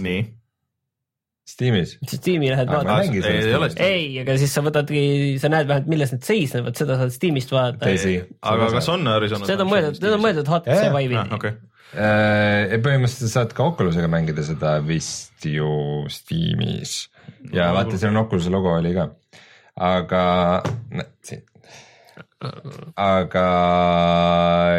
nii 0.01 0.25
Steamis. 1.47 1.93
Steam'i 2.03 2.49
lähed 2.51 2.67
vaatama. 2.67 3.01
ei, 3.01 3.21
ei 3.23 3.85
ei, 3.85 4.07
aga 4.19 4.33
siis 4.37 4.51
sa 4.51 4.61
võtadki, 4.65 5.03
sa 5.39 5.47
näed 5.47 5.69
vähemalt, 5.69 5.87
milles 5.87 6.11
need 6.11 6.25
seisnevad, 6.27 6.75
seda 6.75 6.97
saad 6.99 7.13
Steamist 7.15 7.53
vaadata. 7.55 7.87
aga 8.51 8.67
kas 8.73 8.89
on 8.91 9.07
Arizona? 9.07 9.47
Need 9.47 9.63
on 9.63 9.71
mõeldud, 9.71 10.01
need 10.03 10.17
on 10.17 10.23
mõeldud 10.25 10.51
HTC 10.51 10.91
Vive'i. 10.91 11.53
Äh, 11.95 12.75
põhimõtteliselt 12.83 13.31
saad 13.31 13.53
ka 13.55 13.63
Oculusega 13.69 14.09
mängida 14.11 14.43
seda 14.43 14.77
vist 14.83 15.45
ju 15.47 16.03
Steamis. 16.11 17.05
Ja 17.53 17.69
no, 17.69 17.77
vaata, 17.77 17.95
seal 17.95 18.11
on 18.11 18.25
Oculus'e 18.25 18.51
logo 18.51 18.73
oli 18.75 18.91
ka, 18.97 19.07
aga 19.87 20.23
siin. 21.23 21.45
Aga 23.01 23.43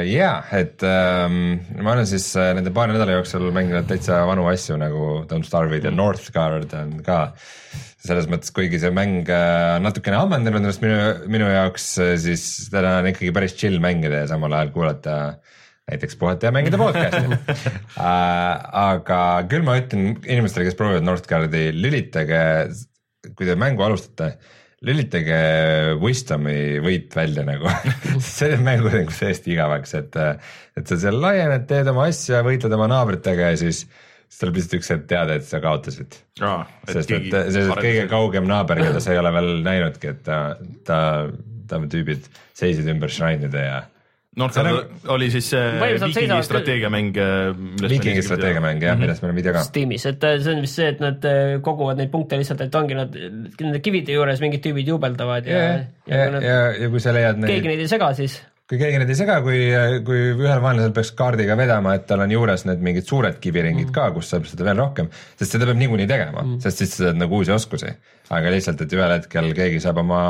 jah, 0.06 0.52
et 0.54 0.84
ähm, 0.86 1.56
ma 1.82 1.96
olen 1.96 2.06
siis 2.06 2.28
äh, 2.38 2.52
nende 2.54 2.70
paari 2.76 2.94
nädala 2.94 3.16
jooksul 3.16 3.48
mänginud 3.56 3.88
täitsa 3.88 4.20
vanu 4.28 4.44
asju 4.46 4.76
nagu 4.78 5.08
Don't 5.30 5.48
Starve'id 5.48 5.88
ja 5.88 5.90
Northgard 5.90 6.76
on 6.78 7.00
ka. 7.06 7.32
Selles 7.98 8.28
mõttes, 8.30 8.52
kuigi 8.54 8.78
see 8.78 8.92
mäng 8.94 9.26
äh, 9.32 9.74
natukene 9.82 10.20
ammendanud 10.20 10.60
ennast 10.60 10.84
minu, 10.84 11.00
minu 11.32 11.48
jaoks, 11.50 11.90
siis 12.22 12.44
täna 12.70 13.00
on 13.00 13.10
ikkagi 13.10 13.34
päris 13.34 13.56
chill 13.58 13.82
mängida 13.82 14.22
ja 14.22 14.30
samal 14.30 14.54
ajal 14.54 14.70
kuulata 14.76 15.16
äh, 15.32 15.56
näiteks 15.88 16.18
puhata 16.20 16.48
ja 16.48 16.54
mängida 16.54 16.80
podcast'i. 16.80 17.38
Äh, 17.98 18.66
aga 18.78 19.18
küll 19.50 19.64
ma 19.66 19.74
ütlen 19.80 20.12
inimestele, 20.22 20.68
kes 20.68 20.76
proovivad 20.78 21.06
Northgardi, 21.06 21.64
lülitage, 21.74 22.40
kui 23.34 23.48
te 23.48 23.56
mängu 23.58 23.82
alustate, 23.82 24.36
lülitage 24.86 25.38
Wisdomi 25.98 26.78
võit 26.84 27.16
välja 27.18 27.42
nagu. 27.48 27.72
See 28.22 28.52
teeb 28.52 28.62
mängu 28.62 28.92
nagu 28.92 29.14
täiesti 29.14 29.56
igavaks, 29.56 29.96
et, 29.98 30.20
et 30.78 30.92
sa 30.92 31.00
seal 31.00 31.18
laiened, 31.24 31.66
teed 31.70 31.90
oma 31.90 32.06
asja, 32.12 32.44
võitled 32.46 32.78
oma 32.78 32.86
naabritega 32.92 33.50
ja 33.50 33.58
siis 33.58 33.86
siis 34.28 34.42
tuleb 34.42 34.58
lihtsalt 34.58 34.74
üks 34.78 34.90
hetk 34.92 35.04
teada, 35.08 35.36
et 35.38 35.46
sa 35.48 35.60
kaotasid. 35.64 36.18
Ah,. 36.44 36.66
sest 36.90 37.12
et 37.16 37.30
see 37.54 37.68
kõige 37.68 38.08
kaugem 38.10 38.48
naaber, 38.48 38.82
keda 38.84 39.00
sa 39.02 39.14
ei 39.14 39.20
ole 39.22 39.32
veel 39.34 39.54
näinudki, 39.70 40.12
et 40.12 40.20
ta, 40.26 40.40
ta, 40.86 40.98
ta 41.70 41.80
tüübid 41.88 42.28
seisid 42.58 42.88
ümber 42.92 43.12
shrine'ide 43.12 43.64
ja 43.64 43.80
Northgard 44.38 44.70
nagu... 44.70 44.98
oli 45.14 45.30
siis 45.34 45.50
see 45.52 45.62
viikingi 46.02 46.42
strateegiamäng. 46.46 47.22
viikingi 47.84 48.22
strateegiamäng 48.26 48.82
jah 48.82 48.94
mm 48.94 49.00
-hmm., 49.00 49.06
millest 49.06 49.24
meil 49.24 49.34
on 49.34 49.40
video 49.40 49.56
ka. 49.56 49.64
Steamis, 49.68 50.06
et 50.06 50.24
äh, 50.24 50.36
see 50.42 50.54
on 50.54 50.62
vist 50.64 50.80
see, 50.80 50.90
et 50.94 51.00
nad 51.04 51.24
äh, 51.28 51.56
koguvad 51.64 51.98
neid 52.00 52.12
punkte 52.12 52.38
lihtsalt, 52.40 52.62
et 52.66 52.74
ongi 52.74 52.98
nad 52.98 53.16
nende 53.16 53.80
kivide 53.84 54.14
juures 54.14 54.40
mingid 54.44 54.64
tüübid 54.66 54.88
juubeldavad 54.94 55.48
ja, 55.48 55.64
ja, 55.64 55.74
ja, 56.06 56.22
ja, 56.22 56.44
ja, 56.50 56.60
ja 56.84 56.92
kui 56.92 57.02
sa 57.02 57.16
leiad 57.16 57.42
neid. 57.42 57.52
keegi 57.56 57.74
neid 57.74 57.84
ei 57.86 57.90
sega, 57.90 58.12
siis 58.14 58.38
kui 58.68 58.76
keegi 58.76 59.00
neid 59.00 59.08
ei 59.08 59.16
sega, 59.16 59.38
kui, 59.44 59.58
kui 60.04 60.24
ühel 60.34 60.60
vaenlasel 60.60 60.92
peaks 60.96 61.14
kaardiga 61.16 61.56
vedama, 61.56 61.94
et 61.96 62.04
tal 62.08 62.20
on 62.20 62.32
juures 62.34 62.66
need 62.68 62.82
mingid 62.84 63.08
suured 63.08 63.38
kiviringid 63.40 63.88
mm. 63.88 63.94
ka, 63.96 64.10
kus 64.16 64.28
saab 64.34 64.48
seda 64.50 64.66
veel 64.68 64.82
rohkem, 64.82 65.08
sest 65.40 65.56
seda 65.56 65.68
peab 65.70 65.80
niikuinii 65.80 66.08
tegema 66.10 66.42
mm., 66.44 66.58
sest 66.64 66.82
siis 66.84 66.92
sa 66.92 67.06
saad 67.06 67.20
nagu 67.22 67.40
uusi 67.40 67.54
oskusi. 67.54 67.94
aga 68.36 68.52
lihtsalt, 68.52 68.82
et 68.84 68.92
ühel 68.92 69.14
hetkel 69.14 69.48
keegi 69.56 69.80
saab 69.80 70.02
oma 70.04 70.20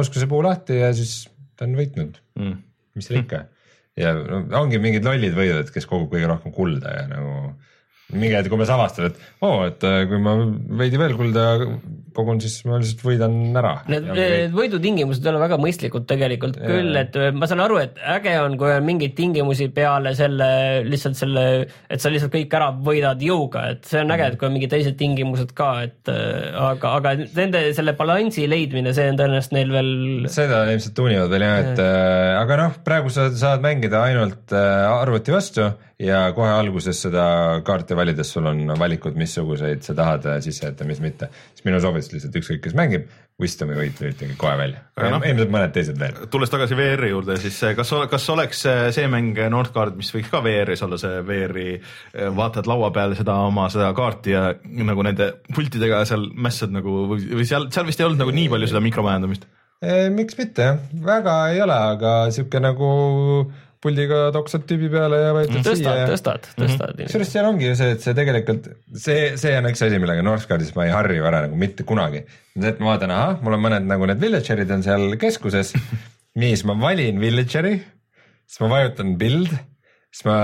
oskuse 0.00 0.28
puu 0.30 0.40
lahti 0.46 0.80
ja 0.80 0.94
siis 0.96 1.26
ta 1.58 1.68
on 1.68 1.76
võitnud 1.76 2.16
mm., 2.40 2.56
mis 2.98 3.08
seal 3.08 3.22
ikka. 3.22 3.44
ja 4.00 4.14
no, 4.16 4.44
ongi 4.62 4.80
mingid 4.82 5.06
lollid 5.06 5.36
võidud, 5.36 5.70
kes 5.74 5.86
kogub 5.90 6.12
kõige 6.14 6.30
rohkem 6.30 6.54
kulda 6.54 6.96
ja 6.98 7.04
nagu 7.10 7.54
mingi 8.14 8.36
hetk 8.36 8.52
umbes 8.52 8.72
avastad, 8.72 9.12
et 9.12 9.44
oo 9.44 9.60
oh,, 9.60 9.66
et 9.68 9.84
äh, 9.86 10.02
kui 10.10 10.20
ma 10.22 10.36
veidi 10.80 11.00
veel 11.00 11.16
kulda 11.18 11.46
kogun, 12.16 12.40
siis 12.42 12.60
ma 12.68 12.78
lihtsalt 12.80 13.02
võidan 13.04 13.36
ära. 13.58 13.74
Need, 13.90 14.08
need 14.16 14.54
võidutingimused 14.54 15.24
ei 15.24 15.30
ole 15.32 15.42
väga 15.42 15.58
mõistlikud 15.60 16.06
tegelikult 16.10 16.58
ja. 16.60 16.68
küll, 16.70 16.98
et 17.00 17.18
äh, 17.20 17.30
ma 17.34 17.48
saan 17.50 17.64
aru, 17.64 17.80
et 17.82 18.00
äge 18.14 18.34
on, 18.42 18.56
kui 18.60 18.72
on 18.74 18.86
mingeid 18.86 19.16
tingimusi 19.18 19.68
peale 19.74 20.14
selle, 20.18 20.48
lihtsalt 20.88 21.18
selle, 21.18 21.44
et 21.88 22.02
sa 22.02 22.12
lihtsalt 22.12 22.34
kõik 22.34 22.58
ära 22.58 22.70
võidad 22.86 23.22
jõuga, 23.24 23.66
et 23.74 23.88
see 23.90 24.02
on 24.04 24.14
äge, 24.14 24.30
et 24.32 24.38
kui 24.40 24.48
on 24.48 24.56
mingid 24.56 24.74
teised 24.74 24.98
tingimused 25.00 25.54
ka, 25.56 25.70
et 25.88 26.12
äh, 26.12 26.50
aga, 26.70 26.96
aga 27.00 27.16
nende 27.24 27.64
selle 27.76 27.96
balansi 27.98 28.48
leidmine, 28.50 28.94
see 28.96 29.08
on 29.12 29.20
tõenäoliselt 29.20 29.56
neil 29.58 29.74
veel. 29.74 29.94
seda 30.32 30.64
ilmselt 30.72 30.98
tuunivad 30.98 31.32
veel 31.34 31.48
jah, 31.48 31.58
et 31.64 31.82
äh, 31.84 32.34
aga 32.40 32.60
noh, 32.64 32.78
praegu 32.86 33.12
sa 33.14 33.30
saad 33.34 33.64
mängida 33.64 34.04
ainult 34.06 34.54
arvuti 34.54 35.34
vastu 35.34 35.72
ja 36.00 36.24
kohe 36.34 36.50
alguses 36.50 36.98
seda 37.06 37.24
kaarti 37.66 37.96
valides 37.96 38.32
sul 38.34 38.46
on 38.50 38.72
valikud, 38.78 39.16
missuguseid 39.18 39.84
sa 39.86 39.94
tahad 39.96 40.26
sisse 40.44 40.66
jätta, 40.66 40.86
mis 40.88 41.00
mitte. 41.00 41.28
siis 41.54 41.64
minu 41.68 41.80
soovitus 41.80 42.03
lihtsalt 42.12 42.36
ükskõik, 42.40 42.60
kes 42.64 42.74
mängib, 42.76 43.06
Wisdomi 43.40 43.74
võit 43.74 43.98
lülitage 43.98 44.36
kohe 44.38 44.52
välja, 44.58 44.82
no, 45.00 45.18
ilmselt 45.26 45.50
mõned 45.50 45.72
teised 45.74 45.98
veel. 45.98 46.20
tulles 46.30 46.52
tagasi 46.52 46.76
VR-i 46.78 47.10
juurde, 47.10 47.38
siis 47.42 47.56
kas, 47.78 47.90
kas 48.12 48.28
oleks 48.34 48.62
see 48.94 49.08
mäng 49.10 49.40
Nordcard, 49.50 49.96
mis 49.98 50.12
võiks 50.14 50.30
ka 50.30 50.42
VR-is 50.44 50.84
olla, 50.86 51.00
see 51.00 51.24
VR-i, 51.26 51.66
äh, 52.14 52.30
vaatad 52.36 52.70
laua 52.70 52.92
peal 52.94 53.16
seda 53.18 53.40
oma 53.48 53.66
seda 53.74 53.90
kaarti 53.96 54.36
ja 54.36 54.46
nagu 54.62 55.06
nende 55.06 55.32
pultidega 55.54 56.04
seal 56.08 56.28
mässad 56.34 56.74
nagu 56.74 57.04
või 57.10 57.48
seal, 57.48 57.70
seal 57.74 57.88
vist 57.88 58.02
ei 58.02 58.08
olnud 58.08 58.22
nagu 58.22 58.34
nii 58.34 58.48
palju 58.54 58.70
seda 58.70 58.84
mikromajandamist? 58.84 59.50
miks 60.14 60.38
mitte 60.38 60.64
jah, 60.64 60.76
väga 61.04 61.32
ei 61.52 61.58
ole, 61.60 61.74
aga 61.96 62.12
sihuke 62.32 62.60
nagu 62.62 62.88
puldiga 63.84 64.20
toksad 64.34 64.64
tüübi 64.68 64.88
peale 64.92 65.20
ja 65.20 65.34
vajutad 65.36 65.60
tõstad, 65.60 65.80
siia. 65.82 66.06
tõstad, 66.08 66.48
tõstad 66.56 66.94
mm 66.94 66.96
-hmm.. 66.96 67.10
kusjuures 67.10 67.32
seal 67.34 67.48
ongi 67.50 67.68
ju 67.68 67.76
see, 67.78 67.90
et 67.96 68.06
see 68.06 68.16
tegelikult, 68.16 68.70
see, 69.06 69.20
see 69.40 69.52
on 69.58 69.68
üks 69.70 69.84
asi, 69.86 70.00
millega 70.02 70.24
Northguardis 70.26 70.72
ma 70.76 70.88
ei 70.88 70.94
harju 70.94 71.28
ära 71.30 71.44
nagu 71.46 71.58
mitte 71.60 71.86
kunagi. 71.88 72.24
et 72.60 72.80
ma 72.80 72.94
vaatan, 72.94 73.14
ahah, 73.14 73.36
mul 73.44 73.58
on 73.58 73.64
mõned 73.66 73.88
nagu 73.90 74.08
need 74.10 74.22
villager'id 74.24 74.72
on 74.74 74.86
seal 74.86 75.06
keskuses 75.20 75.74
nii, 76.40 76.54
siis 76.54 76.64
ma 76.68 76.78
valin 76.80 77.20
villager'i, 77.22 77.76
siis 78.48 78.64
ma 78.64 78.72
vajutan 78.72 79.14
build, 79.20 79.52
siis 80.10 80.26
ma 80.28 80.38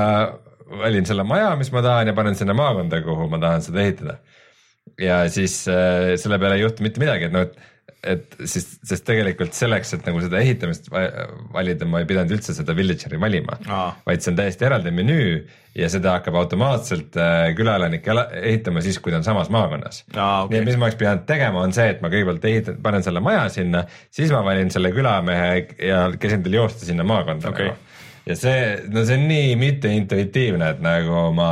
valin 0.85 1.09
selle 1.09 1.25
maja, 1.27 1.55
mis 1.59 1.73
ma 1.75 1.83
tahan 1.83 2.13
ja 2.13 2.15
panen 2.17 2.37
sinna 2.39 2.55
maakonda, 2.59 3.03
kuhu 3.07 3.27
ma 3.33 3.41
tahan 3.43 3.65
seda 3.65 3.83
ehitada. 3.83 4.21
ja 5.01 5.23
siis 5.33 5.63
äh, 5.71 6.15
selle 6.21 6.39
peale 6.39 6.59
ei 6.59 6.65
juhtu 6.67 6.85
mitte 6.87 7.03
midagi, 7.03 7.31
et 7.31 7.35
noh, 7.35 7.49
et 7.49 7.70
et 8.01 8.37
siis, 8.49 8.67
sest 8.87 9.05
tegelikult 9.05 9.53
selleks, 9.57 9.93
et 9.97 10.07
nagu 10.09 10.23
seda 10.25 10.39
ehitamist 10.41 10.89
valida, 10.91 11.89
ma 11.89 12.01
ei 12.01 12.09
pidanud 12.09 12.33
üldse 12.37 12.55
seda 12.57 12.77
villager'i 12.77 13.21
valima, 13.21 13.59
vaid 14.07 14.25
see 14.25 14.33
on 14.33 14.39
täiesti 14.39 14.67
eraldi 14.69 14.93
menüü 14.97 15.35
ja 15.77 15.91
seda 15.93 16.17
hakkab 16.17 16.39
automaatselt 16.41 17.19
äh, 17.21 17.51
külaelanikke 17.59 18.17
ehitama 18.41 18.83
siis, 18.85 18.99
kui 19.03 19.13
ta 19.13 19.21
on 19.21 19.27
samas 19.27 19.53
maakonnas. 19.53 20.03
Okay. 20.09 20.49
nii 20.55 20.63
et 20.63 20.71
mis 20.71 20.81
ma 20.81 20.89
oleks 20.89 20.99
pidanud 21.03 21.29
tegema, 21.29 21.63
on 21.63 21.77
see, 21.77 21.91
et 21.93 22.01
ma 22.03 22.11
kõigepealt 22.13 22.49
ehitan, 22.51 22.81
panen 22.83 23.07
selle 23.07 23.23
maja 23.25 23.45
sinna, 23.53 23.85
siis 24.11 24.33
ma 24.35 24.43
valin 24.47 24.73
selle 24.73 24.91
külamehe 24.97 25.53
ja 25.91 26.03
käsin 26.21 26.43
tal 26.47 26.59
joosta 26.59 26.89
sinna 26.89 27.07
maakonda 27.07 27.53
okay. 27.53 27.71
nagu 27.71 27.89
ja 28.31 28.37
see, 28.39 28.59
no 28.93 29.05
see 29.07 29.17
on 29.19 29.29
nii 29.31 29.55
mitteintuitiivne, 29.61 30.75
et 30.75 30.83
nagu 30.85 31.29
ma 31.37 31.51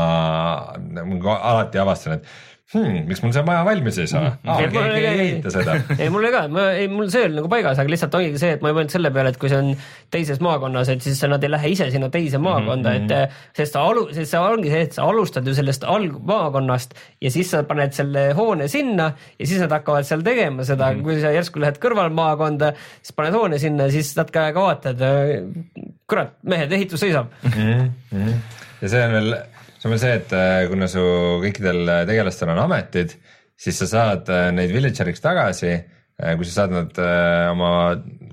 nagu 0.78 1.32
alati 1.34 1.80
avastan, 1.80 2.18
et 2.18 2.47
hmm, 2.74 3.04
miks 3.08 3.22
mul 3.24 3.32
see 3.32 3.44
maja 3.46 3.62
valmis 3.64 3.98
ei 4.02 4.08
saa 4.10 4.34
ah,? 4.36 4.58
keegi 4.60 4.80
ei 4.80 5.06
ehita 5.24 5.52
seda. 5.52 5.76
ei, 6.02 6.10
mul 6.12 6.26
ka, 6.34 6.42
ma 6.52 6.66
ei, 6.76 6.88
mul 6.92 7.08
see 7.12 7.24
oli 7.24 7.38
nagu 7.38 7.48
paigas, 7.52 7.80
aga 7.80 7.92
lihtsalt 7.92 8.16
ongi 8.18 8.40
see, 8.40 8.52
et 8.56 8.64
ma 8.64 8.72
ei 8.72 8.76
mõelnud 8.76 8.92
selle 8.92 9.12
peale, 9.14 9.32
et 9.32 9.40
kui 9.40 9.50
see 9.52 9.60
on 9.62 9.70
teises 10.12 10.42
maakonnas, 10.44 10.90
et 10.92 11.04
siis 11.04 11.20
nad 11.32 11.44
ei 11.44 11.52
lähe 11.52 11.72
ise 11.72 11.88
sinna 11.94 12.10
teise 12.12 12.36
mhm, 12.36 12.44
maakonda 12.48 12.92
mm, 12.92 12.94
-hmm. 12.94 13.04
et 13.04 13.30
mhm. 13.30 13.42
sest 13.56 13.76
sa 13.76 13.84
alu-, 13.88 14.06
sest 14.12 14.34
see 14.34 14.42
ongi 14.42 14.72
see, 14.74 14.84
et 14.88 14.98
sa 14.98 15.08
alustad 15.08 15.48
ju 15.48 15.56
sellest 15.56 15.86
algmaakonnast 15.96 16.96
ja 17.24 17.32
siis 17.32 17.52
sa 17.54 17.62
paned 17.68 17.96
selle 17.96 18.28
hoone 18.38 18.68
sinna 18.68 19.12
ja 19.38 19.46
siis 19.46 19.64
nad 19.64 19.72
hakkavad 19.72 20.08
seal 20.08 20.24
tegema 20.26 20.64
seda 20.68 20.90
mm, 20.90 20.98
-hmm. 20.98 21.08
kui 21.08 21.20
sa 21.24 21.32
järsku 21.32 21.64
lähed 21.64 21.80
kõrvalmaakonda, 21.82 22.74
siis 23.02 23.16
paned 23.16 23.36
hoone 23.36 23.58
sinna, 23.58 23.88
siis 23.90 24.12
natuke 24.16 24.44
aega 24.44 24.60
vaatad. 24.60 25.06
kurat, 26.08 26.36
mehed, 26.42 26.72
ehitus 26.72 27.00
seisab 27.00 27.32
mm. 27.42 27.50
-hmm. 27.52 28.34
ja 28.82 28.88
see 28.88 29.04
on 29.04 29.12
veel 29.12 29.36
on 29.88 29.94
veel 29.94 30.02
see, 30.02 30.16
et 30.20 30.34
äh, 30.36 30.62
kuna 30.70 30.88
su 30.90 31.02
kõikidel 31.42 31.82
äh, 31.88 32.02
tegelastel 32.08 32.52
on 32.52 32.60
ametid, 32.66 33.14
siis 33.58 33.80
sa 33.80 33.88
saad 33.90 34.28
äh, 34.32 34.50
neid 34.54 34.74
villageriks 34.74 35.24
tagasi, 35.24 35.78
kui 36.18 36.46
sa 36.48 36.64
saad 36.64 36.72
nad 36.74 36.96
oma 37.52 37.68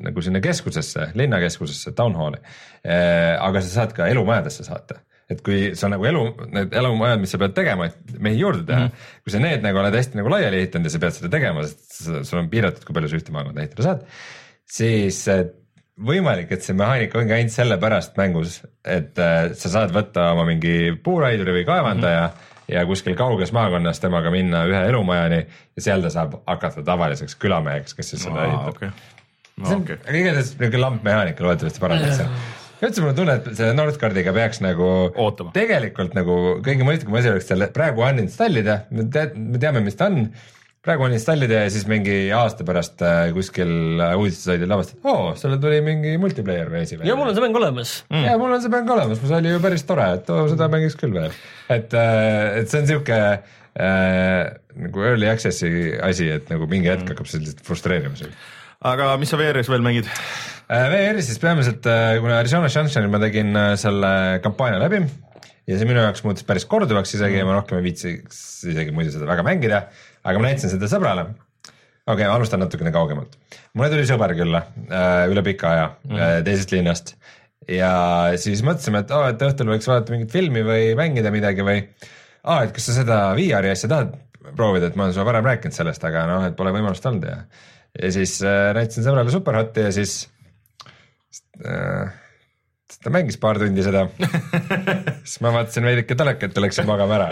nagu 0.07 0.21
sinna 0.25 0.39
keskusesse, 0.41 1.11
linnakeskusesse, 1.19 1.91
town 1.93 2.15
hall'i. 2.17 2.39
aga 2.81 3.61
sa 3.61 3.69
saad 3.69 3.91
ka 3.93 4.07
elumajadesse 4.09 4.65
saata 4.65 4.97
et 5.29 5.43
kui 5.45 5.59
sa 5.77 5.91
nagu 5.93 6.07
elu, 6.09 6.23
need 6.49 6.73
elumajad, 6.81 7.21
mis 7.21 7.35
sa 7.35 7.39
pead 7.43 7.53
tegema, 7.53 7.85
et 7.91 8.15
mehi 8.17 8.39
juurde 8.41 8.63
teha 8.65 8.87
mm, 8.87 8.89
-hmm. 8.89 9.21
kui 9.21 9.35
sa 9.35 9.43
need 9.43 9.61
nagu 9.61 9.77
oled 9.83 9.99
hästi 9.99 10.17
nagu 10.17 10.33
laiali 10.33 10.63
ehitanud 10.63 10.89
ja 10.89 10.95
sa 10.95 11.03
pead 11.03 11.15
seda 11.19 11.29
tegema, 11.37 11.67
sest 11.67 12.25
sul 12.25 12.41
on 12.41 12.49
piiratud, 12.49 12.85
kui 12.87 12.97
palju 12.97 13.11
sa 13.11 13.21
ühte 13.21 13.37
maakonda 13.37 13.61
ehitada 13.61 13.85
saad, 13.85 14.03
siis 14.65 15.21
võimalik, 15.95 16.51
et 16.51 16.65
see 16.65 16.75
mehaanika 16.75 17.19
ongi 17.21 17.35
ainult 17.37 17.53
sellepärast 17.53 18.17
mängus, 18.19 18.59
et 18.83 19.19
äh, 19.21 19.53
sa 19.55 19.71
saad 19.77 19.93
võtta 19.95 20.31
oma 20.33 20.43
mingi 20.47 20.91
puuraiduri 21.03 21.59
või 21.59 21.65
kaevandaja 21.67 22.25
mm 22.25 22.33
-hmm. 22.33 22.73
ja 22.75 22.85
kuskil 22.85 23.15
kauges 23.15 23.53
maakonnas 23.55 23.99
temaga 24.03 24.31
minna 24.31 24.65
ühe 24.67 24.81
elumajani 24.89 25.45
ja 25.45 25.81
seal 25.81 26.01
ta 26.01 26.09
saab 26.09 26.41
hakata 26.47 26.83
tavaliseks 26.83 27.35
külameheks, 27.35 27.93
kes 27.93 28.09
siis 28.09 28.27
seda 28.27 28.43
ehitab 28.43 28.75
okay. 28.75 28.89
no,. 29.57 29.67
see 29.67 29.75
on 29.75 29.81
okay. 29.81 29.97
igatahes 30.19 30.57
niisugune 30.59 30.81
lampmehaanika 30.81 31.43
loodetavasti 31.43 31.79
parandaks 31.79 32.17
seal 32.17 32.29
üldse 32.85 33.01
mul 33.01 33.09
on 33.13 33.15
tunne, 33.15 33.35
et 33.39 33.55
selle 33.55 33.73
Nordcardiga 33.73 34.33
peaks 34.35 34.59
nagu 34.61 34.89
Ootama. 35.15 35.53
tegelikult 35.55 36.13
nagu 36.17 36.35
kõige 36.65 36.83
mõistlikum 36.87 37.15
asi 37.15 37.31
oleks 37.31 37.47
selle 37.47 37.69
praegu 37.73 38.03
uninstallida, 38.03 38.81
me 38.91 39.59
teame, 39.59 39.79
mis 39.85 39.95
ta 39.95 40.09
on 40.11 40.27
praegu 40.85 41.05
on 41.07 41.15
installida 41.15 41.63
ja 41.63 41.71
siis 41.73 41.87
mingi 41.89 42.15
aasta 42.35 42.65
pärast 42.67 43.01
äh, 43.05 43.29
kuskil 43.35 44.01
äh, 44.03 44.13
uudistesaidil 44.19 44.69
lavastad, 44.69 45.01
oo, 45.09 45.33
sulle 45.39 45.57
tuli 45.61 45.79
mingi 45.85 46.15
multiplayer 46.21 46.69
välja. 46.71 46.99
ja 47.03 47.17
mul 47.17 47.31
on 47.31 47.37
see 47.37 47.45
mäng 47.45 47.57
olemas 47.57 47.95
mm.. 48.11 48.25
ja 48.29 48.35
mul 48.41 48.53
on 48.53 48.63
see 48.63 48.73
mäng 48.73 48.91
olemas, 48.93 49.21
see 49.21 49.39
oli 49.39 49.53
ju 49.53 49.61
päris 49.63 49.85
tore, 49.89 50.07
et 50.19 50.29
oo, 50.33 50.45
seda 50.51 50.69
mängiks 50.71 50.97
küll 50.99 51.15
veel. 51.15 51.33
et, 51.73 51.95
äh, 51.97 52.59
et 52.61 52.71
see 52.71 52.83
on 52.83 52.89
sihuke 52.91 53.21
äh, 53.33 54.41
nagu 54.85 55.07
early 55.09 55.29
access'i 55.31 55.71
asi, 56.05 56.29
et 56.37 56.51
nagu 56.53 56.69
mingi 56.69 56.91
hetk 56.91 57.07
mm. 57.07 57.15
hakkab 57.15 57.31
see 57.31 57.41
lihtsalt 57.41 57.65
frustreerima 57.65 58.19
sind. 58.19 58.37
aga 58.85 59.13
mis 59.21 59.33
sa 59.33 59.41
VR-is 59.41 59.71
veel 59.71 59.85
mängid 59.85 60.09
äh,? 60.09 60.89
VR-is 60.93 61.31
siis 61.31 61.41
peamiselt 61.41 61.87
äh,, 61.89 62.17
kuna 62.21 62.41
Arizona 62.43 62.69
Sunshine'il 62.69 63.13
ma 63.13 63.23
tegin 63.23 63.55
äh, 63.57 63.73
selle 63.81 64.11
kampaania 64.45 64.83
läbi 64.85 65.05
ja 65.65 65.79
see 65.79 65.87
minu 65.89 66.03
jaoks 66.03 66.21
muutus 66.25 66.45
päris 66.45 66.67
korduvaks 66.69 67.15
isegi 67.17 67.39
mm. 67.39 67.41
ja 67.41 67.47
ma 67.47 67.57
rohkem 67.57 67.79
ei 67.79 67.87
viitsiks 67.87 68.41
isegi 68.69 68.93
muidu 68.93 69.13
seda 69.15 69.25
väga 69.29 69.45
mängida 69.45 69.87
aga 70.25 70.41
ma 70.41 70.49
näitasin 70.49 70.73
seda 70.73 70.89
sõbrale. 70.91 71.27
okei 71.29 72.25
okay,, 72.25 72.27
alustan 72.29 72.63
natukene 72.63 72.93
kaugemalt. 72.95 73.37
mulle 73.73 73.91
tuli 73.93 74.05
sõber 74.09 74.35
külla 74.37 74.65
äh, 74.89 75.23
üle 75.31 75.45
pika 75.45 75.71
aja 75.71 75.87
mm. 76.09 76.45
teisest 76.47 76.75
linnast 76.75 77.15
ja 77.71 77.93
siis 78.41 78.61
mõtlesime, 78.65 79.05
et 79.05 79.15
oh, 79.15 79.25
et 79.29 79.41
õhtul 79.47 79.71
võiks 79.73 79.89
vaadata 79.89 80.13
mingit 80.13 80.33
filmi 80.33 80.65
või 80.65 80.91
mängida 80.97 81.33
midagi 81.33 81.65
või 81.65 81.79
aa 81.81 82.59
ah,, 82.59 82.65
et 82.67 82.75
kas 82.75 82.91
sa 82.91 82.99
seda 82.99 83.19
VR-i 83.37 83.73
asja 83.73 83.89
tahad 83.91 84.13
proovida, 84.55 84.91
et 84.91 84.97
ma 84.97 85.07
olen 85.07 85.15
sulle 85.15 85.25
varem 85.25 85.47
rääkinud 85.47 85.73
sellest, 85.73 86.03
aga 86.05 86.27
noh, 86.29 86.43
et 86.45 86.57
pole 86.57 86.73
võimalust 86.75 87.05
olnud 87.09 87.25
ja 87.29 87.39
ja 87.95 88.11
siis 88.11 88.37
äh, 88.43 88.69
näitasin 88.75 89.05
sõbrale 89.07 89.31
Superhotti 89.33 89.87
ja 89.87 89.91
siis 89.95 90.17
äh, 91.63 92.11
ta 92.85 93.09
mängis 93.09 93.37
paar 93.41 93.57
tundi 93.57 93.81
seda 93.81 94.03
siis 95.25 95.39
ma 95.41 95.49
vaatasin 95.55 95.87
veidike 95.87 96.15
telekat 96.17 96.53
ja 96.53 96.61
läksin 96.61 96.85
magama 96.85 97.15
ära 97.17 97.27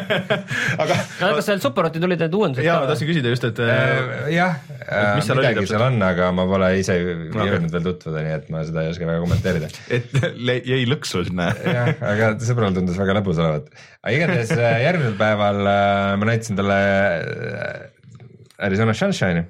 aga 0.82 0.96
no, 0.96 1.32
kas 1.36 1.48
seal 1.50 1.60
Superhoti 1.60 2.00
tulid 2.00 2.22
need 2.22 2.36
uuendused 2.36 2.64
ka? 2.64 2.76
tahtsin 2.88 3.10
küsida 3.10 3.32
just, 3.32 3.44
et 3.44 3.60
äh, 3.60 4.30
jah 4.32 4.56
äh,, 4.86 5.20
midagi 5.20 5.66
seal 5.68 5.84
on, 5.84 5.98
aga 6.04 6.30
ma 6.36 6.46
pole 6.48 6.70
ise 6.80 6.96
okay. 6.96 7.50
jõudnud 7.50 7.74
veel 7.76 7.84
tutvuda, 7.90 8.22
nii 8.24 8.36
et 8.38 8.48
ma 8.54 8.62
seda 8.68 8.86
ei 8.86 8.94
oska 8.94 9.08
väga 9.08 9.20
kommenteerida. 9.26 9.68
et 9.98 10.64
jäi 10.70 10.80
lõksu 10.88 11.26
sinna 11.28 11.50
jah, 11.60 11.90
aga 12.12 12.30
sõbral 12.46 12.76
tundus 12.76 12.96
väga 13.00 13.18
lõbus 13.20 13.40
olevat. 13.42 13.68
aga 14.00 14.14
igatahes 14.16 14.54
äh, 14.56 14.78
järgmisel 14.86 15.18
päeval 15.20 15.60
äh, 15.74 16.14
ma 16.22 16.30
näitasin 16.30 16.60
talle 16.60 16.78
äh, 16.78 18.64
Arizona 18.64 18.96
Sunshine'i 18.96 19.44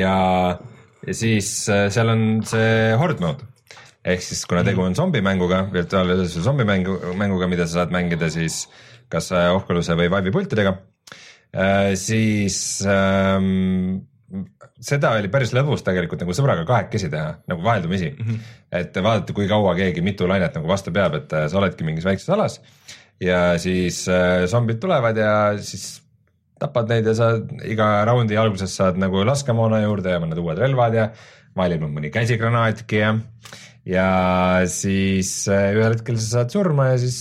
ja, 0.00 0.16
ja 1.04 1.18
siis 1.20 1.52
äh, 1.68 1.90
seal 1.92 2.14
on 2.16 2.24
see 2.48 2.96
horde 2.96 3.20
mode 3.20 3.52
ehk 4.06 4.22
siis 4.22 4.44
kuna 4.48 4.62
tegu 4.66 4.84
on 4.84 4.94
zombimänguga, 4.94 5.64
virtuaalreaalsuse 5.72 6.44
zombimängu, 6.44 6.98
mänguga, 7.18 7.48
mida 7.50 7.66
sa 7.66 7.82
saad 7.82 7.94
mängida 7.94 8.30
siis 8.32 8.64
kas 9.12 9.30
äh, 9.34 9.48
Oculus'e 9.54 9.96
või 9.98 10.10
Vive'i 10.10 10.34
pultidega 10.34 10.76
äh,, 10.76 11.94
siis 11.98 12.58
ähm, 12.90 14.06
seda 14.82 15.12
oli 15.16 15.30
päris 15.32 15.52
lõbus 15.54 15.84
tegelikult 15.86 16.22
nagu 16.22 16.34
sõbraga 16.36 16.66
kahekesi 16.68 17.10
teha, 17.12 17.36
nagu 17.50 17.62
vaheldumisi 17.64 18.10
mm. 18.12 18.24
-hmm. 18.24 18.56
et 18.80 18.98
vaadata, 19.02 19.36
kui 19.36 19.48
kaua 19.50 19.74
keegi 19.78 20.02
mitu 20.02 20.28
lainet 20.28 20.58
nagu 20.58 20.68
vastu 20.70 20.94
peab, 20.94 21.14
et 21.20 21.32
äh, 21.32 21.46
sa 21.50 21.60
oledki 21.60 21.86
mingis 21.86 22.06
väikses 22.06 22.30
alas 22.34 22.60
ja 23.22 23.58
siis 23.58 24.04
äh, 24.08 24.44
zombid 24.46 24.80
tulevad 24.82 25.16
ja 25.16 25.32
siis 25.58 26.02
tapad 26.60 26.88
neid 26.88 27.06
ja 27.06 27.14
sa 27.14 27.32
iga 27.64 28.04
raundi 28.08 28.36
alguses 28.36 28.74
saad 28.76 28.98
nagu 29.00 29.24
laskemoona 29.28 29.82
juurde 29.84 30.14
ja 30.14 30.20
mõned 30.22 30.40
uued 30.40 30.58
relvad 30.58 30.94
ja 30.96 31.10
valib 31.56 31.84
mõni 31.88 32.10
käsigranaatki 32.12 33.00
ja, 33.00 33.14
ja 33.86 34.08
siis 34.70 35.32
äh, 35.52 35.70
ühel 35.76 35.94
hetkel 35.94 36.18
sa 36.20 36.40
saad 36.40 36.54
surma 36.54 36.90
ja 36.92 37.00
siis 37.02 37.20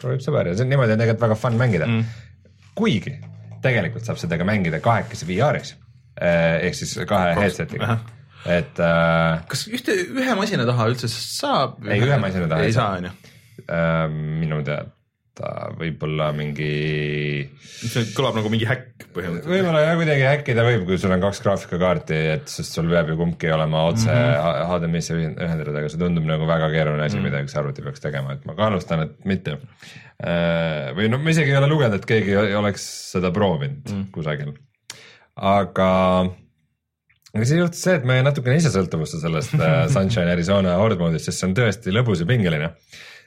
proovib 0.00 0.24
sõber 0.24 0.50
ja 0.50 0.56
see 0.56 0.66
on 0.66 0.72
niimoodi 0.74 0.96
on 0.96 1.02
tegelikult 1.02 1.26
väga 1.28 1.38
fun 1.40 1.58
mängida. 1.60 1.88
Mm.. 1.88 2.04
kuigi 2.76 3.16
tegelikult 3.64 4.06
saab 4.06 4.20
seda 4.20 4.38
ka 4.38 4.46
mängida 4.48 4.82
kahekesi 4.84 5.28
VR-is 5.28 5.74
ehk 6.16 6.76
siis 6.76 6.94
kahe 7.08 7.34
headset'iga. 7.36 7.98
Et 8.46 8.78
äh,. 8.78 9.40
kas 9.50 9.64
ühte, 9.66 9.94
ühe 10.20 10.34
masina 10.38 10.66
taha 10.68 10.86
üldse 10.92 11.08
saab? 11.10 11.80
ei, 11.82 11.98
ühe 11.98 12.18
masina 12.22 12.46
taha 12.50 12.68
ei 12.68 12.76
saa, 12.76 13.00
on 13.00 13.08
ju? 13.08 13.32
Äh, 13.66 14.04
minu 14.12 14.60
teada 14.62 14.95
võib-olla 15.76 16.30
mingi. 16.36 16.70
see 17.76 18.06
kõlab 18.16 18.38
nagu 18.38 18.50
mingi 18.52 18.68
häkk 18.68 19.06
põhimõtteliselt. 19.14 19.50
võib-olla 19.50 19.82
jah, 19.84 19.96
kuidagi 20.00 20.24
häkkida 20.26 20.64
võib, 20.66 20.86
kui 20.88 20.98
sul 21.00 21.12
on 21.16 21.24
kaks 21.24 21.42
graafikakaarti, 21.44 22.20
et 22.36 22.52
sest 22.52 22.78
sul 22.78 22.88
peab 22.92 23.10
ju 23.12 23.18
kumbki 23.20 23.50
olema 23.52 23.84
otse 23.90 24.08
mm 24.08 24.16
-hmm. 24.16 24.70
HDMI-sse 24.70 25.18
ühendatud, 25.18 25.76
aga 25.76 25.92
see 25.92 26.00
tundub 26.00 26.24
nagu 26.28 26.48
väga 26.48 26.70
keeruline 26.72 27.04
asi 27.04 27.16
mm, 27.16 27.22
-hmm. 27.22 27.28
mida 27.28 27.44
üks 27.44 27.58
arvuti 27.58 27.84
peaks 27.84 28.00
tegema, 28.00 28.32
et 28.32 28.46
ma 28.46 28.54
kahtlustan, 28.54 29.02
et 29.02 29.24
mitte. 29.24 29.58
Äh, 30.16 30.94
või 30.96 31.10
no 31.12 31.18
ma 31.18 31.30
isegi 31.30 31.52
ei 31.52 31.60
ole 31.60 31.68
lugenud, 31.68 32.00
et 32.00 32.06
keegi 32.08 32.36
oleks 32.36 32.88
seda 33.12 33.30
proovinud 33.30 33.84
mm 33.84 33.96
-hmm. 33.96 34.10
kusagil, 34.12 34.56
aga 35.36 35.92
aga 37.36 37.44
siis 37.44 37.58
juhtus 37.60 37.82
see, 37.84 37.96
et 37.98 38.06
me 38.08 38.16
natukene 38.24 38.56
ise 38.56 38.72
sõltuvusse 38.72 39.20
sellest 39.20 39.54
äh, 39.58 39.82
Sunshine 39.92 40.32
Arizona 40.32 40.78
horde 40.80 40.98
mode'ist, 41.00 41.28
sest 41.28 41.42
see 41.42 41.50
on 41.50 41.56
tõesti 41.58 41.94
lõbus 41.94 42.22
ja 42.22 42.28
pingeline. 42.28 42.72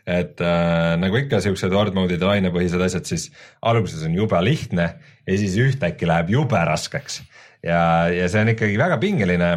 Et 0.10 0.42
äh, 0.42 0.96
nagu 1.00 1.20
ikka 1.20 1.42
siuksed 1.44 1.74
horde 1.76 1.98
mode'id 1.98 2.24
ja 2.24 2.32
lainepõhised 2.32 2.82
asjad, 2.82 3.06
siis 3.10 3.28
alguses 3.62 4.06
on 4.08 4.16
jube 4.18 4.40
lihtne 4.46 4.88
ja 4.98 5.38
siis 5.38 5.58
ühtäkki 5.62 6.10
läheb 6.10 6.32
jube 6.34 6.62
raskeks. 6.72 7.22
ja, 7.66 7.82
ja 8.14 8.30
see 8.32 8.46
on 8.46 8.54
ikkagi 8.56 8.80
väga 8.80 8.98
pingeline, 9.02 9.52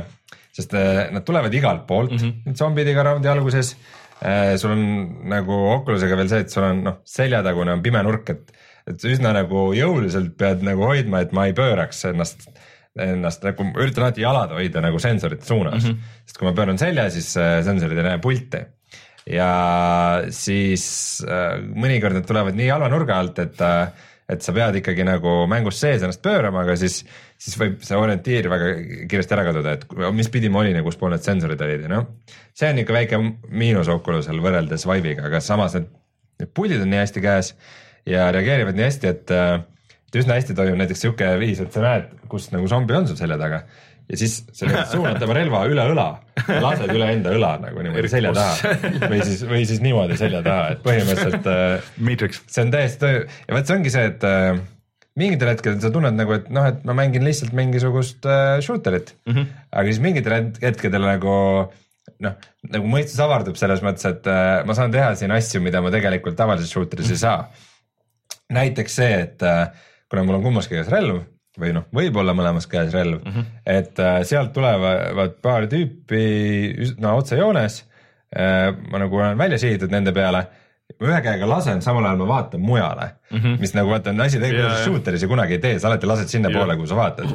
sest 0.53 0.75
äh, 0.77 1.07
nad 1.15 1.25
tulevad 1.27 1.55
igalt 1.55 1.87
poolt 1.89 2.13
mm, 2.13 2.19
-hmm. 2.19 2.51
need 2.51 2.61
zombid 2.61 2.89
iga 2.89 3.07
raundi 3.07 3.31
alguses 3.31 3.77
äh,. 4.21 4.57
sul 4.57 4.75
on 4.75 4.83
nagu 5.31 5.63
Oculusega 5.77 6.19
veel 6.19 6.29
see, 6.29 6.45
et 6.45 6.51
sul 6.51 6.67
on 6.69 6.85
noh, 6.91 7.01
seljatagune 7.05 7.73
on 7.73 7.83
pime 7.83 8.03
nurk, 8.03 8.35
et, 8.35 8.53
et 8.87 9.09
üsna 9.09 9.33
nagu 9.33 9.71
jõuliselt 9.77 10.37
pead 10.37 10.67
nagu 10.67 10.85
hoidma, 10.85 11.23
et 11.23 11.33
ma 11.33 11.47
ei 11.47 11.57
pööraks 11.57 12.05
ennast 12.11 12.51
ennast 13.01 13.45
nagu, 13.47 13.65
üritan 13.81 14.05
alati 14.05 14.21
jalad 14.21 14.53
hoida 14.53 14.83
nagu 14.85 14.99
sensorite 15.01 15.47
suunas 15.49 15.85
mm, 15.85 15.91
-hmm. 15.91 16.17
sest 16.27 16.39
kui 16.39 16.49
ma 16.49 16.53
pööran 16.53 16.79
selja, 16.79 17.09
siis 17.11 17.37
äh, 17.41 17.63
sensorid 17.65 17.97
ei 17.99 18.05
näe 18.05 18.19
pulti. 18.19 18.61
Ja 19.31 19.51
siis 20.35 20.85
äh, 21.27 21.61
mõnikord 21.63 22.17
need 22.17 22.27
tulevad 22.29 22.57
nii 22.59 22.73
halva 22.73 22.91
nurga 22.93 23.21
alt, 23.23 23.39
et 23.43 23.63
äh, 23.63 24.09
et 24.33 24.45
sa 24.45 24.55
pead 24.55 24.79
ikkagi 24.79 25.05
nagu 25.05 25.43
mängus 25.51 25.81
sees 25.83 26.03
ennast 26.05 26.23
pöörama, 26.25 26.63
aga 26.63 26.77
siis, 26.79 27.01
siis 27.41 27.57
võib 27.59 27.83
see 27.85 27.99
orientiir 27.99 28.47
väga 28.49 28.71
kiiresti 29.11 29.37
ära 29.37 29.45
kaduda, 29.49 29.75
et 29.77 29.85
mis 30.15 30.31
pidi 30.33 30.49
ma 30.53 30.63
olin 30.63 30.79
ja 30.79 30.85
kus 30.87 30.97
pool 31.01 31.13
need 31.13 31.27
sensorid 31.27 31.61
olid 31.67 31.85
ja 31.85 31.91
noh. 31.91 32.07
see 32.57 32.71
on 32.71 32.81
ikka 32.81 32.97
väike 32.97 33.21
miinus 33.51 33.91
Oculusel 33.93 34.41
võrreldes 34.41 34.87
Vive'iga, 34.89 35.27
aga 35.29 35.43
samas 35.45 35.77
need, 35.77 35.91
need 36.41 36.55
puldid 36.57 36.85
on 36.85 36.93
nii 36.95 37.03
hästi 37.03 37.25
käes 37.25 37.53
ja 38.09 38.31
reageerivad 38.35 38.79
nii 38.79 38.89
hästi, 38.89 39.13
et 39.13 39.37
et 40.13 40.21
üsna 40.21 40.37
hästi 40.37 40.55
toimub 40.57 40.81
näiteks 40.81 41.07
sihuke 41.07 41.29
viis, 41.41 41.61
et 41.65 41.73
sa 41.73 41.83
näed, 41.85 42.09
kus 42.29 42.51
nagu 42.53 42.69
zombi 42.69 42.97
on 42.97 43.09
sul 43.09 43.17
selja 43.17 43.39
taga 43.41 43.63
ja 44.11 44.19
siis 44.19 44.39
sa 44.53 44.85
suunad 44.91 45.21
tema 45.23 45.37
relva 45.37 45.63
üle 45.71 45.85
õla, 45.95 46.07
lased 46.65 46.91
üle 46.93 47.09
enda 47.15 47.33
õla 47.37 47.55
nagu 47.63 47.85
niimoodi 47.85 48.11
selja 48.13 48.33
taha 48.37 48.75
või 49.13 49.23
siis, 49.25 49.43
või 49.49 49.65
siis 49.69 49.83
niimoodi 49.85 50.19
selja 50.21 50.43
taha, 50.45 50.75
et 50.75 50.85
põhimõtteliselt 50.85 51.49
äh, 51.53 51.91
Matrix. 52.03 52.43
see 52.51 52.67
on 52.67 52.73
täiesti 52.75 53.13
ja 53.23 53.57
vot 53.57 53.69
see 53.69 53.79
ongi 53.79 53.93
see, 53.95 54.09
et 54.13 54.27
äh, 54.29 54.63
mingitel 55.19 55.53
hetkedel 55.53 55.79
sa 55.83 55.93
tunned 55.95 56.17
nagu, 56.19 56.37
et 56.39 56.51
noh, 56.53 56.67
et 56.73 56.83
ma 56.89 56.97
mängin 56.97 57.25
lihtsalt 57.27 57.55
mingisugust 57.57 58.27
äh, 58.29 58.59
shooter'it 58.65 59.15
mm, 59.27 59.37
-hmm. 59.37 59.63
aga 59.71 59.87
siis 59.89 60.03
mingitel 60.05 60.39
hetkedel 60.63 61.09
nagu 61.09 61.37
noh, 62.23 62.49
nagu 62.73 62.89
mõistus 62.91 63.21
avardub 63.23 63.59
selles 63.61 63.83
mõttes, 63.85 64.07
et 64.09 64.27
äh, 64.31 64.63
ma 64.67 64.77
saan 64.79 64.95
teha 64.95 65.13
siin 65.19 65.35
asju, 65.35 65.63
mida 65.65 65.83
ma 65.85 65.93
tegelikult 65.95 66.37
tavalises 66.39 66.73
shooter'is 66.73 67.13
ei 67.13 67.21
saa. 67.21 67.51
näiteks 68.53 68.97
see, 69.01 69.13
et 69.27 69.43
äh, 69.43 69.69
kuna 70.11 70.25
mul 70.25 70.41
on 70.41 70.43
kummaski 70.49 70.77
käes 70.77 70.91
relv 70.93 71.23
või 71.61 71.75
noh, 71.77 71.85
võib-olla 71.93 72.35
mõlemas 72.37 72.67
käes 72.71 72.93
relv 72.95 73.21
mm, 73.21 73.33
-hmm. 73.33 73.63
et 73.69 74.01
äh, 74.01 74.21
sealt 74.29 74.53
tulevad 74.57 75.37
paar 75.45 75.69
tüüpi 75.71 76.25
üsna 76.87 77.11
no, 77.11 77.17
otsejoones 77.21 77.83
äh,. 78.33 78.73
ma 78.91 79.03
nagu 79.03 79.19
olen 79.21 79.39
välja 79.39 79.59
sihitud 79.61 79.93
nende 79.93 80.15
peale 80.17 80.47
ühe 81.01 81.19
käega 81.25 81.49
lasen, 81.49 81.83
samal 81.85 82.07
ajal 82.07 82.23
ma 82.23 82.29
vaatan 82.29 82.61
mujale 82.61 83.11
mm, 83.31 83.39
-hmm. 83.39 83.59
mis 83.61 83.75
nagu 83.75 83.91
vaata 83.91 84.11
on 84.11 84.21
asi 84.21 84.41
tegelikult 84.41 84.73
yeah, 84.73 84.87
shooter'is 84.87 85.23
ja 85.23 85.29
kunagi 85.29 85.59
ei 85.59 85.63
tee, 85.67 85.79
sa 85.79 85.91
alati 85.91 86.09
lased 86.09 86.33
sinnapoole 86.33 86.73
yeah., 86.73 86.81
kuhu 86.81 86.87
sa 86.87 86.97
vaatad. 86.97 87.31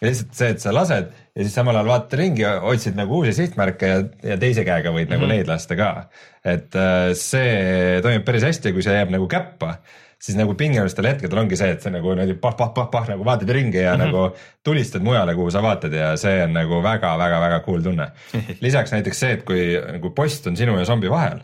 ja 0.00 0.08
lihtsalt 0.08 0.34
see, 0.40 0.50
et 0.54 0.64
sa 0.64 0.74
lased 0.74 1.12
ja 1.36 1.44
siis 1.44 1.54
samal 1.54 1.76
ajal 1.76 1.92
vaatad 1.92 2.18
ringi 2.18 2.46
otsid 2.46 2.96
nagu 2.96 3.20
uusi 3.20 3.32
sihtmärke 3.36 3.92
ja, 3.92 4.02
ja 4.32 4.40
teise 4.40 4.64
käega 4.64 4.90
võid 4.90 5.04
mm 5.04 5.04
-hmm. 5.04 5.14
nagu 5.16 5.26
mhm. 5.26 5.32
neid 5.34 5.48
lasta 5.48 5.76
ka. 5.76 6.08
et 6.44 6.74
äh, 6.74 7.12
see 7.12 8.00
toimib 8.02 8.24
päris 8.24 8.48
hästi, 8.48 8.72
kui 8.72 8.82
see 8.82 8.96
jääb 8.96 9.12
nagu 9.12 9.28
käppa 9.28 9.76
siis 10.22 10.38
nagu 10.38 10.54
pingelistel 10.58 11.06
hetkedel 11.06 11.38
ongi 11.42 11.56
see, 11.58 11.70
et 11.74 11.84
sa 11.84 11.92
nagu 11.94 12.10
niimoodi 12.10 12.34
pah-pah-pah-pah 12.42 13.12
nagu 13.12 13.26
vaatad 13.26 13.50
ringi 13.54 13.78
ja 13.78 13.94
mm 13.94 14.00
-hmm. 14.00 14.06
nagu 14.06 14.36
tulistad 14.64 15.02
mujale, 15.02 15.34
kuhu 15.34 15.50
sa 15.50 15.62
vaatad 15.62 15.92
ja 15.92 16.16
see 16.16 16.42
on 16.44 16.52
nagu 16.52 16.82
väga-väga-väga 16.82 17.60
cool 17.66 17.82
tunne. 17.82 18.10
lisaks 18.66 18.92
näiteks 18.92 19.20
see, 19.20 19.32
et 19.32 19.42
kui 19.42 19.62
nagu 19.92 20.10
post 20.10 20.46
on 20.46 20.56
sinu 20.56 20.78
ja 20.78 20.84
zombi 20.84 21.10
vahel 21.10 21.38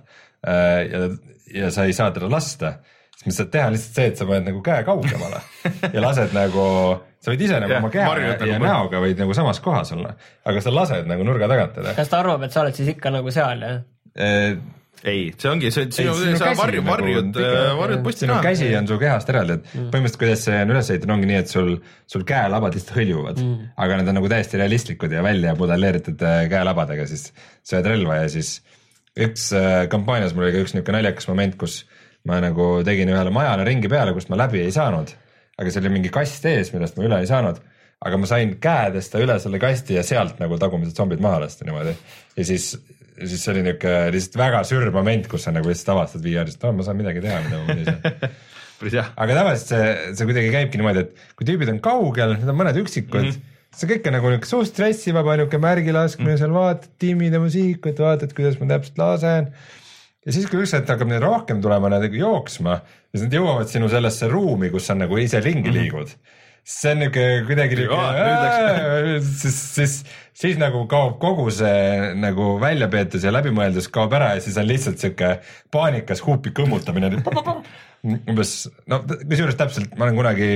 äh, 0.49 0.91
ja, 0.93 1.09
ja 1.55 1.71
sa 1.71 1.85
ei 1.85 1.93
saa 1.93 2.11
teda 2.11 2.31
lasta, 2.31 2.75
siis 3.17 3.27
mis 3.27 3.37
saad 3.37 3.51
teha 3.51 3.71
lihtsalt 3.71 3.95
see, 3.95 4.07
et 4.07 4.17
sa 4.17 4.27
paned 4.27 4.51
nagu 4.51 4.63
käe 4.63 4.85
kaugemale 4.85 5.41
ja 5.95 6.01
lased 6.03 6.35
nagu, 6.35 6.69
sa 7.21 7.31
võid 7.31 7.41
ise 7.47 7.61
nagu 7.61 7.73
ja, 7.73 7.79
oma 7.79 7.91
keha 7.91 8.17
ja, 8.19 8.27
ja 8.35 8.47
nagu 8.59 8.65
näoga 8.65 9.01
võid 9.01 9.19
nagu 9.23 9.35
samas 9.35 9.61
kohas 9.61 9.93
olla, 9.93 10.15
aga 10.45 10.61
sa 10.61 10.75
lased 10.75 11.07
nagu 11.07 11.23
nurga 11.23 11.49
tagant 11.49 11.79
teda. 11.79 11.95
kas 11.95 12.09
ta 12.09 12.19
arvab, 12.19 12.43
et 12.43 12.53
sa 12.53 12.67
oled 12.67 12.75
siis 12.75 12.89
ikka 12.97 13.15
nagu 13.15 13.31
seal 13.31 13.63
jah? 13.63 13.85
Äh, 15.05 15.11
ei, 15.11 15.25
see 15.37 15.51
ongi 15.51 15.71
see, 15.75 15.89
sinu, 15.93 16.15
sa 16.41 16.53
varju, 16.57 16.83
varjud, 16.87 17.39
varjud 17.79 18.05
posti 18.05 18.25
sinu 18.25 18.39
käsi 18.45 18.71
on 18.79 18.89
su 18.89 18.97
kehast 19.01 19.33
eraldi, 19.33 19.59
et 19.59 19.67
mm. 19.67 19.89
põhimõtteliselt 19.93 20.21
kuidas 20.23 20.45
see 20.47 20.61
on 20.65 20.73
üles 20.73 20.91
ehitatud, 20.91 21.13
ongi 21.17 21.29
nii, 21.29 21.41
et 21.43 21.53
sul, 21.53 21.75
sul 22.11 22.25
käelabad 22.29 22.77
lihtsalt 22.77 22.97
hõljuvad. 22.99 23.43
Mm., 23.43 23.67
aga 23.85 23.99
need 24.01 24.13
on 24.13 24.19
nagu 24.21 24.31
täiesti 24.33 24.61
realistlikud 24.61 25.13
ja 25.13 25.25
välja 25.27 25.53
modelleeritud 25.59 26.25
äh, 26.25 26.39
käelabadega, 26.53 27.05
siis 27.11 27.29
sööd 27.67 27.91
relva 27.93 28.23
ja 28.23 28.31
siis 28.33 28.57
üks 29.15 29.51
äh, 29.55 29.85
kampaanias 29.93 30.33
mul 30.35 30.49
oli 30.49 30.57
ka 30.57 30.65
üks 30.65 30.75
niisugune 30.75 30.99
naljakas 30.99 31.29
moment, 31.31 31.61
kus 31.61 31.83
ma 32.29 32.41
nagu 32.41 32.71
tegin 32.87 33.13
ühele 33.13 33.33
majale 33.35 33.69
ringi 33.69 33.93
peale, 33.93 34.17
kust 34.17 34.33
ma 34.33 34.41
läbi 34.41 34.65
ei 34.65 34.73
saanud, 34.75 35.13
aga 35.61 35.71
seal 35.71 35.85
oli 35.85 35.99
mingi 35.99 36.13
kast 36.15 36.49
ees, 36.49 36.73
millest 36.75 36.97
ma 36.99 37.07
üle 37.07 37.21
ei 37.23 37.31
saanud. 37.31 37.61
Aga 38.05 38.19
ma 38.21 38.27
sain 38.29 38.51
käe 38.61 38.91
tõsta 38.93 39.21
üle 39.23 39.37
selle 39.41 39.57
kasti 39.63 39.95
ja 39.97 40.03
sealt 40.05 40.41
nagu 40.43 40.59
tagumised 40.61 40.97
zombid 40.99 41.23
maha 41.25 41.45
lasta 41.45 41.65
niimoodi. 41.65 41.95
Ja 42.37 42.45
siis 42.45 42.75
siis 43.21 43.45
see 43.45 43.53
oli 43.55 43.63
niuke 43.69 43.95
lihtsalt 44.15 44.41
väga 44.41 44.65
sür 44.69 44.91
moment, 44.95 45.29
kus 45.31 45.47
sa 45.47 45.55
nagu 45.55 45.71
lihtsalt 45.71 45.95
avastad 45.95 46.25
VR-ist, 46.25 46.59
et 46.59 46.67
oh, 46.69 46.75
ma 46.75 46.87
saan 46.87 46.99
midagi 46.99 47.23
teha, 47.25 47.41
mida 47.47 47.61
ma 47.61 47.69
muidu 47.69 47.85
ei 47.85 47.89
saa 47.93 48.31
aga 49.23 49.37
tavaliselt 49.39 49.71
see, 49.71 49.91
see 50.19 50.29
kuidagi 50.29 50.53
käibki 50.55 50.81
niimoodi, 50.81 51.05
et 51.07 51.37
kui 51.39 51.49
tüübid 51.49 51.71
on 51.73 51.81
kaugel, 51.85 52.37
need 52.39 52.51
on 52.51 52.59
mõned 52.59 52.81
üksikud 52.83 53.21
mm, 53.23 53.31
-hmm. 53.31 53.79
see 53.79 53.91
kõik 53.93 54.09
on 54.11 54.17
nagu 54.19 54.33
niuke 54.35 54.51
suht 54.51 54.73
stressivaba, 54.73 55.39
niuke 55.41 55.61
märgi 55.63 55.95
laskmine 55.95 56.35
mm 56.35 56.43
seal, 56.43 56.55
vaatad 56.57 56.91
timmide 57.01 57.41
muusikut, 57.43 58.03
vaatad, 58.07 58.35
kuidas 58.37 58.59
ma 58.61 58.71
täpselt 58.75 59.01
lasen. 59.01 59.51
ja 60.27 60.37
siis, 60.37 60.49
kui 60.51 60.63
üks 60.65 60.75
hetk 60.77 60.91
hakkab 60.91 61.11
neid 61.11 61.25
rohkem 61.25 61.63
tulema, 61.65 61.93
nad 61.93 62.05
jooksma, 62.11 62.81
siis 63.13 63.27
nad 63.27 63.39
jõuavad 63.39 63.71
sinu 63.71 63.89
sellesse 63.93 64.29
ruumi, 64.29 64.71
kus 64.75 64.91
sa 64.91 64.99
nagu 64.99 65.19
ise 65.19 65.41
ringi 65.41 65.71
mm 65.71 65.77
-hmm. 65.77 66.17
See 66.65 66.95
on 66.95 67.03
niuke 67.03 67.25
kuidagi 67.49 67.77
niuke, 67.77 69.19
siis, 69.37 69.57
siis, 69.77 69.97
siis 70.33 70.57
nagu 70.61 70.87
kaob 70.89 71.19
kogu 71.21 71.51
see 71.53 72.15
nagu 72.17 72.55
väljapeetus 72.63 73.27
ja 73.27 73.33
läbimõeldus 73.35 73.91
kaob 73.93 74.17
ära 74.17 74.33
ja 74.37 74.45
siis 74.45 74.57
on 74.61 74.69
lihtsalt 74.71 75.03
siuke 75.03 75.37
paanikas 75.75 76.25
huupi 76.25 76.55
kõmmutamine. 76.57 77.13
umbes, 78.33 78.57
no 78.89 79.03
kusjuures 79.05 79.61
täpselt, 79.61 79.93
ma 79.99 80.09
olen 80.09 80.19
kunagi 80.19 80.51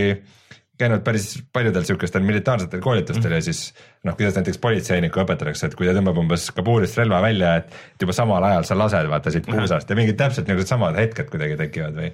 käinud 0.79 1.03
päris 1.05 1.31
paljudel 1.53 1.85
siukestel 1.85 2.23
militaarsetel 2.25 2.81
koolitustel 2.81 3.33
mm. 3.33 3.37
ja 3.41 3.45
siis 3.45 3.63
noh, 4.07 4.15
kuidas 4.17 4.37
näiteks 4.39 4.61
politseinikku 4.63 5.25
õpetatakse, 5.25 5.69
et 5.69 5.77
kui 5.77 5.89
ta 5.89 5.95
tõmbab 5.97 6.21
umbes 6.23 6.47
kabuurist 6.55 7.01
relva 7.01 7.21
välja, 7.25 7.57
et 7.61 8.05
juba 8.05 8.15
samal 8.17 8.47
ajal 8.49 8.69
sa 8.69 8.79
lased 8.79 9.11
vaata 9.11 9.33
siit 9.35 9.49
puusast 9.49 9.91
ja 9.91 9.99
mingid 9.99 10.21
täpselt 10.21 10.47
niisugused 10.49 10.71
samad 10.71 10.97
hetked 11.01 11.33
kuidagi 11.33 11.59
tekivad 11.59 11.99
või. 11.99 12.13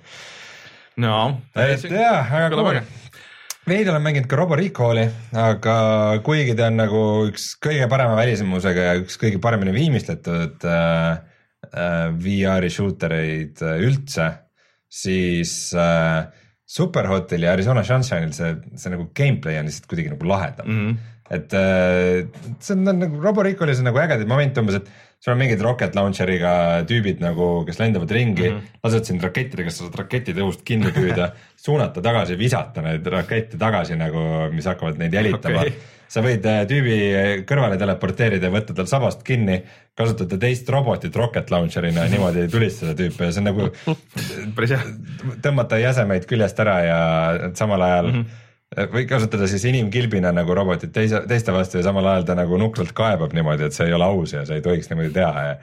no. 1.05 1.19
et 1.61 1.85
jah, 1.91 2.33
väga 2.33 2.55
cool 2.57 2.81
veidi 3.69 3.91
olen 3.91 4.03
mänginud 4.05 4.29
ka 4.29 4.39
Robo 4.39 4.57
Recalli, 4.59 5.05
aga 5.41 5.75
kuigi 6.25 6.55
ta 6.59 6.69
on 6.69 6.81
nagu 6.83 7.03
üks 7.31 7.55
kõige 7.65 7.89
parema 7.91 8.17
välimusega 8.19 8.89
ja 8.91 8.97
üks 9.01 9.17
kõige 9.21 9.41
paremini 9.43 9.73
viimistletud 9.77 10.67
äh, 10.69 11.23
äh, 11.71 12.09
VR-i 12.27 12.71
shooter 12.73 13.17
eid 13.17 13.63
äh, 13.65 13.79
üldse, 13.89 14.29
siis 14.93 15.55
äh, 15.79 16.27
Superhotel 16.75 17.45
ja 17.47 17.55
Arizona 17.55 17.85
Sunshine'il 17.87 18.35
see, 18.37 18.55
see 18.81 18.93
nagu 18.93 19.09
gameplay 19.17 19.61
on 19.61 19.69
lihtsalt 19.69 19.89
kuidagi 19.89 20.13
nagu 20.13 20.29
lahedam 20.29 20.69
mm. 20.69 20.85
-hmm. 20.85 21.35
et 21.39 21.57
äh, 21.57 22.55
see 22.61 22.77
on 22.77 23.01
nagu 23.01 23.21
Robo 23.23 23.45
Recallis 23.47 23.81
on 23.81 23.89
nagu 23.89 24.01
ägedaid 24.01 24.29
momente 24.29 24.61
umbes, 24.61 24.83
et 24.83 24.93
sul 25.25 25.33
on 25.33 25.41
mingid 25.41 25.63
rocket 25.65 25.95
launcher'iga 25.97 26.53
tüübid 26.89 27.23
nagu, 27.25 27.49
kes 27.65 27.79
lendavad 27.81 28.11
ringi 28.13 28.45
mm, 28.51 28.59
-hmm. 28.59 28.83
lasevad 28.85 29.09
sind 29.09 29.25
rakettidega, 29.25 29.73
sa 29.73 29.87
saad 29.87 29.97
raketide 30.03 30.45
õhust 30.45 30.61
kinni 30.69 30.93
püüda 30.93 31.31
suunata 31.57 32.05
tagasi, 32.05 32.37
visata 32.37 32.85
neid 32.85 33.07
rakette 33.09 33.57
tagasi 33.61 33.97
nagu, 33.97 34.21
mis 34.53 34.69
hakkavad 34.69 35.01
neid 35.01 35.17
jälitama. 35.17 35.65
Okay.. 35.65 35.73
sa 36.15 36.21
võid 36.23 36.45
äh, 36.47 36.61
tüübi 36.69 36.99
kõrvale 37.49 37.79
teleporteerida 37.81 38.47
ja 38.47 38.53
võtta 38.53 38.77
tal 38.77 38.87
sabast 38.87 39.25
kinni, 39.27 39.63
kasutada 39.97 40.37
teist 40.39 40.69
robotit 40.71 41.17
rocket 41.17 41.51
launcher'ina 41.51 42.05
ja 42.05 42.13
niimoodi 42.13 42.45
tulistada 42.53 42.93
tüüpe 42.95 43.25
ja 43.25 43.33
see 43.33 43.41
on 43.41 43.49
nagu 43.49 43.71
tõmmata 45.47 45.81
jäsemeid 45.81 46.29
küljest 46.29 46.61
ära 46.61 46.77
ja 46.85 47.01
samal 47.57 47.83
ajal 47.89 48.13
mm 48.13 48.21
-hmm 48.21 48.44
või 48.93 49.05
kasutada 49.09 49.47
siis 49.51 49.65
inimkilbina 49.71 50.33
nagu 50.35 50.55
robotit 50.57 50.93
teise, 50.95 51.23
teiste 51.29 51.53
vastu 51.55 51.79
ja 51.79 51.85
samal 51.87 52.07
ajal 52.11 52.27
ta 52.29 52.37
nagu 52.39 52.59
nukralt 52.61 52.95
kaebab 52.97 53.35
niimoodi, 53.37 53.69
et 53.69 53.77
see 53.77 53.89
ei 53.89 53.97
ole 53.97 54.07
aus 54.07 54.35
ja 54.35 54.45
sa 54.49 54.57
ei 54.57 54.65
tohiks 54.65 54.91
niimoodi 54.91 55.13
teha 55.15 55.45
ja 55.49 55.55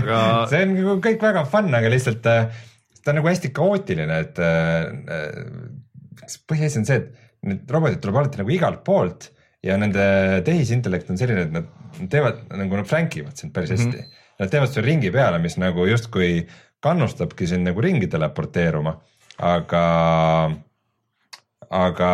aga... 0.00 0.20
see 0.52 0.62
on 0.64 0.74
nagu 0.76 0.96
kõik 1.04 1.24
väga 1.24 1.44
fun, 1.50 1.72
aga 1.76 1.92
lihtsalt 1.92 2.30
äh, 2.30 2.62
ta 3.04 3.12
on 3.12 3.20
nagu 3.20 3.30
hästi 3.30 3.52
kaootiline, 3.56 4.22
et 4.26 4.40
äh, 4.44 6.38
põhiasi 6.50 6.80
on 6.80 6.88
see, 6.88 7.02
et 7.02 7.46
need 7.50 7.70
robotid 7.72 8.00
tuleb 8.02 8.20
alati 8.20 8.40
nagu 8.42 8.54
igalt 8.54 8.82
poolt 8.86 9.30
ja 9.66 9.76
nende 9.80 10.04
tehisintellekt 10.46 11.12
on 11.12 11.20
selline, 11.20 11.46
et 11.48 11.54
nad 11.54 12.08
teevad 12.12 12.42
nagu 12.56 12.80
nad 12.80 12.88
flankivad 12.88 13.36
sind 13.36 13.54
päris 13.56 13.76
hästi 13.76 13.92
mm. 13.92 14.00
-hmm. 14.00 14.16
Nad 14.40 14.48
teevad 14.48 14.70
su 14.72 14.80
ringi 14.80 15.10
peale, 15.12 15.38
mis 15.38 15.58
nagu 15.60 15.84
justkui 15.84 16.46
kannustabki 16.80 17.46
sind 17.46 17.66
nagu 17.68 17.80
ringi 17.80 18.06
teleporteeruma, 18.08 18.94
aga 19.36 19.82
aga 21.70 22.12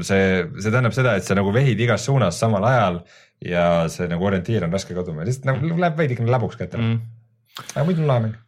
see, 0.00 0.28
see 0.56 0.70
tähendab 0.70 0.94
seda, 0.96 1.16
et 1.18 1.26
sa 1.26 1.36
nagu 1.36 1.52
vehid 1.52 1.80
igas 1.84 2.06
suunas 2.08 2.38
samal 2.40 2.64
ajal 2.64 3.02
ja 3.44 3.66
see 3.92 4.08
nagu 4.08 4.24
orientiir 4.24 4.64
on 4.64 4.72
raske 4.72 4.96
kaduma, 4.96 5.26
lihtsalt 5.28 5.50
nagu 5.50 5.74
läheb 5.76 5.98
veidikene 5.98 6.32
läbuks 6.32 6.56
kätte 6.60 6.80
mm.. 6.80 7.00
aga 7.74 7.84
muidu 7.88 8.04
on 8.04 8.08
lahe 8.08 8.24
mäng. 8.26 8.38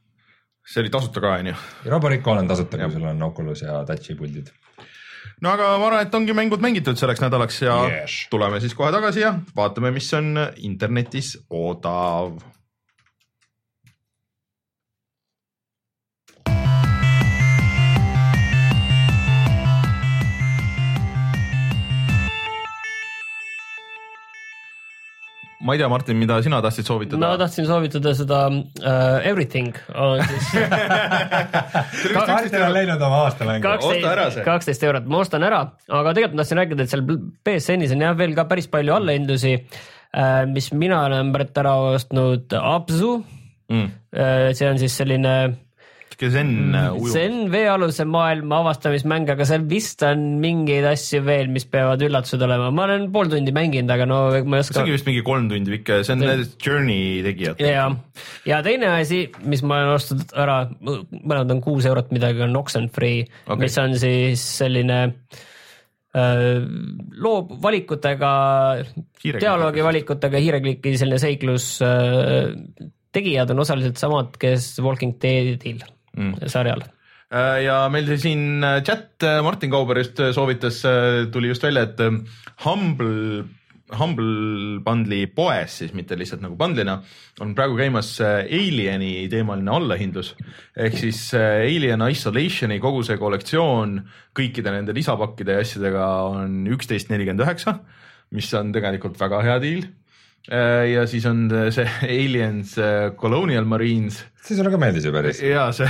see 0.65 0.81
oli 0.85 0.93
tasuta 0.95 1.21
ka 1.21 1.35
onju? 1.43 1.57
Robo 1.93 2.13
Recall 2.13 2.41
on 2.41 2.49
tasuta, 2.49 2.81
kui 2.81 2.97
sul 2.97 3.09
on 3.11 3.23
Oculus 3.29 3.67
ja 3.67 3.83
Touchi 3.89 4.17
puldid 4.17 4.49
no 5.45 5.53
aga 5.53 5.75
ma 5.77 5.91
arvan, 5.91 6.07
et 6.07 6.17
ongi 6.17 6.37
mängud 6.37 6.65
mängitud 6.65 6.97
selleks 7.01 7.21
nädalaks 7.25 7.61
ja 7.67 7.77
yes. 7.91 8.17
tuleme 8.33 8.63
siis 8.65 8.77
kohe 8.79 8.93
tagasi 8.95 9.27
ja 9.27 9.35
vaatame, 9.57 9.93
mis 9.93 10.09
on 10.17 10.39
internetis 10.65 11.35
odav 11.51 12.39
ma 25.65 25.75
ei 25.75 25.81
tea, 25.81 25.89
Martin, 25.89 26.19
mida 26.21 26.37
sina 26.45 26.61
tahtsid 26.65 26.89
soovitada? 26.89 27.21
ma 27.23 27.39
tahtsin 27.41 27.67
soovitada 27.69 28.13
seda 28.17 28.41
uh, 28.53 29.17
Everything 29.25 29.73
on 29.97 30.23
siis 30.29 30.53
Martin 32.19 32.61
on 32.67 32.75
läinud 32.77 33.03
oma 33.09 33.25
aastamängu. 33.25 33.65
kaksteist 34.45 34.87
eurot, 34.87 35.09
ma 35.09 35.23
ostan 35.25 35.47
ära, 35.47 35.65
aga 35.89 36.15
tegelikult 36.15 36.37
ma 36.37 36.45
tahtsin 36.45 36.63
rääkida, 36.63 36.87
et 36.87 36.95
seal 36.95 37.05
BSN-is 37.49 37.97
on 37.97 38.07
jah 38.07 38.17
veel 38.19 38.37
ka 38.37 38.47
päris 38.51 38.69
palju 38.73 38.97
allahindusi 38.99 39.57
uh,, 39.57 40.45
mis 40.53 40.71
mina 40.77 41.05
olen 41.09 41.33
pärit 41.35 41.65
ära 41.65 41.77
ostnud 41.95 42.57
Abzu 42.61 43.17
mm.. 43.73 43.93
Uh, 44.15 44.51
see 44.55 44.69
on 44.69 44.79
siis 44.83 44.95
selline 45.01 45.35
sihuke 46.15 46.31
zen 46.31 46.51
mm, 46.51 46.75
äh, 46.79 46.95
ujuv. 46.95 47.13
Zen 47.15 47.37
veealuse 47.53 48.07
maailma 48.09 48.61
avastamismäng, 48.63 49.29
aga 49.35 49.47
seal 49.49 49.65
vist 49.71 50.03
on 50.07 50.23
mingeid 50.43 50.87
asju 50.89 51.23
veel, 51.27 51.51
mis 51.53 51.67
peavad 51.71 52.03
üllatused 52.07 52.43
olema, 52.47 52.71
ma 52.75 52.87
olen 52.87 53.09
pool 53.15 53.31
tundi 53.33 53.55
mänginud, 53.55 53.91
aga 53.91 54.07
no 54.09 54.19
ma 54.47 54.61
ei 54.61 54.65
oska. 54.65 54.79
see 54.79 54.85
ongi 54.85 54.95
vist 54.95 55.09
mingi 55.09 55.25
kolm 55.27 55.49
tundi 55.51 55.75
pikk, 55.75 56.05
see 56.07 56.15
on 56.15 56.23
need 56.23 56.55
Journey 56.63 57.23
tegijad. 57.27 57.63
ja, 57.63 57.89
ja 58.49 58.61
teine 58.67 58.93
asi, 59.01 59.25
mis 59.45 59.65
ma 59.67 59.81
olen 59.81 59.97
ostnud 59.99 60.37
ära, 60.45 60.61
mõlemad 60.85 61.57
on 61.57 61.65
kuus 61.65 61.89
eurot 61.91 62.15
midagi, 62.15 62.45
on 62.47 62.63
Oxenfree 62.63 63.27
okay., 63.27 63.59
mis 63.65 63.79
on 63.83 63.99
siis 63.99 64.45
selline 64.63 65.01
äh, 66.15 66.63
loo 67.19 67.43
valikutega, 67.65 68.35
dialoogi 69.25 69.83
valikutega 69.87 70.43
hiirekliki 70.47 70.95
selline 71.01 71.19
seiklus 71.23 71.73
äh, 71.83 72.55
tegijad 73.15 73.51
on 73.55 73.63
osaliselt 73.63 73.99
samad, 74.01 74.39
kes 74.43 74.77
Walking 74.83 75.19
Deadil 75.23 75.83
mm. 76.17 76.49
sarjal 76.51 76.85
äh, 77.31 77.65
ja 77.65 77.83
meil 77.93 78.09
siin 78.21 78.65
äh, 78.65 78.81
chat 78.87 79.23
äh, 79.27 79.43
Martin 79.45 79.73
Kauber 79.73 80.01
just 80.01 80.21
soovitas, 80.37 80.83
tuli 81.33 81.53
just 81.53 81.65
välja, 81.65 81.87
et 81.89 82.01
Humble, 82.65 83.45
Humble 83.95 84.81
Bundle'i 84.85 85.27
poes 85.35 85.81
siis, 85.81 85.95
mitte 85.97 86.19
lihtsalt 86.19 86.45
nagu 86.45 86.57
bundle'ina, 86.61 86.99
on 87.45 87.55
praegu 87.57 87.77
käimas 87.79 88.17
Alieni 88.23 89.27
teemaline 89.33 89.75
allahindlus. 89.75 90.35
ehk 90.77 90.99
siis 90.99 91.27
Alien 91.39 92.07
Isolationi 92.11 92.81
kogu 92.83 93.03
see 93.07 93.19
kollektsioon 93.21 93.99
kõikide 94.37 94.73
nende 94.75 94.97
lisapakkide 94.97 95.59
ja 95.59 95.67
asjadega 95.67 96.07
on 96.31 96.65
üksteist 96.75 97.13
nelikümmend 97.13 97.45
üheksa, 97.47 97.79
mis 98.35 98.49
on 98.55 98.73
tegelikult 98.75 99.21
väga 99.21 99.43
hea 99.47 99.61
diil 99.63 99.85
ja 100.49 101.07
siis 101.09 101.25
on 101.27 101.47
see 101.73 101.87
Aliens 102.19 102.75
Colonial 103.17 103.65
Marines. 103.65 104.21
see 104.45 104.59
sulle 104.59 104.73
ka 104.75 104.81
meeldis 104.81 105.09
ju 105.09 105.15
päris. 105.15 105.41
ja 105.43 105.71
see 105.73 105.89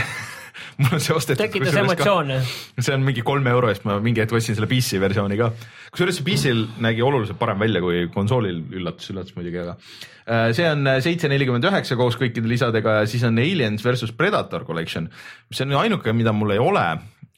mul 0.81 0.97
on 0.97 1.03
see 1.03 1.15
ostetud. 1.15 1.43
tekitas 1.43 1.77
emotsioone. 1.79 2.41
see 2.79 2.95
on 2.95 3.05
mingi 3.07 3.25
kolme 3.27 3.53
euro 3.55 3.71
eest, 3.71 3.85
ma 3.89 3.99
mingi 4.03 4.23
hetk 4.23 4.35
ostsin 4.37 4.57
selle 4.59 4.69
PC 4.71 5.01
versiooni 5.03 5.39
ka. 5.41 5.51
kusjuures 5.95 6.19
see 6.19 6.27
PC-l 6.27 6.65
nägi 6.85 7.05
oluliselt 7.07 7.39
parem 7.41 7.61
välja 7.63 7.83
kui 7.85 8.07
konsoolil, 8.15 8.61
üllatus, 8.79 9.11
üllatus 9.15 9.37
muidugi, 9.39 9.63
aga 9.63 9.77
äh, 9.77 10.49
see 10.57 10.69
on 10.71 10.91
seitse 11.05 11.31
nelikümmend 11.31 11.69
üheksa 11.71 11.99
koos 12.01 12.19
kõikide 12.21 12.51
lisadega 12.51 13.01
ja 13.01 13.09
siis 13.11 13.25
on 13.27 13.41
Aliens 13.43 13.85
versus 13.87 14.15
Predator 14.17 14.67
Collection, 14.69 15.09
mis 15.51 15.65
on 15.65 15.75
ainuke, 15.85 16.15
mida 16.17 16.35
mul 16.37 16.57
ei 16.57 16.63
ole. 16.63 16.87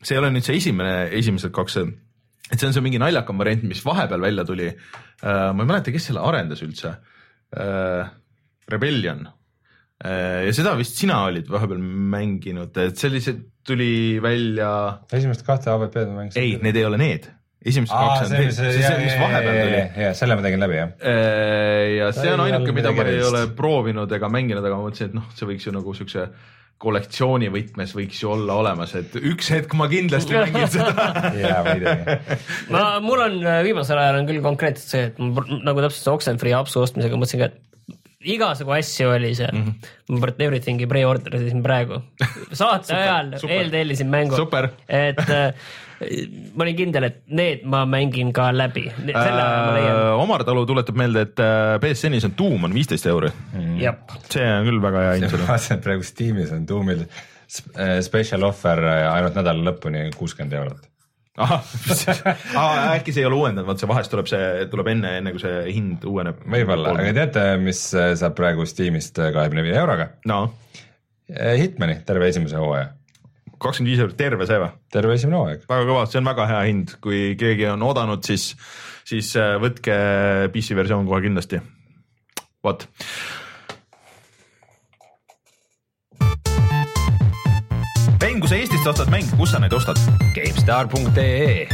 see 0.03 0.17
ei 0.17 0.23
ole 0.23 0.33
nüüd 0.35 0.45
see 0.47 0.61
esimene, 0.61 1.09
esimesed 1.17 1.55
kaks, 1.57 1.81
et 2.51 2.59
see 2.59 2.69
on 2.69 2.77
see 2.77 2.85
mingi 2.85 3.01
naljakam 3.03 3.41
variant, 3.41 3.65
mis 3.67 3.83
vahepeal 3.85 4.23
välja 4.23 4.45
tuli. 4.49 4.69
Äh, 4.71 5.49
ma 5.53 5.65
ei 5.65 5.73
mäleta, 5.73 5.95
kes 5.95 6.11
selle 6.11 6.23
arendas 6.25 6.63
üldse. 6.67 6.97
Äh, 7.57 8.07
Rebellion 8.71 9.27
Äh, 10.05 10.45
ja 10.45 10.53
seda 10.53 10.75
vist 10.77 10.99
sina 11.01 11.23
olid 11.25 11.47
vahepeal 11.49 11.81
mänginud, 11.81 12.75
et 12.83 13.01
sellised 13.01 13.39
tuli 13.65 14.19
välja. 14.21 14.69
esimest 15.09 15.47
kahte 15.47 15.71
AVP-d 15.73 16.11
ma 16.11 16.19
mängisin. 16.21 16.43
ei, 16.43 16.59
need 16.61 16.77
ei 16.77 16.85
ole 16.85 16.99
need 17.01 17.31
esimesed 17.67 17.97
Aa, 17.97 18.11
kaks 18.11 18.27
on 18.27 18.35
see, 18.35 18.51
see, 18.53 18.75
see, 18.77 18.99
mis 19.01 19.17
vahepeal 19.17 19.57
tuli. 19.63 19.81
ja 20.05 20.11
selle 20.19 20.37
ma 20.37 20.45
tegin 20.45 20.61
läbi 20.61 20.77
jah. 20.77 20.93
Äh, 21.01 21.95
ja 21.97 22.11
see 22.13 22.35
on 22.35 22.45
ainuke, 22.45 22.77
mida 22.77 22.93
ma 22.93 23.09
ei 23.09 23.25
ole 23.25 23.43
proovinud 23.57 24.13
ega 24.19 24.29
mänginud, 24.37 24.61
aga 24.69 24.77
ma 24.77 24.85
mõtlesin, 24.85 25.15
et 25.15 25.17
noh, 25.17 25.33
see 25.39 25.49
võiks 25.49 25.65
ju 25.65 25.73
nagu 25.75 25.97
siukse 25.97 26.29
kollektsiooni 26.83 27.49
võtmes 27.53 27.95
võiks 27.97 28.19
ju 28.21 28.33
olla 28.35 28.59
olemas, 28.61 28.93
et 28.99 29.15
üks 29.17 29.49
hetk 29.55 29.73
ma 29.79 29.87
kindlasti 29.89 30.37
mängin 30.37 30.67
seda 30.69 31.07
jaa, 31.43 31.63
muidugi. 31.65 32.17
ma, 32.75 32.83
mul 33.05 33.23
on 33.25 33.39
äh, 33.45 33.63
viimasel 33.65 34.01
ajal 34.01 34.21
on 34.21 34.29
küll 34.29 34.43
konkreetselt 34.45 34.93
see, 34.93 35.07
et 35.11 35.23
ma, 35.23 35.45
nagu 35.65 35.85
täpselt 35.87 36.03
see 36.03 36.17
Oxenfree 36.19 36.57
apsu 36.59 36.83
ostmisega 36.85 37.17
mõtlesin 37.17 37.43
ka, 37.43 37.49
et 37.49 37.63
igasugu 38.35 38.77
asju 38.77 39.09
oli 39.15 39.33
seal. 39.39 39.55
Mm. 39.55 39.65
-hmm. 39.65 40.21
ma 40.21 40.33
Everythingi 40.47 40.87
pre-order 40.87 41.35
isin 41.41 41.63
praegu, 41.63 42.01
saate 42.61 42.95
ajal 42.95 43.35
eeltellisin 43.49 44.11
mängu, 44.13 44.39
et 44.89 45.21
äh, 45.31 45.55
ma 46.55 46.65
olin 46.65 46.77
kindel, 46.77 47.09
et 47.09 47.23
need 47.27 47.63
ma 47.65 47.85
mängin 47.89 48.33
ka 48.37 48.51
läbi, 48.53 48.87
äh. 49.09 50.21
Omar 50.21 50.45
Talu 50.45 50.67
tuletab 50.67 50.99
meelde, 50.99 51.27
et 51.29 51.41
äh, 51.41 51.79
BSN-is 51.83 52.29
on 52.29 52.35
Doom 52.39 52.69
on 52.69 52.75
viisteist 52.75 53.07
euri. 53.07 53.31
Mm.. 53.53 53.79
see 54.31 54.51
on 54.59 54.69
küll 54.69 54.83
väga 54.83 55.07
hea 55.07 55.15
hind. 55.21 55.39
vaatasin, 55.47 55.79
et 55.79 55.89
praegu 55.89 56.03
Steamis 56.07 56.53
on 56.53 56.69
Doomil 56.69 57.07
äh, 57.07 58.01
special 58.05 58.43
offer 58.43 58.85
äh, 58.85 59.07
ainult 59.15 59.39
nädala 59.39 59.71
lõpuni 59.71 60.11
kuuskümmend 60.17 60.53
eurot 60.61 60.96
äkki 62.97 63.13
see 63.13 63.23
ei 63.23 63.29
ole 63.29 63.37
uuendanud, 63.37 63.67
vaat 63.69 63.83
see 63.83 63.91
vahest 63.91 64.13
tuleb 64.13 64.29
see, 64.31 64.67
tuleb 64.73 64.91
enne, 64.95 65.17
enne 65.21 65.33
kui 65.35 65.43
see 65.43 65.59
hind 65.69 66.05
uueneb. 66.09 66.41
võib-olla, 66.53 66.95
aga 66.97 67.13
teate, 67.19 67.45
mis 67.61 67.83
äh, 67.97 68.15
saab 68.19 68.37
praegu 68.39 68.65
Steamist 68.69 69.21
äh, 69.21 69.33
kahekümne 69.37 69.67
viie 69.67 69.77
euroga? 69.77 70.11
no 70.29 70.41
äh, 71.29 71.57
Hitmani 71.61 72.01
terve 72.09 72.31
esimese 72.33 72.61
hooaja. 72.63 72.89
kakskümmend 73.59 73.93
viis 73.93 74.05
eurot, 74.05 74.19
terve 74.21 74.49
see 74.49 74.61
või? 74.63 74.73
terve 74.97 75.17
esimene 75.19 75.41
hooaeg. 75.43 75.65
väga 75.69 75.89
kõva, 75.93 76.05
see 76.09 76.23
on 76.23 76.33
väga 76.33 76.51
hea 76.55 76.67
hind, 76.71 76.97
kui 77.05 77.23
keegi 77.41 77.69
on 77.75 77.85
oodanud, 77.85 78.25
siis, 78.25 78.53
siis 79.09 79.35
võtke 79.37 79.97
PC 80.55 80.79
versioon 80.79 81.09
kohe 81.11 81.21
kindlasti. 81.29 81.61
vot 82.65 82.89
kui 88.47 88.53
sa 88.55 88.59
Eestist 88.63 88.87
ostad 88.87 89.09
mänge, 89.11 89.35
kus 89.35 89.51
sa 89.51 89.59
neid 89.59 89.73
ostad? 89.75 89.99
GameStar.ee 90.37 91.67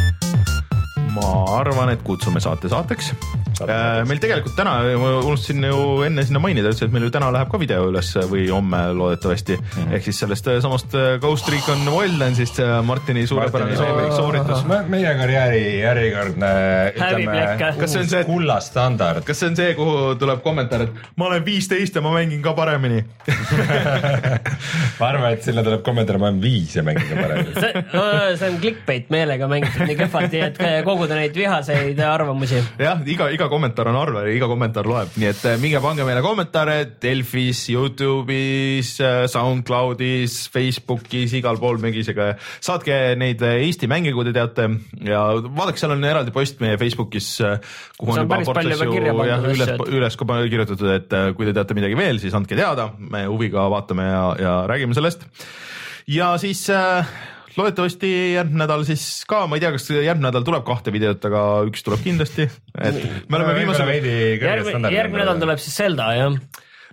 ma 1.12 1.41
arvan, 1.60 1.92
et 1.92 2.02
kutsume 2.06 2.40
saate 2.40 2.70
saateks 2.72 3.12
Äh, 3.60 4.02
meil 4.08 4.20
tegelikult 4.22 4.54
täna, 4.56 4.74
ma 4.98 5.10
unustasin 5.20 5.62
ju 5.66 6.02
enne 6.06 6.24
sinna 6.26 6.40
mainida 6.42 6.70
üldse, 6.72 6.86
et 6.88 6.94
meil 6.94 7.06
ju 7.06 7.12
täna 7.14 7.28
läheb 7.34 7.50
ka 7.52 7.60
video 7.60 7.84
üles 7.90 8.08
või 8.30 8.46
homme 8.50 8.80
loodetavasti 8.96 9.58
mm. 9.58 9.72
-hmm. 9.74 9.94
ehk 9.96 10.06
siis 10.08 10.20
sellest 10.22 10.48
äh, 10.48 10.58
samast 10.64 10.94
äh, 10.98 11.18
Ghost 11.22 11.48
Recon 11.52 11.84
Wildlandsist 11.92 12.60
Martini 12.86 13.26
suurepärane 13.26 13.76
sooritus. 13.76 14.64
meie 14.88 15.14
karjääri 15.18 15.62
järjekordne 15.80 16.52
ütleme, 16.96 17.44
kas 17.80 17.92
see 17.92 18.02
on 18.02 18.08
see 18.14 18.24
kullastandard. 18.24 19.24
kas 19.24 19.42
see 19.42 19.50
on 19.52 19.56
see, 19.56 19.74
kuhu 19.78 20.14
tuleb 20.20 20.42
kommentaar, 20.42 20.86
et 20.88 21.12
ma 21.16 21.28
olen 21.28 21.44
viisteist 21.44 21.94
ja 21.94 22.02
ma 22.04 22.14
mängin 22.16 22.42
ka 22.42 22.56
paremini 22.56 23.04
ma 25.00 25.08
arvan, 25.08 25.32
et 25.32 25.44
sinna 25.44 25.62
tuleb 25.66 25.84
kommentaar, 25.84 26.18
ma 26.18 26.30
olen 26.30 26.40
viis 26.42 26.76
ja 26.76 26.86
mängin 26.86 27.06
ka 27.10 27.20
paremini 27.20 27.54
see, 27.60 27.84
see 28.40 28.50
on 28.50 28.58
clickbait 28.64 29.12
meelega 29.12 29.48
mängitud 29.48 29.86
nii 29.86 30.00
kehvasti, 30.00 30.44
et 30.48 30.62
koguda 30.88 31.20
neid 31.20 31.36
vihaseid 31.42 32.00
arvamusi. 32.06 32.60
jah, 32.80 33.02
iga, 33.08 33.28
iga 33.34 33.48
kommentaar 33.52 33.90
on 33.92 33.98
arve, 34.00 34.24
iga 34.36 34.48
kommentaar 34.50 34.88
loeb, 34.88 35.16
nii 35.20 35.30
et 35.30 35.44
eh, 35.50 35.58
minge 35.62 35.82
pange 35.84 36.06
meile 36.06 36.22
kommentaare 36.24 36.76
Delfis, 37.02 37.64
Youtube'is, 37.72 38.94
eh, 39.02 39.24
SoundCloud'is, 39.32 40.38
Facebookis, 40.52 41.36
igal 41.40 41.60
pool 41.62 41.80
Megisega. 41.82 42.32
saatke 42.62 43.16
neid 43.20 43.42
eh, 43.46 43.62
Eesti 43.66 43.90
mänge, 43.90 44.14
kui 44.14 44.26
te 44.28 44.34
teate 44.36 44.68
ja 45.08 45.24
vaadake, 45.42 45.80
seal 45.80 45.96
on 45.96 46.06
eraldi 46.08 46.34
post 46.34 46.62
meie 46.62 46.78
Facebookis, 46.80 47.34
kuhu 47.98 48.16
on 48.16 48.24
juba 48.24 48.40
Portlassi 48.46 48.88
jah, 49.28 49.50
üles, 49.52 49.74
üles 49.90 50.20
kirjutatud, 50.22 50.88
et 50.94 51.18
kui 51.36 51.48
te 51.48 51.56
teate 51.56 51.76
midagi 51.78 51.98
veel, 51.98 52.22
siis 52.22 52.34
andke 52.36 52.58
teada, 52.58 52.90
me 52.98 53.26
huviga 53.30 53.68
vaatame 53.72 54.08
ja, 54.08 54.24
ja 54.40 54.56
räägime 54.70 54.96
sellest. 54.96 55.26
ja 56.10 56.34
siis 56.38 56.64
äh, 56.70 57.06
loodetavasti 57.58 58.10
järgmine 58.38 58.64
nädal 58.64 58.84
siis 58.88 59.06
ka, 59.28 59.44
ma 59.50 59.58
ei 59.58 59.64
tea, 59.64 59.72
kas 59.74 59.88
järgmine 59.92 60.28
nädal 60.30 60.46
tuleb 60.46 60.66
kahte 60.66 60.94
videot, 60.94 61.24
aga 61.30 61.44
üks 61.68 61.86
tuleb 61.86 62.04
kindlasti, 62.04 62.48
et 62.78 63.00
me 63.28 63.40
oleme 63.40 63.56
viimase. 63.60 63.88
järgmine, 63.88 64.92
järgmine 64.94 65.24
nädal 65.24 65.42
tuleb 65.42 65.62
siis 65.62 65.80
Zelda 65.82 66.12
jah 66.16 66.36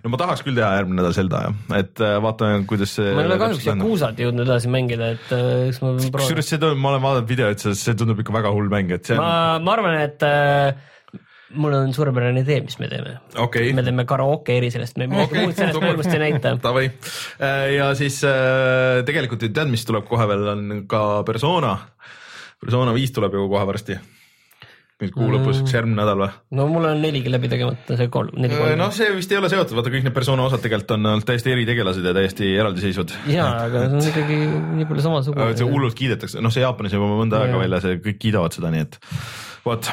no 0.00 0.12
ma 0.12 0.20
tahaks 0.20 0.44
küll 0.44 0.56
teha 0.56 0.70
järgmine 0.78 1.00
nädal 1.00 1.14
Zelda 1.16 1.42
jah, 1.46 1.56
et 1.80 2.02
äh, 2.04 2.16
vaatame, 2.24 2.62
kuidas 2.70 2.94
see. 2.96 3.10
ma 3.16 3.24
ei 3.24 3.30
ole 3.30 3.40
kahjuks 3.42 3.66
Yakuusat 3.68 4.22
jõudnud 4.24 4.46
edasi 4.48 4.70
mängida, 4.72 5.10
et 5.16 5.34
äh, 5.36 5.50
eks 5.68 5.82
ma. 5.84 5.92
kusjuures 6.16 6.48
see 6.52 6.60
tundub, 6.60 6.80
ma 6.80 6.94
olen 6.94 7.04
vaadanud 7.04 7.28
videoid, 7.30 7.60
see 7.60 7.96
tundub 7.98 8.22
ikka 8.22 8.34
väga 8.36 8.54
hull 8.56 8.70
mäng, 8.72 8.92
et 8.96 9.10
see. 9.10 9.18
ma, 9.20 9.58
ma 9.62 9.76
arvan, 9.76 9.98
et 10.00 10.24
äh, 10.26 10.72
mul 11.54 11.74
on 11.74 11.94
suurepärane 11.94 12.44
idee, 12.44 12.60
mis 12.66 12.78
me 12.78 12.88
teeme 12.90 13.16
okay.. 13.38 13.72
me 13.76 13.84
teeme 13.86 14.06
karaoke 14.08 14.56
eri 14.60 14.70
sellest, 14.72 14.98
me 15.00 15.08
midagi 15.10 15.34
okay, 15.34 15.46
muud 15.46 15.58
sellest 15.58 15.82
mängust 15.82 16.14
ei 16.14 16.22
näita. 16.22 16.54
Davai, 16.62 16.86
äh, 17.42 17.66
ja 17.76 17.90
siis 17.98 18.20
äh, 18.28 19.02
tegelikult 19.08 19.44
tead, 19.48 19.70
mis 19.72 19.84
tuleb 19.88 20.06
kohe 20.10 20.28
veel, 20.30 20.46
on 20.54 20.86
ka 20.90 21.04
persona. 21.28 21.76
persona 22.60 22.94
viis 22.96 23.14
tuleb 23.16 23.34
ju 23.34 23.48
kohe 23.50 23.66
varsti 23.68 23.98
nüüd 25.00 25.14
kuu 25.14 25.30
lõpus, 25.32 25.62
kas 25.64 25.74
järgmine 25.78 25.96
nädal 25.96 26.20
või? 26.20 26.28
no 26.58 26.66
mul 26.68 26.86
on 26.90 26.98
neligi 27.00 27.32
läbi 27.32 27.48
tegemata, 27.48 27.96
see 27.96 28.10
kolm, 28.12 28.34
neli 28.36 28.52
kolm. 28.52 28.74
Äh, 28.74 28.78
noh, 28.78 28.90
see 28.94 29.08
vist 29.16 29.32
ei 29.32 29.38
ole 29.40 29.48
seotud, 29.52 29.72
vaata 29.78 29.92
kõik 29.94 30.04
need 30.06 30.16
persona 30.16 30.44
osad 30.44 30.62
tegelikult 30.64 30.96
on 30.98 31.12
olnud 31.14 31.28
täiesti 31.28 31.54
eritegelased 31.54 32.04
ja 32.04 32.14
täiesti 32.16 32.50
eraldiseisvad. 32.52 33.14
jaa, 33.32 33.50
aga 33.66 33.86
see 33.86 34.00
on 34.00 34.10
ikkagi 34.12 34.40
nii 34.80 34.88
palju 34.90 35.06
samasugune. 35.06 35.52
see 35.56 35.70
hullult 35.70 35.96
kiidetakse, 35.98 36.42
noh, 36.44 36.52
see 36.52 36.64
Jaapanis 36.64 36.96
juba 36.96 37.08
mõnda 37.14 37.40
aega 37.46 37.62
välja, 37.62 37.80
see 37.84 38.00
kõik 38.04 38.20
kiidavad 38.26 38.56
seda, 38.56 38.72
nii 38.74 38.84
et 38.84 39.00
vot, 39.64 39.92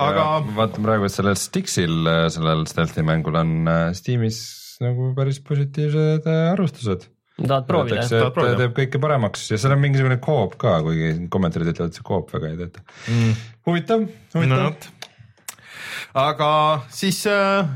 aga. 0.00 0.26
vaatan 0.56 0.86
praegu, 0.86 1.06
et 1.08 1.14
sellel 1.14 1.38
Stixil, 1.38 2.10
sellel 2.32 2.66
stealth'i 2.70 3.04
mängul 3.06 3.38
on 3.42 3.56
äh, 3.68 3.86
Steamis 3.96 4.42
nagu 4.82 5.12
päris 5.16 5.40
positiivsed 5.44 6.26
äh, 6.26 6.44
arvustused. 6.52 7.06
tahad 7.42 7.68
proovida? 7.68 8.04
ta 8.08 8.50
teeb 8.58 8.74
kõike 8.76 9.00
paremaks 9.02 9.48
ja 9.52 9.58
seal 9.60 9.76
on 9.76 9.82
mingisugune 9.82 10.18
coop 10.22 10.58
ka, 10.60 10.78
kuigi 10.84 11.14
kommentaarid 11.32 11.72
ütlevad, 11.72 11.92
et 11.92 12.00
see 12.00 12.06
coop 12.06 12.32
väga 12.34 12.52
ei 12.52 12.58
tööta 12.60 12.84
mm.. 13.08 13.40
huvitav, 13.68 14.04
huvitav 14.36 14.66
no,. 14.66 14.72
aga 16.24 16.50
siis 16.92 17.22
äh, 17.30 17.72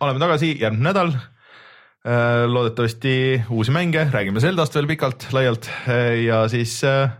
oleme 0.00 0.22
tagasi 0.22 0.54
järgmine 0.54 0.88
nädal 0.90 1.14
äh,. 1.16 2.44
loodetavasti 2.50 3.16
uusi 3.50 3.74
mänge, 3.74 4.06
räägime 4.14 4.44
Zeldast 4.44 4.78
veel 4.78 4.90
pikalt-laialt 4.90 5.70
äh, 5.86 6.22
ja 6.26 6.44
siis 6.52 6.78
äh, 6.88 7.10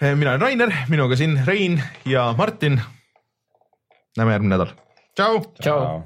mina 0.00 0.30
olen 0.30 0.40
Rainer, 0.40 0.72
minuga 0.88 1.16
siin 1.16 1.40
Rein 1.46 1.82
ja 2.04 2.34
Martin. 2.38 2.80
näeme 4.16 4.32
järgmine 4.32 4.56
nädal. 4.56 4.72
tšau. 5.14 5.44
tšau. 5.62 6.02